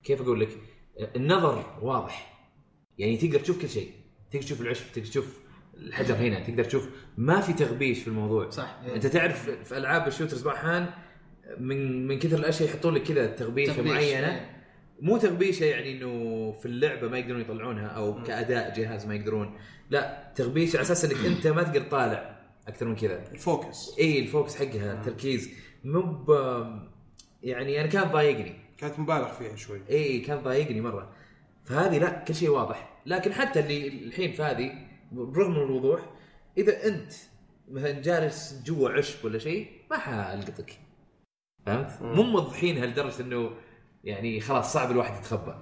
كيف 0.03 0.21
أقول 0.21 0.39
لك؟ 0.39 0.49
النظر 1.15 1.65
واضح. 1.81 2.43
يعني 2.97 3.17
تقدر 3.17 3.39
تشوف 3.39 3.61
كل 3.61 3.69
شيء. 3.69 3.91
تقدر 4.31 4.43
تشوف 4.45 4.61
العشب 4.61 4.85
تقدر 4.93 5.07
تشوف 5.07 5.39
الحجر 5.81 6.15
هنا 6.15 6.39
تقدر 6.39 6.63
تشوف 6.63 6.89
ما 7.17 7.41
في 7.41 7.53
تغبيش 7.53 7.99
في 7.99 8.07
الموضوع. 8.07 8.49
صح. 8.49 8.79
أنت 8.95 9.07
تعرف 9.07 9.49
في 9.49 9.77
ألعاب 9.77 10.07
ال 10.07 10.11
shooters 10.11 10.43
بعض 10.43 10.85
من 11.59 12.07
من 12.07 12.19
كثر 12.19 12.37
الأشياء 12.37 12.69
يحطون 12.69 12.93
لك 12.93 13.03
كذا 13.03 13.27
تغبيشة 13.27 13.73
تغبيش. 13.73 13.91
معينة. 13.91 14.27
إيه. 14.27 14.59
مو 15.01 15.17
تغبيشة 15.17 15.63
يعني 15.63 15.91
إنه 15.91 16.51
في 16.51 16.65
اللعبة 16.65 17.07
ما 17.07 17.17
يقدرون 17.17 17.41
يطلعونها 17.41 17.87
أو 17.87 18.23
كأداء 18.23 18.73
جهاز 18.79 19.05
ما 19.05 19.15
يقدرون. 19.15 19.57
لا 19.89 20.31
تغبيشه 20.35 20.77
على 20.77 20.81
أساس 20.81 21.05
إنك 21.05 21.25
أنت 21.25 21.47
ما 21.47 21.63
تقدر 21.63 21.81
طالع 21.81 22.39
أكثر 22.67 22.85
من 22.85 22.95
كذا. 22.95 23.23
ال 23.31 23.40
focus. 23.40 23.95
اي 23.99 24.19
ال 24.19 24.25
focus 24.25 24.55
حقها 24.55 24.93
التركيز. 24.93 25.49
مو 25.83 26.25
يعني 27.43 27.81
أنا 27.81 27.87
كان 27.87 28.03
ضايقني. 28.03 28.55
كانت 28.77 28.99
مبالغ 28.99 29.31
فيها 29.31 29.55
شوي. 29.55 29.81
اي 29.89 30.03
اي 30.03 30.19
كان 30.19 30.37
ضايقني 30.37 30.81
مرة. 30.81 31.11
فهذه 31.65 31.97
لا 31.97 32.23
كل 32.27 32.35
شيء 32.35 32.49
واضح. 32.49 33.01
لكن 33.05 33.33
حتى 33.33 33.59
اللي 33.59 33.87
الحين 33.87 34.31
في 34.31 34.43
هذه 34.43 34.88
برغم 35.11 35.51
من 35.51 35.63
الوضوح 35.63 36.09
إذا 36.57 36.87
أنت 36.87 37.13
مثلا 37.67 37.91
جالس 37.91 38.63
جوا 38.65 38.89
عشب 38.89 39.25
ولا 39.25 39.37
شيء 39.39 39.67
ما 39.91 39.97
حألقطك. 39.97 40.79
فهمت؟ 41.65 42.01
مو 42.01 42.23
موضحينها 42.23 42.85
لدرجه 42.85 43.21
إنه 43.21 43.51
يعني 44.03 44.39
خلاص 44.39 44.73
صعب 44.73 44.91
الواحد 44.91 45.19
يتخبى. 45.19 45.55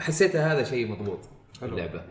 حسيتها 0.00 0.52
هذا 0.52 0.64
شيء 0.64 0.88
مضبوط 0.88 1.28
حلو. 1.60 1.70
اللعبة. 1.70 2.04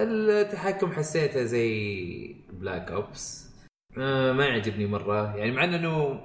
والتحكم 0.00 0.92
حسيته 0.92 1.42
زي 1.42 2.36
Black 2.52 2.90
Ops 2.90 3.52
آه، 3.98 4.32
ما 4.32 4.46
يعجبني 4.46 4.86
مرة. 4.86 5.36
يعني 5.36 5.50
مع 5.50 5.64
إنه 5.64 6.20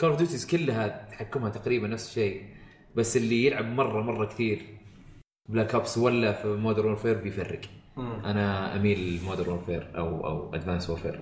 Call 0.00 0.10
of 0.10 0.18
Dutyز 0.18 0.46
كلها 0.46 1.08
تحكمها 1.10 1.50
تقريبا 1.50 1.88
نفس 1.88 2.08
الشيء 2.08 2.54
بس 2.96 3.16
اللي 3.16 3.46
يلعب 3.46 3.64
مرة 3.64 4.02
مرة 4.02 4.26
كثير. 4.26 4.81
Black 5.48 5.74
Ops 5.74 5.98
ولا 5.98 6.32
في 6.32 6.48
Modern 6.48 6.86
Warfare 6.86 7.18
بيفرق. 7.22 7.60
أنا 7.98 8.76
أميل 8.76 9.20
Modern 9.24 9.48
Warfare 9.48 9.90
أو 9.98 10.26
أو 10.26 10.54
Advanced 10.54 10.90
Warfare 10.90 11.20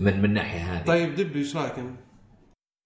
من 0.00 0.18
من 0.18 0.24
الناحيه 0.24 0.58
هذه. 0.60 0.84
طيب 0.86 1.14
دبي 1.14 1.38
إيش 1.38 1.56
رايك 1.56 1.78
انت؟ 1.78 1.98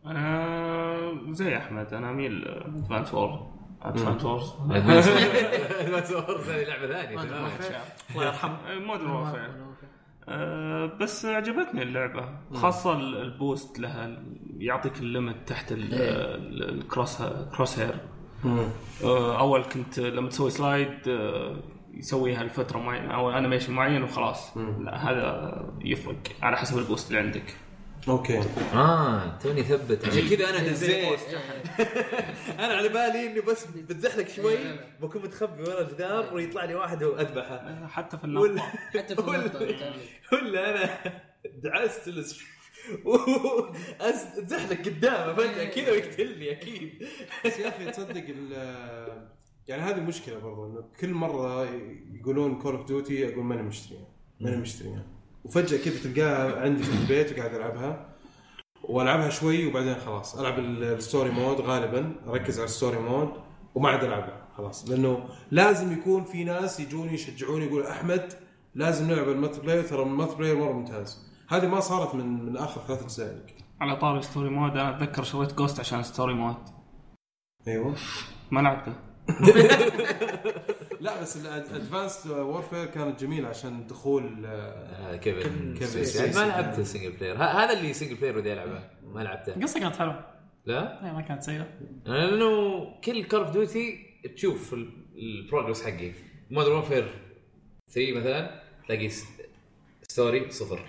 أنا 0.07 1.23
زي 1.31 1.57
أحمد 1.57 1.95
أنا 1.95 2.11
أميل 2.11 2.45
Advanced 2.49 3.15
War 3.15 3.55
Advance 3.83 4.25
Wars 4.25 4.53
Advanced 4.71 6.13
Warfare 6.13 6.55
هذه 6.55 6.65
لعبة 6.69 6.87
ثانية 6.87 7.19
الله 8.15 8.25
يرحمه. 8.27 8.59
Modern 8.87 9.11
Warfare 9.11 9.51
أه 10.29 10.87
بس 10.87 11.25
عجبتني 11.27 11.83
اللعبة. 11.83 12.29
خاصة 12.53 12.93
ال- 12.93 13.17
ال 13.17 13.27
boost 13.27 13.79
لها 13.79 14.23
يعطيك 14.59 14.99
ال 15.01 15.07
limit 15.07 15.37
تحت 15.49 15.73
ال- 15.73 15.95
ال- 15.95 16.69
ال 16.79 17.23
cross 17.57 17.79
crosshair 17.79 17.95
أه 17.95 18.14
اول 19.41 19.65
كنت 19.65 19.99
لما 19.99 20.29
تسوي 20.29 20.51
slide 20.51 21.09
أه 21.09 21.57
يسويها 21.95 22.45
لفتره 22.45 22.79
معينه 22.79 23.15
أو 23.15 23.31
animation 23.31 23.73
معين 23.73 24.03
وخلاص 24.03 24.57
لا 24.57 25.11
هذا 25.11 25.65
يفرق 25.85 26.17
على 26.43 26.57
حسب 26.57 26.79
ال 26.79 26.84
boost 26.84 27.09
اللي 27.09 27.19
عندك 27.19 27.55
okay 28.09 28.41
آه 28.75 29.39
توني 29.39 29.63
ثبت 29.63 30.09
عشان 30.09 30.29
كذا 30.29 30.51
أنا 30.51 30.59
دزيت 30.59 31.19
أنا 32.59 32.75
على 32.75 32.89
بالي 32.89 33.27
اني 33.27 33.41
بس 33.41 33.65
بتزحلق 33.65 34.29
شوي 34.29 34.57
بكون 35.01 35.23
متخبي 35.23 35.63
ورا 35.63 35.81
الجدار 35.81 36.35
ويطلع 36.35 36.65
لي 36.65 36.75
واحد 36.75 37.03
واذبحه 37.03 37.55
أه، 37.55 37.87
حتى 37.87 38.19
في 38.19 38.27
ولا 38.27 38.51
اللقطه 38.51 38.63
حتى 38.99 39.17
في 39.17 39.23
بتعمل. 39.23 39.95
ولا 40.33 40.71
أنا 40.71 40.99
دعست 41.63 42.09
اتزحلق 44.01 44.79
قدامه 44.89 45.35
فجأة 45.35 45.65
كذا 45.65 45.91
ويقتلني 45.93 46.53
أكيد. 46.53 46.93
بس 47.47 47.59
يا 47.59 47.69
أخي 47.69 47.91
تصدق 47.91 48.25
ال- 48.29 49.29
يعني 49.69 49.83
هذه 49.83 50.01
مشكلة 50.01 50.39
برضو 50.39 50.67
إنه 50.67 50.85
كل 51.01 51.09
مرة 51.13 51.69
يقولون 52.15 52.59
Call 52.59 52.75
of 52.77 52.87
Duty 52.87 53.33
أقول 53.33 53.45
ماني 53.45 53.63
مشتريها 53.63 54.07
ماني 54.41 54.57
مشتريها 54.57 55.07
وفجأة 55.45 55.79
كذا 55.85 55.99
تلقاها 56.03 56.61
عندي 56.61 56.83
في 56.83 56.93
البيت 57.03 57.33
وقاعد 57.33 57.55
ألعبها. 57.55 58.15
وألعبها 58.85 59.29
شوي 59.31 59.67
وبعدين 59.67 59.95
خلاص. 59.95 60.39
ألعب 60.39 60.59
ال- 60.59 60.85
ال 60.85 60.93
story 60.93 61.31
mode 61.31 61.61
غالبا 61.61 62.15
أركز 62.29 62.59
على 62.59 62.65
ال 62.65 62.70
story 62.70 62.99
mode 62.99 63.31
وما 63.75 63.89
عاد 63.89 64.05
ألعبها 64.05 64.49
خلاص. 64.57 64.89
لأنه 64.91 65.29
لازم 65.51 65.93
يكون 65.93 66.25
في 66.25 66.45
ناس 66.45 66.81
يجوني 66.81 67.15
يشجعوني 67.15 67.65
يقول 67.65 67.87
أحمد 67.87 68.33
لازم 68.75 69.11
نلعب 69.11 69.29
ال 69.29 69.61
multiplayer 69.61 69.83
ترى 69.83 70.03
ال 70.03 70.35
multiplayer 70.37 70.57
مرة 70.57 70.73
ممتاز. 70.73 71.34
هذه 71.49 71.67
ما 71.69 71.81
صارت 71.81 72.15
من 72.15 72.45
من 72.47 72.57
آخر 72.57 72.81
ثلاث 72.81 73.03
أجزاء. 73.03 73.47
على 73.81 73.97
طاري 73.97 74.23
story 74.23 74.49
mode 74.51 74.71
أنا 74.71 74.97
أتذكر 74.97 75.23
شريت 75.23 75.55
Ghosts 75.55 75.81
عشان 75.81 76.03
story 76.03 76.35
mode. 76.35 76.57
أيوه. 77.69 77.95
ما 78.51 78.61
لعبته. 78.61 78.93
لا 81.01 81.21
بس 81.23 81.37
ال 81.47 81.56
Advanced 81.56 82.31
Warfare 82.31 82.85
كانت 82.87 83.21
جميلة 83.21 83.49
عشان 83.49 83.87
دخول 83.87 84.47
آه، 84.47 84.51
آه، 85.13 85.17
Kevin 85.17 85.75
Kevin. 85.75 86.41
ما 86.41 86.47
لعبت 86.47 86.79
ال 86.79 86.84
single 86.84 87.13
player 87.13 87.37
ه- 87.37 87.43
هذا 87.65 87.73
اللي 87.79 87.93
single 87.93 88.15
player 88.15 88.37
ودي 88.39 88.53
ألعبه. 88.53 88.91
ما 89.05 89.21
لعبته. 89.21 89.55
القصة 89.57 89.81
كانت 89.81 89.97
حلوة. 89.97 90.25
لا؟ 90.67 91.07
إيه، 91.07 91.13
ما 91.13 91.21
كانت 91.21 91.43
سيئة. 91.43 91.67
لأنه 92.07 92.85
كل 93.05 93.25
Call 93.25 93.41
of 93.41 93.51
Duty 93.51 93.99
تشوف 94.37 94.75
ال- 94.75 94.91
ال 95.17 95.24
progress 95.24 95.83
حقي. 95.85 96.13
Modern 96.51 96.73
Warfare 96.73 97.09
3 97.89 98.13
مثلا 98.17 98.61
تلاقي 98.87 99.09
س- 99.09 99.27
story 100.03 100.51
صفر. 100.51 100.81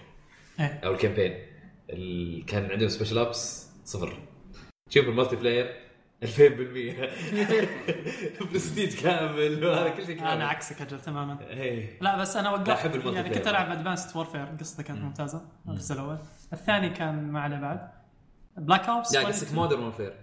إيه. 0.60 0.82
أو 0.86 0.92
ال 0.92 0.97
campaign 0.97 1.40
ال... 1.90 2.46
كان 2.46 2.72
عندهم 2.72 2.90
Special 2.90 3.18
Ops 3.18 3.70
صفر. 3.86 4.20
تشوف 4.90 5.06
ال 5.06 5.36
multiplayer 5.36 5.86
2000% 6.26 6.28
برستيج 8.52 9.02
كامل 9.02 9.66
وهذا 9.66 9.90
كل 9.90 10.06
شيء 10.06 10.16
كامل. 10.16 10.30
أنا 10.30 10.48
عكسك 10.48 10.82
أجل 10.82 11.02
تماما. 11.02 11.38
إيه. 11.42 11.98
لا 12.02 12.18
بس 12.18 12.36
أنا 12.38 12.50
وقفت 12.50 12.86
ال 12.86 12.90
multi 12.90 13.10
يعني 13.10 13.30
player. 13.30 13.34
كنت 13.34 13.48
ألعب 13.48 13.72
Advanced 13.72 14.18
Warfare 14.18 14.46
قصته 14.46 14.84
كانت 14.84 15.00
ممتازة 15.00 15.42
الجزء 15.70 15.96
الأول. 15.96 16.20
الثاني 16.54 16.90
كان 16.90 17.32
ما 17.32 17.42
عليه 17.42 17.58
بعد. 17.60 17.90
Black 18.58 18.90
Ops 18.90 19.16
لا 19.16 19.28
قصدك 19.28 19.54
Modern 19.54 19.84
Warfare 19.84 20.14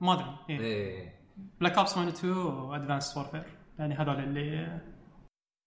Modern 0.00 0.34
إيه. 0.50 0.60
إيه. 0.60 1.14
Black 1.60 1.78
Ops 1.78 1.96
1 1.96 2.06
و 2.06 2.10
2 2.10 2.36
و 2.36 2.45
Advanced 2.45 3.18
Warfare 3.18 3.44
يعني 3.78 3.94
هذول 3.94 4.18
اللي 4.18 4.80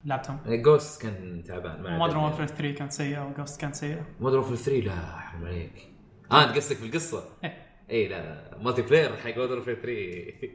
لعبتهم 0.06 0.40
Ghost 0.48 1.02
كان 1.02 1.44
تعبان 1.48 1.82
ما 1.82 1.98
Modern. 1.98 2.18
Warfare 2.18 2.46
3 2.48 2.72
كانت 2.72 2.92
سيئه 2.92 3.28
و 3.28 3.34
Ghost 3.34 3.62
كانت 3.62 3.76
سيئه 3.76 4.06
Modern 4.20 4.38
Warfare 4.40 4.56
3 4.58 4.80
لا 4.80 5.20
حرام 5.20 5.46
عليك. 5.46 5.88
آه 6.32 6.44
أنت 6.50 6.56
قصدك 6.56 6.82
بالقصة 6.82 7.24
إيه. 7.44 7.58
اي 7.90 8.08
لا 8.08 8.16
لا 8.22 8.58
multiplayer 8.64 9.16
حق 9.18 9.38
Modern 9.38 9.58
Warfare 9.58 9.76
3 9.76 10.54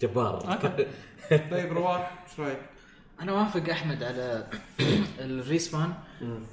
جبار. 0.00 0.52
okay. 0.52 0.86
طيب 1.50 1.72
رواح 1.72 2.24
إيش 2.28 2.40
رأيك؟ 2.40 2.58
أنا 3.20 3.32
وافق 3.32 3.70
أحمد 3.70 4.02
على 4.02 4.46
ال 5.18 5.27
respawn 5.27 5.92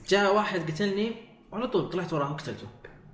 جاء 0.10 0.36
واحد 0.36 0.60
قتلني 0.60 1.12
وعلى 1.52 1.68
طول 1.68 1.90
طلعت 1.90 2.14
وراه 2.14 2.32
وقتلته. 2.32 2.68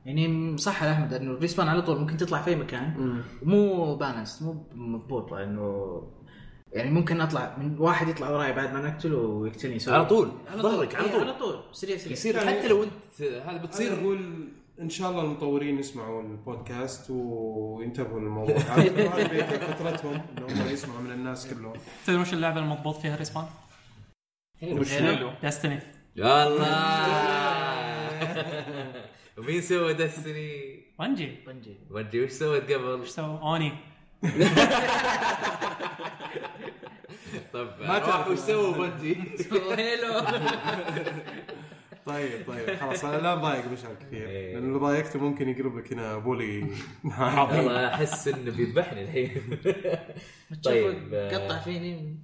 يعني 0.05 0.57
صح 0.57 0.83
يا 0.83 0.91
أحمد 0.91 1.13
إنه 1.13 1.31
ال 1.31 1.36
respawn 1.36 1.67
على 1.67 1.81
طول 1.81 1.99
ممكن 1.99 2.17
تطلع 2.17 2.41
في 2.41 2.49
أي 2.49 2.55
مكان. 2.55 3.21
مو 3.43 3.95
balance 3.95 4.41
مو 4.41 4.65
مضبوطه 4.75 5.43
انه 5.43 6.01
يعني 6.73 6.91
ممكن 6.91 7.21
أطلع 7.21 7.55
من 7.57 7.75
واحد 7.79 8.07
يطلع 8.07 8.29
وراي 8.29 8.53
بعد 8.53 8.73
ما 8.73 8.79
نقتله 8.81 9.17
ويقتلني 9.17 9.75
يسوي 9.75 9.93
على 9.93 10.05
طول، 10.05 10.31
على 10.51 10.61
ظهرك، 10.61 10.95
على 10.95 11.05
إيه، 11.05 11.11
طول. 11.11 11.21
على 11.21 11.33
طول. 11.33 11.59
سريع 11.71 11.97
سريع 11.97 12.11
يصير 12.13 12.35
يعني- 12.35 12.49
حتى 12.59 12.67
لو 12.67 12.83
انت 12.83 12.91
هذا 13.21 13.57
تصير 13.57 13.65
بتصير 13.65 13.93
أقول 14.01 14.47
إن 14.81 14.89
شاء 14.89 15.09
الله 15.11 15.21
المطورين 15.23 15.79
يسمعوا 15.79 16.21
البودكاست 16.21 17.09
وينتبهوا 17.09 18.19
للموضوع. 18.19 18.57
فترتهم 19.77 20.21
إن 20.37 20.43
هم 20.43 20.67
يسمعوا 20.67 21.01
من 21.01 21.11
الناس 21.11 21.47
كلهم. 21.53 21.73
تدري 22.07 22.21
وش 22.21 22.33
اللعبة 22.33 22.59
المضبوط 22.59 22.95
فيها 22.95 23.15
respawn؟ 23.15 23.45
وش 24.63 24.93
حلو. 24.93 25.31
Destiny 25.43 25.79
يا 26.15 26.47
الله 26.47 26.67
ومين 29.37 29.61
سوى 29.61 29.93
Destiny؟ 29.93 30.77
Bungie 30.99 31.35
Bungie 31.47 31.77
ونجي 31.91 32.23
وش 32.23 32.31
سوت 32.31 32.71
قبل؟ 32.71 32.83
وش 32.85 33.07
سووا؟ 33.07 33.39
اوني 33.39 33.71
طب 37.57 37.69
ما 37.79 37.99
تعرف. 37.99 38.27
وش 38.27 38.37
سوى 38.37 38.73
Bungie؟ 38.73 39.17
Halo 39.77 40.21
طيب 42.05 42.47
طيب 42.47 42.75
خلاص 42.75 43.05
أنا 43.05 43.21
لا 43.21 43.35
مضايق 43.35 43.65
بشر 43.65 43.95
كثير. 44.01 44.27
إيه. 44.29 44.53
لأن 44.53 44.73
لو 44.73 44.79
ضايقته 44.79 45.19
ممكن 45.19 45.49
يقلب 45.49 45.77
لك 45.77 45.93
هنا 45.93 46.17
bully 46.17 46.67
والله 47.03 47.87
أحس 47.87 48.27
إنه 48.27 48.51
بيذبحني 48.51 49.03
الحين. 49.03 49.29
طيب، 50.63 50.93
طيب 50.93 51.13
آه. 51.13 51.37
قطع 51.37 51.59
فيني 51.59 52.17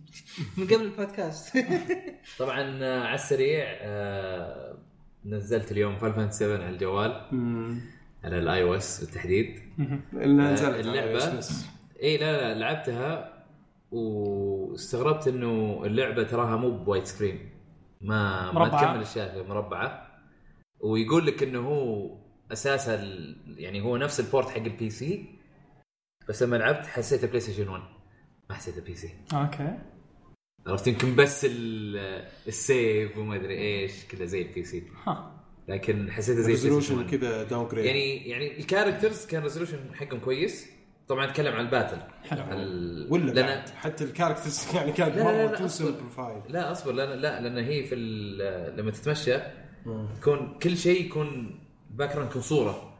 من 0.57 0.65
قبل 0.65 0.81
البودكاست. 0.81 1.57
طبعا 2.39 2.79
آه، 2.83 3.03
على 3.03 3.15
السريع 3.15 3.65
آه، 3.67 4.77
نزلت 5.25 5.71
اليوم 5.71 5.97
Final 5.97 6.13
Fantasy 6.13 6.45
7 6.45 6.57
على 6.57 6.69
الجوال. 6.69 7.11
على 8.23 8.39
ال 8.39 8.63
iOS 8.63 8.99
بالتحديد 8.99 9.59
بس؟ 11.37 11.65
اي 12.03 12.17
لا 12.17 12.53
لا 12.53 12.59
لعبتها 12.59 13.32
واستغربت 13.93 15.27
إنه 15.27 15.81
اللعبة 15.85 16.23
تراها 16.23 16.55
مو 16.55 16.77
ب 16.83 16.88
wide 16.88 17.05
screen. 17.07 17.49
ما 18.01 18.45
ما 18.45 18.51
مربعة. 18.51 18.81
تكمل 18.91 19.01
الشاشه 19.01 19.43
مربعة. 19.43 20.07
ويقول 20.79 21.25
لك 21.25 21.43
إنه 21.43 21.59
هو 21.59 22.17
أساسا 22.51 22.95
ال- 22.95 23.55
يعني 23.57 23.81
هو 23.81 23.97
نفس 23.97 24.19
ال 24.19 24.25
port 24.25 24.49
حق 24.49 24.57
ال 24.57 24.89
PC 24.89 25.25
بس 26.29 26.43
لما 26.43 26.55
لعبت 26.55 26.85
حسيته 26.85 27.27
PlayStation 27.27 27.67
1 27.67 27.81
ما 28.49 28.55
حسيته 28.55 28.81
PC 28.81 29.09
okay. 29.33 29.77
عرفت؟ 30.67 30.87
يمكن 30.87 31.15
بس 31.15 31.45
ال- 31.49 32.27
ال 32.47 32.61
save 32.61 33.17
وما 33.17 33.35
أدري 33.35 33.57
إيش 33.57 34.05
كذا 34.05 34.25
زي 34.25 34.41
ال 34.41 34.63
PC 34.63 34.83
ها. 35.07 35.43
لكن 35.67 36.11
حسيته 36.11 36.41
زي 36.41 36.51
resolution 36.51 36.97
1 36.97 37.09
كذا 37.15 37.43
downgrade 37.43 37.85
يعني 37.85 38.29
يعني 38.29 38.59
ال 38.59 38.65
characters 38.65 39.25
كان 39.25 39.43
resolution 39.43 39.95
حقهم 39.95 40.19
كويس. 40.19 40.72
طبعا 41.07 41.25
أتكلم 41.25 41.53
عن 41.53 41.65
ال 41.65 41.70
battle 41.70 41.97
حلو. 42.29 42.41
ال- 42.51 43.07
ولا 43.11 43.31
لأن 43.31 43.67
حتى 43.75 44.03
ال 44.03 44.09
characters 44.09 44.67
يعني 44.75 44.91
كانت 44.91 45.15
لا، 45.15 45.21
لا، 45.21 45.23
مرة 45.23 45.51
لا، 45.51 45.57
تو 45.57 45.65
أصبر. 45.65 45.87
simplified 45.91 46.41
لا 46.49 46.71
أصبر. 46.71 46.91
لا 46.91 47.15
لا 47.15 47.41
لأن 47.41 47.57
هي 47.57 47.83
في 47.83 47.95
ال- 47.95 48.77
لما 48.77 48.91
تتمشى 48.91 49.37
تكون 50.21 50.59
كل 50.63 50.77
شيء 50.77 51.05
يكون 51.05 51.59
background 51.89 52.29
يكون 52.29 52.41
صورة. 52.41 52.93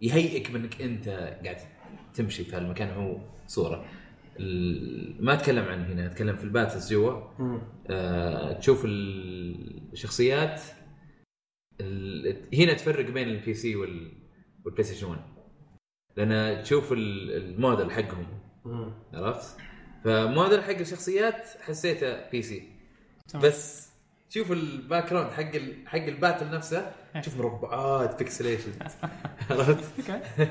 يهيئك 0.00 0.50
بأنك 0.50 0.82
أنت 0.82 1.08
قاعد 1.44 1.56
تمشي 2.14 2.44
في 2.44 2.56
هالمكان 2.56 2.90
هو 2.90 3.18
صورة. 3.46 3.84
ال- 4.40 5.24
ما 5.24 5.32
أتكلم 5.34 5.64
عن 5.64 5.84
هنا 5.84 6.06
أتكلم 6.06 6.36
في 6.36 6.44
ال 6.44 6.50
battles 6.50 6.92
جوا. 6.92 7.22
آه 7.90 8.52
تشوف 8.52 8.82
الشخصيات 8.84 10.60
ال- 11.80 12.54
هنا 12.54 12.72
تفرق 12.74 13.10
بين 13.10 13.28
ال 13.28 13.54
PC 13.54 13.76
وال 13.76 14.12
وال 14.64 14.84
PlayStation 14.84 15.06
1 15.06 15.20
لأن 16.16 16.62
تشوف 16.62 16.92
ال- 16.92 17.36
الموديل 17.36 17.90
حقهم. 17.90 18.26
عرفت؟ 19.14 19.56
فموديل 20.04 20.62
حق 20.62 20.70
الشخصيات 20.70 21.44
حسيته 21.60 22.30
PC. 22.30 22.68
بس 23.34 23.88
شوف 24.30 24.52
ال 24.52 25.10
background 25.10 25.30
حق 25.30 25.54
ال... 25.54 25.88
حق 25.88 25.98
ال 25.98 26.05
battle 26.05 26.50
نفسه. 26.50 26.92
تشوف 27.22 27.36
مربعات 27.38 28.18
pixelation 28.18 28.72
عرفت؟ 29.50 29.84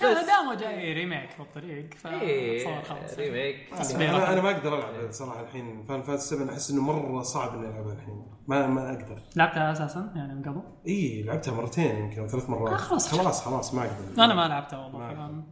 لا 0.00 0.26
دامه 0.26 0.54
جاي 0.54 0.92
remake 0.92 1.28
بالطريق 1.38 1.94
فصور 1.94 2.82
خلاص 2.82 3.18
remake 3.18 3.56
أنا 3.94 4.32
أنا 4.32 4.42
ما 4.42 4.50
أقدر 4.50 4.78
ألعب 4.78 5.10
صراحة 5.12 5.40
الحين. 5.40 5.82
Final 5.88 6.02
Fantasy 6.02 6.20
7 6.20 6.52
أحس 6.52 6.70
إنه 6.70 6.82
مرة 6.82 7.22
صعب 7.22 7.54
إني 7.54 7.68
ألعبها 7.68 7.92
الحين. 7.92 8.26
ما 8.48 8.66
ما 8.66 8.90
أقدر. 8.92 9.22
لعبتها 9.36 9.72
أساسا؟ 9.72 10.12
يعني 10.16 10.34
من 10.34 10.42
قبل؟ 10.42 10.62
إي 10.88 11.22
لعبتها 11.22 11.54
مرتين 11.54 11.96
يمكن 11.96 12.20
أو 12.20 12.28
ثلاث 12.28 12.50
مرات. 12.50 12.72
آه، 12.72 12.76
خلاص. 12.76 13.14
خلاص 13.18 13.44
خلاص 13.44 13.74
ما 13.74 13.82
أقدر. 13.82 14.24
أنا 14.24 14.34
ما 14.34 14.48
لعبتها 14.48 14.78
والله. 14.78 15.42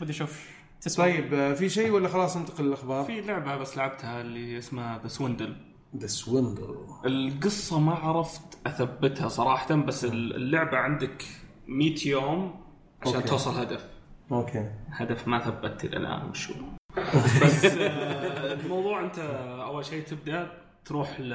بدي 0.00 0.10
أشوف. 0.12 0.50
تسوى 0.80 1.12
طيب 1.12 1.34
آه، 1.34 1.54
في 1.54 1.68
شيء 1.68 1.90
ولا 1.90 2.08
خلاص 2.08 2.36
ننتقل 2.36 2.64
للأخبار؟ 2.64 3.04
في 3.04 3.20
لعبة 3.20 3.56
بس 3.56 3.76
لعبتها 3.76 4.20
اللي 4.20 4.58
اسمها 4.58 4.98
The 5.02 5.08
Swindle 5.08 5.56
The 5.96 6.06
Swindle 6.06 6.76
القصة 7.06 7.78
ما 7.80 7.94
عرفت 7.94 8.58
أثبتها 8.66 9.28
صراحة 9.28 9.74
بس 9.74 10.04
اللعبة 10.04 10.76
عندك 10.76 11.24
100 11.66 11.94
يوم 12.08 12.65
عشان 13.02 13.14
okay. 13.14 13.28
توصل 13.28 13.50
هدف. 13.50 13.84
okay. 14.32 14.70
هدف 14.90 15.28
ما 15.28 15.38
ثبت 15.38 15.84
إلى 15.84 15.96
الان 15.96 16.30
وشو 16.30 16.54
بس 17.44 17.64
آه، 17.64 18.52
الموضوع 18.52 19.04
أنت 19.04 19.18
أول 19.64 19.84
شيء 19.84 20.02
تبدأ 20.04 20.52
تروح 20.84 21.20
ل 21.20 21.34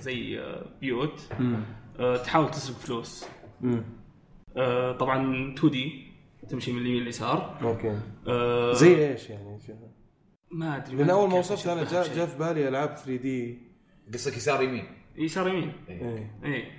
زي 0.00 0.40
آه، 0.40 0.66
بيوت. 0.80 1.28
آه، 2.00 2.16
تحاول 2.16 2.50
تسرق 2.50 2.76
فلوس. 2.76 3.26
طبعا 4.98 5.54
2 5.54 5.70
دي 5.70 6.08
تمشي 6.48 6.72
من 6.72 6.78
اليمين 6.78 7.02
لليسار. 7.02 7.58
أوكي. 7.62 8.00
زي 8.78 9.12
إيش 9.12 9.30
يعني؟ 9.30 9.58
ما 10.50 10.76
أدري. 10.76 10.96
لأن 10.96 11.10
أول 11.10 11.28
ما 11.28 11.38
وصلت 11.38 11.66
أنا 11.66 11.84
جاء 11.84 12.26
في 12.26 12.38
بالي 12.38 12.68
ألعاب 12.68 12.96
3 12.96 13.16
دي 13.16 13.58
قصدك 14.14 14.36
يسار 14.36 14.62
يمين؟ 14.62 14.84
يسار 15.16 15.48
يمين. 15.48 15.72
إيه. 15.88 16.40
إيه. 16.44 16.70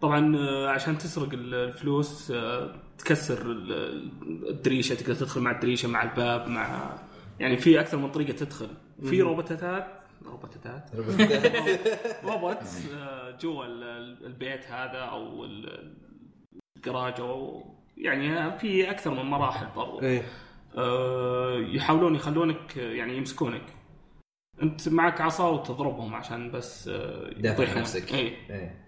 طبعا 0.00 0.36
آه، 0.36 0.68
عشان 0.68 0.98
تسرق 0.98 1.32
ال- 1.32 1.54
الفلوس 1.54 2.30
آه، 2.30 2.74
تكسر 2.98 3.42
ال- 3.50 4.10
الدريشة 4.48 4.94
تقدر 4.94 5.14
تدخل 5.14 5.40
مع 5.40 5.50
الدريشة 5.50 5.88
مع 5.88 6.02
الباب 6.02 6.48
مع 6.48 6.94
يعني 7.40 7.56
في 7.56 7.80
أكثر 7.80 7.96
من 7.98 8.10
طريقة 8.10 8.32
تدخل. 8.32 8.68
في 9.02 9.22
روبوتات 9.22 9.86
روبوتات؟ 10.26 10.90
روبوت 12.24 12.58
آه، 12.94 13.30
جوا 13.40 13.64
ال- 13.64 14.26
البيت 14.26 14.66
هذا 14.66 14.98
أو 14.98 15.44
ال- 15.44 15.94
الجراج 16.76 17.20
أو 17.20 17.64
يعني 17.96 18.58
في 18.58 18.90
أكثر 18.90 19.10
من 19.10 19.30
مراحل 19.30 19.66
برضو. 19.76 20.00
آه، 20.78 21.58
يحاولون 21.58 22.14
يخلونك 22.14 22.76
يعني 22.76 23.16
يمسكونك. 23.16 23.62
أنت 24.62 24.88
معك 24.88 25.20
عصا 25.20 25.48
وتضربهم 25.48 26.14
عشان 26.14 26.50
بس 26.50 26.86
يطيحون. 27.66 27.78
نفسك. 27.78 28.14
اي 28.14 28.36
آه، 28.50 28.87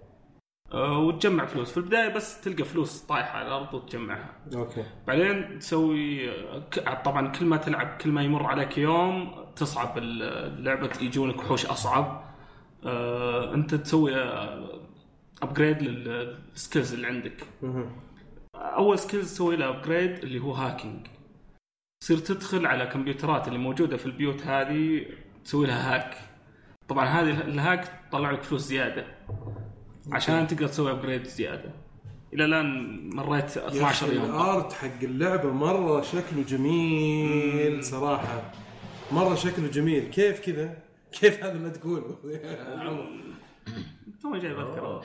وتجمع 0.75 1.47
فلوس. 1.47 1.71
في 1.71 1.77
البداية 1.77 2.09
بس 2.09 2.41
تلقى 2.41 2.65
فلوس 2.65 3.01
طايحة 3.01 3.39
على 3.39 3.47
الأرض 3.49 3.75
وتجمعها. 3.75 4.31
أوكي. 4.55 4.85
بعدين 5.07 5.59
تسوي 5.59 6.31
ك- 6.61 7.03
طبعا 7.05 7.29
كل 7.29 7.45
ما 7.47 7.57
تلعب 7.57 7.97
كل 8.01 8.11
ما 8.11 8.23
يمر 8.23 8.47
عليك 8.47 8.79
يوم 8.79 9.35
تصعب 9.57 9.99
ال- 9.99 10.23
اللعبة 10.59 10.91
يجونك 11.01 11.39
وحوش 11.39 11.67
أصعب. 11.67 12.25
آه، 12.87 13.55
أنت 13.55 13.75
تسوي 13.75 14.15
upgrade 15.43 15.83
لل 15.83 16.11
skills 16.11 16.95
اللي 16.95 17.07
عندك. 17.07 17.47
أول 18.55 18.99
skills 18.99 19.33
تسوي 19.35 19.57
له 19.57 19.69
upgrade 19.69 20.11
اللي 20.11 20.39
هو 20.39 20.53
hacking 20.53 21.07
تصير 22.01 22.19
تدخل 22.19 22.67
على 22.67 22.87
كمبيوترات 22.87 23.49
اللي 23.49 23.59
موجودة 23.59 23.97
في 23.97 24.07
البيوت 24.07 24.43
هذه 24.47 25.07
تسوي 25.45 25.67
لها 25.67 25.95
hack 25.95 26.17
طبعا 26.89 27.05
هذه 27.07 27.41
ال 27.41 27.50
hack 27.50 27.89
تطلع 28.11 28.31
لك 28.31 28.43
فلوس 28.43 28.61
زيادة. 28.63 29.05
عشان 30.13 30.47
تقدر 30.47 30.67
تسوي 30.69 30.91
upgrade 30.91 31.25
زيادة. 31.25 31.71
إلى 32.33 32.45
الآن 32.45 33.11
مريت 33.17 33.57
يا 33.57 33.69
12 33.69 34.07
أخي 34.07 34.17
يوم. 34.17 34.25
ال 34.25 34.37
art 34.37 34.73
حق 34.73 35.03
اللعبة 35.03 35.53
مرة 35.53 36.03
شكله 36.03 36.43
جميل 36.49 37.85
صراحة. 37.85 38.53
مرة 39.13 39.35
شكله 39.35 39.69
جميل. 39.69 40.11
كيف 40.11 40.41
كذا؟ 40.41 40.77
كيف 41.13 41.45
هذا 41.45 41.59
ما 41.59 41.69
تقول؟ 41.69 42.17
يا 42.25 42.65
عمر. 42.89 43.07
تو 44.23 44.37
جاي 44.37 44.55
بذكر 44.55 45.03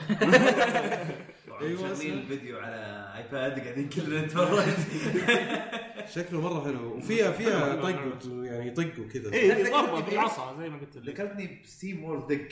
أيوه 1.60 1.78
شغالين 1.94 2.12
الفيديو 2.18 2.58
على 2.58 3.12
iPad 3.16 3.60
قاعدين 3.60 3.88
كلنا 3.88 4.20
نتفرج. 4.24 4.64
شكله 6.14 6.40
مرة 6.40 6.64
حلو. 6.64 6.96
وفيها 6.96 7.32
فيها 7.32 7.74
طق 7.76 7.90
يعني 8.44 8.70
طق 8.70 9.00
وكذا 9.00 9.32
اي 9.32 9.70
ضربه 9.70 10.00
بالعصا 10.00 10.56
زي 10.60 10.68
ما 10.68 10.76
قلت 10.78 10.96
لك. 10.96 11.08
ذكرتني 11.08 11.60
ب 11.64 12.04
SteamWorld 12.04 12.26
Dig. 12.32 12.48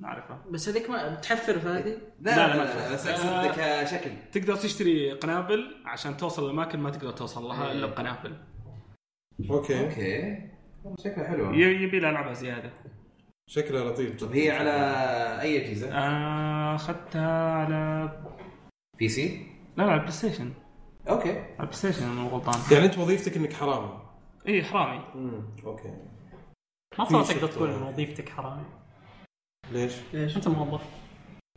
نعرفها. 0.00 0.44
بس 0.50 0.68
هذيك 0.68 0.90
ما 0.90 1.14
تحفر 1.14 1.58
في 1.58 1.68
هذه؟ 1.68 1.98
لا 2.20 2.30
لا، 2.30 2.36
لا 2.36 2.46
لا، 2.46 2.56
ما 2.56 2.62
لا 2.62 2.66
تفهم. 2.74 2.92
بس 2.92 3.06
اقصد 3.06 3.60
كشكل 3.60 4.10
تقدر 4.32 4.56
تشتري 4.56 5.12
قنابل 5.12 5.82
عشان 5.86 6.16
توصل 6.16 6.46
لأماكن 6.46 6.78
ما 6.80 6.90
تقدر 6.90 7.10
توصل 7.10 7.44
لها 7.44 7.72
إلا 7.72 7.86
بقنابل. 7.86 8.36
okay. 9.50 9.80
okay. 9.84 10.38
شكلها 10.98 11.28
حلو 11.28 11.52
ي- 11.54 11.82
يبي 11.82 12.00
له 12.00 12.10
العبها 12.10 12.32
زيادة. 12.32 12.70
شكله 13.50 13.84
لطيف. 13.84 14.20
طب 14.24 14.32
هي 14.32 14.50
على 14.50 14.70
أي 15.40 15.64
أجهزة؟ 15.66 15.90
آه، 15.92 16.74
أخذتها 16.74 17.52
على 17.52 18.10
PC 18.98 19.46
لا 19.76 19.82
لا 19.82 19.88
على 19.88 19.94
ال 19.94 20.12
PlayStation 20.12 20.52
okay. 21.08 21.30
على 21.30 21.50
ال 21.52 21.72
PlayStation 21.72 22.04
أنا 22.04 22.14
مو 22.20 22.28
غلطان. 22.28 22.54
يعني 22.72 22.84
أنت 22.84 22.98
وظيفتك 22.98 23.36
إنك 23.36 23.52
حرامي. 23.52 23.98
إي 24.48 24.62
حرامي. 24.62 25.00
امم 25.14 25.42
okay. 25.64 25.94
ما 26.98 27.04
صار 27.04 27.24
تقدر 27.24 27.46
تقول 27.48 27.70
وظيفتك 27.70 28.28
حرامي. 28.28 28.64
ليش؟ 29.72 29.92
انت 30.14 30.48
موظف 30.48 30.80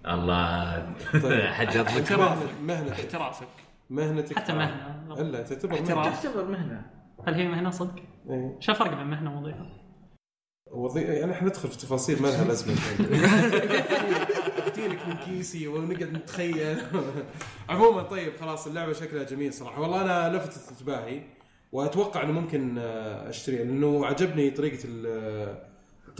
الله 0.08 0.94
طيب. 1.24 1.42
حجر 1.42 1.82
لك 1.84 2.08
مهنة- 2.10 2.62
مهنتك 2.62 2.92
احترافك 2.92 3.48
مهنتك 3.90 4.40
حتى 4.40 4.52
حرام. 4.52 5.06
مهنة 5.10 5.22
إلا 5.22 5.42
تعتبر. 5.44 5.74
مهنة. 5.82 6.04
تعتبر 6.04 6.46
مهنة 6.46 6.86
هل 7.28 7.34
هي 7.34 7.48
مهنة 7.48 7.70
صدق؟ 7.70 7.96
إيه. 8.30 8.58
شو 8.60 8.72
الفرق 8.72 8.94
بين 8.98 9.08
مهنة 9.08 9.38
ووظيفة؟ 9.38 9.66
وظيفة 10.72 11.14
يعني 11.14 11.32
إحنا 11.32 11.48
ندخل 11.48 11.70
في 11.70 11.78
تفاصيل 11.78 12.22
ما 12.22 12.28
لها 12.28 12.46
لازمه. 12.46 12.74
افتيلك 14.58 15.08
من 15.08 15.14
كيسي 15.16 15.68
ونقعد 15.68 16.14
نتخيل 16.14 16.78
عموما 17.70 18.02
طيب 18.02 18.34
خلاص 18.42 18.68
اللعبة 18.68 18.94
شكلها 18.94 19.24
جميل 19.24 19.54
صراحة 19.54 19.82
والله 19.82 20.02
أنا 20.02 20.38
لفتت 20.38 20.70
انتباهي 20.72 21.22
وأتوقع 21.72 22.24
إنه 22.24 22.32
ممكن 22.32 22.78
آه، 22.78 23.30
أشتريها 23.30 23.64
لأنه 23.64 24.06
عجبني 24.06 24.52
طريقة 24.52 24.80
ال- 24.86 25.71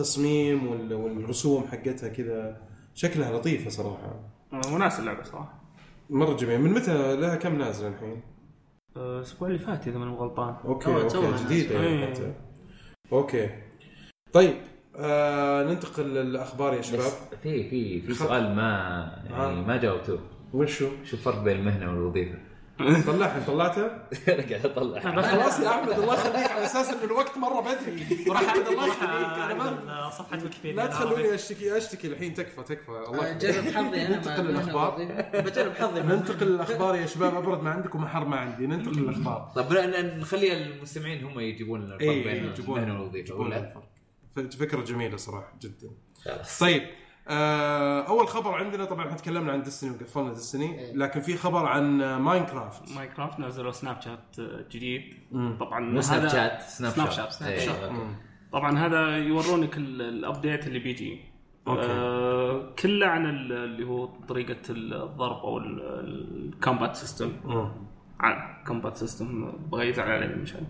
التصميم 0.02 0.68
وال- 0.68 0.94
والرسوم 0.94 1.64
حقتها 1.68 2.10
كذا 2.10 2.62
شكلها 2.94 3.38
لطيفة 3.38 3.70
صراحة 3.70 4.20
وناسة 4.74 5.00
اللعبه 5.00 5.24
صراحة 5.24 5.62
مرة 6.10 6.34
جميل 6.36 6.62
من 6.62 6.72
متى 6.74 7.16
لها 7.16 7.36
كم 7.36 7.56
نازله 7.58 7.88
الحين؟ 7.88 8.22
آه، 8.98 9.18
الأسبوع 9.18 9.48
اللي 9.48 9.60
فات 9.60 9.88
إذا 9.88 9.98
ماني 9.98 10.12
غلطان 10.16 10.56
okay 10.66 10.96
okay 10.96 11.44
جديدة. 11.46 11.76
يعني 11.76 11.88
إيه. 11.88 12.14
حتى. 12.14 12.34
okay 13.12 13.50
طيب 14.34 14.54
آه 14.96 15.64
ننتقل 15.64 16.04
للأخبار 16.04 16.74
يا 16.74 16.82
شباب 16.82 17.12
في 17.44 17.70
في 17.70 18.02
في 18.02 18.14
سؤال 18.14 18.56
ما 18.56 18.62
يعني 19.30 19.62
ما 19.66 19.78
جاوبتوه 19.78 20.20
وشو؟ 20.54 20.90
شو 21.04 21.16
الفرق 21.18 21.44
بين 21.44 21.58
المهنة 21.60 21.90
والوظيفة؟ 21.90 22.38
طلعها 23.08 23.44
طلعته؟ 23.48 23.86
أنا 24.34 24.50
قاعد 24.50 24.66
اطلع 24.66 25.22
خلاص 25.22 25.60
يا 25.60 25.70
أحمد 25.70 26.00
الله 26.00 26.14
يخليك 26.14 26.52
على 26.52 26.66
أساس 26.66 26.90
إنه 26.90 27.04
الوقت 27.04 27.38
مرة 27.38 27.62
بدري. 27.62 28.26
راح 28.30 28.42
احمد 28.42 28.68
الله 28.68 28.88
يخليك 28.88 29.12
أنا 29.12 29.54
ما 29.54 29.92
أعدل 29.92 30.14
صفحة 30.14 30.44
ويكيبيديا. 30.44 30.84
لا. 30.84 30.88
تخلوني 30.88 31.36
أشتكي 31.36 31.78
أشتكي 31.78 32.08
الحين 32.08 32.34
تكفى 32.34 32.64
تكفى. 32.64 32.90
الله 32.90 33.28
يخليك. 33.28 33.38
جرب 33.38 33.74
حظي 33.74 34.06
أنا 34.06 34.16
ننتقل 34.16 34.46
للأخبار. 34.46 34.96
بجرب 35.34 35.74
حظي. 35.76 36.02
ننتقل 36.02 36.46
للأخبار 36.48 36.96
يا 36.96 37.06
شباب 37.06 37.36
أبرد 37.36 37.64
ما 37.64 37.70
عندكم 37.70 38.04
وحر 38.04 38.26
ما 38.26 38.38
عندي. 38.38 38.68
ننتقل 38.68 39.02
للأخبار. 39.02 39.52
طيب 39.56 39.74
نخلي 40.20 40.54
المستمعين 40.54 41.24
هم 41.24 41.40
يجيبون 41.40 41.86
لنا 41.86 41.96
الفرق 41.96 42.24
بين 42.24 42.54
المهنه 42.60 42.94
والوظيفه 42.94 43.36
ولا؟ 43.36 43.58
الفرق. 43.58 44.52
فكرة 44.52 44.82
جميلة 44.82 45.18
صراحة 45.18 45.54
جدا. 45.62 45.90
خلاص. 46.26 46.60
طيب 46.60 46.84
آه 47.28 48.02
أول 48.08 48.28
خبر 48.28 48.54
عندنا 48.54 48.86
طبعا 48.86 49.06
إحنا 49.06 49.18
تكلمنا 49.18 49.52
عن 49.52 49.62
Destiny 49.64 49.92
وقفلنا 49.92 50.34
Destiny 50.34 50.94
لكن 50.94 51.20
في 51.22 51.38
خبر 51.38 51.66
عن 51.66 52.16
Minecraft 52.16 52.96
Minecraft 52.96 53.40
نزلوا 53.40 53.72
snapshot 53.72 54.40
آه، 54.40 54.66
جديد. 54.72 55.02
طبعا 55.60 55.80
مو 55.80 56.02
Snapchat 56.02 56.62
snap, 56.62 56.92
snapshot 56.92 57.16
shot 57.16 57.32
snap 57.32 57.52
إيه، 57.52 57.60
shot. 57.60 57.92
طبعا 58.54 58.80
هذا 58.80 59.18
يورونك 59.18 59.78
ال- 59.78 60.02
ال 60.02 60.11
update 60.11 60.68
اللي 60.68 60.80
بيجي. 60.80 61.20
okay. 61.68 61.82
آه 61.82 62.74
كله 62.80 63.08
عن 63.08 63.26
ال- 63.30 63.52
اللي 63.52 63.84
هو 63.88 64.06
طريقة 64.06 64.56
الضرب 64.70 65.38
أو 65.38 65.58
ال 65.58 65.78
combat 65.78 66.96
system 66.96 67.32
combat 68.68 68.98
system 68.98 69.52
بغى 69.72 69.90
يزعل 69.90 70.12
علي 70.12 70.28
مشان 70.36 70.68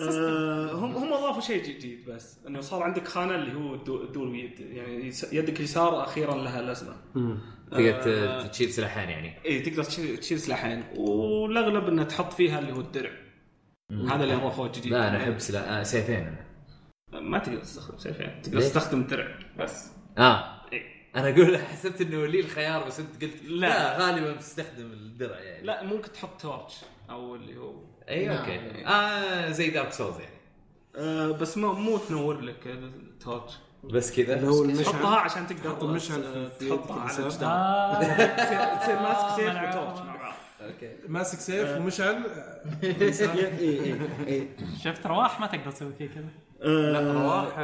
آه، 0.00 0.72
هم 0.72 0.96
هم 0.96 1.12
أضافوا 1.12 1.40
شيء 1.40 1.64
جديد 1.64 2.04
بس. 2.10 2.38
إنه 2.48 2.60
صار 2.60 2.82
عندك 2.82 3.08
خانة 3.08 3.34
اللي 3.34 3.54
هو 3.54 3.74
الدو- 3.74 4.02
الدول 4.02 4.28
ويد. 4.28 4.60
يعني 4.60 5.12
يدك 5.32 5.58
اليسار 5.60 6.02
أخيرا 6.04 6.34
لها 6.34 6.62
لازمة. 6.62 6.96
تقدر 7.70 7.98
آه. 8.06 8.42
ت- 8.46 8.50
تشيل 8.50 8.70
سلاحين 8.70 9.08
يعني. 9.08 9.34
اي 9.46 9.60
تقدر 9.60 9.84
تشيل 9.84 10.16
تشيل 10.16 10.40
سلاحين. 10.40 10.84
والأغلب 10.96 11.88
إنه 11.88 12.02
تحط 12.04 12.32
فيها 12.32 12.58
اللي 12.58 12.72
هو 12.72 12.80
الدرع. 12.80 13.10
هذا 13.90 14.22
اللي 14.24 14.34
أضافوه 14.34 14.68
جديد. 14.68 14.86
لا 14.92 15.08
أنا 15.08 15.16
أحب 15.22 15.38
سلا... 15.38 15.80
آه 15.80 15.82
سيفين. 15.82 16.36
أنا 17.12 17.20
ما 17.20 17.38
تقدر 17.38 17.58
تستخدم 17.60 17.98
سيفين. 17.98 18.42
تقدر؟ 18.42 18.60
تستخدم 18.60 19.00
الدرع 19.00 19.38
بس. 19.58 19.90
آه. 20.18 20.62
إيه. 20.72 20.82
أنا 21.16 21.28
أقول 21.30 21.58
حسبت 21.72 22.00
إنه 22.00 22.26
لي 22.26 22.40
الخيار 22.40 22.86
بس 22.86 23.00
أنت 23.00 23.22
قلت 23.24 23.42
لا. 23.44 23.58
لا, 23.58 23.98
غالبا 23.98 24.32
بتستخدم 24.32 24.84
الدرع 24.92 25.40
يعني. 25.40 25.66
لا 25.66 25.82
ممكن 25.84 26.12
تحط 26.12 26.40
تورش. 26.40 26.74
أو 27.10 27.34
اللي 27.34 27.56
هو 27.60 27.72
اي 28.08 28.26
نعم. 28.26 28.36
okay. 28.38 28.86
آه 28.86 29.50
زي 29.50 29.70
Dark 29.70 29.92
Souls 29.92 30.16
يعني. 30.20 30.32
آه 30.96 31.30
بس 31.30 31.58
ما 31.58 31.72
مو 31.72 31.98
تنور 31.98 32.40
لك 32.40 32.66
ال 32.66 32.80
torch 32.80 33.52
بس 33.84 34.16
كذا. 34.20 34.36
اللي 34.36 34.48
هو 34.48 34.62
المشعل 34.64 34.84
تحطها 34.92 35.16
عشان 35.16 35.46
تقدر 35.46 35.70
تحط 35.72 35.84
المشعل 35.84 36.50
تحطها 36.60 37.00
على. 37.00 37.18
الجدار. 37.26 37.50
آه. 37.50 38.00
تصير 38.36 38.76
تصير 38.76 38.98
ماسك 39.00 39.36
سيف 39.36 39.54
و 39.76 39.80
torch 39.80 39.98
مع 40.06 40.16
بعض. 40.16 40.34
okay. 40.62 40.92
ماسك 41.08 41.38
سيف 41.38 41.76
ومشعل 41.76 42.22
شفت 44.84 45.06
رواح؟ 45.06 45.40
ما 45.40 45.46
تقدر 45.46 45.70
تسوي 45.70 45.92
فيه 45.98 46.08
كذا. 46.08 46.68
لا 46.70 47.12
رواح 47.12 47.58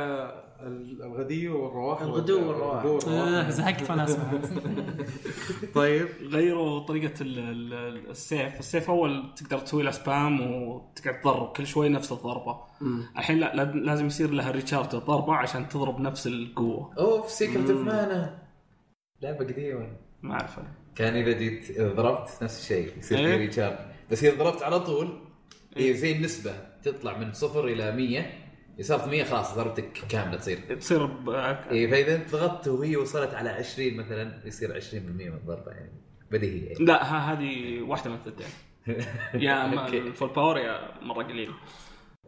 الغدية 0.60 1.50
والرواح 1.50 2.02
الغدو 2.02 2.48
والرواح. 2.48 2.84
آه،. 3.08 3.50
زهقت 3.50 3.90
وأنا 3.90 4.04
أسمع 4.04 4.32
طيب 5.74 6.08
غيروا 6.22 6.80
طريقة 6.80 7.14
ال- 7.22 7.38
ال- 7.38 8.10
السيف، 8.10 8.58
السيف 8.58 8.90
أول 8.90 9.34
تقدر 9.36 9.58
تسوي 9.58 9.82
له 9.82 9.90
spam 9.90 10.40
وتقعد 10.68 11.20
تضرب 11.20 11.52
كل 11.56 11.66
شوي 11.66 11.88
نفس 11.88 12.12
الضربة. 12.12 12.60
الحين 13.18 13.38
لا 13.38 13.54
لا- 13.54 13.72
لازم 13.72 14.06
يصير 14.06 14.30
لها 14.30 14.50
recharge 14.50 14.94
الضربة 14.94 15.34
عشان 15.34 15.68
تضرب 15.68 16.00
نفس 16.00 16.26
القوة. 16.26 16.94
أوف 16.98 17.30
Secret 17.30 17.70
of 17.70 17.80
Mana 17.80 18.38
لعبة 19.22 19.38
قديمة 19.38 19.96
ما 20.22 20.34
أنا. 20.40 20.48
كان 20.96 21.14
إذا 21.14 21.32
جيت 21.38 21.70
إذا 21.70 21.92
ضربت 21.92 22.28
نفس 22.42 22.60
الشيء 22.60 22.98
يصير 22.98 23.18
إيه. 23.18 23.26
في 23.26 23.36
recharge 23.36 23.76
بس 24.10 24.24
إذا 24.24 24.38
ضربت 24.44 24.62
على 24.62 24.80
طول 24.80 25.18
هي 25.76 25.94
زي 25.94 26.12
النسبة 26.12 26.52
تطلع 26.82 27.18
من 27.18 27.32
صفر 27.32 27.64
إلى 27.68 27.96
100 27.96 28.47
اذا 28.78 28.86
صارت 28.86 29.08
100 29.08 29.24
خلاص 29.24 29.54
ضربتك 29.56 29.92
كاملة 30.08 30.36
تصير 30.36 30.58
تصير 30.76 31.06
ب... 31.06 31.30
اي 31.30 31.88
فإذا 31.88 32.14
أنت 32.14 32.32
ضغطت 32.32 32.68
وهي 32.68 32.96
وصلت 32.96 33.34
على 33.34 33.50
20 33.50 33.96
مثلا 33.96 34.46
يصير 34.46 34.80
20% 34.80 34.94
من 34.94 35.20
الضربه 35.20 35.70
يعني 35.70 35.92
بديهي 36.30 36.66
يعني. 36.66 36.84
لا 36.84 37.04
ها 37.04 37.32
هذه 37.32 37.80
واحدة 37.82 38.10
من 38.10 38.16
الثنتين. 38.16 38.46
يا. 39.42 39.88
ال 39.88 39.96
full 39.96 40.28
power 40.28 40.58
يا 40.58 41.02
مرة 41.02 41.22
قليل. 41.22 41.50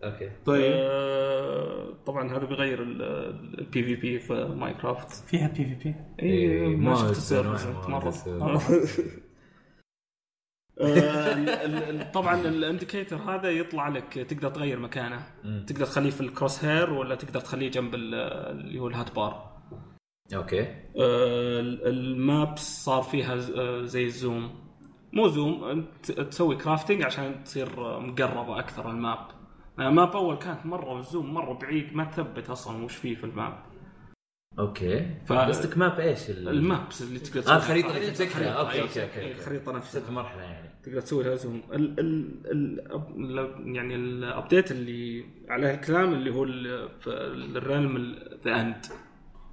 okay 0.04 0.30
طيب 0.46 0.72
آه، 0.74 1.94
طبعا 2.06 2.30
هذا 2.36 2.44
بيغير 2.44 2.82
ال 2.82 3.07
PVP 3.07 3.82
في 3.82 3.94
Minecraft. 3.96 5.28
فيها 5.28 5.48
PVP 5.48 5.94
اي 6.22 6.66
ما 6.76 6.94
شفت 6.94 7.04
ما 7.04 7.10
ال 7.10 7.17
servers 7.17 7.66
ما- 7.66 7.88
مرة. 7.88 8.14
ما- 8.26 8.54
آه، 8.54 8.56
ال- 8.56 8.74
ال- 8.74 8.82
ال- 8.82 9.22
طبعا 12.12 12.34
ال 12.40 12.48
indicator 12.48 13.16
هذا 13.16 13.50
يطلع 13.50 13.88
لك 13.88 14.14
تقدر 14.14 14.48
تغير 14.50 14.78
مكانه. 14.78 15.26
تقدر 15.66 15.86
تخليه 15.86 16.10
في 16.10 16.20
ال 16.20 16.64
crosshair 16.64 16.92
ولا 16.92 17.14
تقدر 17.14 17.40
تخليه 17.40 17.70
جنب 17.70 17.94
ال- 17.94 18.14
اللي 18.60 18.78
هو 18.78 18.88
ال 18.88 19.14
hotbar. 19.14 19.50
okay. 20.34 20.60
آه، 20.60 21.60
ال- 21.60 21.86
ال 21.86 22.06
maps 22.06 22.84
صار 22.84 23.02
فيها 23.02 23.34
آه، 23.56 23.82
زي 23.82 24.04
ال 24.04 24.13
zoom 24.13 24.50
مو 25.12 25.28
zoom 25.28 25.64
أنت 25.64 26.10
تسوي 26.12 26.56
crafting 26.56 27.02
عشان 27.02 27.44
تصير 27.44 27.68
آه، 27.86 27.98
مقربه 28.00 28.58
أكثر 28.58 28.90
ال 28.90 28.96
map. 28.96 29.18
آه، 29.78 29.88
ال 29.88 29.95
map 29.95 30.16
أول 30.16 30.36
كانت 30.36 30.66
مرة 30.66 30.98
ال 30.98 31.05
zoom 31.05 31.34
مرة 31.34 31.52
بعيد 31.58 31.94
ما 31.94 32.04
تثبت 32.04 32.50
أصلا 32.50 32.84
وش 32.84 32.96
فيه 32.96 33.14
في 33.14 33.24
ال 33.24 33.31
map. 33.31 33.58
okay. 34.58 35.06
ف- 35.26 35.32
قصدك 35.32 35.78
map 35.78 36.00
إيش 36.00 36.30
ال- 36.30 36.48
ال 36.48 36.59
maps 36.59 37.02
اللي 37.02 37.18
تقدر 37.18 37.38
آه 37.38 37.42
تسوي 37.42 37.56
الخريطه 37.56 37.96
اللي 37.96 38.06
تمسكها 38.08 38.28
خريطة، 38.34 38.50
okay 38.52 38.82
okay. 38.82 39.02
okay 39.02 39.20
إيه، 39.20 39.32
الخريطه 39.32 39.72
نفسها. 39.72 40.00
ست 40.00 40.10
مرحلة 40.10 40.42
يعني. 40.42 40.70
تقدر 40.82 41.00
تسوي 41.00 41.24
لها 41.24 41.34
zoom 41.34 41.62
ال 41.72 42.00
ال 42.00 42.34
ال 42.46 43.38
ال 43.38 43.76
يعني 43.76 43.94
ال 43.94 44.05
update 44.05 44.70
اللي 44.70 45.24
عليه 45.48 45.74
الكلام 45.74 46.12
اللي 46.12 46.30
هو 46.34 46.44
ال 47.06 47.24
realm 47.24 48.16
The 48.44 48.60
End 48.60 48.86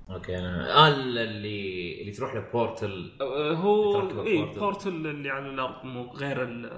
okay 0.09 0.37
أنا 0.37 0.75
آه 0.77 0.87
اللي 0.87 2.01
اللي 2.01 2.11
تروح 2.11 2.35
ل 2.35 2.46
portal 2.46 3.11
هو 3.55 3.99
يتركب 3.99 4.19
اي 4.25 4.39
ال 4.39 4.42
portal. 4.42 4.59
portal 4.59 4.89
اللي 5.07 5.29
على 5.29 5.49
الأرض 5.49 5.85
مو 5.85 6.05
غير 6.11 6.43
ال- 6.43 6.71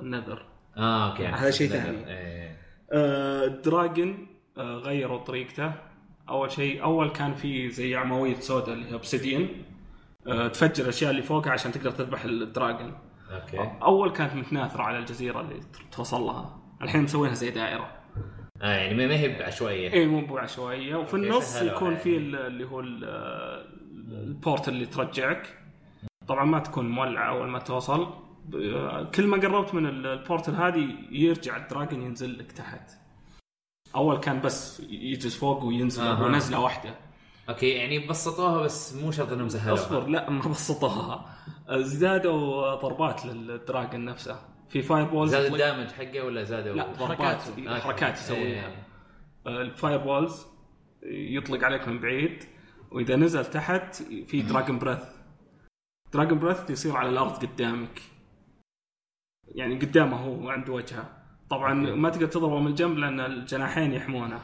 ال 0.00 0.05
Nether. 0.05 0.42
آه 0.76 1.10
okay 1.10 1.26
هذا 1.26 1.50
شيء 1.50 1.68
ثاني. 1.68 2.06
إيه. 2.10 2.56
آه، 2.92 3.44
ال 3.44 3.56
dragon 3.56 4.26
آه، 4.58 4.76
غيروا 4.76 5.18
طريقته. 5.18 5.72
أول 6.28 6.50
شيء 6.50 6.82
أول 6.82 7.10
كان 7.10 7.34
في 7.34 7.70
زي 7.70 7.96
أعمدة 7.96 8.34
سوداء 8.34 8.74
اللي 8.74 8.86
هي 8.88 8.92
obsidian 8.92 9.48
تفجر 10.52 10.84
الأشياء 10.84 11.10
اللي 11.10 11.22
فوقها 11.22 11.52
عشان 11.52 11.72
تقدر 11.72 11.90
تذبح 11.90 12.24
ال 12.24 12.34
dragon 12.34 12.94
okay. 13.30 13.70
أول 13.82 14.10
كانت 14.12 14.34
متناثرة 14.34 14.82
على 14.82 14.98
الجزيرة 14.98 15.40
اللي 15.40 15.60
توصل 15.92 16.20
لها. 16.22 16.58
الحين 16.82 17.02
مسوينها 17.02 17.34
زي 17.34 17.50
دائرة. 17.50 17.90
آه 18.62 18.76
يعني 18.76 19.06
ما 19.06 19.14
هي 19.14 19.38
بعشوائية. 19.38 19.92
اي 19.92 20.06
مو 20.06 20.26
بعشوائية. 20.26 20.96
وفي 20.96 21.14
النص 21.14 21.62
يكون 21.62 21.88
علي. 21.88 21.96
في 21.96 22.16
ال- 22.16 22.36
اللي 22.36 22.64
هو 22.64 22.80
ال- 22.80 23.04
ال 24.12 24.20
portal 24.20 24.68
اللي 24.68 24.86
ترجعك. 24.86 25.58
طبعا 26.28 26.44
ما 26.44 26.58
تكون 26.58 26.88
مولعة 26.88 27.28
أول 27.28 27.48
ما 27.48 27.58
توصل. 27.58 28.14
ب- 28.44 29.10
كل 29.14 29.26
ما 29.26 29.36
قربت 29.36 29.74
من 29.74 29.86
ال- 29.86 30.06
ال 30.06 30.13
portal 30.13 30.54
هذه 30.54 30.88
يرجع 31.10 31.56
ال 31.56 31.63
dragon 31.63 32.02
ينزل 32.02 32.38
لك 32.38 32.52
تحت. 32.52 32.90
أول 33.96 34.16
كان 34.20 34.40
بس 34.40 34.80
يجلس 34.80 35.36
فوق 35.36 35.64
وينزل 35.64 36.02
أها. 36.02 36.24
ونزلة 36.24 36.60
واحدة. 36.60 36.94
okay 37.48 37.68
يعني 37.68 38.06
بسطوها 38.06 38.62
بس 38.62 38.94
مو 38.94 39.10
شرط 39.10 39.32
انهم 39.32 39.48
سهلوها 39.48 39.74
أصبر 39.74 40.06
لا 40.06 40.30
ما 40.30 40.40
بسطوها. 40.40 41.36
زادوا 41.70 42.74
ضربات 42.74 43.26
لل 43.26 43.45
dragon 43.45 44.04
نفسه. 44.04 44.40
في 44.68 44.82
fireballs 44.82 45.30
زاد 45.30 45.52
ال 45.52 45.57
damage 45.57 45.90
حقه 45.90 46.24
ولا 46.24 46.42
زادوا 46.44 46.74
لا 46.74 46.92
ضربات 46.92 47.42
حركات. 47.80 48.18
يسويها. 48.18 48.70
ال 49.46 49.98
fireballs 49.98 50.46
يطلق 51.02 51.64
عليك 51.64 51.88
من 51.88 52.00
بعيد 52.00 52.44
وإذا 52.90 53.16
نزل 53.16 53.44
تحت 53.44 53.94
في 54.26 54.42
dragon 54.42 54.78
breath 54.78 55.04
dragon 56.12 56.38
breath 56.38 56.70
يصير 56.70 56.96
على 56.96 57.08
الأرض 57.08 57.46
قدامك. 57.46 58.02
يعني 59.54 59.78
قدامه 59.78 60.16
هو 60.16 60.50
عنده 60.50 60.72
وجهه. 60.72 61.15
طبعا 61.50 61.74
ما 61.74 62.10
تقدر 62.10 62.26
تضربه 62.26 62.58
من 62.60 62.66
الجنب 62.66 62.98
لأن 62.98 63.20
الجناحين 63.20 63.92
يحمونه. 63.92 64.40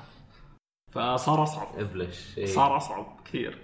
فصار 0.93 1.43
أصعب. 1.43 1.79
ابلش 1.79 2.39
إيه. 2.39 2.47
صار 2.47 2.77
أصعب 2.77 3.21
كثير. 3.25 3.59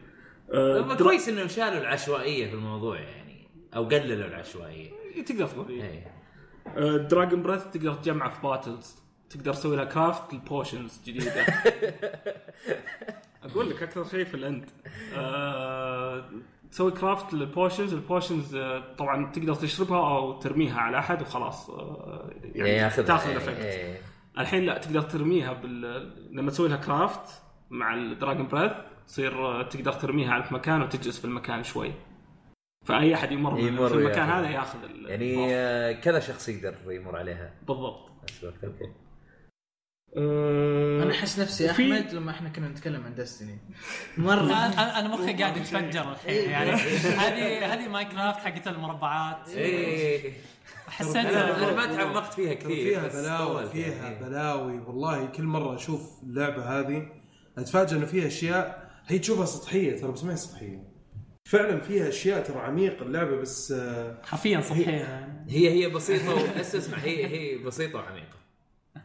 درا- 0.52 0.94
كويس 0.94 1.28
إنهم 1.28 1.48
شالوا 1.48 1.80
العشوائية 1.80 2.46
في 2.48 2.54
الموضوع 2.54 3.00
يعني 3.00 3.48
أو 3.76 3.84
قللوا 3.84 4.26
العشوائية. 4.26 4.90
تقدر 5.26 5.46
تقول. 5.46 5.68
إيه. 5.70 6.12
إيه. 6.76 6.96
dragon 6.96 7.42
breath 7.42 7.64
تقدر 7.64 7.94
تجمعه 7.94 8.30
في 8.30 8.42
bottles 8.42 8.96
تقدر 9.30 9.54
تسوي 9.54 9.76
لها 9.76 9.84
craft 9.84 10.32
ال 10.32 10.41
potions 10.41 11.00
جديدة. 11.06 11.46
أقول 13.44 13.70
لك 13.70 13.82
أكثر 13.82 14.04
شيء 14.04 14.24
في 14.24 14.34
ال 14.34 14.42
End. 14.42 14.70
آه، 15.16 16.24
تسوي 16.70 16.90
craft 16.90 17.34
لل 17.34 17.47
potions 17.47 17.92
ال 17.94 18.02
potions 18.02 18.56
طبعا 18.98 19.32
تقدر 19.32 19.54
تشربها 19.54 20.16
أو 20.16 20.38
ترميها 20.38 20.80
على 20.80 20.98
أحد 20.98 21.22
وخلاص 21.22 21.70
آه، 21.70 22.30
يعني 22.42 22.90
تأخذ 22.90 23.28
إيه، 23.28 23.36
ال 23.36 23.40
effect 23.40 23.60
إيه. 23.60 24.00
الحين 24.38 24.64
لا 24.64 24.78
تقدر 24.78 25.02
ترميها 25.02 25.52
بال... 25.52 26.12
لما 26.32 26.50
تسوي 26.50 26.68
لها 26.68 26.76
craft 26.76 27.42
مع 27.70 27.94
ال 27.94 28.02
dragon 28.02 28.48
breath 28.48 28.72
تصير 29.06 29.46
آه، 29.46 29.62
تقدر 29.62 29.92
ترميها 29.92 30.32
على 30.32 30.44
المكان 30.44 30.82
وتجلس 30.82 31.18
في 31.18 31.24
المكان 31.24 31.62
شوي. 31.62 31.92
فأي 32.86 33.14
أحد 33.14 33.32
يمر, 33.32 33.58
يمر 33.58 33.88
في 33.88 33.94
المكان. 33.94 34.28
هذا 34.28 34.50
ياخذ 34.50 34.78
يعني 35.06 35.54
آه، 35.54 35.92
كذا 35.92 36.20
شخص 36.20 36.48
يقدر 36.48 36.74
يمر 36.92 37.16
عليها. 37.16 37.54
بالضبط. 37.68 38.10
أنا 40.16 41.10
أحس 41.10 41.38
نفسي 41.38 41.64
وفي- 41.70 41.92
أحمد 41.94 42.12
لما 42.14 42.30
إحنا 42.30 42.48
كنا 42.48 42.68
نتكلم 42.68 43.04
عن 43.04 43.14
Destiny 43.14 43.58
مرة. 44.18 44.52
أنا 44.52 45.08
مخي 45.08 45.32
قاعد 45.32 45.56
يتفجر 45.56 46.12
الحين 46.12 46.50
يعني 46.50 46.70
هذه 47.22 47.74
هذه 47.74 47.88
Minecraft 47.88 48.38
حقت 48.40 48.68
المربعات. 48.68 49.48
إيه. 49.48 50.32
حسيت 50.88 51.16
أنا 51.16 51.56
أنا 51.56 51.72
ما 51.76 51.96
تعمقت 51.96 52.34
فيها 52.34 52.54
كثير 52.54 52.74
فيها 52.76 53.08
بلاوي 53.08 53.46
طولت 53.54 53.72
فيها 53.72 53.94
يعني. 53.94 54.24
بلاوي. 54.24 54.78
والله 54.78 55.26
كل 55.26 55.42
مرة 55.42 55.74
أشوف 55.74 56.22
اللعبة 56.22 56.80
هذه 56.80 57.08
اتفاجئ 57.58 57.96
إنه 57.96 58.06
فيها 58.06 58.26
أشياء. 58.26 58.88
هي 59.06 59.18
تشوفها 59.18 59.44
سطحية 59.46 59.96
ترى 60.00 60.12
بس 60.12 60.24
ما 60.24 60.32
هي 60.32 60.36
سطحية. 60.36 60.88
فعلا 61.44 61.80
فيها 61.80 62.08
أشياء 62.08 62.42
ترى 62.44 62.58
عميقة 62.60 63.02
اللعبة 63.02 63.36
بس 63.36 63.72
آه، 63.72 64.22
حرفيا 64.24 64.60
صحيح 64.60 64.88
يعني. 64.88 65.46
هي 65.52 65.70
هي 65.70 65.88
بسيطة 65.90 66.58
بس 66.60 66.74
اسمع 66.74 66.98
هي 66.98 67.26
هي 67.26 67.58
بسيطة 67.58 67.98
وعميقة. 67.98 68.38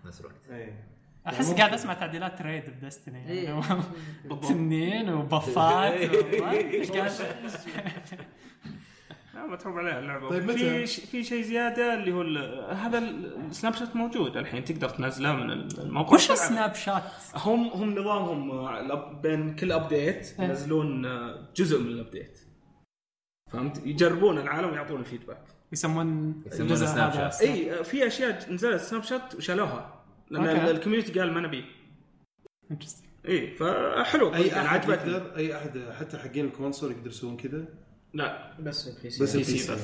في 0.02 0.08
نفس 0.08 0.20
الوقت. 0.22 0.36
إيه. 0.52 0.93
أحس 1.28 1.48
يعني 1.48 1.58
قاعد. 1.60 1.74
أسمع 1.74 1.94
تعديلات 1.94 2.40
تريد 2.40 2.64
بدستني 2.70 3.30
إيه. 3.30 3.44
يعني 3.44 3.62
تنين 4.48 5.10
وبفات 5.14 5.94
و- 6.42 6.48
إيش 6.50 6.92
قاعد 6.96 7.12
لا 9.34 9.48
متعوب 9.48 9.78
عليها 9.78 10.00
اللعبة 10.00 10.30
طيب 10.30 10.44
متى؟ 10.44 10.58
في 10.58 10.88
ش... 10.88 11.00
في 11.00 11.24
شيء 11.24 11.42
زيادة 11.42 11.94
اللي 11.94 12.14
هو 12.14 12.22
ال... 12.22 12.38
هذا 12.76 12.98
ال- 12.98 13.46
السناب 13.50 13.74
شات 13.74 13.96
موجود 13.96 14.38
الحين 14.38 14.64
تقدر 14.64 14.90
تنزله 14.90 15.34
من 15.36 15.52
الموقع 15.52 16.14
وش. 16.14 16.32
السناب 16.32 16.76
شات؟ 16.76 17.04
هم 17.36 17.68
هم 17.68 18.00
نظامهم 18.00 18.52
آه، 18.52 19.12
بين 19.22 19.56
كل 19.56 19.72
update 19.72 20.36
إيه. 20.40 20.46
ينزلون 20.48 21.06
آه، 21.06 21.48
جزء 21.56 21.80
من 21.80 21.88
ال 21.88 21.95
update 21.95 22.40
فهمت 23.52 23.86
يجربون 23.86 24.38
العالم 24.38 24.70
ويعطون 24.72 25.00
ال 25.00 25.05
feedback 25.05 25.44
يسمون 25.72 26.42
الجزء 26.60 26.86
snapshot. 26.86 27.42
إي 27.42 27.80
آه، 27.80 27.82
في 27.82 28.08
أشياء 28.08 28.52
نزلت 28.54 28.82
snapshot 28.82 29.36
وشالوها 29.36 29.93
لأن 30.30 30.46
ال 30.46 30.53
community 30.53 31.20
قال 31.20 31.34
ما 31.34 31.40
نبي. 31.42 31.66
اي 33.28 33.52
فحلو. 33.56 34.34
أي 34.36 34.48
يعني 34.48 34.68
أحد 34.68 34.92
عجبتني. 34.92 35.12
يقدر 35.12 35.36
أي 35.36 35.58
احد 35.58 35.80
حتى 36.00 36.18
حقين 36.18 36.46
ال 36.46 36.51
console 36.52 36.92
يقدر 36.92 37.08
يسوون 37.10 37.38
كذا؟ 37.38 37.66
لا. 38.14 38.54
بس 38.60 38.88
ال 38.88 39.10
PC 39.10 39.24
بس 39.24 39.34
ال 39.36 39.44
PC 39.44 39.74
بس. 39.74 39.82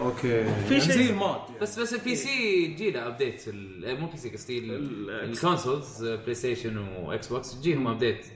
okay. 0.00 0.44
في 0.68 0.80
شيء- 0.80 0.92
زي 0.96 1.10
ال 1.10 1.14
mod 1.14 1.26
يعني. 1.48 1.58
بس 1.60 1.78
بس 1.78 1.94
ال 1.94 2.16
PC 2.16 2.66
تجي 2.74 2.90
له 2.90 3.06
update 3.06 3.48
ال- 3.48 4.00
مو 4.00 4.06
PC 4.06 4.30
قصدي 4.30 4.58
ال- 4.58 4.70
ال- 4.74 5.10
ال 5.30 6.04
consoles 6.04 6.34
PlayStation 6.34 6.78
و 6.78 7.28
Xbox 7.28 7.60
تجيهم 7.60 7.86
update 7.86 8.26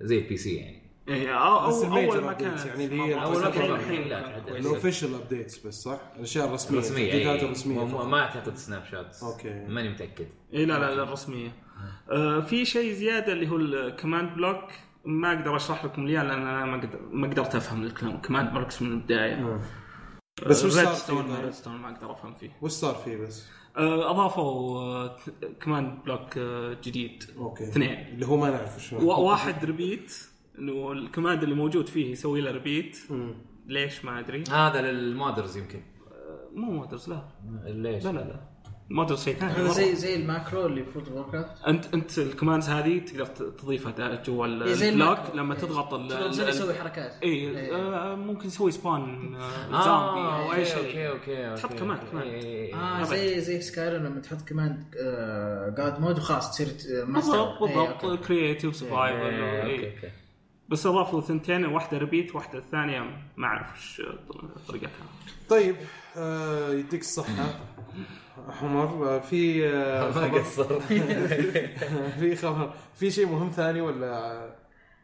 زي 0.00 0.18
ال 0.18 0.36
PC 0.36 0.54
يعني. 0.56 0.79
إيه، 1.10 1.34
أو 1.34 1.68
بس 1.68 1.82
أول 1.84 2.20
ما 2.24 2.32
كانت 2.32 2.66
يعني 2.66 2.84
اللي 2.84 3.02
هي 3.02 3.22
أول 3.24 3.42
ما 3.42 3.50
كانت 3.50 3.70
الحين 3.70 4.08
لا 4.08 4.20
تعدل. 4.22 4.56
ال 4.56 4.62
official 4.62 5.14
updates 5.14 5.66
بس 5.66 5.82
صح؟ 5.82 5.98
الأشياء 6.16 6.46
الرسمية 6.48 6.78
التحديثات. 6.80 7.42
الرسمية 7.42 7.78
مو- 7.78 7.86
فقط. 7.88 8.04
ما 8.06 8.20
أعتقد 8.20 8.56
snapshot 8.56 9.16
okay. 9.22 9.64
ماني 9.68 9.88
متأكد 9.88 10.26
اي 10.54 10.64
لا 10.64 10.78
لا 10.94 11.02
الرسمية 11.02 11.52
آه 12.10 12.40
في 12.40 12.64
شيء 12.64 12.92
زيادة 12.92 13.32
اللي 13.32 13.48
هو 13.50 13.56
ال 13.56 13.66
command 13.66 14.34
block 14.36 14.64
ما 15.04 15.32
أقدر 15.38 15.56
أشرح 15.56 15.84
لكم 15.84 16.06
ليه 16.06 16.22
لأن 16.22 16.30
أنا 16.46 16.64
ما 16.64 16.80
ما 17.12 17.28
قدرت 17.28 17.54
أفهم 17.54 17.82
الكلام 17.82 18.22
command 18.22 18.52
blocks 18.52 18.82
من 18.82 18.92
البداية 18.92 19.34
آه. 19.34 19.60
بس 20.46 20.64
وش 20.64 20.72
صار 20.72 20.86
فيه 20.86 20.92
stone؟ 20.94 21.36
redstone 21.42 21.76
ما 21.76 21.90
أقدر 21.94 22.12
أفهم 22.12 22.34
فيه 22.34 22.50
وش 22.62 22.70
صار 22.70 22.94
فيه 22.94 23.16
بس؟ 23.16 23.46
آه 23.76 24.10
أضافوا 24.10 25.08
command 25.64 26.02
block 26.04 26.38
آه 26.38 26.76
جديد 26.84 27.24
okay 27.38 27.64
اثنين 27.64 27.92
اللي 28.08 28.26
هو 28.26 28.36
ما 28.36 28.50
نعرف 28.50 28.82
شو 28.82 28.96
و- 28.98 29.20
واحد 29.28 29.64
repeat 29.64 30.14
إنه 30.60 30.92
ال 30.92 30.98
command 30.98 31.42
اللي 31.42 31.54
موجود 31.54 31.88
فيه 31.88 32.12
يسوي 32.12 32.40
له 32.40 32.50
repeat. 32.50 32.98
ليش 33.66 34.04
ما 34.04 34.18
أدري 34.20 34.44
هذا 34.50 34.80
لل 34.82 34.98
modders 34.98 35.56
يمكن 35.56 35.80
مو 36.54 36.70
modders 36.70 37.08
لا 37.08 37.22
ليش؟ 37.66 38.04
لا 38.04 38.10
لا 38.10 38.18
لا 38.18 38.40
modders 38.90 39.24
شيء 39.24 39.34
ثاني 39.34 39.52
هذا. 39.52 39.68
زي 39.72 39.94
زي 39.96 40.16
ال 40.16 40.24
macro 40.24 40.66
اللي 40.66 40.84
في 40.84 40.90
World 40.90 41.08
of 41.08 41.19
Warcraft 41.19 41.64
انت 41.64 41.94
أنت 41.94 42.18
ال 42.18 42.24
commands 42.24 42.68
هذه 42.68 42.98
تقدر 42.98 43.26
تضيفها 43.26 44.22
جوا 44.22 44.46
إيه، 44.46 44.52
ال 44.52 44.57
block 44.57 44.82
ال 44.92 44.98
macro. 44.98 45.36
لما 45.36 45.54
إيه. 45.54 45.60
تضغط 45.60 45.94
ال- 45.94 46.48
يسوي 46.48 46.74
حركات 46.74 47.12
اي 47.22 47.28
إيه. 47.28 47.76
آه 47.76 48.14
ممكن 48.14 48.48
تسوي 48.48 48.70
spawn 48.70 49.34
آه 49.34 49.40
آه، 49.74 49.84
زومبي 49.84 50.20
أو 50.28 50.52
أي 50.52 50.58
okay 50.58 50.64
شيء 50.64 50.78
okay 50.78 51.08
okay 51.08 51.48
okay 51.50 51.62
تحط 51.62 51.72
command- 51.74 51.98
command. 52.12 52.22
إيه، 52.22 52.42
إيه، 52.42 52.66
إيه. 52.66 52.74
آه. 52.74 53.02
زي 53.02 53.40
زي 53.40 53.56
في 53.56 53.62
Skyrim 53.64 54.04
لما 54.04 54.20
تحط 54.20 54.48
command 54.48 54.84
god 55.76 56.00
mode 56.00 56.18
وخلاص 56.18 56.50
تصير 56.50 56.66
ماستر 57.06 57.32
بالضبط 57.44 57.62
إيه، 57.62 57.88
بالضبط. 58.00 58.26
creative 58.26 58.64
إيه، 58.64 58.70
survival 58.88 59.20
okay 59.42 59.86
okay 59.86 60.10
بس 60.70 60.86
أضافوا 60.86 61.20
ثنتين 61.20 61.64
واحدة 61.66 61.98
repeat 61.98 62.34
واحدة 62.34 62.58
الثانية 62.58 63.00
ما 63.36 63.46
أعرف 63.46 63.72
وش 63.72 64.02
طريقتها. 64.68 64.90
طيب 65.48 65.76
آه 66.16 66.70
يديك 66.70 67.00
الصحة 67.00 67.60
حمر 68.60 69.14
آه، 69.16 69.18
في 69.18 69.68
آه 69.68 70.10
ما 70.28 70.38
قصر 70.38 70.80
في 72.20 72.36
خبر. 72.36 72.70
في 72.94 73.10
شيء 73.10 73.26
مهم 73.26 73.50
ثاني 73.50 73.80
ولا؟ 73.80 74.40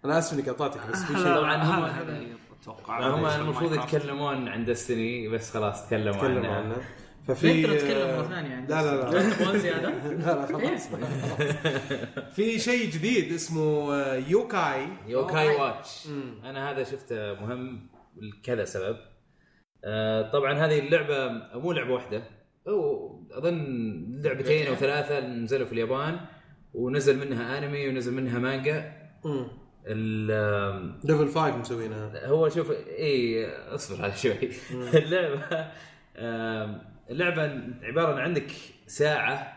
أنا 0.05 0.19
آسف 0.19 0.35
إني 0.39 0.43
قطعتك 0.51 0.81
بس 0.93 1.03
في 1.03 1.15
شيء. 1.15 1.35
طبعاً 1.35 1.57
هم- 1.57 2.27
أتوقع 2.63 3.09
هم 3.15 3.27
المفروض. 3.27 3.73
يتكلمون 3.75 4.49
عن 4.49 4.65
Destiny 4.65 5.29
بس 5.29 5.51
خلاص 5.55 5.87
تكلموا 5.87 6.25
عنها 6.25 6.57
عنه. 6.57 6.77
ففي 7.29 7.65
آه، 7.65 8.17
مرة 8.17 8.29
ثانية 8.29 8.55
عن 8.57 8.67
لا 8.67 8.83
لا 8.83 9.11
لا. 9.11 9.31
تبغون 9.37 9.59
زيادة؟ 9.59 9.89
لا 10.25 10.35
لا 10.35 10.47
خلاص. 10.47 10.89
في 12.33 12.59
شيء 12.59 12.91
جديد 12.91 13.33
اسمه 13.33 13.95
آه، 13.95 14.15
Yo-kai. 14.15 14.87
Yo-kai 15.07 15.49
Watch. 15.49 16.09
أنا 16.45 16.71
هذا 16.71 16.85
شفته 16.85 17.33
مهم 17.35 17.89
لكذا 18.17 18.65
سبب. 18.65 18.97
آه، 19.85 20.31
طبعا 20.31 20.53
هذه 20.53 20.79
اللعبة 20.79 21.29
مو 21.59 21.73
لعبة 21.73 21.93
واحدة. 21.95 22.23
أو 22.69 23.11
أظن 23.33 24.21
لعبتين 24.25 24.67
أو 24.67 24.75
ثلاثة 24.75 25.21
نزلوا 25.21 25.67
في 25.67 25.73
اليابان 25.73 26.21
ونزل 26.75 27.19
منها 27.19 27.59
أنمي 27.59 27.89
ونزل 27.89 28.15
منها 28.15 28.39
مانجا. 28.39 28.93
Level 31.05 31.29
5 31.29 31.57
مسوينها. 31.57 32.27
هو 32.27 32.49
شوف 32.49 32.71
اي 32.71 33.47
اصبر 33.51 34.03
على 34.05 34.17
شوي. 34.17 34.51
اللعبة 35.03 35.41
اللعبة 37.11 37.43
عبارة 37.83 38.15
عن 38.15 38.21
عندك 38.21 38.51
ساعة 38.87 39.57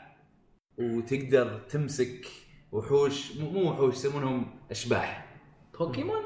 وتقدر 0.78 1.60
تمسك 1.60 2.26
وحوش 2.72 3.38
مو 3.38 3.72
وحوش 3.72 3.94
يسمونهم 3.94 4.60
أشباح. 4.72 5.36
بوكيمون؟ 5.80 6.24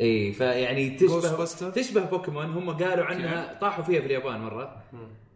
إي 0.00 0.32
فيعني 0.32 0.90
تشبه؟ 0.90 1.70
تشبه 1.70 2.04
بوكيمون. 2.04 2.44
هم 2.44 2.70
قالوا 2.70 3.04
عنها 3.04 3.58
طاحوا 3.60 3.84
فيها 3.84 4.00
في 4.00 4.06
اليابان 4.06 4.40
مرة. 4.40 4.84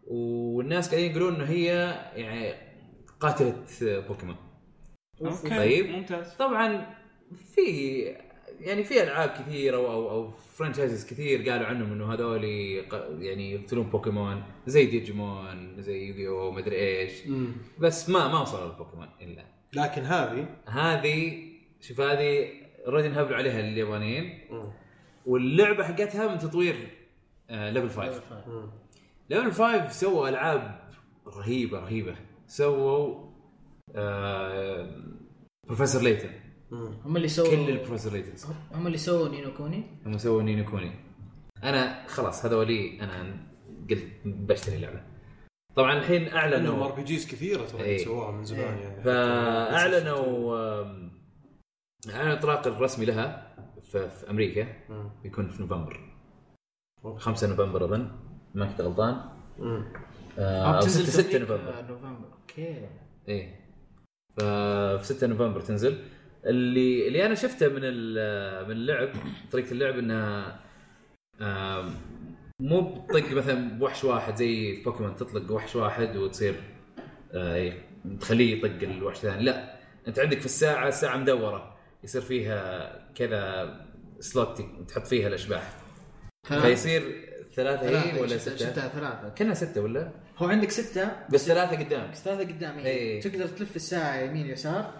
والناس 0.06 0.90
قاعدين 0.90 1.10
يقولون 1.10 1.34
إنه 1.34 1.44
هي 1.44 1.66
يعني 2.14 2.54
قاتلة 3.20 3.64
بوكيمون. 3.82 4.36
okay 5.20 5.48
طيب. 5.48 5.86
ممتاز. 5.86 6.34
طبعا 6.34 6.86
في 7.54 8.27
يعني 8.60 8.84
في 8.84 9.02
ألعاب 9.02 9.28
كثيرة 9.28 9.76
أو 9.76 10.10
أو 10.10 10.30
franchises 10.30 11.10
كثير 11.10 11.50
قالوا 11.50 11.66
عنهم 11.66 11.92
إنه 11.92 12.12
هذول 12.12 12.44
يعني 12.44 13.52
يقتلون 13.52 13.86
بوكيمون 13.86 14.42
زي 14.66 14.86
ديجيمون 14.86 15.82
زي 15.82 16.06
يوغيو 16.08 16.50
مدري 16.50 16.76
إيش. 16.76 17.12
بس 17.78 18.08
ما 18.10 18.28
ما 18.28 18.40
وصلوا 18.40 18.68
للبوكيمون 18.68 19.08
إلا. 19.22 19.44
لكن 19.74 20.02
هذه 20.02 20.46
هذه 20.66 21.42
شوف 21.80 22.00
هذه 22.00 22.48
already 22.86 23.08
انهبلوا 23.08 23.36
عليها 23.36 23.60
اليابانيين. 23.60 24.38
مم. 24.50 24.70
واللعبة 25.26 25.84
حقتها 25.84 26.28
من 26.32 26.38
تطوير 26.38 26.88
آه 27.50 27.70
Level 27.70 27.90
5 27.90 28.22
مم. 28.46 28.70
Level 29.30 29.52
5 29.52 29.88
سووا 29.88 30.28
ألعاب 30.28 30.80
رهيبة 31.26 31.78
رهيبة. 31.80 32.16
سووا 32.46 33.28
آه 33.96 34.90
Professor 35.66 36.02
Layton 36.02 36.28
مم. 36.28 36.47
هم 36.72 37.16
اللي 37.16 37.28
سووا 37.28 37.50
كل 37.50 37.70
ال 37.70 37.74
Professor 37.74 38.12
Laytons 38.12 38.46
هم 38.72 38.86
اللي 38.86 38.98
سووا 38.98 39.28
Ni 39.28 39.41
no 39.41 39.54
Kuni. 39.54 39.84
هم 40.06 40.18
سووا 40.18 40.42
Ni 40.42 40.53
no 40.53 40.64
Kuni. 40.70 40.90
أنا 41.64 42.06
خلاص 42.08 42.44
هذا 42.44 42.56
ولي 42.56 43.00
أنا 43.00 43.36
قلت 43.90 44.04
بشتري 44.24 44.76
اللعبة. 44.76 45.02
طبعا 45.74 45.98
الحين 45.98 46.28
اعلنوا 46.28 46.84
R 46.84 46.92
PGs 46.92 47.26
كثيرة 47.26 47.64
ترى 47.66 47.82
إيه. 47.82 48.04
سووها 48.04 48.30
من 48.30 48.44
زمان 48.44 48.78
يعني. 48.78 49.02
فأعلنوا 49.02 50.54
أعلنوا 52.08 52.32
الاطلاق 52.32 52.66
الرسمي 52.66 53.04
لها 53.04 53.56
في, 53.82 54.10
في 54.10 54.30
أمريكا. 54.30 54.66
مم. 54.88 55.10
بيكون 55.22 55.48
في 55.48 55.62
نوفمبر. 55.62 56.00
okay. 57.04 57.20
5 57.20 57.46
نوفمبر 57.46 57.84
أظن. 57.84 58.10
ما 58.54 58.66
كنت 58.66 58.80
غلطان. 58.80 59.20
آه، 60.38 60.76
أو 60.76 60.80
6 60.80 61.04
في 61.04 61.10
6 61.10 61.36
أمريكا 61.36 61.38
نوفمبر. 61.38 61.84
نوفمبر. 61.88 62.28
okay. 62.40 62.88
إيه. 63.28 63.60
ففي 64.36 65.04
6 65.04 65.26
نوفمبر 65.26 65.60
تنزل. 65.60 66.04
اللي 66.46 67.08
اللي 67.08 67.26
أنا 67.26 67.34
شفته 67.34 67.68
من 67.68 67.80
ال- 67.82 68.64
من 68.66 68.72
اللعب 68.72 69.08
طريقة 69.52 69.70
اللعب 69.72 69.98
إنها 69.98 70.60
مو 72.60 72.80
بتطق 72.80 73.32
مثلا 73.32 73.78
بوحش 73.78 74.04
واحد 74.04 74.36
زي 74.36 74.76
في 74.76 74.82
بوكيمون 74.82 75.16
تطلق 75.16 75.52
وحش 75.52 75.76
واحد 75.76 76.16
وتصير 76.16 76.54
آه، 77.32 77.72
تخليه 78.20 78.58
يطق 78.64 78.88
الوحش 78.88 79.16
الثاني 79.16 79.42
لا 79.42 79.76
أنت 80.08 80.18
عندك 80.18 80.38
في 80.40 80.46
الساعة 80.46 80.88
الساعة 80.88 81.16
مدورة 81.16 81.76
يصير 82.04 82.20
فيها 82.22 82.92
كذا 83.14 83.74
slot 84.20 84.62
تحط 84.88 85.06
فيها 85.06 85.28
الأشباح 85.28 85.72
فيصير 86.62 87.28
ثلاثة 87.54 87.88
هي 87.88 88.20
ولا 88.20 88.28
شفتها- 88.36 88.56
ستة؟ 88.56 88.66
شفتها 88.66 88.88
ثلاثة 88.88 89.28
كنا 89.28 89.54
ستة 89.54 89.80
ولا؟ 89.82 90.10
هو 90.38 90.46
عندك 90.46 90.70
ستة 90.70 91.10
بس 91.32 91.46
ثلاثة 91.48 91.84
قدامك 91.84 92.14
ثلاثة 92.14 92.52
قدام 92.52 92.78
إيه. 92.78 92.84
إيه. 92.86 93.20
تقدر 93.20 93.46
تلف 93.46 93.76
الساعة 93.76 94.16
يمين 94.20 94.46
يسار. 94.46 94.92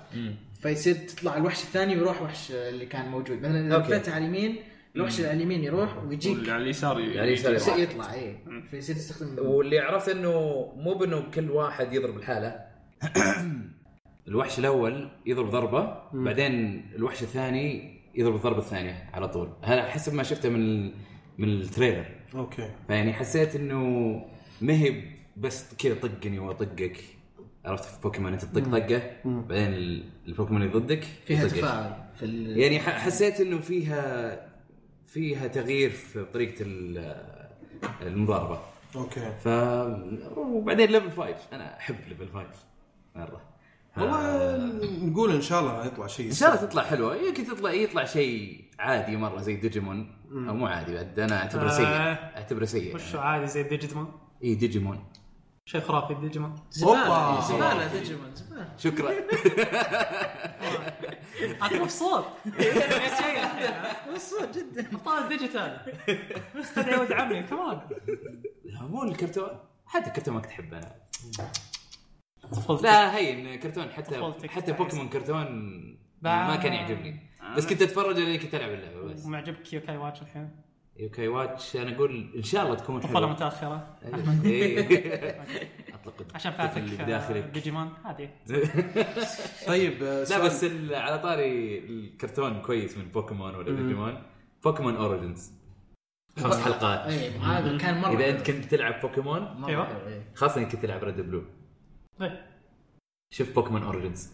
فيصير 0.58 0.94
تطلع 0.94 1.36
الوحش 1.36 1.62
الثاني 1.62 1.96
ويروح 1.96 2.22
وحش 2.22 2.52
اللي 2.52 2.86
كان 2.86 3.08
موجود. 3.08 3.38
مثلا 3.38 3.66
إذا 3.66 3.74
okay. 3.74 3.88
لفيت 3.88 4.08
على 4.08 4.24
اليمين 4.24 4.56
الوحش 4.96 5.16
اللي 5.16 5.28
على 5.28 5.36
اليمين 5.36 5.64
يروح 5.64 6.04
ويجيك. 6.04 6.36
واللي 6.36 6.52
على 6.52 6.62
اليسار 6.62 7.00
يصير 7.00 7.74
يروح. 7.74 7.90
يطلع 7.90 8.14
إيه. 8.14 8.44
فيصير 8.70 8.96
تستخدم 8.96 9.46
واللي 9.46 9.78
عرفت 9.78 10.08
إنه 10.08 10.32
مو 10.76 10.94
بإنه 10.94 11.30
كل 11.34 11.50
واحد 11.50 11.92
يضرب 11.92 12.16
الحالة. 12.16 12.60
الوحش 14.28 14.58
الأول 14.58 15.10
يضرب 15.26 15.50
ضربة 15.50 16.02
بعدين 16.12 16.84
الوحش 16.94 17.22
الثاني 17.22 17.98
يضرب 18.14 18.34
الضربة 18.34 18.58
الثانية 18.58 19.10
على 19.12 19.28
طول. 19.28 19.52
هذا 19.62 19.82
حسب 19.82 20.14
ما 20.14 20.22
شفته 20.22 20.48
من 20.48 20.92
من 21.38 21.48
ال 21.48 21.55
trailer. 21.55 22.06
okay. 22.34 22.70
فيعني 22.86 23.12
حسيت 23.12 23.56
إنه 23.56 23.80
ما 24.60 24.72
هي 24.72 25.02
بس 25.36 25.74
كذا 25.74 25.94
طقني 25.94 26.38
وأطقك. 26.38 26.96
عرفت 27.64 27.84
في 27.84 28.00
بوكيمون 28.00 28.32
أنت 28.32 28.44
تطق 28.44 28.62
طقة؟ 28.64 29.02
بعدين 29.24 29.72
ال- 29.74 30.04
البوكيمون 30.28 30.62
اللي 30.62 30.72
ضدك 30.78 31.04
فيها. 31.26 31.48
تفاعل 31.48 32.04
في 32.18 32.24
ال... 32.24 32.58
يعني 32.58 32.80
ح- 32.80 32.98
حسيت 32.98 33.40
إنه 33.40 33.58
فيها 33.58 34.48
فيها 35.06 35.46
تغيير 35.46 35.90
في 35.90 36.24
طريقة 36.24 36.56
ال- 36.60 37.14
المضاربة. 38.02 38.60
okay. 38.96 39.32
ف 39.44 39.48
وبعدين 40.38 40.90
Level 40.90 41.10
5 41.10 41.34
أنا 41.52 41.76
أحب 41.76 41.96
Level 42.08 42.28
5 42.28 42.46
مره 43.16 43.40
والله 43.96 44.56
نقول 45.06 45.30
إن 45.34 45.40
شاء 45.40 45.60
الله 45.60 45.86
يطلع 45.86 46.06
شيء 46.06 46.26
إن 46.26 46.32
شاء 46.32 46.48
الله 46.54 46.66
تطلع 46.66 46.82
حلوة. 46.82 47.16
يمكن 47.16 47.44
تطلع 47.46 47.72
يطلع 47.72 48.04
شيء 48.04 48.64
عادي 48.78 49.16
مرة 49.16 49.40
زي 49.40 49.56
ديجيمون 49.56 50.10
أو 50.32 50.54
مو 50.54 50.66
عادي 50.66 50.94
بعد. 50.94 51.18
أنا 51.20 51.38
أعتبره 51.42 51.68
سيء. 51.68 51.86
آه. 51.86 52.14
أعتبره 52.36 52.64
سيء. 52.64 52.94
وشو 52.94 53.18
عادي 53.18 53.46
زي 53.46 53.62
ديجيمون 53.62 54.12
اي 54.44 54.54
ديجيمون 54.54 55.04
شيء 55.68 55.80
خرافي 55.80 56.14
ديجيمون. 56.14 56.54
زبالة. 56.70 57.34
أوبا. 57.34 57.40
زبالة 57.40 57.92
ديجيمون 57.92 58.34
زبالة. 58.34 58.68
شكرا. 58.78 59.10
اعطيه 61.62 61.86
صوت. 61.86 62.24
الصوت 64.14 64.58
جدا. 64.58 64.88
ابطال 64.92 65.28
ديجيتال. 65.28 65.80
استدعي 66.56 67.00
ولد 67.00 67.12
عمي 67.12 67.42
كمان 67.42 67.80
مو 68.80 69.02
الكرتون. 69.02 69.48
حتى 69.86 70.06
الكرتون 70.06 70.34
ما 70.34 70.40
كنت 70.40 70.50
احبه 70.50 70.78
أنا 70.78 70.94
لا 72.82 73.16
هين 73.16 73.58
كرتون 73.58 73.90
حتى 73.90 74.32
حتى. 74.48 74.72
بوكيمون 74.72 75.08
كرتون 75.08 75.46
ما 76.22 76.56
كان 76.56 76.72
يعجبني. 76.72 77.20
بس 77.56 77.66
كنت 77.66 77.82
أتفرج 77.82 78.18
لاني 78.18 78.38
كنت 78.38 78.54
ألعب 78.54 78.70
اللعبة 78.70 79.02
بس. 79.02 79.24
ومعجبك 79.24 79.72
Yo-kai 79.72 79.96
Watch 79.96 80.22
الحين؟ 80.22 80.50
يوكاي 80.98 81.28
واتش 81.28 81.76
أنا 81.76 81.94
أقول 81.96 82.32
إن 82.36 82.42
شاء 82.42 82.64
الله 82.64 82.74
تكون 82.74 83.00
طفوله 83.00 83.16
حلوة 83.18 83.30
متأخرة. 83.30 83.96
إيه. 84.44 85.40
اطلق 85.94 86.26
عشان 86.34 86.52
فاتك 86.52 86.78
اللي 86.78 87.00
آه، 87.00 87.04
بداخلك 87.04 87.44
ديجيمون. 87.44 87.92
عادي. 88.04 88.28
طيب 89.68 90.02
آه، 90.02 90.24
لا 90.24 90.44
بس 90.44 90.64
ال- 90.64 90.94
على 90.94 91.18
طاري 91.18 91.78
الكرتون 91.78 92.62
كويس 92.62 92.98
من 92.98 93.04
بوكيمون 93.08 93.54
ولا 93.54 93.72
ديجيمون. 93.82 94.22
بوكيمون 94.64 94.96
Origins 94.96 95.52
خمس 96.38 96.60
حلقات. 96.60 97.00
اي 97.00 97.30
هذا 97.30 97.78
كان 97.78 98.00
مرة 98.00 98.12
إذا 98.12 98.30
أنت. 98.30 98.50
كنت 98.50 98.64
تلعب 98.64 99.00
بوكيمون. 99.00 99.64
حلو، 99.66 99.82
إيه. 99.82 100.32
خاصة 100.34 100.60
إنك 100.60 100.72
كنت 100.72 100.82
تلعب 100.82 101.04
Red 101.04 101.20
Blue 101.20 101.44
إيه. 102.20 102.46
شوف 103.34 103.54
بوكيمون 103.54 103.82
اوريجنز 103.82 104.32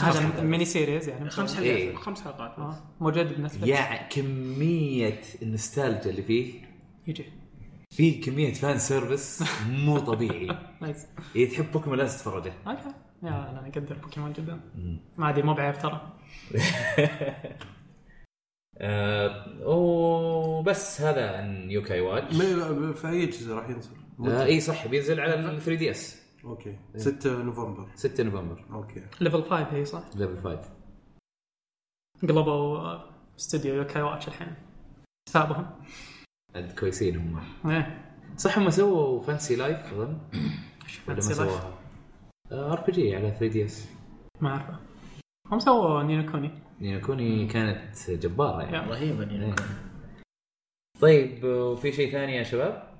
هذا 0.00 0.42
ميني 0.42 0.64
سيريز 0.64 1.08
يعني. 1.08 1.30
خمس 1.30 1.54
حلقات. 1.54 1.70
إيه. 1.70 1.96
خمس 1.96 2.22
حلقات. 2.22 2.58
آه، 2.58 2.76
موجود 3.00 3.36
بنتفلكس 3.36 3.68
يا 3.68 4.08
كمية 4.08 5.20
النوستالجيا 5.42 6.10
اللي 6.10 6.22
فيه. 6.22 6.54
يجي. 7.06 7.24
في 7.90 8.10
كمية 8.12 8.52
fan 8.52 8.78
service 8.78 9.44
مو 9.68 9.98
طبيعي. 9.98 10.46
nice 10.82 11.06
اذا 11.36 11.50
تحب 11.50 11.72
بوكيمون 11.72 11.98
لازم 11.98 12.16
تتفرجه. 12.18 12.52
okay 12.66 12.80
يا 13.22 13.28
أنا 13.28 13.70
أقدر 13.74 13.96
بوكيمون 14.02 14.32
جدا. 14.32 14.60
ما 15.16 15.26
عادي 15.26 15.42
مو 15.42 15.54
بعيب 15.54 15.78
ترى. 15.78 16.12
آه 18.78 19.46
وبس 19.66 21.00
هذا 21.00 21.36
عن 21.36 21.70
يوكاي 21.70 22.00
واتش 22.00 22.36
في 23.00 23.08
أي 23.08 23.24
أجهزة 23.24 23.54
راح 23.54 23.68
ينزل؟ 23.68 23.90
آه 24.20 24.44
اي 24.44 24.60
صح 24.60 24.86
بينزل 24.86 25.20
على 25.20 25.34
ال 25.34 25.60
3 25.60 25.74
دي 25.74 25.90
اس 25.90 26.25
okay. 26.46 26.78
6 26.96 27.42
نوفمبر. 27.42 27.88
6 27.94 28.24
نوفمبر. 28.24 28.64
أوكي. 28.72 29.02
Level 29.20 29.42
5 29.42 29.72
هي 29.72 29.84
صح 29.84 30.02
Level 30.14 30.42
5 30.42 30.70
قلبوا 32.22 32.98
استوديو 33.38 33.74
يوكاي 33.74 34.02
واتش 34.02 34.28
الحين 34.28 34.54
حسابهم 35.28 35.66
عند 36.54 36.72
كويسين 36.72 37.16
هم. 37.16 37.40
إيه 37.70 38.12
صح 38.36 38.58
هم 38.58 38.70
سووا 38.70 39.22
Fancy 39.22 39.56
Life 39.56 39.92
أظن. 39.92 40.18
ولا 41.08 41.16
ما 41.16 41.22
Fancy 41.22 41.24
Life. 41.24 41.32
سووها؟ 41.32 41.74
RPG 42.52 43.16
على 43.16 43.30
3 43.30 43.46
دي 43.46 43.64
اس 43.64 43.88
ما 44.40 44.48
أعرفه. 44.48 44.80
هم 45.52 45.58
سووا 45.58 46.02
نينو 46.02 46.32
كوني 46.32 46.50
نينو 46.80 47.00
كوني 47.00 47.46
كانت 47.46 48.10
جبارة 48.10 48.62
يعني. 48.62 48.76
yeah. 48.76 48.80
رهيبة 48.82 49.24
نينو 49.24 49.46
إيه. 49.46 49.54
كوني. 49.54 49.70
طيب 51.00 51.44
وفي 51.44 51.92
شيء 51.92 52.12
ثاني 52.12 52.36
يا 52.36 52.42
شباب؟ 52.42 52.96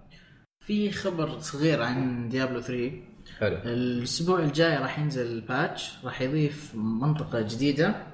في 0.65 0.91
خبر 0.91 1.39
صغير 1.39 1.83
عن 1.83 2.29
ديابلو 2.29 2.61
3 2.61 3.16
حلو. 3.41 3.57
الأسبوع 3.57 4.39
الجاي 4.39 4.77
راح 4.77 4.99
ينزل 4.99 5.41
patch 5.41 5.93
راح 6.05 6.21
يضيف 6.21 6.75
منطقة 6.75 7.41
جديدة 7.41 8.07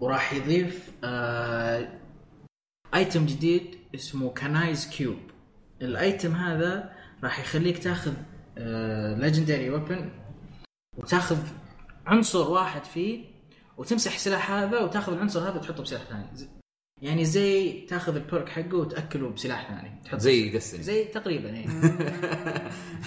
وراح 0.00 0.32
يضيف 0.32 0.90
آه 1.04 1.88
item 2.94 3.26
جديد 3.26 3.78
اسمه 3.94 4.30
Kanai's 4.30 4.88
Cube 4.88 5.18
ال 5.82 5.92
item 5.92 6.34
هذا 6.34 6.92
راح 7.24 7.40
يخليك 7.40 7.78
تاخذ 7.78 8.12
آه 8.58 9.14
legendary 9.14 9.70
weapon 9.70 10.10
وتاخذ 10.96 11.38
عنصر 12.06 12.50
واحد 12.50 12.84
فيه 12.84 13.24
وتمسح 13.76 14.14
السلاح 14.14 14.50
هذا 14.50 14.78
وتاخذ 14.80 15.12
العنصر 15.12 15.40
هذا 15.40 15.56
وتحطه 15.56 15.82
بسلاح 15.82 16.02
ثاني. 16.02 16.59
يعني 17.02 17.24
زي 17.24 17.80
تاخذ 17.86 18.16
ال 18.16 18.22
perk 18.22 18.48
حقه 18.48 18.74
وتأكله 18.76 19.28
بسلاح 19.28 19.68
ثاني. 19.68 20.00
تحطه 20.04 20.18
زي 20.18 20.48
Destiny 20.50 20.82
زي 20.82 21.04
تقريبا 21.04 21.48
إيه. 21.56 21.66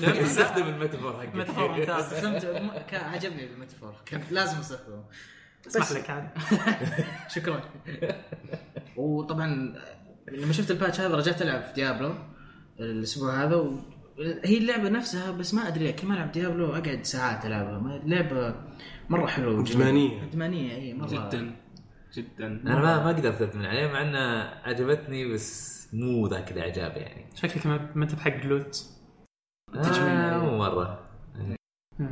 استخدم 0.26 0.68
ال 0.68 0.73
metaphor 0.73 1.14
حقك 1.14 1.36
metaphor 1.36 1.72
ممتاز. 1.78 2.14
عجبني 3.14 3.46
ال 3.54 3.58
metaphor. 3.58 3.94
كان 4.06 4.22
لازم 4.32 4.58
استخدمه 4.58 5.04
اسمح 5.68 5.92
لك 5.92 6.10
عادي. 6.10 6.28
شكرا. 7.30 7.62
وطبعا 8.96 9.76
لما 10.32 10.54
شفت 10.54 10.72
ال 10.72 10.77
patch 10.77 11.02
هذا 11.02 11.16
رجعت 11.16 11.42
ألعب 11.42 11.62
في 11.62 11.74
ديابلو 11.74 12.14
الأسبوع 12.80 13.44
هذا 13.44 13.56
و... 13.56 13.80
هي 14.44 14.58
اللعبة 14.58 14.90
نفسها 14.90 15.32
بس 15.32 15.54
ما 15.54 15.68
أدري 15.68 15.94
كل 15.94 16.08
ما 16.08 16.14
ألعب 16.16 16.32
ديابلو 16.32 16.70
أقعد 16.76 17.00
ساعات 17.06 17.46
ألعبها. 17.46 17.80
ما- 17.80 18.02
لعبة 18.06 18.56
مرة 19.10 19.28
حلوة. 19.28 19.62
إدمانية. 19.62 20.24
ادمانيه 20.24 20.76
اي 20.76 20.94
مرة 20.94 21.08
جدا. 21.30 21.56
جدا. 22.14 22.48
أنا 22.48 22.80
ما 22.82 23.04
ما 23.04 23.08
قدرت 23.10 23.42
ادمن 23.42 23.66
عليه 23.66 23.88
مع 23.88 24.02
انها 24.02 24.62
عجبتني 24.68 25.34
بس 25.34 25.74
مو 25.94 26.28
ذاك 26.28 26.52
الإعجاب 26.52 26.98
يعني. 26.98 27.26
شكلك 27.36 27.66
ما 27.68 27.90
ما 27.96 28.04
أنت 28.04 28.16
بحق 28.16 28.46
loot. 28.46 28.86
تجميل. 29.74 30.10
آه 30.10 30.38
مو 30.38 30.58
مرة. 30.58 31.10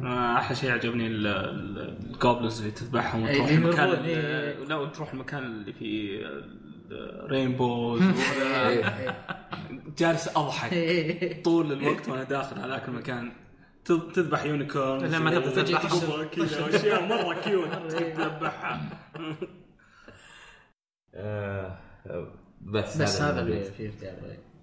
آه، 0.04 0.38
أحلى 0.38 0.56
شيء 0.56 0.72
عجبني 0.72 1.08
ال- 1.08 1.28
ال- 1.28 1.98
ال 2.14 2.20
goblins 2.20 2.60
اللي 2.60 2.72
تذبحهم 2.72 3.26
إيه، 3.26 3.34
وتروح 3.42 3.50
المكان 3.52 3.90
إيه. 4.06 4.54
لا 4.64 4.76
وتروح 4.76 5.14
المكان 5.14 5.44
اللي 5.44 5.74
فيه 5.74 6.26
rainbows 7.28 8.02
إيه. 8.42 9.16
جالس 9.98 10.28
أضحك 10.38 11.42
طول 11.44 11.72
الوقت 11.72 12.10
وأنا 12.10 12.24
داخل 12.24 12.60
هذاك 12.60 12.88
المكان. 12.88 13.32
تذ- 13.90 14.12
تذبح 14.14 14.46
unicorn 14.46 15.06
لما 15.06 15.32
تبغى 15.32 15.52
تجي 15.64 15.74
تذبح. 15.78 16.24
كذا 16.26 16.76
اشياء 16.76 17.06
مرة 17.08 17.34
cute 17.42 17.68
تذبحها. 17.92 18.82
آه، 21.16 21.78
بس 22.62 22.98
بس 22.98 23.22
هذا 23.22 23.42
اللي. 23.42 23.64
فيه 23.64 23.90
اختيار 23.90 24.14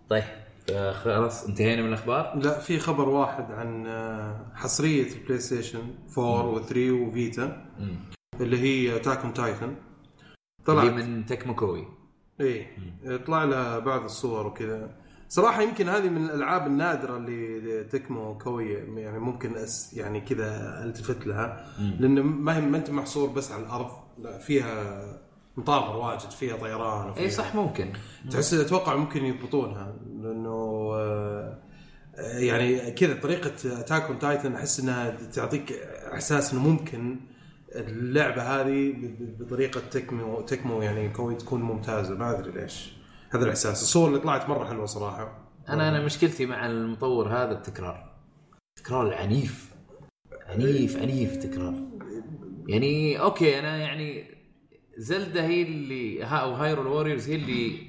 طيب 0.08 0.24
آه، 0.72 0.92
خلاص 0.92 1.46
انتهينا 1.46 1.82
من 1.82 1.88
الأخبار؟ 1.88 2.36
لا 2.36 2.58
في 2.58 2.78
خبر 2.78 3.08
واحد 3.08 3.52
عن 3.52 3.86
آه، 3.86 4.52
حصرية 4.54 5.12
البلاي 5.12 5.38
ستيشن 5.38 5.94
4 6.18 6.54
و3 6.62 6.76
وفيتا 6.76 7.66
مم. 7.78 7.96
اللي 8.40 8.58
هي 8.58 8.96
Attack 8.96 9.36
Titan 9.36 9.64
اللي 9.66 9.76
طلعت. 10.64 10.92
من 10.92 11.26
تكمو 11.26 11.54
كوي. 11.54 11.88
إيه. 12.40 12.76
طلع 13.26 13.44
لها 13.44 13.78
بعض 13.78 14.04
الصور 14.04 14.46
وكذا. 14.46 14.96
صراحة 15.28 15.62
يمكن 15.62 15.88
هذه 15.88 16.08
من 16.08 16.24
الألعاب 16.24 16.66
النادرة 16.66 17.16
اللي 17.16 17.84
تكمو 17.84 18.38
كوي 18.38 18.72
يعني 18.72 19.18
ممكن 19.18 19.56
أس 19.56 19.94
يعني 19.94 20.20
كذا 20.20 20.80
ألتفت 20.84 21.26
لها. 21.26 21.66
لأن 22.00 22.20
ما 22.22 22.56
هي 22.56 22.60
ما 22.60 22.76
أنت 22.78 22.90
محصور 22.90 23.28
بس 23.28 23.52
على 23.52 23.62
الأرض 23.62 23.90
لا 24.18 24.38
فيها 24.38 25.02
مطار 25.58 25.96
واجد 25.96 26.30
فيها 26.30 26.56
طيران 26.56 27.10
وفيها 27.10 27.24
اي 27.24 27.30
صح 27.30 27.54
ممكن. 27.54 27.92
تحس 28.30 28.54
أتوقع 28.54 28.96
ممكن 28.96 29.24
يضبطونها 29.24 29.96
لأنه 30.20 30.90
آه، 30.94 31.58
يعني 32.38 32.90
كذا 32.90 33.14
طريقة 33.14 33.80
Attack 33.80 34.02
on 34.02 34.18
Titan 34.18 34.54
أحس 34.54 34.80
إنها 34.80 35.10
تعطيك 35.10 35.72
إحساس 36.12 36.52
إنه 36.52 36.62
ممكن 36.62 37.20
اللعبة 37.74 38.42
هذه 38.42 38.94
بطريقة 39.40 39.80
تكمو 39.80 40.40
تكمو 40.40 40.82
يعني 40.82 41.08
كوي 41.08 41.34
تكون 41.34 41.62
ممتازة. 41.62 42.14
ما 42.14 42.38
أدري 42.38 42.60
ليش. 42.60 42.92
هذا 43.30 43.44
الإحساس. 43.44 43.82
الصور 43.82 44.08
اللي 44.08 44.18
طلعت 44.18 44.48
مرة 44.48 44.64
حلوة 44.64 44.86
صراحة. 44.86 45.48
أنا 45.68 45.88
أنا 45.88 46.04
مشكلتي 46.04 46.46
مع 46.46 46.66
المطور 46.66 47.28
هذا 47.28 47.52
التكرار. 47.52 48.14
التكرار 48.78 49.06
العنيف 49.06 49.74
عنيف 50.48 50.96
عنيف 50.96 51.36
تكرار. 51.36 51.74
يعني 52.68 53.20
أوكي 53.20 53.58
أنا 53.58 53.76
يعني 53.76 54.37
زلدة 54.98 55.46
هي 55.46 55.62
اللي 55.62 56.22
ها 56.22 56.36
أو 56.36 56.54
Hyrule 56.54 56.92
Warriors 56.92 57.28
هي 57.30 57.34
اللي 57.34 57.88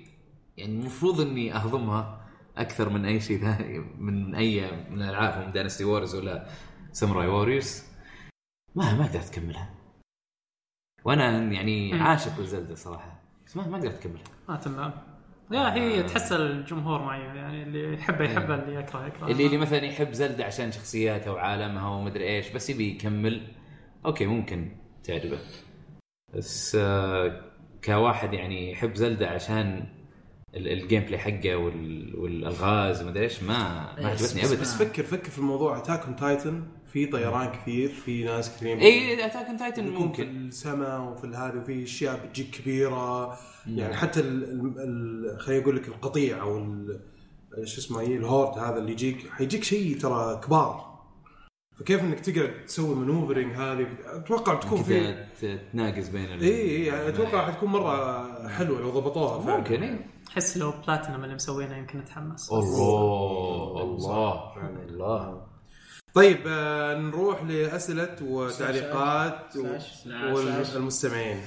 يعني 0.57 0.79
المفروض 0.79 1.21
إني 1.21 1.55
أهضمها 1.55 2.27
أكثر 2.57 2.89
من 2.89 3.05
أي 3.05 3.19
شيء 3.19 3.37
ثاني 3.37 3.79
من 3.79 4.35
أي 4.35 4.71
من 4.89 5.01
الالعاب 5.01 5.43
هم 5.43 5.51
Dynasty 5.51 5.83
Warriors 5.83 6.15
ولا 6.15 6.47
Samurai 6.91 7.27
Warriors 7.27 7.83
ما 8.75 8.93
ما 8.93 9.05
قدرت 9.05 9.29
أكملها. 9.31 9.69
وأنا 11.05 11.53
يعني 11.53 11.93
عاشق 11.93 12.39
لزلدة 12.39 12.75
صراحة. 12.75 13.21
بس 13.45 13.57
ما 13.57 13.67
ما 13.67 13.77
قدرت 13.77 13.99
أكملها. 13.99 14.23
ما 14.49 14.55
تمام. 14.55 14.91
لا 15.49 15.73
هي 15.73 16.03
تحس 16.03 16.31
الجمهور 16.31 17.01
معي 17.01 17.21
يعني 17.21 17.63
اللي 17.63 17.93
يحبه 17.93 18.25
يحبه 18.25 18.55
اللي 18.55 18.75
يكره 18.75 19.07
يكره. 19.07 19.27
اللي 19.27 19.45
اللي 19.45 19.57
مثلا 19.57 19.85
يحب 19.85 20.11
زلدة 20.11 20.45
عشان 20.45 20.71
شخصياتها 20.71 21.31
وعالمها 21.31 21.89
ومدري 21.89 22.35
إيش 22.35 22.49
بس 22.49 22.69
يبي 22.69 22.89
يكمل. 22.89 23.47
okay 24.05 24.25
ممكن 24.25 24.71
تعجبه. 25.03 25.39
بس 26.35 26.77
آه، 26.79 27.41
كواحد 27.83 28.33
يعني 28.33 28.71
يحب 28.71 28.95
زلدة 28.95 29.27
عشان 29.29 29.83
ال- 30.55 30.67
ال 30.67 31.03
gameplay 31.03 31.17
حقه 31.17 31.55
وال- 31.55 32.15
والألغاز 32.19 33.03
ومدري 33.03 33.23
إيش 33.23 33.43
ما 33.43 33.57
ما 34.01 34.07
عجبتني 34.07 34.45
ابدا. 34.45 34.61
بس 34.61 34.75
فكر 34.75 35.03
فكر 35.03 35.29
في 35.29 35.37
الموضوع. 35.39 35.77
Attack 35.77 36.05
on 36.05 36.15
Titan 36.15 36.63
في 36.93 37.05
طيران 37.05 37.51
كثير 37.51 37.89
في 37.89 38.23
ناس 38.23 38.55
كثير 38.57 38.81
اي 38.81 39.25
Attack 39.25 39.45
on 39.47 39.57
Titan 39.57 39.87
يكون 39.87 39.97
في 39.97 40.03
ممكن. 40.03 40.47
السماء 40.47 41.01
وفي 41.01 41.27
هذه 41.27 41.57
وفي 41.57 41.83
أشياء 41.83 42.25
بتجيك 42.25 42.49
كبيرة. 42.49 43.37
يعني 43.67 43.95
حتى 43.95 44.19
ال 44.19 44.43
ال 44.79 45.39
خليني 45.39 45.63
أقول 45.63 45.75
لك 45.75 45.87
القطيع 45.87 46.41
أو 46.41 46.57
ال- 46.57 46.99
شو 47.63 47.77
اسمه 47.81 47.99
إيه 47.99 48.17
ال 48.17 48.24
horde 48.24 48.57
هذا 48.59 48.77
اللي 48.77 48.91
يجيك 48.91 49.29
حيجيك 49.29 49.63
شيء 49.63 49.97
ترى 49.97 50.41
كبار. 50.45 50.88
فكيف 51.79 52.01
إنك 52.03 52.19
تقعد 52.19 52.65
تسوي 52.65 52.95
maneuvering 52.95 53.53
هذه؟ 53.53 53.87
أتوقع 54.05 54.53
بتكون 54.53 54.83
في 54.83 55.25
ت- 55.41 55.59
تناقز 55.73 56.09
بين 56.09 56.25
إي 56.25 56.49
إي 56.61 56.85
يعني 56.85 57.07
أتوقع 57.07 57.51
حتكون 57.51 57.69
مرة 57.69 58.47
حلوة 58.49 58.81
لو 58.81 58.89
ضبطوها 58.89 59.41
فعلا. 59.41 59.57
ممكن 59.57 59.83
إي. 59.83 59.99
أحس 60.31 60.57
لو 60.57 60.73
بلاتينم 60.87 61.23
اللي 61.23 61.35
مسوينه 61.35 61.77
يمكن 61.77 61.99
اتحمس 61.99 62.51
الله 62.51 63.81
الله 63.81 64.53
الله. 64.89 65.41
طيب 66.13 66.37
آه 66.47 66.97
نروح 66.97 67.43
لأسئلة 67.43 68.15
وتعليقات. 68.21 69.55
والمستمعين. 70.33 71.37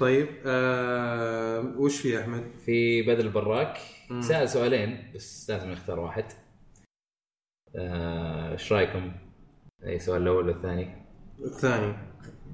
طيب 0.00 0.28
آه 0.46 1.64
وش 1.76 2.00
في 2.00 2.20
أحمد؟ 2.20 2.44
في 2.66 3.02
بدر 3.02 3.20
البراك. 3.24 3.78
سأل 4.20 4.48
سؤالين 4.50 5.12
بس 5.14 5.50
لازم 5.50 5.70
نختار 5.70 6.00
واحد. 6.00 6.24
إيش 7.76 8.72
رأيكم؟ 8.72 9.12
أي 9.86 9.98
سؤال 9.98 10.22
الأول 10.22 10.44
ولا 10.44 10.56
الثاني؟ 10.56 11.06
الثاني 11.44 11.94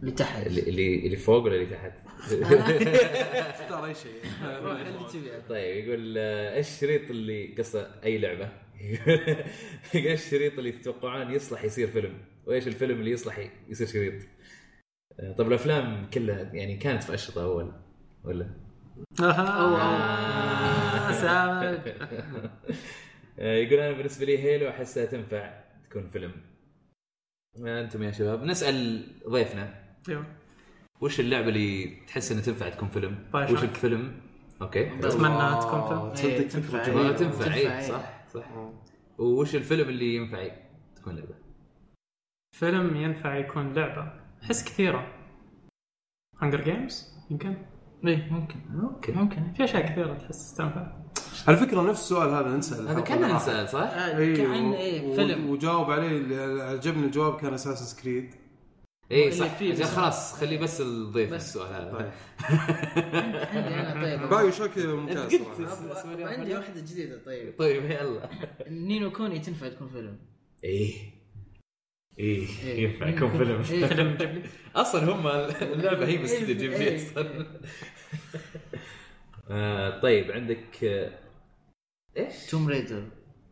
اللي 0.00 0.12
تحت 0.12 0.46
اللي 0.46 0.60
اللي 0.60 1.06
اللي 1.06 1.16
فوق 1.16 1.44
ولا 1.44 1.54
اللي 1.54 1.66
تحت؟ 1.66 1.92
اختار 3.60 3.86
أي 3.86 3.94
شيء 3.94 4.20
روح 4.42 4.80
اللي 4.80 5.08
تبيه 5.12 5.38
طيب 5.48 5.86
يقول 5.86 6.14
آه، 6.18 6.56
إيش 6.56 6.68
الشريط 6.68 7.10
اللي 7.10 7.54
قصة 7.58 7.90
أي 8.04 8.18
لعبة 8.18 8.48
يقول 8.80 9.28
إيش 10.10 10.24
الشريط 10.24 10.58
اللي 10.58 10.72
تتوقعون 10.72 11.30
يصلح 11.30 11.64
يصير 11.64 11.88
فيلم؟ 11.88 12.18
وإيش 12.46 12.66
الفيلم 12.68 13.00
اللي 13.00 13.10
يصلح 13.10 13.50
يصير 13.68 13.86
شريط؟ 13.86 14.22
آه، 15.20 15.32
طب 15.32 15.48
الأفلام 15.48 16.10
كلها 16.10 16.50
يعني 16.52 16.76
كانت 16.76 17.02
في 17.02 17.14
أشرطة 17.14 17.44
أول 17.44 17.72
ولا؟ 18.24 18.46
آه، 19.20 21.12
سامج 21.12 21.88
آه، 21.88 22.50
يقول 23.38 23.80
أنا 23.80 23.92
بالنسبة 23.92 24.26
لي 24.26 24.38
هيلو 24.38 24.68
أحسها 24.68 25.04
تنفع 25.06 25.60
تكون 25.90 26.10
فيلم 26.10 26.32
آه، 27.66 27.80
أنتم 27.84 28.02
يا 28.02 28.10
شباب 28.10 28.42
نسأل 28.44 29.06
ضيفنا 29.28 29.84
أيوه. 30.08 30.26
وش 31.00 31.20
اللعبة 31.20 31.48
اللي 31.48 31.96
تحس 32.06 32.32
إنها 32.32 32.42
تنفع 32.42 32.68
تكون 32.68 32.88
فيلم؟ 32.88 33.18
باي 33.32 33.52
وش. 33.52 33.62
الفيلم؟ 33.64 34.20
أوكي 34.62 34.88
أتمنى 34.98 35.60
تكون 35.60 35.88
فيلم 35.88 36.32
إيه، 36.32 36.48
تصدق 36.48 36.48
تنفع. 36.48 36.80
آه، 36.80 36.86
جميلة. 36.86 37.12
تنفع 37.16 37.44
تنفع، 37.44 37.54
اي 37.54 37.78
إيه. 37.78 37.88
صح 37.88 38.28
صح 38.28 38.46
وش 39.18 39.54
الفيلم 39.56 39.88
اللي 39.88 40.14
ينفع 40.14 40.48
تكون 40.96 41.14
لعبة؟ 41.16 41.34
فيلم 42.56 42.96
ينفع 42.96 43.36
يكون 43.36 43.72
لعبة 43.74 44.12
أحس 44.42 44.64
كثيرة 44.64 45.14
Hunger 46.42 46.60
Games 46.60 47.14
يمكن 47.30 47.56
إيه 48.06 48.32
ممكن 48.32 48.60
okay 48.82 49.12
ممكن 49.12 49.52
في 49.52 49.64
أشياء 49.64 49.86
كثيرة 49.92 50.14
تحس 50.14 50.54
تنفع 50.54 50.92
على 51.48 51.56
فكرة 51.56 51.82
نفس 51.82 52.00
السؤال 52.00 52.28
هذا 52.30 52.56
نسال 52.56 52.88
هذا 52.88 53.00
كان 53.00 53.36
نسال 53.36 53.68
صح؟ 53.68 53.90
أي 53.92 54.36
كان 54.36 54.72
إيه 54.72 55.14
فيلم. 55.16 55.50
وجاوب 55.50 55.90
عليه 55.90 56.08
اللي 56.08 56.62
عجبني 56.62 57.06
الجواب 57.06 57.40
كان 57.40 57.54
Assassin's 57.54 58.02
Creed 58.02 58.34
اي 59.12 59.30
صح. 59.30 59.62
بس- 59.62 59.82
خلاص 59.82 60.32
خليه 60.34 60.58
بس 60.58 60.80
الضيف 60.80 61.30
بس. 61.32 61.42
السؤال 61.48 61.72
هذا. 61.74 61.92
طيب. 61.92 62.10
عندي 63.54 63.74
أنا 63.74 64.02
طيب. 64.02 64.28
BioShock 64.30 64.78
ممتاز 64.78 65.34
عندي 66.06 66.54
واحدة 66.54 66.80
جديدة 66.80 67.18
طيب. 67.26 67.54
طيب 67.58 67.84
يلا. 67.90 68.28
Ni 68.68 68.89
no 68.89 69.10
Kuni 69.12 69.38
تنفع 69.38 69.68
تكون 69.68 69.88
فيلم؟ 69.88 70.18
إيه. 70.64 70.92
إيه 72.18 72.46
إيه. 72.64 72.84
ينفع 72.84 73.06
يكون 73.08 73.30
فيلم. 73.30 73.62
إيه. 73.70 73.86
فيلم 73.86 74.42
أصلا 74.76 75.04
هم 75.12 75.26
اللعبة 75.62 76.06
هي 76.06 76.16
جيبلي 76.54 76.76
إيه. 76.88 76.96
أصلا. 77.12 77.46
آه، 79.50 80.00
طيب 80.00 80.30
عندك 80.32 80.84
آه، 80.84 81.10
إيش؟ 82.16 82.46
Tomb 82.50 82.68
Raider 82.68 83.02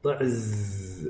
طعز. 0.05 1.09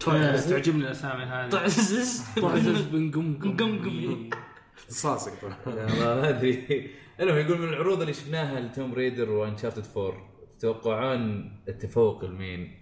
تعجبني 0.00 0.84
الأسامي 0.84 1.24
هذه. 1.24 1.50
طعزز 1.50 2.22
طعزز 2.42 2.80
بن 2.82 3.10
قمقم 3.10 3.56
قمقم. 3.56 4.30
اختصاصك 4.76 5.32
طبعا. 5.42 5.56
والله 5.66 6.14
ما 6.14 6.28
أدري. 6.28 6.90
المهم 7.20 7.38
يقول 7.38 7.58
من 7.58 7.68
العروض 7.68 8.00
اللي 8.00 8.12
شفناها 8.12 8.60
ل 8.60 8.67
Tomb 8.67 8.94
Raider 8.94 9.30
و 9.30 9.36
Uncharted 9.36 9.86
4 9.96 10.14
تتوقعون 10.58 11.52
التفوق 11.68 12.24
لمين؟ 12.24 12.80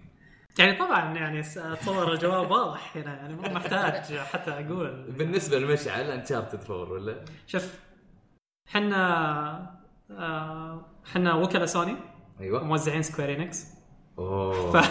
يعني 0.59 0.77
طبعا 0.77 1.15
يعني 1.15 1.39
اتصور 1.39 2.13
الجواب 2.13 2.51
واضح 2.51 2.97
هنا. 2.97 3.15
يعني 3.15 3.35
مو 3.35 3.41
محتاج 3.41 4.17
حتى 4.17 4.51
أقول. 4.51 5.11
بالنسبة 5.11 5.59
لمشعل 5.59 6.11
Uncharted 6.11 6.71
4 6.71 6.91
ولا؟ 6.91 7.25
شوف 7.47 7.79
حنا 8.69 9.83
آه، 10.11 11.01
حنا 11.05 11.33
وكلاء 11.33 11.65
سوني. 11.65 11.95
أيوه. 12.41 12.63
موزعين 12.63 13.01
Square 13.01 13.35
Enix 13.41 13.67
أوه. 14.19 14.81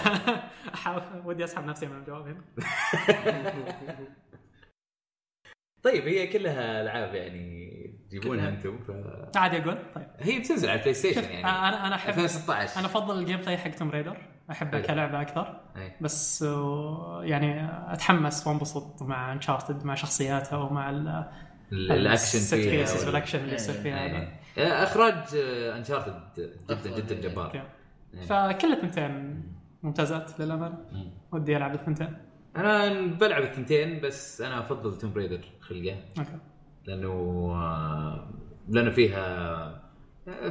ودي 1.27 1.45
أسحب 1.45 1.65
نفسي 1.65 1.87
من 1.87 1.99
الجواب 1.99 2.27
هنا. 2.27 2.43
طيب 5.83 6.09
هي 6.09 6.27
كلها 6.27 6.81
ألعاب 6.83 7.15
يعني 7.15 7.73
تجيبونها 8.11 8.49
أنتم 8.49 8.79
ف 8.79 8.91
عادي 9.37 9.57
أقول؟ 9.59 9.79
طيب. 9.95 10.07
هي 10.21 10.39
بتنزل 10.39 10.69
على 10.69 10.77
ال 10.79 10.95
PlayStation 10.95 11.23
يعني. 11.25 11.41
أنا 11.45 11.87
أنا 11.87 11.95
احب 11.95 12.09
2016 12.09 12.79
أنا 12.79 12.87
أفضل 12.87 13.19
ال 13.19 13.37
gameplay 13.41 13.57
حق 13.59 13.71
Tomb 13.71 13.91
Raider 13.91 14.17
احبها 14.51 14.79
حلو. 14.79 14.87
كلعبة 14.87 15.21
أكثر. 15.21 15.61
أي. 15.77 15.93
بس 16.01 16.43
آه، 16.43 17.21
يعني 17.25 17.69
أتحمس 17.93 18.47
وانبسط 18.47 19.03
مع 19.03 19.33
Uncharted 19.33 19.85
مع 19.85 19.95
شخصياتها 19.95 20.59
ومع 20.59 20.91
ال- 20.91 21.31
ال- 21.73 21.93
الأكشن 21.93 22.39
فيها 22.39 23.07
والأكشن 23.07 23.39
اللي 23.39 23.55
يصير. 23.55 23.75
فيها. 23.75 24.42
اخراج 24.59 25.37
Uncharted 25.77 26.51
جدا. 26.71 26.97
جدا 26.97 27.29
جبار 27.29 27.47
okay. 27.47 27.63
إيه. 28.15 28.21
فكل 28.21 28.73
الثنتين 28.73 29.43
ممتازات 29.83 30.41
للأمانة. 30.41 30.79
ودي 31.33 31.57
ألعب 31.57 31.75
الثنتين 31.75 32.17
أنا 32.57 33.07
بلعب 33.07 33.43
الثنتين 33.43 34.01
بس 34.01 34.41
أنا 34.41 34.61
أفضل 34.61 34.99
Tomb 34.99 35.13
Raider 35.13 35.41
خلقه 35.61 35.97
okay 36.19 36.39
لأنه 36.85 37.11
آه، 37.55 38.31
لأنه 38.69 38.91
فيها 38.91 39.83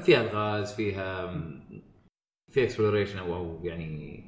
فيها 0.01 0.21
الغاز 0.21 0.73
فيها 0.73 1.27
في 2.51 2.63
exploration 2.63 3.19
أو 3.19 3.59
يعني 3.63 4.23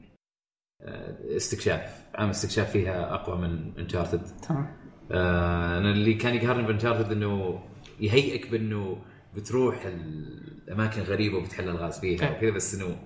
آه، 0.81 1.35
استكشاف 1.35 2.05
عام 2.15 2.29
استكشاف 2.29 2.71
فيها 2.71 3.13
أقوى 3.13 3.37
من 3.37 3.73
Uncharted 3.79 4.21
تمام 4.47 4.77
أنا 5.11 5.91
اللي 5.91 6.13
كان 6.13 6.35
يقهرني 6.35 6.67
ب 6.67 6.72
Uncharted 6.72 7.11
إنه 7.11 7.63
يهيئك 7.99 8.51
بأنه 8.51 8.97
بتروح 9.35 9.85
الأماكن 9.85 11.01
غريبه 11.01 11.37
وبتحل 11.37 11.69
الغاز 11.69 11.99
فيها 11.99 12.27
okay. 12.27 12.37
وكذا 12.37 12.55
بس 12.55 12.75
إنه 12.75 12.97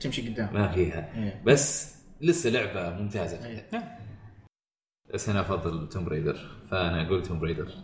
تمشي 0.00 0.28
قدام. 0.28 0.54
ما 0.54 0.68
فيها. 0.72 1.14
إيه. 1.16 1.42
بس 1.46 1.94
لسه 2.20 2.50
لعبة 2.50 3.02
ممتازة. 3.02 3.46
إيه. 3.46 3.68
بس 5.14 5.28
أنا 5.28 5.40
أفضل 5.40 5.88
Tomb 5.88 6.04
Raider 6.04 6.38
فأنا 6.70 7.06
أقول 7.06 7.22
Tomb 7.22 7.40
Raider 7.40 7.74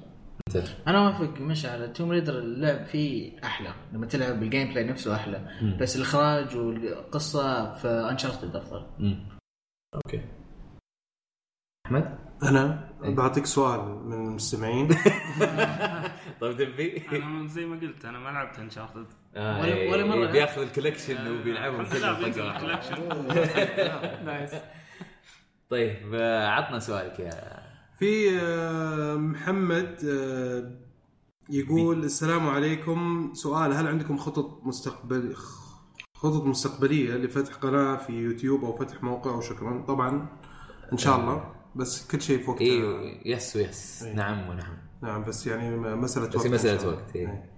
أنت؟ 0.49 0.69
أنا 0.87 0.99
اوافق 0.99 1.41
مش 1.41 1.67
على 1.67 1.89
Tomb 1.89 2.11
Raider 2.11 2.39
اللعب 2.39 2.87
فيه 2.87 3.39
أحلى. 3.45 3.75
لما 3.93 4.07
تلعب 4.07 4.43
ال 4.43 4.69
gameplay 4.69 4.85
نفسه 4.85 5.15
أحلى. 5.15 5.59
مم. 5.63 5.77
بس 5.81 5.97
الإخراج 5.97 6.57
والقصة 6.57 7.75
في 7.75 7.89
Uncharted 7.89 8.57
أفضل. 8.57 8.87
okay. 9.95 10.21
أحمد؟ 11.87 12.19
أنا 12.45 12.89
إيه. 13.05 13.15
بعطيك 13.15 13.47
سؤال 13.47 13.81
من 14.07 14.13
المستمعين. 14.13 14.89
طيب 16.41 16.57
دبي. 16.57 17.03
أنا 17.13 17.49
زي 17.49 17.67
ما 17.67 17.77
قلت 17.81 18.05
أنا 18.05 18.19
ما 18.19 18.29
لعبت 18.29 18.59
Uncharted 18.59 19.07
آه 19.37 19.61
ولا- 19.61 19.75
إيه، 19.75 19.93
ولا 19.93 20.05
مرة. 20.07 20.27
إيه، 20.27 20.33
بياخذ 20.33 20.63
ال 20.63 20.70
collection 20.70 21.41
وبيلعبهم 21.41 21.81
الحمد 21.81 21.97
لله 22.39 22.81
كلهم 22.95 23.27
nice 24.27 24.51
طيب 25.71 26.15
آه، 26.15 26.49
عطنا 26.49 26.79
سؤالك 26.79 27.21
يا 27.21 27.63
في 27.99 28.39
آه، 28.41 29.15
محمد 29.15 29.97
آه، 30.09 30.71
يقول 31.51 32.05
السلام 32.05 32.49
عليكم. 32.49 33.31
سؤال 33.35 33.73
هل 33.73 33.87
عندكم 33.87 34.17
خطط 34.17 34.61
مستقبل 34.63 35.35
خطط 36.15 36.43
مستقبلية 36.45 37.15
لفتح 37.15 37.55
قناة 37.55 37.97
في 37.97 38.13
يوتيوب 38.13 38.65
أو 38.65 38.77
فتح 38.77 39.03
موقع؟ 39.03 39.31
أو 39.31 39.41
شكرا 39.41 39.85
طبعا 39.89 40.27
إن 40.93 40.99
شاء 40.99 41.21
الله. 41.21 41.54
بس 41.77 42.07
كل 42.07 42.21
شيء 42.23 42.43
في 42.45 42.51
وقته 42.51 42.63
أيوه 42.65 43.19
yes 43.25 43.57
و 43.57 43.68
yes 43.68 44.03
إيه. 44.03 44.13
نعم 44.15 44.49
ونعم 44.49 44.77
نعم 45.03 45.25
بس 45.25 45.47
يعني 45.47 45.77
مسألة 45.77 46.27
بس 46.27 46.37
وقت 46.37 46.47
الله. 46.85 46.89
وقت، 46.95 47.17
إيه. 47.17 47.29
إيه. 47.29 47.51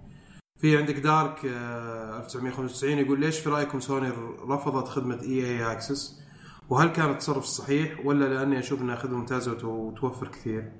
في 0.59 0.77
عندك 0.77 0.95
Dark 0.95 1.45
آه، 1.45 2.17
1995 2.19 2.97
يقول 2.97 3.19
ليش 3.19 3.39
في 3.39 3.49
رايكم 3.49 3.79
سوني 3.79 4.09
رفضت 4.49 4.87
خدمة 4.87 5.21
EA 5.21 5.45
Access 5.45 6.21
وهل 6.69 6.87
كان 6.89 7.09
التصرف 7.09 7.43
صحيح 7.45 8.05
ولا 8.05 8.25
لأني 8.33 8.59
أشوف 8.59 8.81
إنها 8.81 8.95
خدمة 8.95 9.17
ممتازة 9.17 9.51
وت- 9.51 9.63
وتوفر 9.63 10.27
كثير؟ 10.27 10.71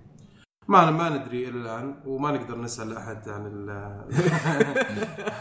ما 0.67 0.91
ما 0.91 1.09
ندري 1.09 1.49
إلى 1.49 1.57
الآن 1.61 1.95
وما 2.05 2.31
نقدر 2.31 2.57
نسأل 2.61 2.97
أحد 2.97 3.29
عن 3.29 3.45
ال- 3.45 3.69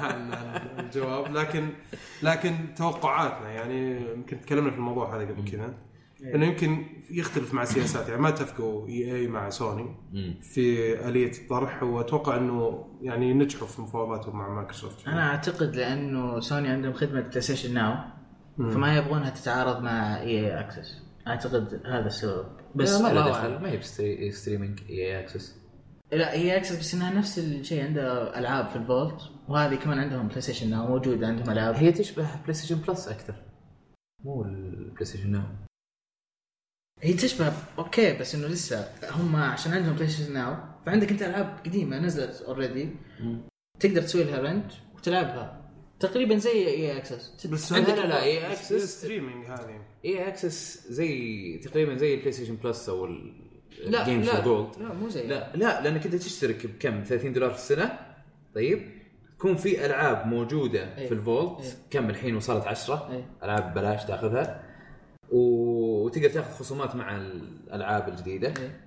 عن 0.01 0.33
عن 0.35 0.81
الجواب 0.81 1.33
لكن 1.37 1.69
لكن 2.23 2.55
توقعاتنا 2.77 3.49
يعني 3.51 4.11
يمكن 4.13 4.41
تكلمنا 4.41 4.71
في 4.71 4.77
الموضوع 4.77 5.17
هذا 5.17 5.23
قبل 5.33 5.51
كذا 5.51 5.75
انه 6.35 6.47
يمكن 6.47 6.87
يختلف 7.11 7.55
مع 7.55 7.65
سياسات 7.65 8.09
يعني 8.09 8.21
ما 8.21 8.29
اتفقوا 8.29 8.89
EA 8.89 9.27
مع 9.27 9.51
سوني. 9.51 9.97
في 10.41 10.95
آلية 11.09 11.31
الطرح 11.33 11.83
وأتوقع 11.83 12.37
إنه 12.37 12.87
يعني 13.03 13.35
نجحوا 13.35 13.67
في 13.69 13.83
مفاوضاتهم 13.83 14.37
مع 14.39 14.55
مايكروسوفت. 14.55 15.09
أنا 15.09 15.31
أعتقد 15.31 15.77
لأنه 15.77 16.41
سوني 16.41 16.69
عندهم 16.69 16.93
خدمة 16.93 17.21
PlayStation 17.21 17.75
Now 17.75 17.95
فما 18.59 18.97
يبغونها 18.97 19.31
تتعارض 19.31 19.83
مع 19.83 20.21
EA 20.21 20.41
Access 20.41 21.03
أعتقد 21.27 21.81
هذا 21.87 22.07
السبب. 22.07 22.47
بس 22.75 23.01
ما 23.01 23.11
الله 23.11 23.25
له 23.25 23.31
دخل. 23.31 23.63
ما 23.63 23.71
هي 23.71 23.77
ب 23.77 23.86
stre- 23.86 24.31
streaming 24.31 24.81
EA 24.91 25.21
Access 25.21 25.57
لا 26.13 26.33
هي 26.35 26.57
Access 26.57 26.79
بس 26.79 26.95
إنها 26.95 27.15
نفس 27.15 27.39
الشيء. 27.39 27.85
عندها 27.85 28.39
ألعاب 28.39 28.67
في 28.67 28.77
ال 28.77 28.84
vault 28.84 29.21
وهذه 29.49 29.75
كمان 29.75 29.99
عندهم 29.99 30.29
PlayStation 30.29 30.71
Now 30.71 30.87
موجوده 30.89 31.27
عندهم 31.27 31.51
ألعاب. 31.51 31.75
هي 31.75 31.93
تشبه 31.93 32.27
PlayStation 32.43 32.77
Plus 32.89 33.09
أكثر 33.09 33.35
مو 34.25 34.43
ال 34.45 35.05
PlayStation 35.05 35.31
Now 35.33 35.43
هي 37.03 37.13
تشبه 37.13 37.53
okay 37.79 38.13
بس 38.13 38.35
إنه 38.35 38.47
لسه 38.47 38.89
هم 39.11 39.37
عشان 39.37 39.73
عندهم 39.73 39.95
PlayStation 39.95 40.33
Now 40.33 40.57
فعندك 40.87 41.11
أنت 41.11 41.23
ألعاب 41.23 41.59
قديمة 41.65 41.99
نزلت 41.99 42.43
already 42.43 42.89
تقدر 43.81 44.03
تسوي 44.03 44.25
لها 44.25 44.41
rent 44.41 44.73
وتلعبها. 44.97 45.63
تقريبا 46.01 46.37
زي 46.37 46.67
EA 46.67 46.97
Access 46.97 47.47
بس 47.47 47.73
لا 47.73 47.79
عندك 47.79 47.89
لا 47.91 48.07
لا 48.07 48.23
EA 48.23 48.53
Access 48.53 48.99
streaming 48.99 49.47
هذه. 49.47 49.81
EA 50.05 50.29
Access 50.29 50.87
زي 50.89 51.59
تقريبا 51.59 51.97
زي 51.97 52.15
ال 52.15 52.33
PlayStation 52.33 52.57
Plus 52.57 52.89
أو 52.89 53.07
لا 53.07 54.09
لا 54.09 54.41
Gold 54.41 54.69
لا 54.79 54.93
مو 54.95 55.09
زي. 55.09 55.27
لا 55.27 55.57
لا 55.57 55.83
لأنك 55.83 56.05
أنت 56.07 56.15
تشترك 56.15 56.67
بكم 56.67 57.03
30 57.03 57.33
دولار 57.33 57.51
في 57.51 57.57
السنة. 57.57 57.99
طيب 58.55 58.91
تكون 59.39 59.57
في 59.57 59.87
ألعاب 59.87 60.27
موجودة 60.27 60.99
إيه. 60.99 61.07
في 61.07 61.15
ال 61.15 61.23
vault 61.23 61.61
إيه. 61.61 61.73
كم 61.91 62.11
الحين 62.11 62.37
وصلت 62.37 62.67
10 62.67 63.09
إيه. 63.13 63.25
ألعاب 63.43 63.71
ببلاش 63.71 64.05
تأخذها. 64.05 64.66
وتقدر 65.33 66.29
تاخذ 66.31 66.51
خصومات 66.59 66.95
مع 66.97 67.17
الألعاب 67.17 68.09
الجديدة. 68.09 68.49
إيه. 68.59 68.81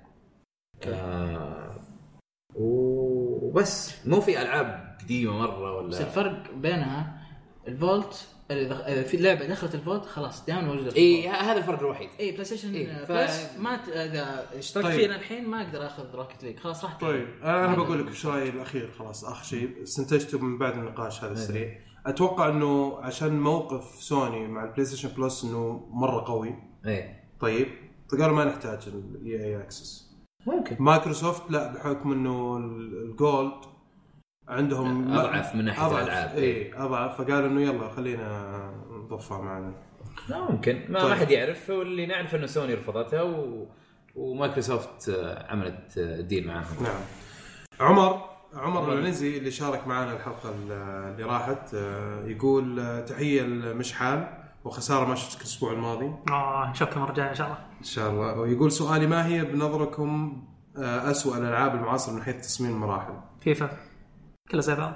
آه 0.88 1.76
وبس. 2.56 4.08
مو 4.08 4.22
في 4.22 4.42
ألعاب 4.42 4.98
قديمة 5.04 5.34
مرة 5.38 5.82
بس 5.82 5.96
ولا 5.96 6.08
الفرق 6.08 6.52
بينها 6.54 7.20
ال 7.68 7.78
vault 7.78 8.28
في 9.06 9.18
لعبة 9.18 9.46
دخلت 9.46 9.76
ال 9.76 9.81
vault 9.81 10.06
خلاص 10.06 10.46
دائما 10.46 10.62
موجودة 10.62 10.96
إي. 10.96 11.28
هذا 11.30 11.58
الفرق 11.58 11.80
الوحيد. 11.80 12.10
إي 12.20 12.32
PlayStation 12.32 12.74
إيه، 12.74 13.06
ف- 13.06 13.12
Plus 13.12 13.50
ما 13.60 13.78
ت... 13.78 13.90
إذا 13.90 14.46
اشتركت 14.58 14.88
طيب. 14.88 15.00
فينا 15.00 15.16
الحين 15.16 15.48
ما 15.50 15.62
أقدر 15.62 15.86
آخذ 15.86 16.16
Rocket 16.16 16.44
League 16.44 16.58
خلاص 16.60 16.84
راح 16.84 17.00
طيب 17.00 17.28
أنا 17.44 17.66
أنا 17.66 17.76
بقول 17.76 18.02
لك 18.02 18.08
إيش 18.08 18.26
رايي 18.26 18.50
الاخير 18.50 18.92
خلاص 19.00 19.26
آخر 19.26 19.44
شيء. 19.44 19.84
استنتجته 19.84 20.40
من 20.40 20.58
بعد 20.58 20.74
النقاش 20.74 21.24
هذا 21.24 21.34
السريع. 21.34 21.80
أتوقع 22.06 22.50
إنه 22.50 22.98
عشان 23.02 23.40
موقف 23.40 23.84
سوني 23.84 24.48
مع 24.48 24.64
ال 24.64 24.86
PlayStation 24.86 25.10
Plus 25.10 25.44
إنه 25.44 25.88
مرة 25.92 26.26
قوي. 26.28 26.56
إيه. 26.86 27.24
طيب 27.40 27.68
فقالوا 28.12 28.36
ما 28.36 28.46
نحتاج 28.46 28.80
ال 28.88 29.44
EA 29.46 29.58
Access 29.62 30.16
ممكن. 30.48 30.76
مايكروسوفت 30.80 31.52
لا 31.52 31.74
بحكم 31.74 32.12
إنه 32.12 32.58
ال- 32.58 33.10
ال 33.10 33.18
Gold 33.18 33.54
عندهم 34.48 35.12
أضعف 35.14 35.56
من 35.56 35.66
ناحية 35.66 35.86
أضعف، 35.88 36.04
الألعاب. 36.04 36.38
اي 36.38 36.74
أضعف. 36.76 37.22
فقالوا 37.22 37.48
إنه 37.50 37.62
يلا 37.62 37.90
خلينا 37.90 38.72
نضفها 38.92 39.42
معنا. 39.42 39.74
لا 40.30 40.52
ممكن. 40.52 40.86
ما, 40.90 41.00
طيب. 41.00 41.14
حد 41.14 41.32
يعرف. 41.32 41.70
واللي 41.70 42.06
نعرف 42.06 42.36
إنه 42.36 42.46
سوني 42.46 42.74
رفضتها 42.74 43.22
و... 43.22 43.68
ومايكروسوفت 44.16 45.10
آه، 45.10 45.52
عملت 45.52 45.98
آه، 45.98 46.22
deal 46.22 46.48
معاهم 46.48 46.84
نعم. 46.84 47.02
عمر 47.80 48.22
عمر 48.54 48.94
العنزي 48.94 49.38
اللي 49.38 49.52
شارك 49.52 49.88
معنا 49.88 50.14
الحلقة 50.14 50.50
اللي 50.50 51.24
راحت 51.24 51.74
آه، 51.74 52.26
يقول 52.26 52.80
آه، 52.80 53.02
تحية 53.02 53.42
لمشحال 53.42 54.28
وخسارة 54.64 55.06
ما 55.06 55.16
شفتك 55.16 55.42
الأسبوع 55.42 55.72
الماضي. 55.72 56.12
آه 56.32 56.70
نشوفكم 56.72 56.96
المرة 56.96 57.10
الجاية 57.10 57.30
إن 57.30 57.36
شاء 57.36 57.48
الله. 57.48 57.58
إن 57.80 57.84
شاء 57.84 58.10
الله. 58.10 58.34
ويقول 58.40 58.72
سؤالي 58.72 59.08
ما 59.08 59.26
هي 59.26 59.46
بنظركم 59.46 60.44
آه، 60.78 61.12
أسوأ 61.12 61.38
الألعاب 61.38 61.76
المعاصرة 61.76 62.14
من 62.14 62.24
حيث 62.24 62.36
تصميم 62.48 62.72
المراحل؟ 62.72 63.14
فيفا. 63.42 63.70
كلها 64.52 64.62
زي 64.62 64.76
بعض. 64.76 64.94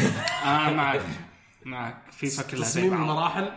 أنا 0.44 0.70
معك. 0.72 1.00
معك. 1.64 1.96
فيفا 2.10 2.42
كلها 2.42 2.64
زي 2.64 2.80
تصميم 2.80 2.90
بعض. 2.90 3.00
المراحل؟ 3.00 3.44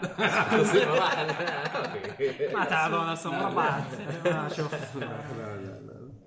ما 2.58 2.66
تعبوا 2.66 3.12
نفسهم 3.12 3.40
مربعات 3.40 3.84
ما 4.26 4.48
أشوف. 4.48 4.76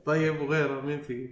طيب 0.07 0.41
وغيره 0.41 0.81
مين 0.81 1.01
في؟ 1.01 1.31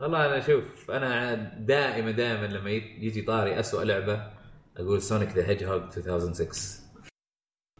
والله 0.00 0.26
أنا 0.26 0.40
شوف 0.40 0.90
أنا 0.90 1.34
دائما 1.58 2.10
دائما 2.10 2.46
لما 2.46 2.70
يجي 2.70 3.22
طاري 3.22 3.60
أسوأ 3.60 3.84
لعبة 3.84 4.30
أقول 4.76 5.02
سونيك 5.02 5.28
ذا 5.28 5.48
هيدج 5.48 5.64
هوج 5.64 5.82
2006 5.96 6.80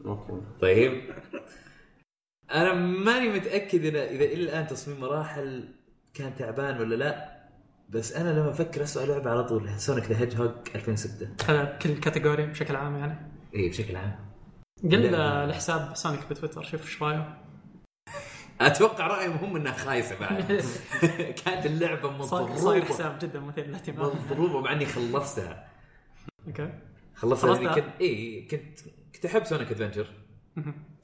okay. 0.07 0.43
طيب؟ 0.60 1.02
أنا 2.55 2.72
ماني 2.74 3.28
متأكد 3.28 3.84
إذا 3.84 4.05
إذا 4.05 4.24
إلى 4.24 4.42
الآن 4.42 4.66
تصميم 4.66 5.01
مراحل 5.01 5.68
كان 6.14 6.34
تعبان 6.34 6.80
ولا 6.80 6.94
لا 6.94 7.40
بس 7.88 8.12
أنا 8.12 8.40
لما 8.40 8.51
أفكر 8.51 8.82
اسوء 8.82 9.05
لعبة 9.05 9.30
على 9.30 9.44
طول 9.44 9.80
سونيك 9.80 10.05
ذا 10.05 10.18
هيدج 10.20 10.36
هوج 10.36 10.51
2006 10.74 11.28
هذا 11.48 11.78
كل 11.82 12.01
category 12.01 12.47
بشكل 12.47 12.76
عام 12.76 12.97
يعني؟ 12.97 13.18
اي 13.55 13.68
بشكل 13.68 13.97
عام. 13.97 14.16
قل 14.82 15.02
لا. 15.02 15.44
الحساب 15.44 15.97
سونيك 15.97 16.20
بتويتر 16.30 16.62
شوف 16.62 16.82
إيش 16.82 17.02
رأيه. 17.02 17.49
أتوقع 18.61 19.07
رأيهم 19.07 19.32
هم 19.37 19.57
إنها 19.57 19.73
خايسة 19.73 20.19
بعد. 20.20 20.43
كانت 21.45 21.66
اللعبة 21.66 22.23
صاير 22.23 22.57
صاير 22.57 22.77
مضروبة. 22.82 22.85
حساب 22.95 23.19
جدا 23.23 23.41
مثير 23.41 23.66
للاهتمام. 23.66 24.11
مضروبة 24.31 24.61
مع 24.61 24.73
إني 24.73 24.87
خلصتها. 24.87 25.69
okay. 26.47 26.73
خلصت 27.15 27.43
خلصتها؟ 27.47 27.74
كنت 27.74 27.85
اي 28.01 28.43
كنت 28.51 28.81
كنت 29.15 29.24
أحب 29.24 29.45
سونيك 29.45 29.70
ادفنشر 29.70 30.07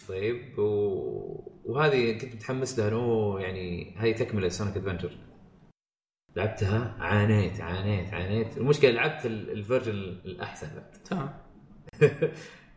طيب 0.08 0.58
و... 0.58 1.50
وهذه 1.64 2.18
كنت 2.18 2.34
متحمس 2.34 2.78
لها 2.78 2.88
إنه 2.88 3.40
يعني 3.40 3.94
هاي 3.96 4.14
تكملة 4.14 4.48
سونيك 4.48 4.76
ادفنشر 4.76 5.10
لعبتها 6.36 6.96
عانيت 6.98 7.60
عانيت 7.60 8.14
عانيت. 8.14 8.56
المشكلة 8.58 8.90
لعبت 8.90 9.26
ال- 9.26 9.50
version 9.50 9.92
الأحسن. 10.24 10.68
تمام. 11.10 11.34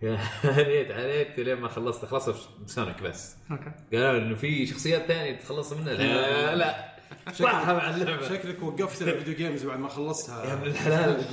عانيت 0.04 0.92
عانيت 0.92 1.40
لين 1.40 1.58
ما 1.58 1.68
خلصت 1.68 2.06
خلصت 2.06 2.50
بسونيك 2.66 3.04
بس. 3.04 3.36
okay. 3.52 3.72
قالوا 3.94 4.22
إنه 4.22 4.36
في 4.36 4.68
شخصيات 4.68 5.06
ثانية 5.06 5.32
تتخلص 5.38 5.74
منها. 5.74 5.94
لا 5.94 6.56
لا 6.56 6.96
راحة 7.42 7.74
مع 7.74 7.90
اللعبه 7.90 8.30
شكلك 8.30 8.64
وقفت 8.64 9.02
ال 9.02 9.07
video 9.07 9.36
games 9.36 9.66
بعد 9.66 9.80
ما 9.80 9.90
خلصتها. 9.90 10.46
يا 10.46 10.54
ابن 10.54 10.68
الحلال. 10.68 11.24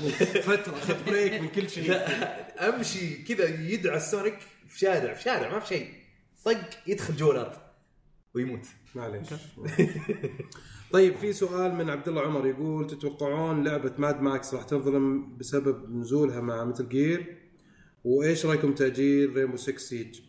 فترة 0.42 0.72
أخذت 0.78 1.08
break 1.08 1.40
من 1.40 1.48
كل 1.48 1.70
شيء. 1.70 1.90
لا 1.90 2.76
أمشي 2.76 3.22
كذا 3.22 3.44
يدعى 3.44 3.96
السونيك 3.96 4.38
في 4.68 4.78
شارع 4.78 5.14
في 5.14 5.22
شارع 5.22 5.52
ما 5.52 5.60
في 5.60 5.66
شيء. 5.66 5.88
طق 6.44 6.60
يدخل 6.86 7.16
جوا 7.16 7.32
الأرض 7.32 7.56
ويموت. 8.34 8.66
معليش. 8.94 9.26
طيب 10.92 11.16
في 11.16 11.32
سؤال 11.32 11.74
من 11.74 11.90
عبد 11.90 12.08
الله 12.08 12.22
عمر 12.22 12.46
يقول 12.46 12.86
تتوقعون 12.86 13.64
لعبة 13.64 13.92
ماد 13.98 14.20
ماكس 14.20 14.54
راح 14.54 14.62
تنظلم 14.62 15.36
بسبب 15.36 15.96
نزولها 15.96 16.40
مع 16.40 16.64
ميتل 16.64 16.88
جير 16.88 17.36
وإيش 18.06 18.46
رأيكم 18.46 18.74
تأجيل 18.74 19.36
رينبو 19.36 19.56
6 19.56 19.78
سيج؟ 19.78 20.20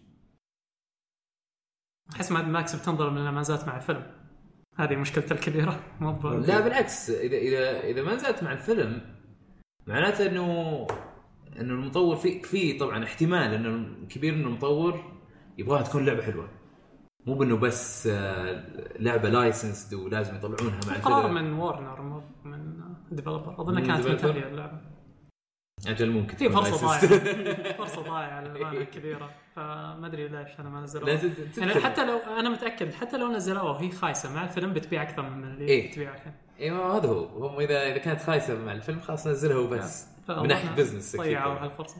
أحس 2.15 2.31
ماد 2.31 2.47
ماكس 2.47 2.75
بتنظلم 2.75 3.15
لانها 3.15 3.31
ما 3.31 3.41
زالت 3.41 3.67
مع 3.67 3.75
الفيلم. 3.75 4.03
هذه 4.75 4.95
مشكلته 4.95 5.33
الكبيرة. 5.33 5.83
مو 6.01 6.29
لا 6.29 6.59
بالعكس. 6.59 7.09
اذا 7.09 7.37
اذا 7.37 7.79
إذا 7.79 8.03
ما 8.03 8.15
نزلت 8.15 8.43
مع 8.43 8.53
الفيلم 8.53 9.01
معناته 9.87 10.25
انه 10.25 10.87
إنه 11.59 11.73
المطور 11.73 12.15
في 12.15 12.39
في 12.43 12.73
طبعا 12.73 13.03
احتمال 13.03 13.53
إنه 13.53 14.05
كبير 14.07 14.33
إنه 14.33 14.47
المطور 14.47 15.19
يبغاها 15.57 15.81
تكون 15.81 16.05
لعبة 16.05 16.23
حلوة. 16.23 16.49
مو 17.25 17.35
بإنه 17.35 17.57
بس 17.57 18.07
آه، 18.07 18.97
لعبة 18.99 19.29
licensed 19.30 19.93
ولازم 19.93 20.35
يطلعونها 20.35 20.79
مع 20.87 20.93
قرار 20.93 21.25
الفيلم 21.25 21.51
من 21.51 21.53
وارنر 21.53 22.01
مو 22.01 22.21
من 22.43 22.83
developer 23.11 23.61
أظن 23.61 23.75
من 23.75 23.87
كانت؟ 23.87 24.07
منتهيه 24.07 24.47
اللعبة. 24.47 24.97
أجل 25.85 26.09
ممكن. 26.09 26.37
في 26.37 26.49
فرصة. 26.49 26.87
ضايعة. 26.87 27.73
فرصة 27.77 28.01
ضايعة 28.01 28.41
للأمانة 28.41 28.83
كبيره 28.83 29.29
فما 29.55 30.07
ادري 30.07 30.27
ليش 30.27 30.59
أنا 30.59 30.69
ما 30.69 30.81
نزلوها 30.81 31.19
يعني. 31.57 31.73
حتى 31.73 32.05
لو 32.05 32.17
أنا 32.17 32.49
متأكد 32.49 32.93
حتى 32.93 33.17
لو 33.17 33.27
نزلوها 33.27 33.63
وهي 33.63 33.91
خايسة 33.91 34.33
مع 34.33 34.43
الفيلم 34.43 34.73
بتبيع 34.73 35.01
أكثر 35.01 35.29
من 35.29 35.43
اللي 35.43 35.65
إيه. 35.65 35.91
تبيع 35.91 36.15
الحين. 36.15 36.33
أيوه 36.59 36.97
هذا 36.97 37.07
هو. 37.09 37.47
هم 37.47 37.59
اذا 37.59 37.87
إذا 37.87 37.97
كانت 37.97 38.21
خايسة 38.21 38.55
مع 38.55 38.71
الفيلم 38.71 38.99
خلاص 38.99 39.27
نزلها 39.27 39.57
وبس. 39.57 40.07
فأظن 40.27 40.41
من 40.41 40.47
ناحية 40.47 40.69
business 40.69 41.15
ضيعوا. 41.15 41.53
هالفرصة. 41.53 41.97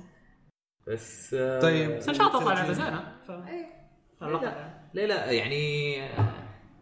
بس 0.88 1.34
آه، 1.34 1.60
طيب. 1.60 1.92
بس 1.98 2.08
إن 2.10 2.14
شاء 2.14 2.28
الله 2.28 2.40
تطلع 2.40 2.54
لعبة 2.54 2.74
زينة. 2.74 3.04
ف... 3.28 3.32
لا. 4.22 4.70
لا 4.94 5.06
لا 5.08 5.32
يعني 5.32 5.98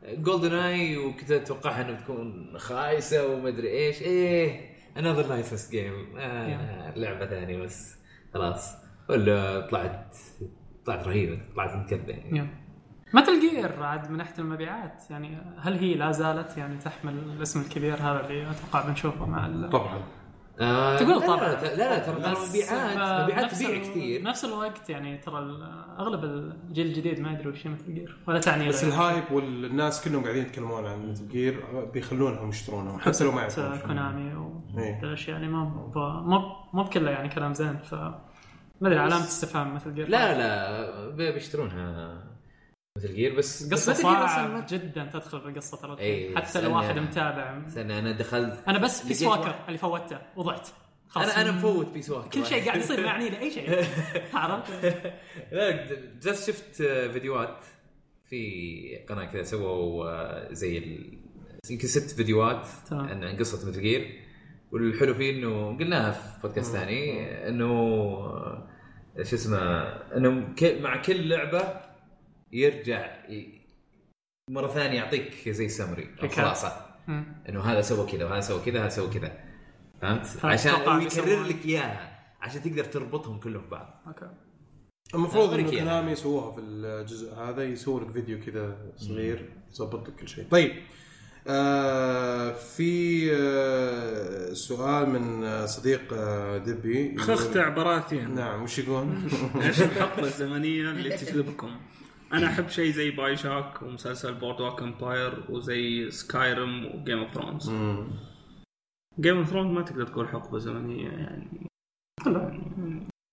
جولدن 0.03 0.53
اي 0.53 0.97
وكنت 0.97 1.31
اتوقعها 1.31 1.81
إنه 1.81 1.99
تكون 1.99 2.53
خايسة 2.57 3.27
ومدري 3.27 3.69
إيش. 3.69 4.01
إيه. 4.01 4.74
another 4.97 5.27
licensed 5.27 5.71
game 5.71 6.17
لعبة 6.95 7.25
ثانية 7.25 7.57
بس. 7.57 7.97
خلاص. 8.33 8.75
ولا 9.09 9.67
طلعت 9.67 10.17
طلعت 10.85 11.07
رهيبة. 11.07 11.39
طلعت 11.55 11.75
مكذبه 11.75 12.13
يعني 12.13 12.47
ميتل 13.13 13.39
جير 13.39 13.83
عاد 13.83 14.11
من 14.11 14.17
ناحيه 14.17 14.39
المبيعات. 14.39 15.03
يعني 15.09 15.37
هل 15.59 15.73
هي 15.73 15.93
لا 15.93 16.11
زالت 16.11 16.57
يعني 16.57 16.77
تحمل 16.77 17.13
الاسم 17.13 17.61
الكبير 17.61 17.95
هذا 17.95 18.27
اللي 18.27 18.51
أتوقع 18.51 18.87
بنشوفه 18.87 19.25
مع. 19.25 19.69
طبعا. 19.69 20.03
آه 20.59 20.97
تقول 20.97 21.09
لا 21.21 21.27
طبعاً. 21.27 21.49
لا 21.53 21.75
لا, 21.75 21.99
ترى 21.99 22.15
مبيعات 22.49 22.97
ف- 22.97 23.23
مبيعات 23.23 23.51
تبيع 23.55 23.77
كثير 23.77 24.23
نفس 24.23 24.45
الوقت 24.45 24.89
يعني 24.89 25.17
ترى 25.17 25.39
أغلب 25.99 26.23
الجيل 26.23 26.87
الجديد 26.87 27.19
ما 27.19 27.31
يدري 27.31 27.49
وش 27.49 27.67
هي 27.67 27.71
ميتل 27.71 27.93
جير 27.93 28.17
ولا 28.27 28.39
تعني 28.39 28.67
بس 28.69 28.83
له. 28.83 28.89
ال 28.89 28.96
hype 28.96 29.23
والناس 29.31 30.03
كلهم 30.03 30.23
قاعدين 30.23 30.41
يتكلمون 30.41 30.85
عن 30.85 31.09
ميتل 31.09 31.27
جير 31.27 31.63
بيخلونهم 31.93 32.49
يشترونها 32.49 32.97
حتى 32.97 33.23
لو 33.23 33.31
ما 33.31 33.41
يعرفون 33.41 33.77
كونامي 33.77 34.31
إيه. 34.77 34.99
والاشياء 35.01 35.37
يعني 35.39 35.51
ما 35.53 35.63
مو 36.25 36.39
مو 36.73 36.83
بكله 36.83 37.11
يعني 37.11 37.29
كلام 37.29 37.53
زين 37.53 37.77
ف 37.77 37.93
ما 38.81 38.87
أدري 38.87 38.99
علامة 38.99 39.23
استفهام 39.23 39.75
ميتل 39.75 39.95
جير 39.95 40.09
لا 40.09 40.37
لا 40.37 41.09
بي- 41.09 41.31
بيشترونها 41.31 42.17
ميتل 42.97 43.13
جير 43.15 43.35
بس 43.35 43.73
قصة 43.73 43.91
بس 43.91 44.01
ميتل 44.01 44.03
جير 44.03 44.05
أصلاً 44.05 44.27
صعب 44.27 44.65
جدا 44.69 45.09
تدخل 45.13 45.39
بالقصة 45.39 45.77
ترى 45.77 45.97
إيه، 45.99 46.35
حتى. 46.35 46.61
لو 46.61 46.75
واحد 46.75 46.99
متابع. 46.99 47.61
استنى 47.67 47.99
أنا 47.99 48.11
دخلت 48.11 48.63
أنا 48.67 48.79
بس 48.79 49.05
بيس 49.05 49.23
واكر 49.23 49.55
اللي 49.67 49.77
فوته 49.77 50.17
وضعت. 50.35 50.69
أنا 51.17 51.41
أنا 51.41 51.51
مفوت 51.51 51.87
بيس 51.87 52.09
واكر 52.09 52.29
كل 52.29 52.45
شيء 52.45 52.65
قاعد 52.65 52.79
يصير 52.79 53.01
ما 53.01 53.05
يعني 53.05 53.29
لي 53.29 53.39
اي 53.39 53.51
شيء. 53.51 53.85
عرفت؟ 54.33 54.71
لا 55.51 55.87
جالس 56.21 56.47
شفت 56.47 56.75
فيديوهات 57.13 57.57
في 58.29 59.05
قناة 59.09 59.25
كذا 59.25 59.43
سووا 59.43 60.09
آه، 60.09 60.53
زي. 60.53 60.99
يمكن 61.69 61.87
ست 61.87 62.15
فيديوهات. 62.15 62.67
عن 62.91 63.23
عن 63.23 63.37
قصة 63.37 63.69
ميتل 63.69 63.81
جير 63.81 64.19
والحلو 64.71 65.13
فيه 65.13 65.31
إنه 65.31 65.77
قلناها 65.77 66.11
في 66.11 66.41
بودكاست 66.41 66.73
ثاني 66.75 67.27
إنه 67.47 67.65
آه، 67.65 68.67
شو 69.23 69.35
اسمه 69.35 69.57
إنه 70.17 70.53
مع 70.63 71.01
كل 71.01 71.27
لعبة 71.29 71.84
يرجع 72.59 73.29
ي- 73.29 73.61
مرة 74.49 74.67
ثانية 74.67 74.95
يعطيك 74.97 75.49
زي 75.49 75.69
سمري 75.69 76.09
أو. 76.23 76.27
خلاصه. 76.27 76.85
إنه 77.49 77.61
هذا 77.61 77.81
سوى 77.81 78.11
كذا 78.11 78.25
وهذا 78.25 78.39
سوى 78.39 78.59
كذا 78.65 78.81
هذا 78.81 78.89
سوى 78.89 79.09
كذا 79.13 79.37
فهمت؟ 80.01 80.25
فأتوقع 80.25 80.51
عشان 80.53 81.01
يكرر 81.01 81.43
بيسوون- 81.43 81.47
لك 81.47 81.65
إياها 81.65 82.19
عشان 82.41 82.61
تقدر 82.63 82.83
تربطهم 82.83 83.39
كلهم 83.39 83.61
ببعض 83.65 84.03
أوكي 84.07 84.29
المفروض 85.15 85.49
أوريك 85.49 85.67
إنه. 85.67 85.77
كونامي 85.79 86.11
يسووها 86.11 86.51
في 86.51 86.61
الجزء 86.61 87.33
هذا 87.33 87.63
يسووا 87.63 87.99
لك 88.01 88.11
فيديو 88.11 88.39
كذا 88.45 88.77
صغير 88.97 89.49
يظبط 89.71 90.07
لك 90.09 90.15
كل 90.15 90.27
شيء 90.27 90.47
طيب 90.51 90.71
آه 91.47 92.51
في 92.53 93.29
آه 93.35 94.53
سؤال 94.53 95.09
من 95.09 95.43
آه 95.43 95.65
صديق 95.65 96.13
آه 96.13 96.57
دبي 96.57 97.17
خخت 97.17 97.57
عباراتين 97.57 98.35
نعم 98.35 98.63
وش 98.63 98.79
يقول؟ 98.79 99.07
إيش 99.61 99.81
الحقبه 99.81 100.23
الزمنية 100.23 100.89
اللي 100.91 101.17
تجذبكم؟ 101.17 101.71
أنا 102.37 102.47
أحب 102.47 102.67
شيء 102.69 102.91
زي 102.91 103.11
باي 103.11 103.37
شاك 103.37 103.81
ومسلسل 103.81 104.33
بورد 104.33 104.61
واك 104.61 104.81
امباير 104.81 105.51
وزي 105.51 106.11
سكايرم 106.11 106.85
وجيم 106.85 107.19
اوف 107.19 107.33
ثرونز. 107.33 107.69
جيم 109.19 109.37
اوف 109.37 109.49
ثرونز 109.49 109.71
ما 109.71 109.81
تقدر 109.81 110.07
تقول 110.07 110.27
حقبة 110.27 110.57
زمنية 110.59 111.09
يعني. 111.09 111.67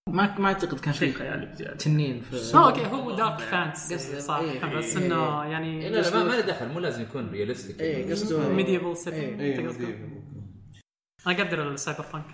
ما 0.08 0.38
ما 0.38 0.46
أعتقد 0.46 0.80
كان 0.80 0.92
شيء 0.94 1.12
في 1.12 1.18
خيالي 1.18 1.46
بزيادة. 1.46 1.76
تنين 1.76 2.20
في 2.20 2.56
okay 2.56 2.86
هو 2.86 3.16
dark 3.16 3.38
fantasy 3.40 3.94
قصدي- 3.94 4.20
صح. 4.20 4.36
إيه، 4.36 4.76
بس 4.76 4.96
إيه، 4.96 5.06
إنه 5.06 5.42
إيه. 5.42 5.50
يعني 5.50 5.90
لا 5.90 6.00
لا 6.00 6.24
ما, 6.24 6.30
له 6.30 6.40
دخل 6.40 6.68
مو 6.68 6.78
لازم 6.80 7.02
يكون 7.02 7.30
realistic 7.30 7.80
إيه 7.80 8.10
قصده 8.10 8.48
medieval 8.48 8.96
setting 8.96 9.40
اي 9.40 9.62
مدير. 9.62 10.08
أنا 11.26 11.42
أقدر 11.42 11.70
ال 11.72 12.04
cyberpunk 12.12 12.24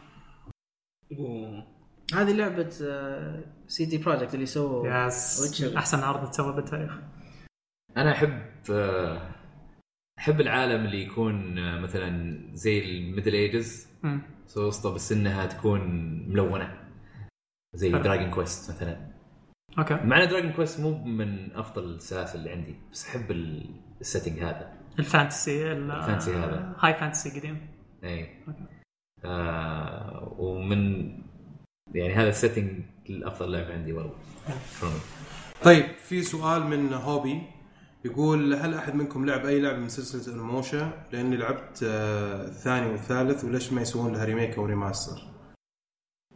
هذه 2.15 2.32
لعبة 2.32 2.70
سي 3.69 3.85
دي 3.85 3.99
بروجكت 3.99 4.35
اللي 4.35 4.47
سووا 4.47 5.07
yes. 5.06 5.62
أحسن 5.77 5.99
عرض 5.99 6.31
تسوى 6.31 6.55
بالتاريخ 6.57 6.99
أنا 7.97 8.12
أحب 8.12 8.43
آه، 8.70 9.31
أحب 10.19 10.40
العالم 10.40 10.85
اللي 10.85 11.03
يكون 11.03 11.59
آه، 11.59 11.81
مثلا 11.81 12.39
زي 12.55 12.78
ال 12.78 12.86
middle 12.86 13.32
ages. 13.35 13.89
وسطه 14.57 14.95
بس 14.95 15.12
إنها 15.12 15.47
تكون 15.47 15.81
ملونة 16.28 16.78
زي. 17.74 17.90
دراجون 17.90 18.31
كويست 18.31 18.70
مثلا 18.70 19.09
okay 19.78 19.94
مع 19.95 20.23
ان 20.23 20.28
دراجون 20.28 20.53
كويست 20.53 20.81
مو 20.81 21.05
من 21.05 21.53
أفضل 21.57 21.85
السلاسل 21.95 22.39
اللي 22.39 22.51
عندي 22.51 22.77
بس 22.93 23.09
أحب 23.09 23.31
ال- 23.31 23.70
السيتنج 24.01 24.39
هذا 24.39 24.73
الفانتسي 24.99 25.73
ال- 25.73 25.90
ال 25.90 25.96
fantasy 25.96 26.35
هذا. 26.36 26.77
high 26.78 26.94
fantasy 26.94 27.39
قديم 27.39 27.69
اي. 28.05 28.28
آه 29.24 30.35
ومن 30.39 31.09
يعني 31.95 32.15
هذا 32.15 32.28
ال 32.28 32.35
setting 32.35 32.82
الأفضل 33.10 33.52
لعبه 33.52 33.72
عندي 33.74 33.93
والله 33.93 34.14
شلون؟ 34.80 34.93
طيب 35.62 35.86
في 35.98 36.22
سؤال 36.22 36.66
من 36.66 36.93
هوبي 36.93 37.43
يقول 38.05 38.55
هل 38.55 38.74
أحد 38.74 38.94
منكم 38.94 39.26
لعب 39.26 39.47
أي 39.47 39.60
لعبه 39.60 39.78
من 39.78 39.89
سلسلة 39.89 40.35
أنيموشا؟ 40.35 41.06
لأني 41.12 41.36
لعبت 41.36 41.82
آه، 41.82 42.47
الثاني 42.47 42.90
والثالث 42.90 43.44
وليش 43.44 43.72
ما 43.72 43.82
يسوون 43.82 44.12
لها 44.12 44.24
remake 44.24 44.59
أو 44.59 44.64
remaster؟ 44.65 45.23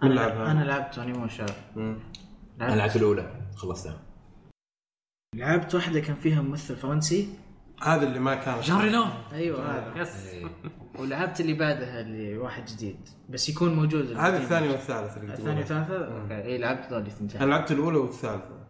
من 0.03 0.11
أنا 0.11 0.15
لعبها؟ 0.21 0.53
أنا 0.53 0.65
لعبت 0.65 0.99
أنيموشا 0.99 1.47
مم. 1.77 1.99
أنا 2.61 2.75
لعبت 2.75 2.97
الأولى 2.97 3.51
خلصتها 3.57 4.01
لعبت 5.35 5.75
واحدة 5.75 6.01
كان 6.01 6.17
فيها 6.17 6.43
ممثل 6.43 6.77
فرنسي 6.77 7.29
هذا 7.83 8.07
اللي 8.07 8.19
ما 8.19 8.35
كان 8.35 8.61
جان 8.61 8.79
رينو 8.79 9.05
أيوه 9.33 9.71
هذا. 9.71 10.03
yes. 10.03 10.27
إيه. 10.27 10.47
ولعبت 10.99 11.41
اللي 11.41 11.55
بعدها 11.55 12.01
اللي 12.01 12.39
واحد 12.39 12.65
جديد. 12.67 13.09
بس 13.29 13.49
يكون 13.49 13.75
موجود. 13.75 14.17
هذا. 14.17 14.37
الثاني 14.37 14.69
والثالث 14.69 15.17
اللي 15.17 15.33
الثاني 15.33 15.65
تقوله. 15.65 15.81
والثالثة؟ 15.81 16.23
okay. 16.23 16.43
اي 16.43 16.59
لعبت 16.59 16.81
ذول 16.81 16.93
أنا 16.93 16.99
الاثنتين 16.99 17.49
لعبت 17.49 17.73
الأولى 17.73 17.99
والثالثة. 17.99 18.63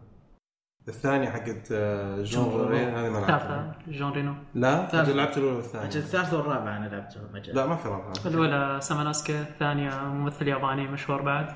الثانية 0.87 1.29
حقت 1.29 1.67
آه، 1.71 2.23
جون 2.23 2.49
جون 2.49 2.67
رين 2.67 2.89
هذه 2.89 3.09
ما 3.09 3.17
لعبتها. 3.17 3.75
جون 3.87 4.11
رينو. 4.11 4.33
لا 4.55 4.89
لعبت 4.93 4.93
الأولى 4.93 5.23
أجل 5.31 5.47
والثانيه 5.55 5.85
الثالثة 5.85 6.37
والرابعة 6.37 6.77
أنا 6.77 6.85
لعبتهم 6.85 7.35
أجل 7.35 7.55
لا 7.55 7.65
ما 7.65 7.75
في 7.75 7.87
رابعة. 7.87 8.13
الأولى 8.25 8.79
ساماناسكي 8.81 9.41
الثانية 9.41 10.03
ممثل 10.03 10.47
ياباني 10.47 10.87
مشهور 10.87 11.21
بعد. 11.21 11.55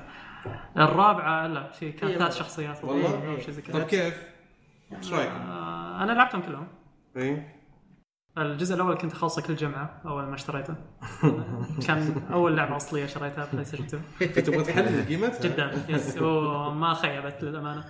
الرابعة 0.76 1.46
لا 1.46 1.72
في 1.72 1.92
كان 1.92 2.10
إيه. 2.10 2.18
ثلاث. 2.18 2.36
شخصيات. 2.36 2.84
والله؟ 2.84 3.28
أو 3.28 3.38
شيء 3.38 3.50
زي 3.50 3.62
طيب 3.62 3.82
كيف؟ 3.82 4.22
إيش 4.98 5.12
رايكم؟ 5.12 5.34
آه، 5.34 6.02
أنا 6.02 6.12
لعبتهم 6.12 6.42
كلهم. 6.42 6.66
اي 7.18 7.42
الجزء 8.38 8.74
الأول 8.74 8.96
كنت 8.98 9.12
أخلصه 9.12 9.42
كل 9.42 9.56
جمعة 9.56 10.00
أول 10.06 10.24
ما 10.24 10.34
اشتريته. 10.34 10.74
كان 11.86 12.22
أول 12.32 12.56
لعبة 12.56 12.76
أصلية 12.76 13.06
شريتها 13.06 13.48
PlayStation 13.52 13.84
2 13.84 14.02
إنت 14.22 14.38
تبغى 14.38 14.62
تحلل 14.62 15.04
قيمتها؟ 15.08 15.40
جدا 15.40 15.84
yes 15.88 16.22
وما 16.22 16.94
خيبت 16.94 17.44
للأمانة. 17.44 17.84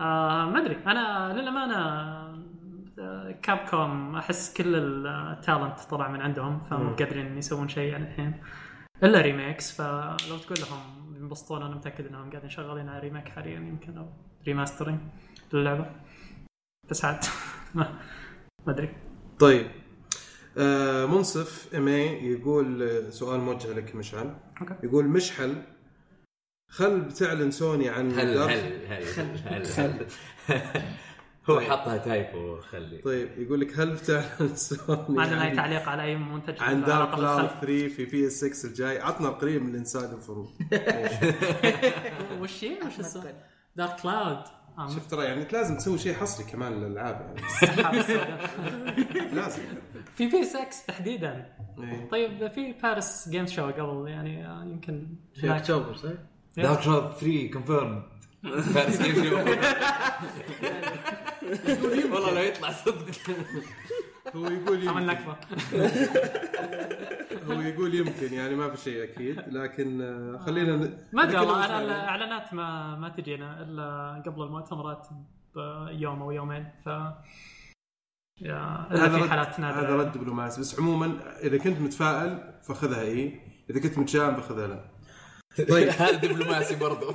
آه 0.00 0.44
ما 0.50 0.58
أدري. 0.58 0.76
أنا 0.86 1.32
للأمانة 1.32 1.76
آه، 2.98 3.30
Capcom 3.42 4.16
أحس 4.16 4.54
كل 4.56 4.74
ال 5.06 5.17
talent 5.17 5.80
طلع 5.80 6.08
من 6.08 6.20
عندهم 6.20 6.60
فمو 6.60 6.90
قادرين 6.96 7.38
يسوون 7.38 7.68
شيء 7.68 7.92
يعني 7.92 8.04
الحين. 8.10 8.34
إلا 9.02 9.20
remakes 9.20 9.80
فلو 9.80 10.36
تقول 10.38 10.58
لهم 10.60 11.14
ينبسطون 11.16 11.62
أنا 11.62 11.74
متأكد 11.74 12.06
إنهم 12.06 12.30
قاعدين 12.30 12.50
شغالين 12.50 12.88
على 12.88 13.00
remake 13.00 13.28
حاليا 13.28 13.56
يمكن 13.56 13.98
أو 13.98 14.06
remastering 14.46 14.98
للعبة. 15.52 15.86
بس 16.90 17.04
عاد 17.04 17.24
ما 18.66 18.72
ادري 18.72 18.96
طيب. 19.38 19.66
آه 20.58 21.06
منصف 21.06 21.74
ام 21.74 21.88
يقول 21.88 22.82
آه، 22.82 23.10
سؤال 23.10 23.40
موجه 23.40 23.72
لك 23.72 23.94
مشعل. 23.96 24.36
أوكي. 24.60 24.74
يقول 24.82 25.04
مشحل 25.08 25.62
خل 26.70 27.00
بتعلن 27.00 27.50
سوني 27.50 27.88
عن 27.88 28.12
هل 28.18 28.34
دارك- 28.34 28.50
هل 28.52 28.86
هل 28.86 29.36
هل 29.46 29.66
هل 29.76 30.06
هو 31.50 31.60
حطها 31.70 31.96
تايبو 31.96 32.60
خلي 32.60 32.98
طيب 32.98 33.28
يقول 33.38 33.60
لك 33.60 33.80
هل 33.80 33.90
بتعلن 33.94 34.56
سوني 34.56 35.04
ما 35.08 35.22
عندنا 35.22 35.42
اي 35.44 35.48
عن- 35.50 35.56
تعليق 35.56 35.88
على 35.88 36.02
أي 36.02 36.16
منتج؟ 36.16 36.62
عن 36.62 36.84
دارك 36.84 37.14
كلاود 37.16 37.40
بالخلف. 37.42 37.60
3 37.60 37.88
في 37.88 38.04
بي 38.04 38.26
اس 38.26 38.44
6 38.44 38.66
الجاي. 38.68 38.98
عطنا 39.00 39.28
القريب 39.28 39.62
من 39.62 39.70
الإنسان 39.70 40.14
الفروض 40.14 40.48
وش 42.40 42.64
هي؟ 42.64 42.78
وش 42.86 43.00
اسمه؟ 43.00 43.34
دارك 43.76 44.00
كلاود 44.00 44.44
آه، 44.78 44.88
شوف 44.88 45.06
ترى 45.06 45.24
يعني 45.24 45.42
أنت 45.42 45.52
لازم 45.52 45.76
تسوي 45.76 45.98
شيء 45.98 46.14
حصري 46.14 46.46
كمان 46.52 46.72
للألعاب 46.72 47.20
يعني. 47.20 47.98
لازم 49.36 49.62
في 50.16 50.26
بي 50.26 50.44
6 50.44 50.66
تحديدا 50.86 51.52
إيه. 51.78 52.08
طيب 52.08 52.48
في 52.50 52.72
باريس 52.82 53.28
جيم 53.28 53.46
شو 53.46 53.66
قبل 53.66 54.08
يعني 54.08 54.46
آه، 54.46 54.64
يمكن 54.64 55.06
في. 55.34 55.56
أكتوبر 55.56 55.96
صح؟ 55.96 56.10
دارك 56.56 56.84
كلاود 56.84 57.12
3 57.12 57.50
كونفيرم 57.52 58.02
فارس 58.74 59.02
جيم 59.02 59.24
شو 59.24 59.36
والله 62.14 62.32
لو 62.34 62.40
يطلع 62.40 62.70
صدق 62.72 63.06
هو 64.36 64.46
يقول 64.46 64.88
عمل 64.88 65.02
يمكن 65.02 65.06
نكبة. 65.06 65.36
هو 67.48 67.60
يقول 67.60 67.94
يمكن 67.94 68.32
يعني 68.34 68.54
ما 68.54 68.70
في 68.70 68.76
شيء 68.82 69.02
أكيد 69.04 69.40
لكن 69.48 70.00
آه، 70.02 70.38
خلينا 70.46 70.76
ن- 70.76 70.98
ما 71.12 71.22
أدري 71.22 71.32
نتكلم 71.36 71.50
والله 71.50 71.80
الاعلانات 71.82 72.54
ما 72.54 72.96
ما 72.96 73.08
تجينا 73.08 73.62
إلا 73.62 74.22
قبل 74.26 74.42
المؤتمرات 74.42 75.06
بيوم 75.56 76.22
أو 76.22 76.30
يومين 76.30 76.66
ف 76.84 76.88
هذا 78.88 79.08
في 79.08 79.16
رد- 79.22 79.28
حالات 79.28 79.60
نادرة. 79.60 79.80
هذا 79.86 79.96
رد 79.96 80.12
دبلوماسي. 80.12 80.60
بس 80.60 80.80
عموما 80.80 81.36
إذا 81.42 81.58
كنت 81.58 81.80
متفائل 81.80 82.54
فخذها 82.68 83.00
إي. 83.02 83.40
إذا 83.70 83.80
كنت 83.80 83.98
متشائم 83.98 84.34
فخذها 84.34 84.66
لا. 84.66 84.84
طيب 85.74 85.88
هذا 85.88 86.10
دبلوماسي 86.16 86.76
برضو. 86.76 87.10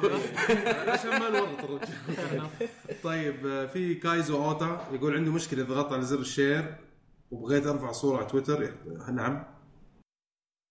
عشان 0.88 1.10
ما 1.10 1.30
نورط 1.30 1.64
الرجال. 1.64 2.48
طيب 3.04 3.48
آه، 3.48 3.66
في 3.66 3.96
كايزو 3.96 4.46
أوتا 4.46 4.88
يقول 4.92 5.16
عنده 5.16 5.32
مشكلة 5.32 5.64
إذا 5.64 5.74
ضغط 5.74 5.94
على 5.94 6.02
زر 6.02 6.20
ال 6.20 6.28
share. 6.28 6.76
وبغيت 7.32 7.68
أرفع 7.68 7.92
صورة 7.92 8.18
على 8.18 8.26
تويتر 8.26 8.74
نعم. 9.12 9.44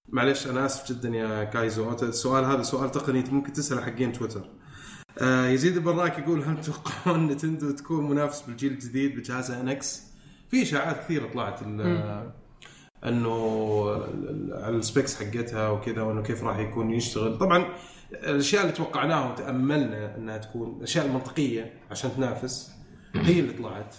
معلش 0.09 0.47
أنا 0.47 0.67
آسف 0.67 0.93
جدا 0.93 1.09
يا 1.09 1.45
كايزو. 1.45 1.93
السؤال 1.93 2.45
هذا 2.45 2.63
سؤال 2.63 2.91
تقني 2.91 3.25
ممكن 3.31 3.53
تساله 3.53 3.83
حقين 3.83 4.13
تويتر. 4.13 4.51
آه 5.19 5.47
يزيد 5.47 5.77
البراك 5.77 6.19
يقول 6.19 6.43
هل 6.43 6.61
تتوقعون 6.61 7.27
Nintendo 7.27 7.71
تكون 7.71 8.11
منافس 8.11 8.43
بالجيل 8.43 8.73
الجديد 8.73 9.17
بجهازها 9.17 9.61
NX؟ 9.61 10.03
في 10.49 10.63
إشاعات 10.63 11.05
كثيرة 11.05 11.33
طلعت 11.33 11.63
إنه 13.05 13.91
على 14.53 14.77
ال 14.77 14.84
specs 14.84 15.23
حقتها 15.23 15.69
وكذا 15.69 16.03
وإنه 16.03 16.23
كيف 16.23 16.43
راح 16.43 16.59
يكون 16.59 16.91
يشتغل. 16.91 17.39
طبعا 17.39 17.67
الأشياء 18.13 18.63
اللي 18.63 18.73
توقعناها 18.73 19.33
وتأملنا 19.33 20.17
إنها 20.17 20.39
تكون 20.39 20.77
الاشياء 20.77 21.07
المنطقيه 21.07 21.81
عشان 21.91 22.11
تنافس 22.17 22.71
هي 23.15 23.41
اللي 23.41 23.53
طلعت. 23.53 23.95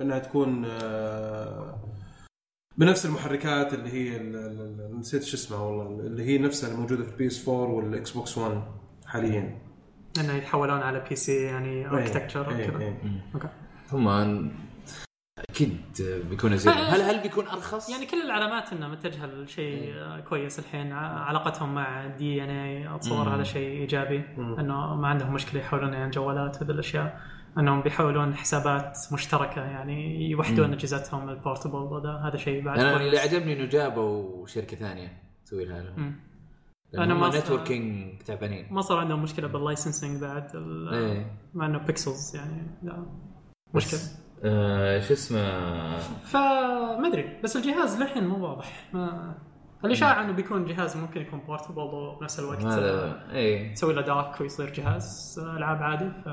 انها 0.00 0.18
تكون 0.18 0.64
آه، 0.64 1.78
بنفس 2.76 3.06
المحركات 3.06 3.74
اللي 3.74 3.92
هي 3.92 4.16
ال- 4.16 4.36
ال- 4.36 4.60
ال- 4.90 4.98
نسيت 5.00 5.22
شو 5.22 5.36
اسمها 5.36 5.60
والله 5.60 6.06
اللي 6.06 6.24
هي 6.24 6.38
نفسها 6.38 6.70
الموجوده 6.74 7.04
في 7.04 7.10
ال 7.12 7.26
PS 7.26 7.48
4 7.48 7.60
وال 7.70 8.10
Xbox 8.10 8.38
1 8.38 8.62
حاليا. 9.06 9.58
إنه 10.20 10.32
يتحولون 10.32 10.80
على 10.82 11.04
PC 11.08 11.42
يعني 11.42 11.86
architecture 11.86 12.50
إيه، 12.50 12.68
وكذا؟ 12.68 12.80
إيه. 12.80 13.00
okay. 13.34 13.48
هم 13.92 14.08
أكيد 15.50 15.80
بيكون 16.30 16.56
زين. 16.56 16.72
هل 16.72 17.00
هل 17.00 17.22
بيكون 17.22 17.46
أرخص؟ 17.46 17.90
يعني 17.90 18.06
كل 18.06 18.22
العلامات 18.22 18.72
إنه 18.72 18.88
متجهة 18.88 19.26
لشيء 19.26 19.94
كويس 20.28 20.58
الحين. 20.58 20.92
علاقتهم 20.92 21.74
مع 21.74 22.06
DeNA 22.06 22.94
أتصور 22.94 23.34
هذا 23.34 23.42
شيء 23.42 23.68
إيجابي 23.80 24.24
إنه 24.38 24.94
ما 24.96 25.08
عندهم 25.08 25.34
مشكلة 25.34 25.60
يحولون 25.60 25.92
يعني 25.92 26.10
جوالات 26.10 26.62
هذه 26.62 26.70
الأشياء. 26.70 27.20
أنهم 27.58 27.82
بيحولون 27.82 28.34
حسابات 28.34 28.98
مشتركة 29.12 29.64
يعني 29.64 30.30
يوحدون 30.30 30.72
أجهزتهم 30.72 31.28
ال 31.28 31.34
portable 31.34 31.78
هذا 31.78 32.28
هذا 32.28 32.36
شيء 32.36 32.64
بعد 32.64 32.78
أنا 32.78 32.96
اللي 32.96 33.18
عجبني 33.18 33.52
إنه 33.52 33.64
جابوا 33.64 34.46
شركة 34.46 34.76
ثانية 34.76 35.22
تسوي 35.44 35.64
لها 35.64 35.84
أنا 36.94 37.14
ما 37.14 37.28
networking 37.28 38.22
تعبانين. 38.22 38.66
ما 38.70 38.80
صار 38.80 38.98
عندهم 38.98 39.22
مشكلة 39.22 39.48
بال 39.48 39.61
licensing 39.61 40.20
بعد 40.20 40.56
إيه. 40.92 41.40
مع 41.54 41.66
إنه 41.66 41.78
Pixels 41.78 42.36
يعني 42.36 42.78
لا. 42.82 43.06
مشكلة. 43.74 44.00
آه 44.44 45.00
شو 45.00 45.12
اسمه؟ 45.12 45.98
فما 46.24 47.08
أدري 47.08 47.40
بس 47.44 47.56
الجهاز 47.56 48.02
للحين 48.02 48.26
مو 48.26 48.46
واضح. 48.46 48.90
ما 48.92 49.34
الاشاعه 49.84 50.24
إنه 50.24 50.32
بيكون 50.32 50.64
جهاز 50.64 50.96
ممكن 50.96 51.20
يكون 51.20 51.40
portable 51.40 51.82
وبنفس 51.82 52.40
الوقت 52.40 52.64
آه، 52.64 52.68
هذا 52.68 53.30
إيه. 53.32 53.74
تسوي 53.74 53.94
له 53.94 54.02
dock 54.02 54.40
ويصير 54.40 54.72
جهاز 54.72 55.38
آه، 55.42 55.56
ألعاب 55.56 55.82
عادي 55.82 56.10
ف 56.10 56.28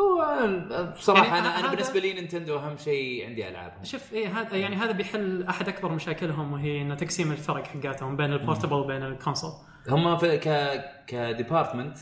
هو 0.00 0.92
بصراحة 0.96 1.24
يعني 1.36 1.38
أنا 1.48 1.58
أنا 1.60 1.70
بالنسبة 1.70 2.00
لي 2.00 2.12
Nintendo 2.12 2.56
أهم 2.58 2.76
شيء 2.76 3.26
عندي 3.26 3.48
العابهم 3.48 3.84
شوف 3.84 4.12
إيه 4.12 4.40
هذا 4.40 4.56
يعني 4.56 4.76
هذا 4.76 4.92
بيحل 4.92 5.42
أحد 5.42 5.68
أكبر 5.68 5.92
مشاكلهم 5.92 6.52
وهي 6.52 6.82
انه 6.82 6.94
تقسيم 6.94 7.32
الفرق 7.32 7.66
حقاتهم 7.66 8.16
بين 8.16 8.32
ال 8.32 8.36
portable 8.36 8.72
وبين 8.72 9.02
ال 9.02 9.08
console 9.08 9.50
هم 9.88 10.16
في 10.16 10.38
ك 10.38 10.80
ك 11.06 11.14
department 11.14 11.98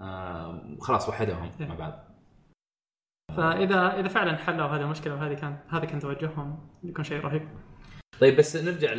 آه 0.00 0.76
خلاص 0.80 1.08
وحدهم 1.08 1.50
إيه. 1.60 1.66
مع 1.66 1.74
بعض. 1.74 1.92
فاذا 3.36 4.00
إذا 4.00 4.08
فعلا 4.08 4.36
حلوا 4.36 4.66
هذه 4.66 4.80
المشكلة 4.80 5.14
وهذه 5.14 5.34
كان 5.34 5.58
هذا 5.68 5.84
كان 5.84 6.00
توجههم 6.00 6.68
يكون 6.84 7.04
شيء 7.04 7.20
رهيب. 7.20 7.48
طيب 8.20 8.36
بس 8.36 8.56
نرجع 8.56 8.92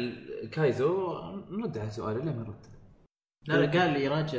لكايزو 0.43 1.13
نرد 1.51 1.77
على 1.77 1.89
سؤالي 1.89 2.19
ليه 2.25 2.31
ما 2.31 2.43
رد؟ 2.43 2.65
لا 3.47 3.53
لا 3.65 3.79
قال 3.81 3.93
لي 3.93 4.03
يراجع 4.03 4.37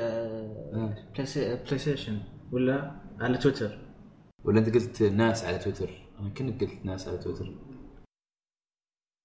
Play- 1.13 1.27
PlayStation 1.27 2.21
ولا؟ 2.53 3.08
على 3.21 3.39
تويتر. 3.39 3.79
ولا 4.45 4.59
أنت 4.59 4.75
قلت 4.75 5.03
ناس 5.03 5.45
على 5.45 5.59
تويتر؟ 5.59 5.91
أنا 6.21 6.29
كنت 6.29 6.61
قلت 6.61 6.85
ناس 6.85 7.09
على 7.09 7.19
تويتر. 7.19 7.55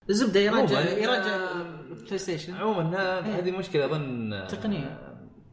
الزبده 0.09 0.39
يراجع 0.39 0.79
يراجع 0.79 1.35
آه، 1.35 1.63
PlayStation 2.05 2.53
عموما 2.53 2.97
ه- 2.97 3.19
هذه 3.39 3.51
مشكلة 3.51 3.85
أظن 3.85 4.45
تقنية. 4.49 4.99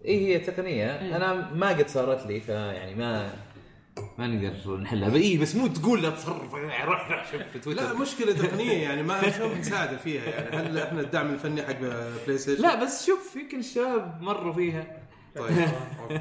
اي 0.05 0.27
هي 0.27 0.39
تقنية. 0.39 1.01
إيه. 1.01 1.17
أنا 1.17 1.55
ما 1.55 1.69
قد 1.69 1.89
صارت 1.89 2.27
لي 2.27 2.41
فيعني 2.41 2.95
ما 2.95 3.33
ما 4.19 4.27
نقدر 4.27 4.77
نحلها. 4.77 5.15
اي 5.17 5.39
بس 5.39 5.57
مو 5.57 5.67
تقول 5.67 6.03
لا 6.03 6.11
تصرف. 6.11 6.53
يعني 6.55 6.85
روح 6.91 7.11
روح 7.11 7.33
شوف 7.33 7.43
في 7.43 7.59
تويتر. 7.59 7.83
لا 7.83 7.93
مشكلة 7.95 8.33
تقنية 8.33 8.73
يعني 8.83 9.03
ما 9.03 9.31
شلون 9.31 9.59
بتساعده 9.59 9.97
فيها 9.97 10.25
يعني. 10.25 10.57
هل 10.57 10.79
إحنا 10.79 11.01
الدعم 11.01 11.31
الفني 11.35 11.63
حق 11.63 11.79
PlayStation 12.27 12.63
لا 12.63 12.85
بس 12.85 13.07
شوف 13.07 13.37
يمكن 13.37 13.59
الشباب 13.59 14.23
مروا 14.23 14.53
فيها. 14.53 15.03
طيب 15.37 15.69
okay. 16.03 16.21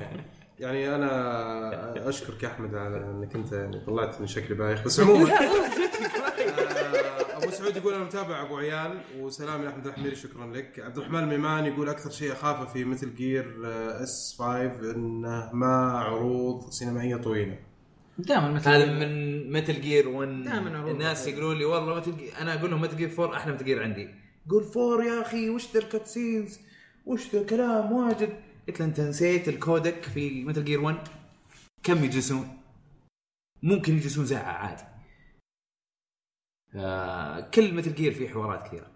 يعني 0.59 0.95
أنا 0.95 2.09
أشكرك 2.09 2.43
يا 2.43 2.47
أحمد 2.47 2.75
على 2.75 2.97
إنك 2.97 3.35
أنت 3.35 3.51
يعني 3.51 3.79
طلعت 3.79 4.21
من 4.21 4.27
شكلي 4.27 4.55
بايخ 4.57 4.83
بس 4.85 4.99
عموما. 5.09 5.33
آه، 5.33 7.37
أبو 7.43 7.51
سعود 7.51 7.77
يقول 7.77 7.93
أنا 7.93 8.03
متابع 8.03 8.41
أبو 8.41 8.57
عيال 8.57 8.99
وسلام 9.19 9.63
يا 9.63 9.69
أحمد 9.69 9.87
الحميري 9.87 10.15
شكرا 10.15 10.45
لك. 10.47 10.79
عبد 10.79 10.97
الرحمن 10.97 11.19
الميمان 11.23 11.65
يقول 11.65 11.89
أكثر 11.89 12.09
شيء 12.09 12.31
اخافه 12.31 12.65
في 12.65 12.83
Metal 12.85 13.15
Gear 13.15 13.55
S 14.03 14.35
5 14.39 14.91
إنه 14.95 15.49
ما 15.53 15.91
عروض 15.91 16.69
سينمائية 16.69 17.15
طويلة. 17.15 17.57
دائما 18.17 18.51
مثل 18.51 18.69
هذا 18.69 18.85
من 18.85 19.51
Metal 19.53 19.81
Gear 19.81 20.07
1 20.09 20.43
دائماً 20.43 20.77
عروض. 20.77 20.89
الناس 20.91 21.27
يقولون 21.27 21.57
لي 21.57 21.65
والله 21.65 21.95
Metal 21.95 22.13
أنا 22.41 22.59
أقول 22.59 22.71
لهم 22.71 22.81
Metal 22.81 22.97
Gear 22.97 23.11
4 23.19 23.37
أحلى 23.37 23.53
Metal 23.53 23.65
Gear 23.65 23.83
عندي. 23.83 24.09
يقول 24.47 24.63
4 24.97 25.05
يا 25.15 25.21
أخي 25.21 25.49
وش 25.49 25.73
ذا 25.73 25.79
ال 25.79 26.07
cutscenes 26.07 26.59
وش 27.05 27.35
ذا 27.35 27.43
كلام 27.43 27.91
واجد. 27.91 28.29
قلت 28.69 28.79
له 28.79 28.85
أنت 28.85 28.99
نسيت 28.99 29.47
ال 29.47 29.57
codec 29.57 30.03
في 30.03 30.43
Metal 30.43 30.65
Gear 30.65 30.81
1 30.81 31.07
كم 31.83 32.03
يجلسون؟ 32.03 32.57
ممكن 33.63 33.97
يجلسون 33.97 34.25
ساعه 34.25 34.51
عادي. 34.51 34.83
آه، 36.75 37.39
كل 37.39 37.73
Metal 37.73 37.95
Gear 37.95 38.13
فيه 38.13 38.29
حوارات 38.29 38.67
كثيرة. 38.67 38.91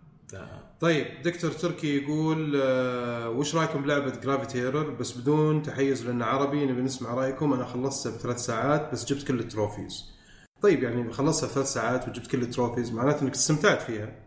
طيب 0.79 1.21
دكتور 1.21 1.51
تركي 1.51 1.97
يقول 1.97 2.61
آه، 2.63 3.29
وش 3.29 3.55
رأيكم 3.55 3.81
بلعبة 3.81 4.09
Gravity 4.09 4.59
Error 4.59 4.89
بس 4.89 5.17
بدون 5.17 5.61
تحيز 5.61 6.05
لأنه 6.05 6.25
عربي 6.25 6.65
نبي 6.65 6.81
نسمع 6.81 7.13
رأيكم. 7.13 7.53
أنا 7.53 7.65
خلصتها 7.65 8.11
بثلاث 8.17 8.37
ساعات 8.37 8.91
بس 8.91 9.05
جبت 9.05 9.27
كل 9.27 9.39
ال 9.39 9.47
trophies. 9.47 10.13
طيب 10.61 10.83
يعني 10.83 11.13
خلصتها 11.13 11.47
ثلاث 11.47 11.67
ساعات 11.67 12.07
وجبت 12.07 12.27
كل 12.27 12.41
ال 12.41 12.47
trophies 12.47 12.91
معناته 12.91 13.23
إنك 13.23 13.33
استمتعت 13.33 13.81
فيها. 13.81 14.23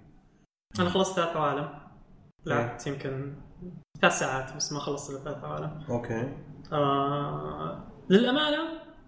أنا 0.79 0.91
خلصت 0.91 1.17
ثلاث 1.17 1.37
عوالم 1.37 1.65
إيه. 1.65 1.87
لعبت 2.47 2.87
يمكن 2.87 3.35
ثلاث 4.01 4.19
ساعات 4.19 4.57
بس 4.57 4.73
ما 4.73 4.81
خلصت 4.81 5.11
الثلاث 5.11 5.45
عوالم 5.45 5.85
okay. 5.91 6.33
آه 6.73 7.85
للأمانة 8.11 8.59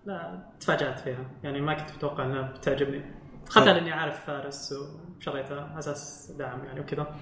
لا 0.07 0.47
تفاجأت 0.61 0.99
فيها. 0.99 1.31
يعني 1.43 1.61
ما 1.61 1.75
كنت 1.75 1.93
متوقع 1.97 2.25
إنها 2.25 2.43
بتعجبني. 2.43 3.15
حتى 3.51 3.65
لاني 3.65 3.93
عارف 3.93 4.27
فارس 4.27 4.75
وشريتها 5.19 5.61
على 5.65 5.79
أساس 5.79 6.33
دعم 6.39 6.65
يعني 6.65 6.81
وكذا. 6.81 7.15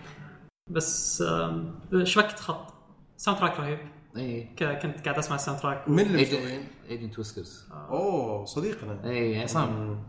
بس 0.70 1.22
آه 1.22 1.74
شبكت 2.02 2.38
خط؟ 2.38 2.72
soundtrack 3.16 3.60
رهيب. 3.60 3.78
اي 4.16 4.44
كنت 4.58 5.04
قاعد 5.04 5.18
أسمع 5.18 5.36
ال 5.36 5.60
soundtrack 5.60 5.88
من 5.88 6.00
اللي 6.00 6.22
مسوي؟ 6.22 6.64
Agent 6.88 7.18
Whiskers 7.18 7.68
أوه 7.72 8.44
صديقنا. 8.44 9.04
اي 9.04 9.42
عصام. 9.42 10.02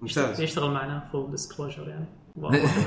ممتاز. 0.00 0.40
يشتغل 0.40 0.70
معنا 0.70 1.08
full 1.12 1.30
disclosure 1.30 1.88
يعني. 1.88 2.06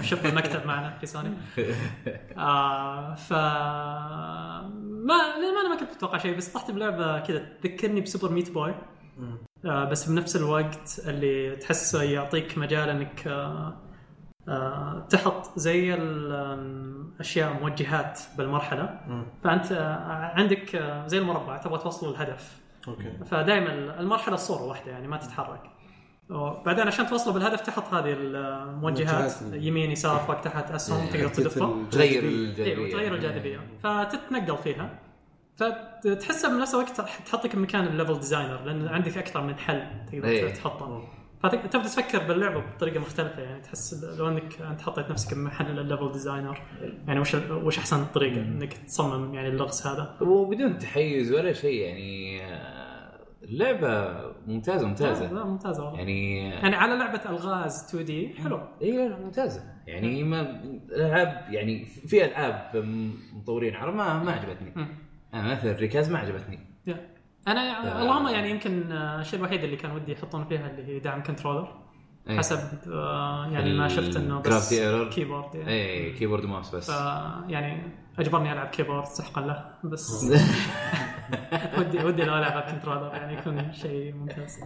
شق 0.01 0.25
المكتب 0.25 0.65
معنا 0.65 0.97
في 0.97 1.05
سوني. 1.05 1.29
آه 2.37 3.15
ف 3.15 3.33
ما 3.33 5.17
ما 5.37 5.61
أنا 5.61 5.69
ما 5.69 5.79
كنت 5.79 5.95
متوقع 5.95 6.17
شيء 6.17 6.37
بس 6.37 6.53
طحت 6.53 6.71
بلعبة 6.71 7.19
كذا 7.19 7.39
تذكرني 7.61 8.01
ب 8.01 8.06
Super 8.06 8.31
Meat 8.31 8.51
Boy. 8.51 8.75
آه 9.65 9.85
بس 9.85 10.09
بنفس 10.09 10.35
الوقت 10.35 11.01
اللي 11.07 11.55
تحسه 11.55 12.03
يعطيك 12.03 12.57
مجال 12.57 12.89
إنك 12.89 13.27
آه 13.27 13.77
آه 14.47 15.07
تحط 15.09 15.59
زي 15.59 15.93
الاشياء 15.93 17.53
موجهات 17.61 18.19
بالمرحلة. 18.37 18.99
فأنت 19.43 19.71
آه، 19.71 20.31
عندك 20.39 20.75
آه، 20.75 21.07
زي 21.07 21.17
المربع 21.17 21.57
تبغى 21.57 21.79
توصل 21.79 22.09
الهدف. 22.09 22.57
okay. 22.87 23.17
فدائما 23.25 23.99
المرحلة 23.99 24.35
صوره 24.35 24.63
واحدة 24.63 24.91
يعني 24.91 25.07
ما 25.07 25.17
تتحرك. 25.17 25.61
بعدين 26.65 26.87
عشان 26.87 27.07
توصله 27.07 27.33
بالهدف 27.33 27.61
تحط 27.61 27.93
هذه 27.93 28.13
الموجهات 28.17 29.33
يمين 29.53 29.91
يسار 29.91 30.17
فوق 30.19 30.41
تحت 30.41 30.71
أسهم 30.71 31.01
إيه، 31.01 31.11
تقدر 31.11 31.27
تدفها 31.27 31.73
تغير 31.91 32.23
إيه، 32.23 32.29
الجاذبية. 32.29 32.91
تغير 32.91 33.15
الجاذبية. 33.15 33.59
إيه. 33.59 34.05
فتتنقل 34.05 34.57
فيها. 34.57 34.99
فتحسها 35.57 36.49
بنفس 36.57 36.73
الوقت 36.73 37.01
تحطك 37.25 37.55
بمكان 37.55 37.87
ال 37.87 37.93
level 37.93 38.19
designer 38.19 38.63
لأن 38.65 38.87
عندك 38.87 39.17
أكثر 39.17 39.41
من 39.41 39.55
حل 39.55 39.83
تقدر 40.11 40.49
تحطه. 40.49 41.03
فتبدا 41.43 41.67
تفكر 41.67 42.27
باللعبة 42.27 42.63
بطريقة 42.75 42.99
مختلفة 42.99 43.41
يعني 43.41 43.61
تحس 43.61 44.03
لو 44.17 44.27
إنك 44.27 44.61
أنت 44.61 44.81
حطيت 44.81 45.09
نفسك 45.09 45.33
بمحل 45.33 45.79
ال 45.79 45.85
level 45.85 46.11
designer 46.11 46.61
يعني 47.07 47.19
وش 47.19 47.35
وش 47.35 47.77
أحسن 47.77 48.05
طريقة 48.05 48.41
إنك 48.41 48.73
تصمم 48.73 49.33
يعني 49.33 49.47
اللغز 49.47 49.87
هذا؟ 49.87 50.17
وبدون 50.21 50.77
تحيز 50.77 51.31
ولا 51.33 51.53
شيء 51.53 51.81
يعني 51.81 52.43
آه، 52.45 52.82
اللعبة 53.43 54.21
ممتازة 54.47 54.87
ممتازة. 54.87 55.27
لا, 55.27 55.39
لا 55.39 55.45
ممتازة 55.45 55.83
والله. 55.85 55.97
يعني 55.99 56.49
يعني 56.49 56.75
على 56.75 56.95
لعبة 56.95 57.21
ألغاز 57.29 57.85
2D 57.89 58.33
حلو. 58.43 58.59
إي 58.81 59.09
ممتازة. 59.09 59.63
يعني 59.87 60.23
ما 60.23 60.61
العاب 60.95 61.45
يعني 61.49 61.85
في 61.85 62.25
ألعاب 62.25 62.83
مطورين 63.33 63.75
عرب 63.75 63.95
ما 63.95 64.23
ما 64.23 64.31
عجبتني. 64.31 64.73
أنا 65.33 65.51
مثلا 65.51 65.71
ريكاز 65.71 66.11
ما 66.11 66.19
عجبتني. 66.19 66.59
أنا 67.47 68.01
اللهم 68.01 68.27
يعني 68.27 68.49
يمكن 68.49 68.91
آه، 68.91 69.19
الشيء 69.21 69.39
الوحيد 69.39 69.63
اللي 69.63 69.75
كان 69.75 69.91
ودي 69.91 70.11
يحطون 70.11 70.45
فيها 70.45 70.69
اللي 70.69 70.87
هي 70.87 70.99
دعم 70.99 71.23
controller 71.23 71.67
إيه. 72.29 72.37
حسب 72.37 72.59
آه، 72.91 73.47
يعني 73.51 73.73
ما 73.73 73.87
شفت 73.87 74.15
إنه 74.15 74.39
بس 74.39 74.73
keyboard 75.13 75.55
يعني. 75.55 75.69
اي 75.69 76.13
keyboard 76.13 76.45
mouse 76.45 76.75
بس. 76.75 76.89
يعني 77.47 77.81
أجبرني 78.19 78.53
ألعب 78.53 78.67
keyboard 78.67 79.05
سحقا 79.05 79.41
له 79.41 79.65
بس 79.83 80.25
ودي 81.77 82.03
ودي 82.03 82.23
لو 82.23 82.37
العبها 82.37 82.71
controller 82.71 83.13
يعني 83.13 83.37
يكون 83.37 83.73
شيء 83.73 84.13
ممتاز. 84.13 84.59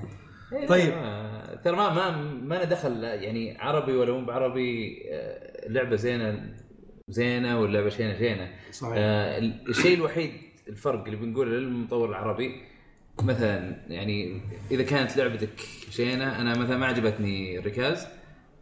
طيب. 0.68 0.94
آه، 0.94 1.56
ترى 1.56 1.76
ما 1.76 1.94
ما 1.94 2.12
ما 2.22 2.64
دخل 2.64 3.04
يعني 3.04 3.58
عربي 3.60 3.92
ولا 3.96 4.14
مو 4.14 4.26
بعربي 4.26 5.02
آه، 5.12 5.70
لعبة 5.70 5.96
زينة 5.96 6.54
زينة 7.08 7.60
واللعبة 7.60 7.90
شينة 7.90 8.18
شينة. 8.18 8.50
صحيح. 8.72 8.94
آه 8.98 9.40
الشيء 9.40 9.98
الوحيد 9.98 10.32
الفرق 10.68 11.04
اللي 11.04 11.16
بنقوله 11.16 11.52
للمطور 11.52 12.10
العربي 12.10 12.62
مثلا 13.24 13.76
يعني 13.88 14.42
إذا 14.72 14.84
كانت 14.84 15.18
لعبتك 15.18 15.60
شينة 15.90 16.42
أنا 16.42 16.58
مثلا 16.58 16.78
ما 16.78 16.86
عجبتني 16.86 17.60
الركاز. 17.60 18.08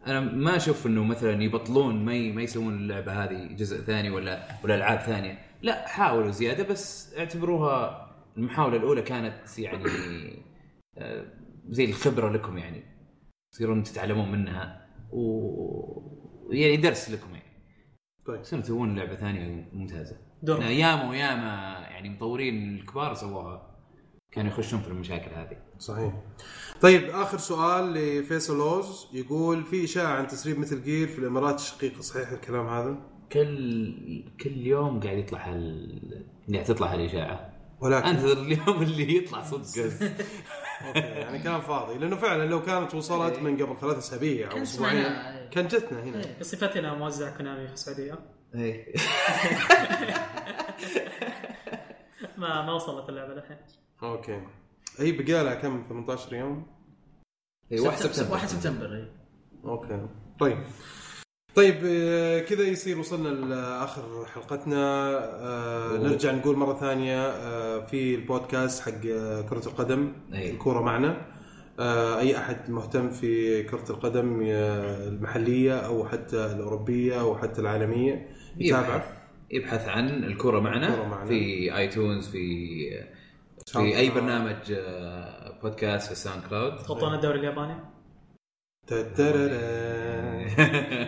أنا 0.06 0.20
ما 0.20 0.56
أشوف 0.56 0.86
إنه 0.86 1.04
مثلا 1.04 1.42
يبطلون 1.42 2.04
ما 2.04 2.32
ما 2.32 2.42
يسوون 2.42 2.74
اللعبة 2.74 3.24
هذه 3.24 3.48
جزء 3.52 3.76
ثاني 3.76 4.10
ولا 4.10 4.42
ولا 4.64 4.74
ألعاب 4.74 4.98
ثانية. 4.98 5.38
لا 5.62 5.88
حاولوا 5.88 6.30
زيادة 6.30 6.64
بس 6.64 7.14
اعتبروها 7.18 8.06
المحاولة 8.36 8.76
الأولى 8.76 9.02
كانت 9.02 9.58
يعني 9.58 9.84
آه، 10.98 11.24
زي 11.68 11.84
الخبرة 11.84 12.30
لكم 12.30 12.58
يعني. 12.58 12.82
تصيرون 13.52 13.82
تتعلمون 13.82 14.32
منها 14.32 14.86
و 15.12 16.50
يعني 16.50 16.76
درس 16.76 17.10
لكم 17.10 17.34
يعني. 17.34 17.46
طيب. 18.26 18.42
تصيرون 18.42 18.62
تسوون 18.62 18.98
لعبة 18.98 19.16
ثانية 19.16 19.70
ممتازة. 19.72 20.16
يعني 20.42 20.78
ياما 20.78 21.10
وياما 21.10 21.78
يعني 21.90 22.08
مطورين 22.08 22.76
الكبار 22.76 23.14
سووها 23.14 23.76
كانوا 24.32 24.50
يخشون 24.50 24.80
في 24.80 24.88
المشاكل 24.88 25.30
هذه. 25.30 25.56
صحيح. 25.78 26.14
طيب 26.80 27.10
آخر 27.10 27.38
سؤال 27.38 27.92
لفيصل 27.94 28.60
أوز. 28.60 29.08
يقول 29.12 29.64
في 29.64 29.84
إشاعة 29.84 30.16
عن 30.16 30.26
تسريب 30.26 30.58
Metal 30.58 30.82
Gear 30.82 31.08
في 31.08 31.18
الإمارات 31.18 31.54
الشقيقة 31.54 32.00
صحيح 32.00 32.30
الكلام 32.30 32.66
هذا؟ 32.66 33.15
كل 33.32 34.24
كل 34.40 34.66
يوم 34.66 35.00
قاعد 35.00 35.18
يطلع 35.18 35.48
هال 35.48 36.24
قاعد 36.52 36.64
تطلع 36.64 36.94
هالإشاعة. 36.94 37.52
ولكن 37.80 38.06
أنتظر 38.06 38.42
اليوم 38.42 38.82
اللي 38.82 39.16
يطلع 39.16 39.42
صدق. 39.42 39.82
okay 40.86 40.98
يعني 40.98 41.38
كان 41.38 41.60
فاضي. 41.60 41.98
لأنه 41.98 42.16
فعلا 42.16 42.50
لو 42.50 42.62
كانت 42.62 42.94
وصلت 42.94 43.34
إيه. 43.34 43.42
من 43.42 43.62
قبل 43.62 43.80
ثلاث 43.80 43.96
أسابيع 43.96 44.52
أو 44.52 44.62
أسبوعين 44.62 44.96
إيه. 44.96 45.50
كان 45.50 45.68
جتنا 45.68 46.02
هنا. 46.02 46.24
إيه، 46.24 46.38
بصفتنا 46.40 46.94
موزع 46.94 47.36
كونامي 47.36 47.66
في 47.66 47.72
السعودية. 47.72 48.18
إيه. 48.54 48.94
ما 52.38 52.62
ما 52.62 52.72
وصلت 52.72 53.08
اللعبة 53.08 53.32
الحين 53.32 53.56
okay. 54.02 54.42
هي 54.98 55.12
بقى 55.12 55.44
لها 55.44 55.54
كم؟ 55.54 55.84
18 55.88 56.34
يوم؟ 56.34 56.66
اي 57.72 57.80
1 57.80 57.96
سبتمبر. 57.96 58.32
1 58.32 58.48
سبتمبر 58.48 58.94
اي 58.94 59.08
okay. 59.64 60.08
طيب. 60.40 60.58
طيب 61.56 61.76
آه، 61.84 62.40
كذا 62.40 62.62
يصير 62.62 62.98
وصلنا 62.98 63.28
لآخر 63.28 64.02
حلقتنا. 64.34 65.08
آه، 65.18 65.96
نرجع 65.96 66.32
نقول 66.32 66.56
مرة 66.56 66.74
ثانية 66.74 67.20
آه، 67.28 67.86
في 67.86 68.14
البودكاست 68.14 68.82
حق 68.82 69.00
كرة 69.50 69.62
القدم. 69.66 70.12
أي. 70.34 70.50
الكورة 70.50 70.80
معنا. 70.80 71.26
أي 72.18 72.36
أحد 72.38 72.70
مهتم 72.70 73.10
في 73.10 73.62
كرة 73.62 73.84
القدم 73.90 74.42
المحلية 74.42 75.78
أو 75.78 76.08
حتى 76.08 76.36
الأوروبية 76.46 77.20
أو 77.20 77.38
حتى 77.38 77.60
العالمية 77.60 78.28
يتابع. 78.58 79.04
يبحث. 79.50 79.88
عن 79.88 80.08
الكورة 80.08 80.60
معنا, 80.60 81.06
معنا. 81.08 81.26
في 81.26 81.76
iTunes 81.76 82.28
في 82.28 82.76
في 83.66 83.96
أي 83.98 84.10
برنامج 84.10 84.74
بودكاست 85.62 86.08
في 86.08 86.14
SoundCloud. 86.14 86.72
خطونا 86.76 87.14
الدوري 87.16 87.38
الياباني. 87.38 87.74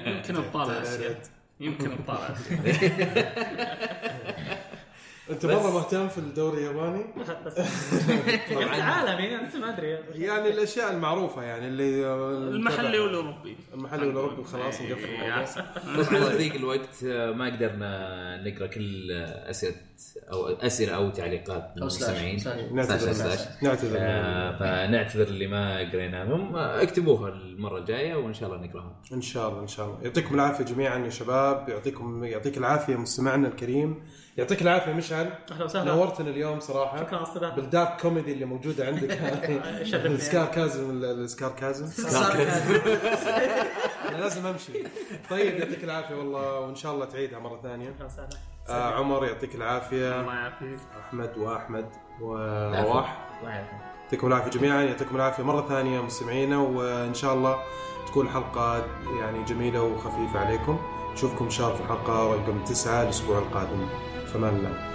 يمكن 0.06 0.36
ابطال 0.36 0.70
أسيا. 0.70 1.18
يمكن 1.60 1.90
ابطال 1.92 2.18
أسيا. 2.32 2.98
أنت 5.30 5.46
مرة 5.46 5.70
مهتم 5.74 6.08
في 6.08 6.18
الدوري 6.18 6.58
الياباني؟ 6.58 7.04
بس. 7.46 7.58
عالمي 8.80 9.34
أنت 9.34 9.56
ما 9.56 9.74
أدري. 9.74 9.98
يعني 10.14 10.48
الأشياء 10.48 10.92
المعروفة 10.92 11.42
يعني 11.42 11.66
اللي 11.68 12.06
المحلي 12.56 12.98
والأوروبي. 12.98 13.56
المحلي 13.74 14.06
والأوروبي 14.06 14.44
خلاص 14.44 14.80
نقفل 14.80 15.04
إيه، 15.04 15.14
الموضوع. 15.14 15.40
أحسن. 15.40 15.62
طبعا 16.10 16.36
ضيق 16.36 16.54
الوقت 16.54 17.04
ما 17.04 17.46
قدرنا 17.56 18.42
نقرأ 18.48 18.66
كل 18.66 19.10
أسئلة 19.50 19.76
أو 20.32 20.46
أسئلة 20.46 20.92
أو 20.94 21.10
تعليقات 21.10 21.72
من. 21.76 21.82
المستمعين. 21.82 22.38
نعتذر. 23.62 23.96
آه، 23.98 24.58
فنعتذر 24.58 25.26
اللي 25.26 25.46
ما 25.46 25.78
قريناهم 25.92 26.56
اكتبوها 26.56 27.28
المرة 27.28 27.78
الجاية 27.78 28.14
وإن 28.14 28.34
شاء 28.34 28.48
الله 28.52 28.66
نقرأها. 28.66 29.02
إن 29.12 29.20
شاء 29.20 29.48
الله 29.48 29.62
إن 29.62 29.68
شاء 29.68 29.86
الله. 29.86 29.98
يعطيكم 30.02 30.34
العافية 30.34 30.64
جميعا 30.64 30.98
يا 30.98 31.10
شباب. 31.10 31.68
يعطيكم 31.68 32.24
يعطيك 32.24 32.58
العافية 32.58 32.96
مستمعنا 32.96 33.48
الكريم. 33.48 34.02
يعطيك 34.38 34.62
العافية 34.62 34.92
مشعل. 34.92 35.30
أهلا 35.52 35.64
وسهلا. 35.64 35.94
نورتنا 35.94 36.30
اليوم 36.30 36.60
صراحة. 36.60 36.96
شكرا 36.96 37.16
على 37.16 37.26
الاستضافة. 37.26 37.56
بالدارك 37.56 38.00
كوميدي 38.00 38.32
اللي 38.32 38.44
موجودة 38.44 38.86
عندك. 38.86 39.10
السكار 39.92 40.46
كازم 40.46 41.02
السكار 41.04 41.50
كازم 41.50 41.88
أنا 44.08 44.16
لازم 44.16 44.46
أمشي. 44.46 44.72
طيب 45.30 45.54
يعطيك 45.54 45.84
العافية 45.84 46.14
والله 46.14 46.60
وإن 46.60 46.74
شاء 46.74 46.94
الله 46.94 47.04
تعيدها 47.04 47.38
مرة 47.38 47.60
ثانية. 47.62 47.88
أهلا 47.88 48.06
وسهلا. 48.06 48.28
آه 48.68 48.94
عمر 48.94 49.24
يعطيك 49.24 49.54
العافية. 49.54 50.20
الله 50.20 50.34
يعافيك. 50.34 50.78
أحمد 51.08 51.38
وأحمد 51.38 51.86
ورواح. 52.20 53.18
الله 53.40 53.50
يعافيك. 53.50 53.78
يعطيكم 54.02 54.26
العافية 54.26 54.50
جميعا. 54.50 54.82
يعطيكم 54.82 55.16
العافية 55.16 55.42
مرة 55.42 55.68
ثانية 55.68 56.00
مستمعينا 56.00 56.58
وإن 56.58 57.14
شاء 57.14 57.34
الله 57.34 57.62
تكون 58.06 58.28
حلقة 58.28 58.86
يعني 59.20 59.44
جميلة 59.44 59.82
وخفيفة 59.82 60.38
عليكم. 60.38 60.78
نشوفكم 61.12 61.44
إن 61.44 61.50
شاء 61.50 61.66
الله 61.66 61.78
في 61.78 61.84
الحلقة 61.84 62.34
رقم 62.34 62.64
تسعة 62.64 63.02
الأسبوع 63.02 63.38
القادم. 63.38 63.88
فمان 64.32 64.54
الله 64.56 64.87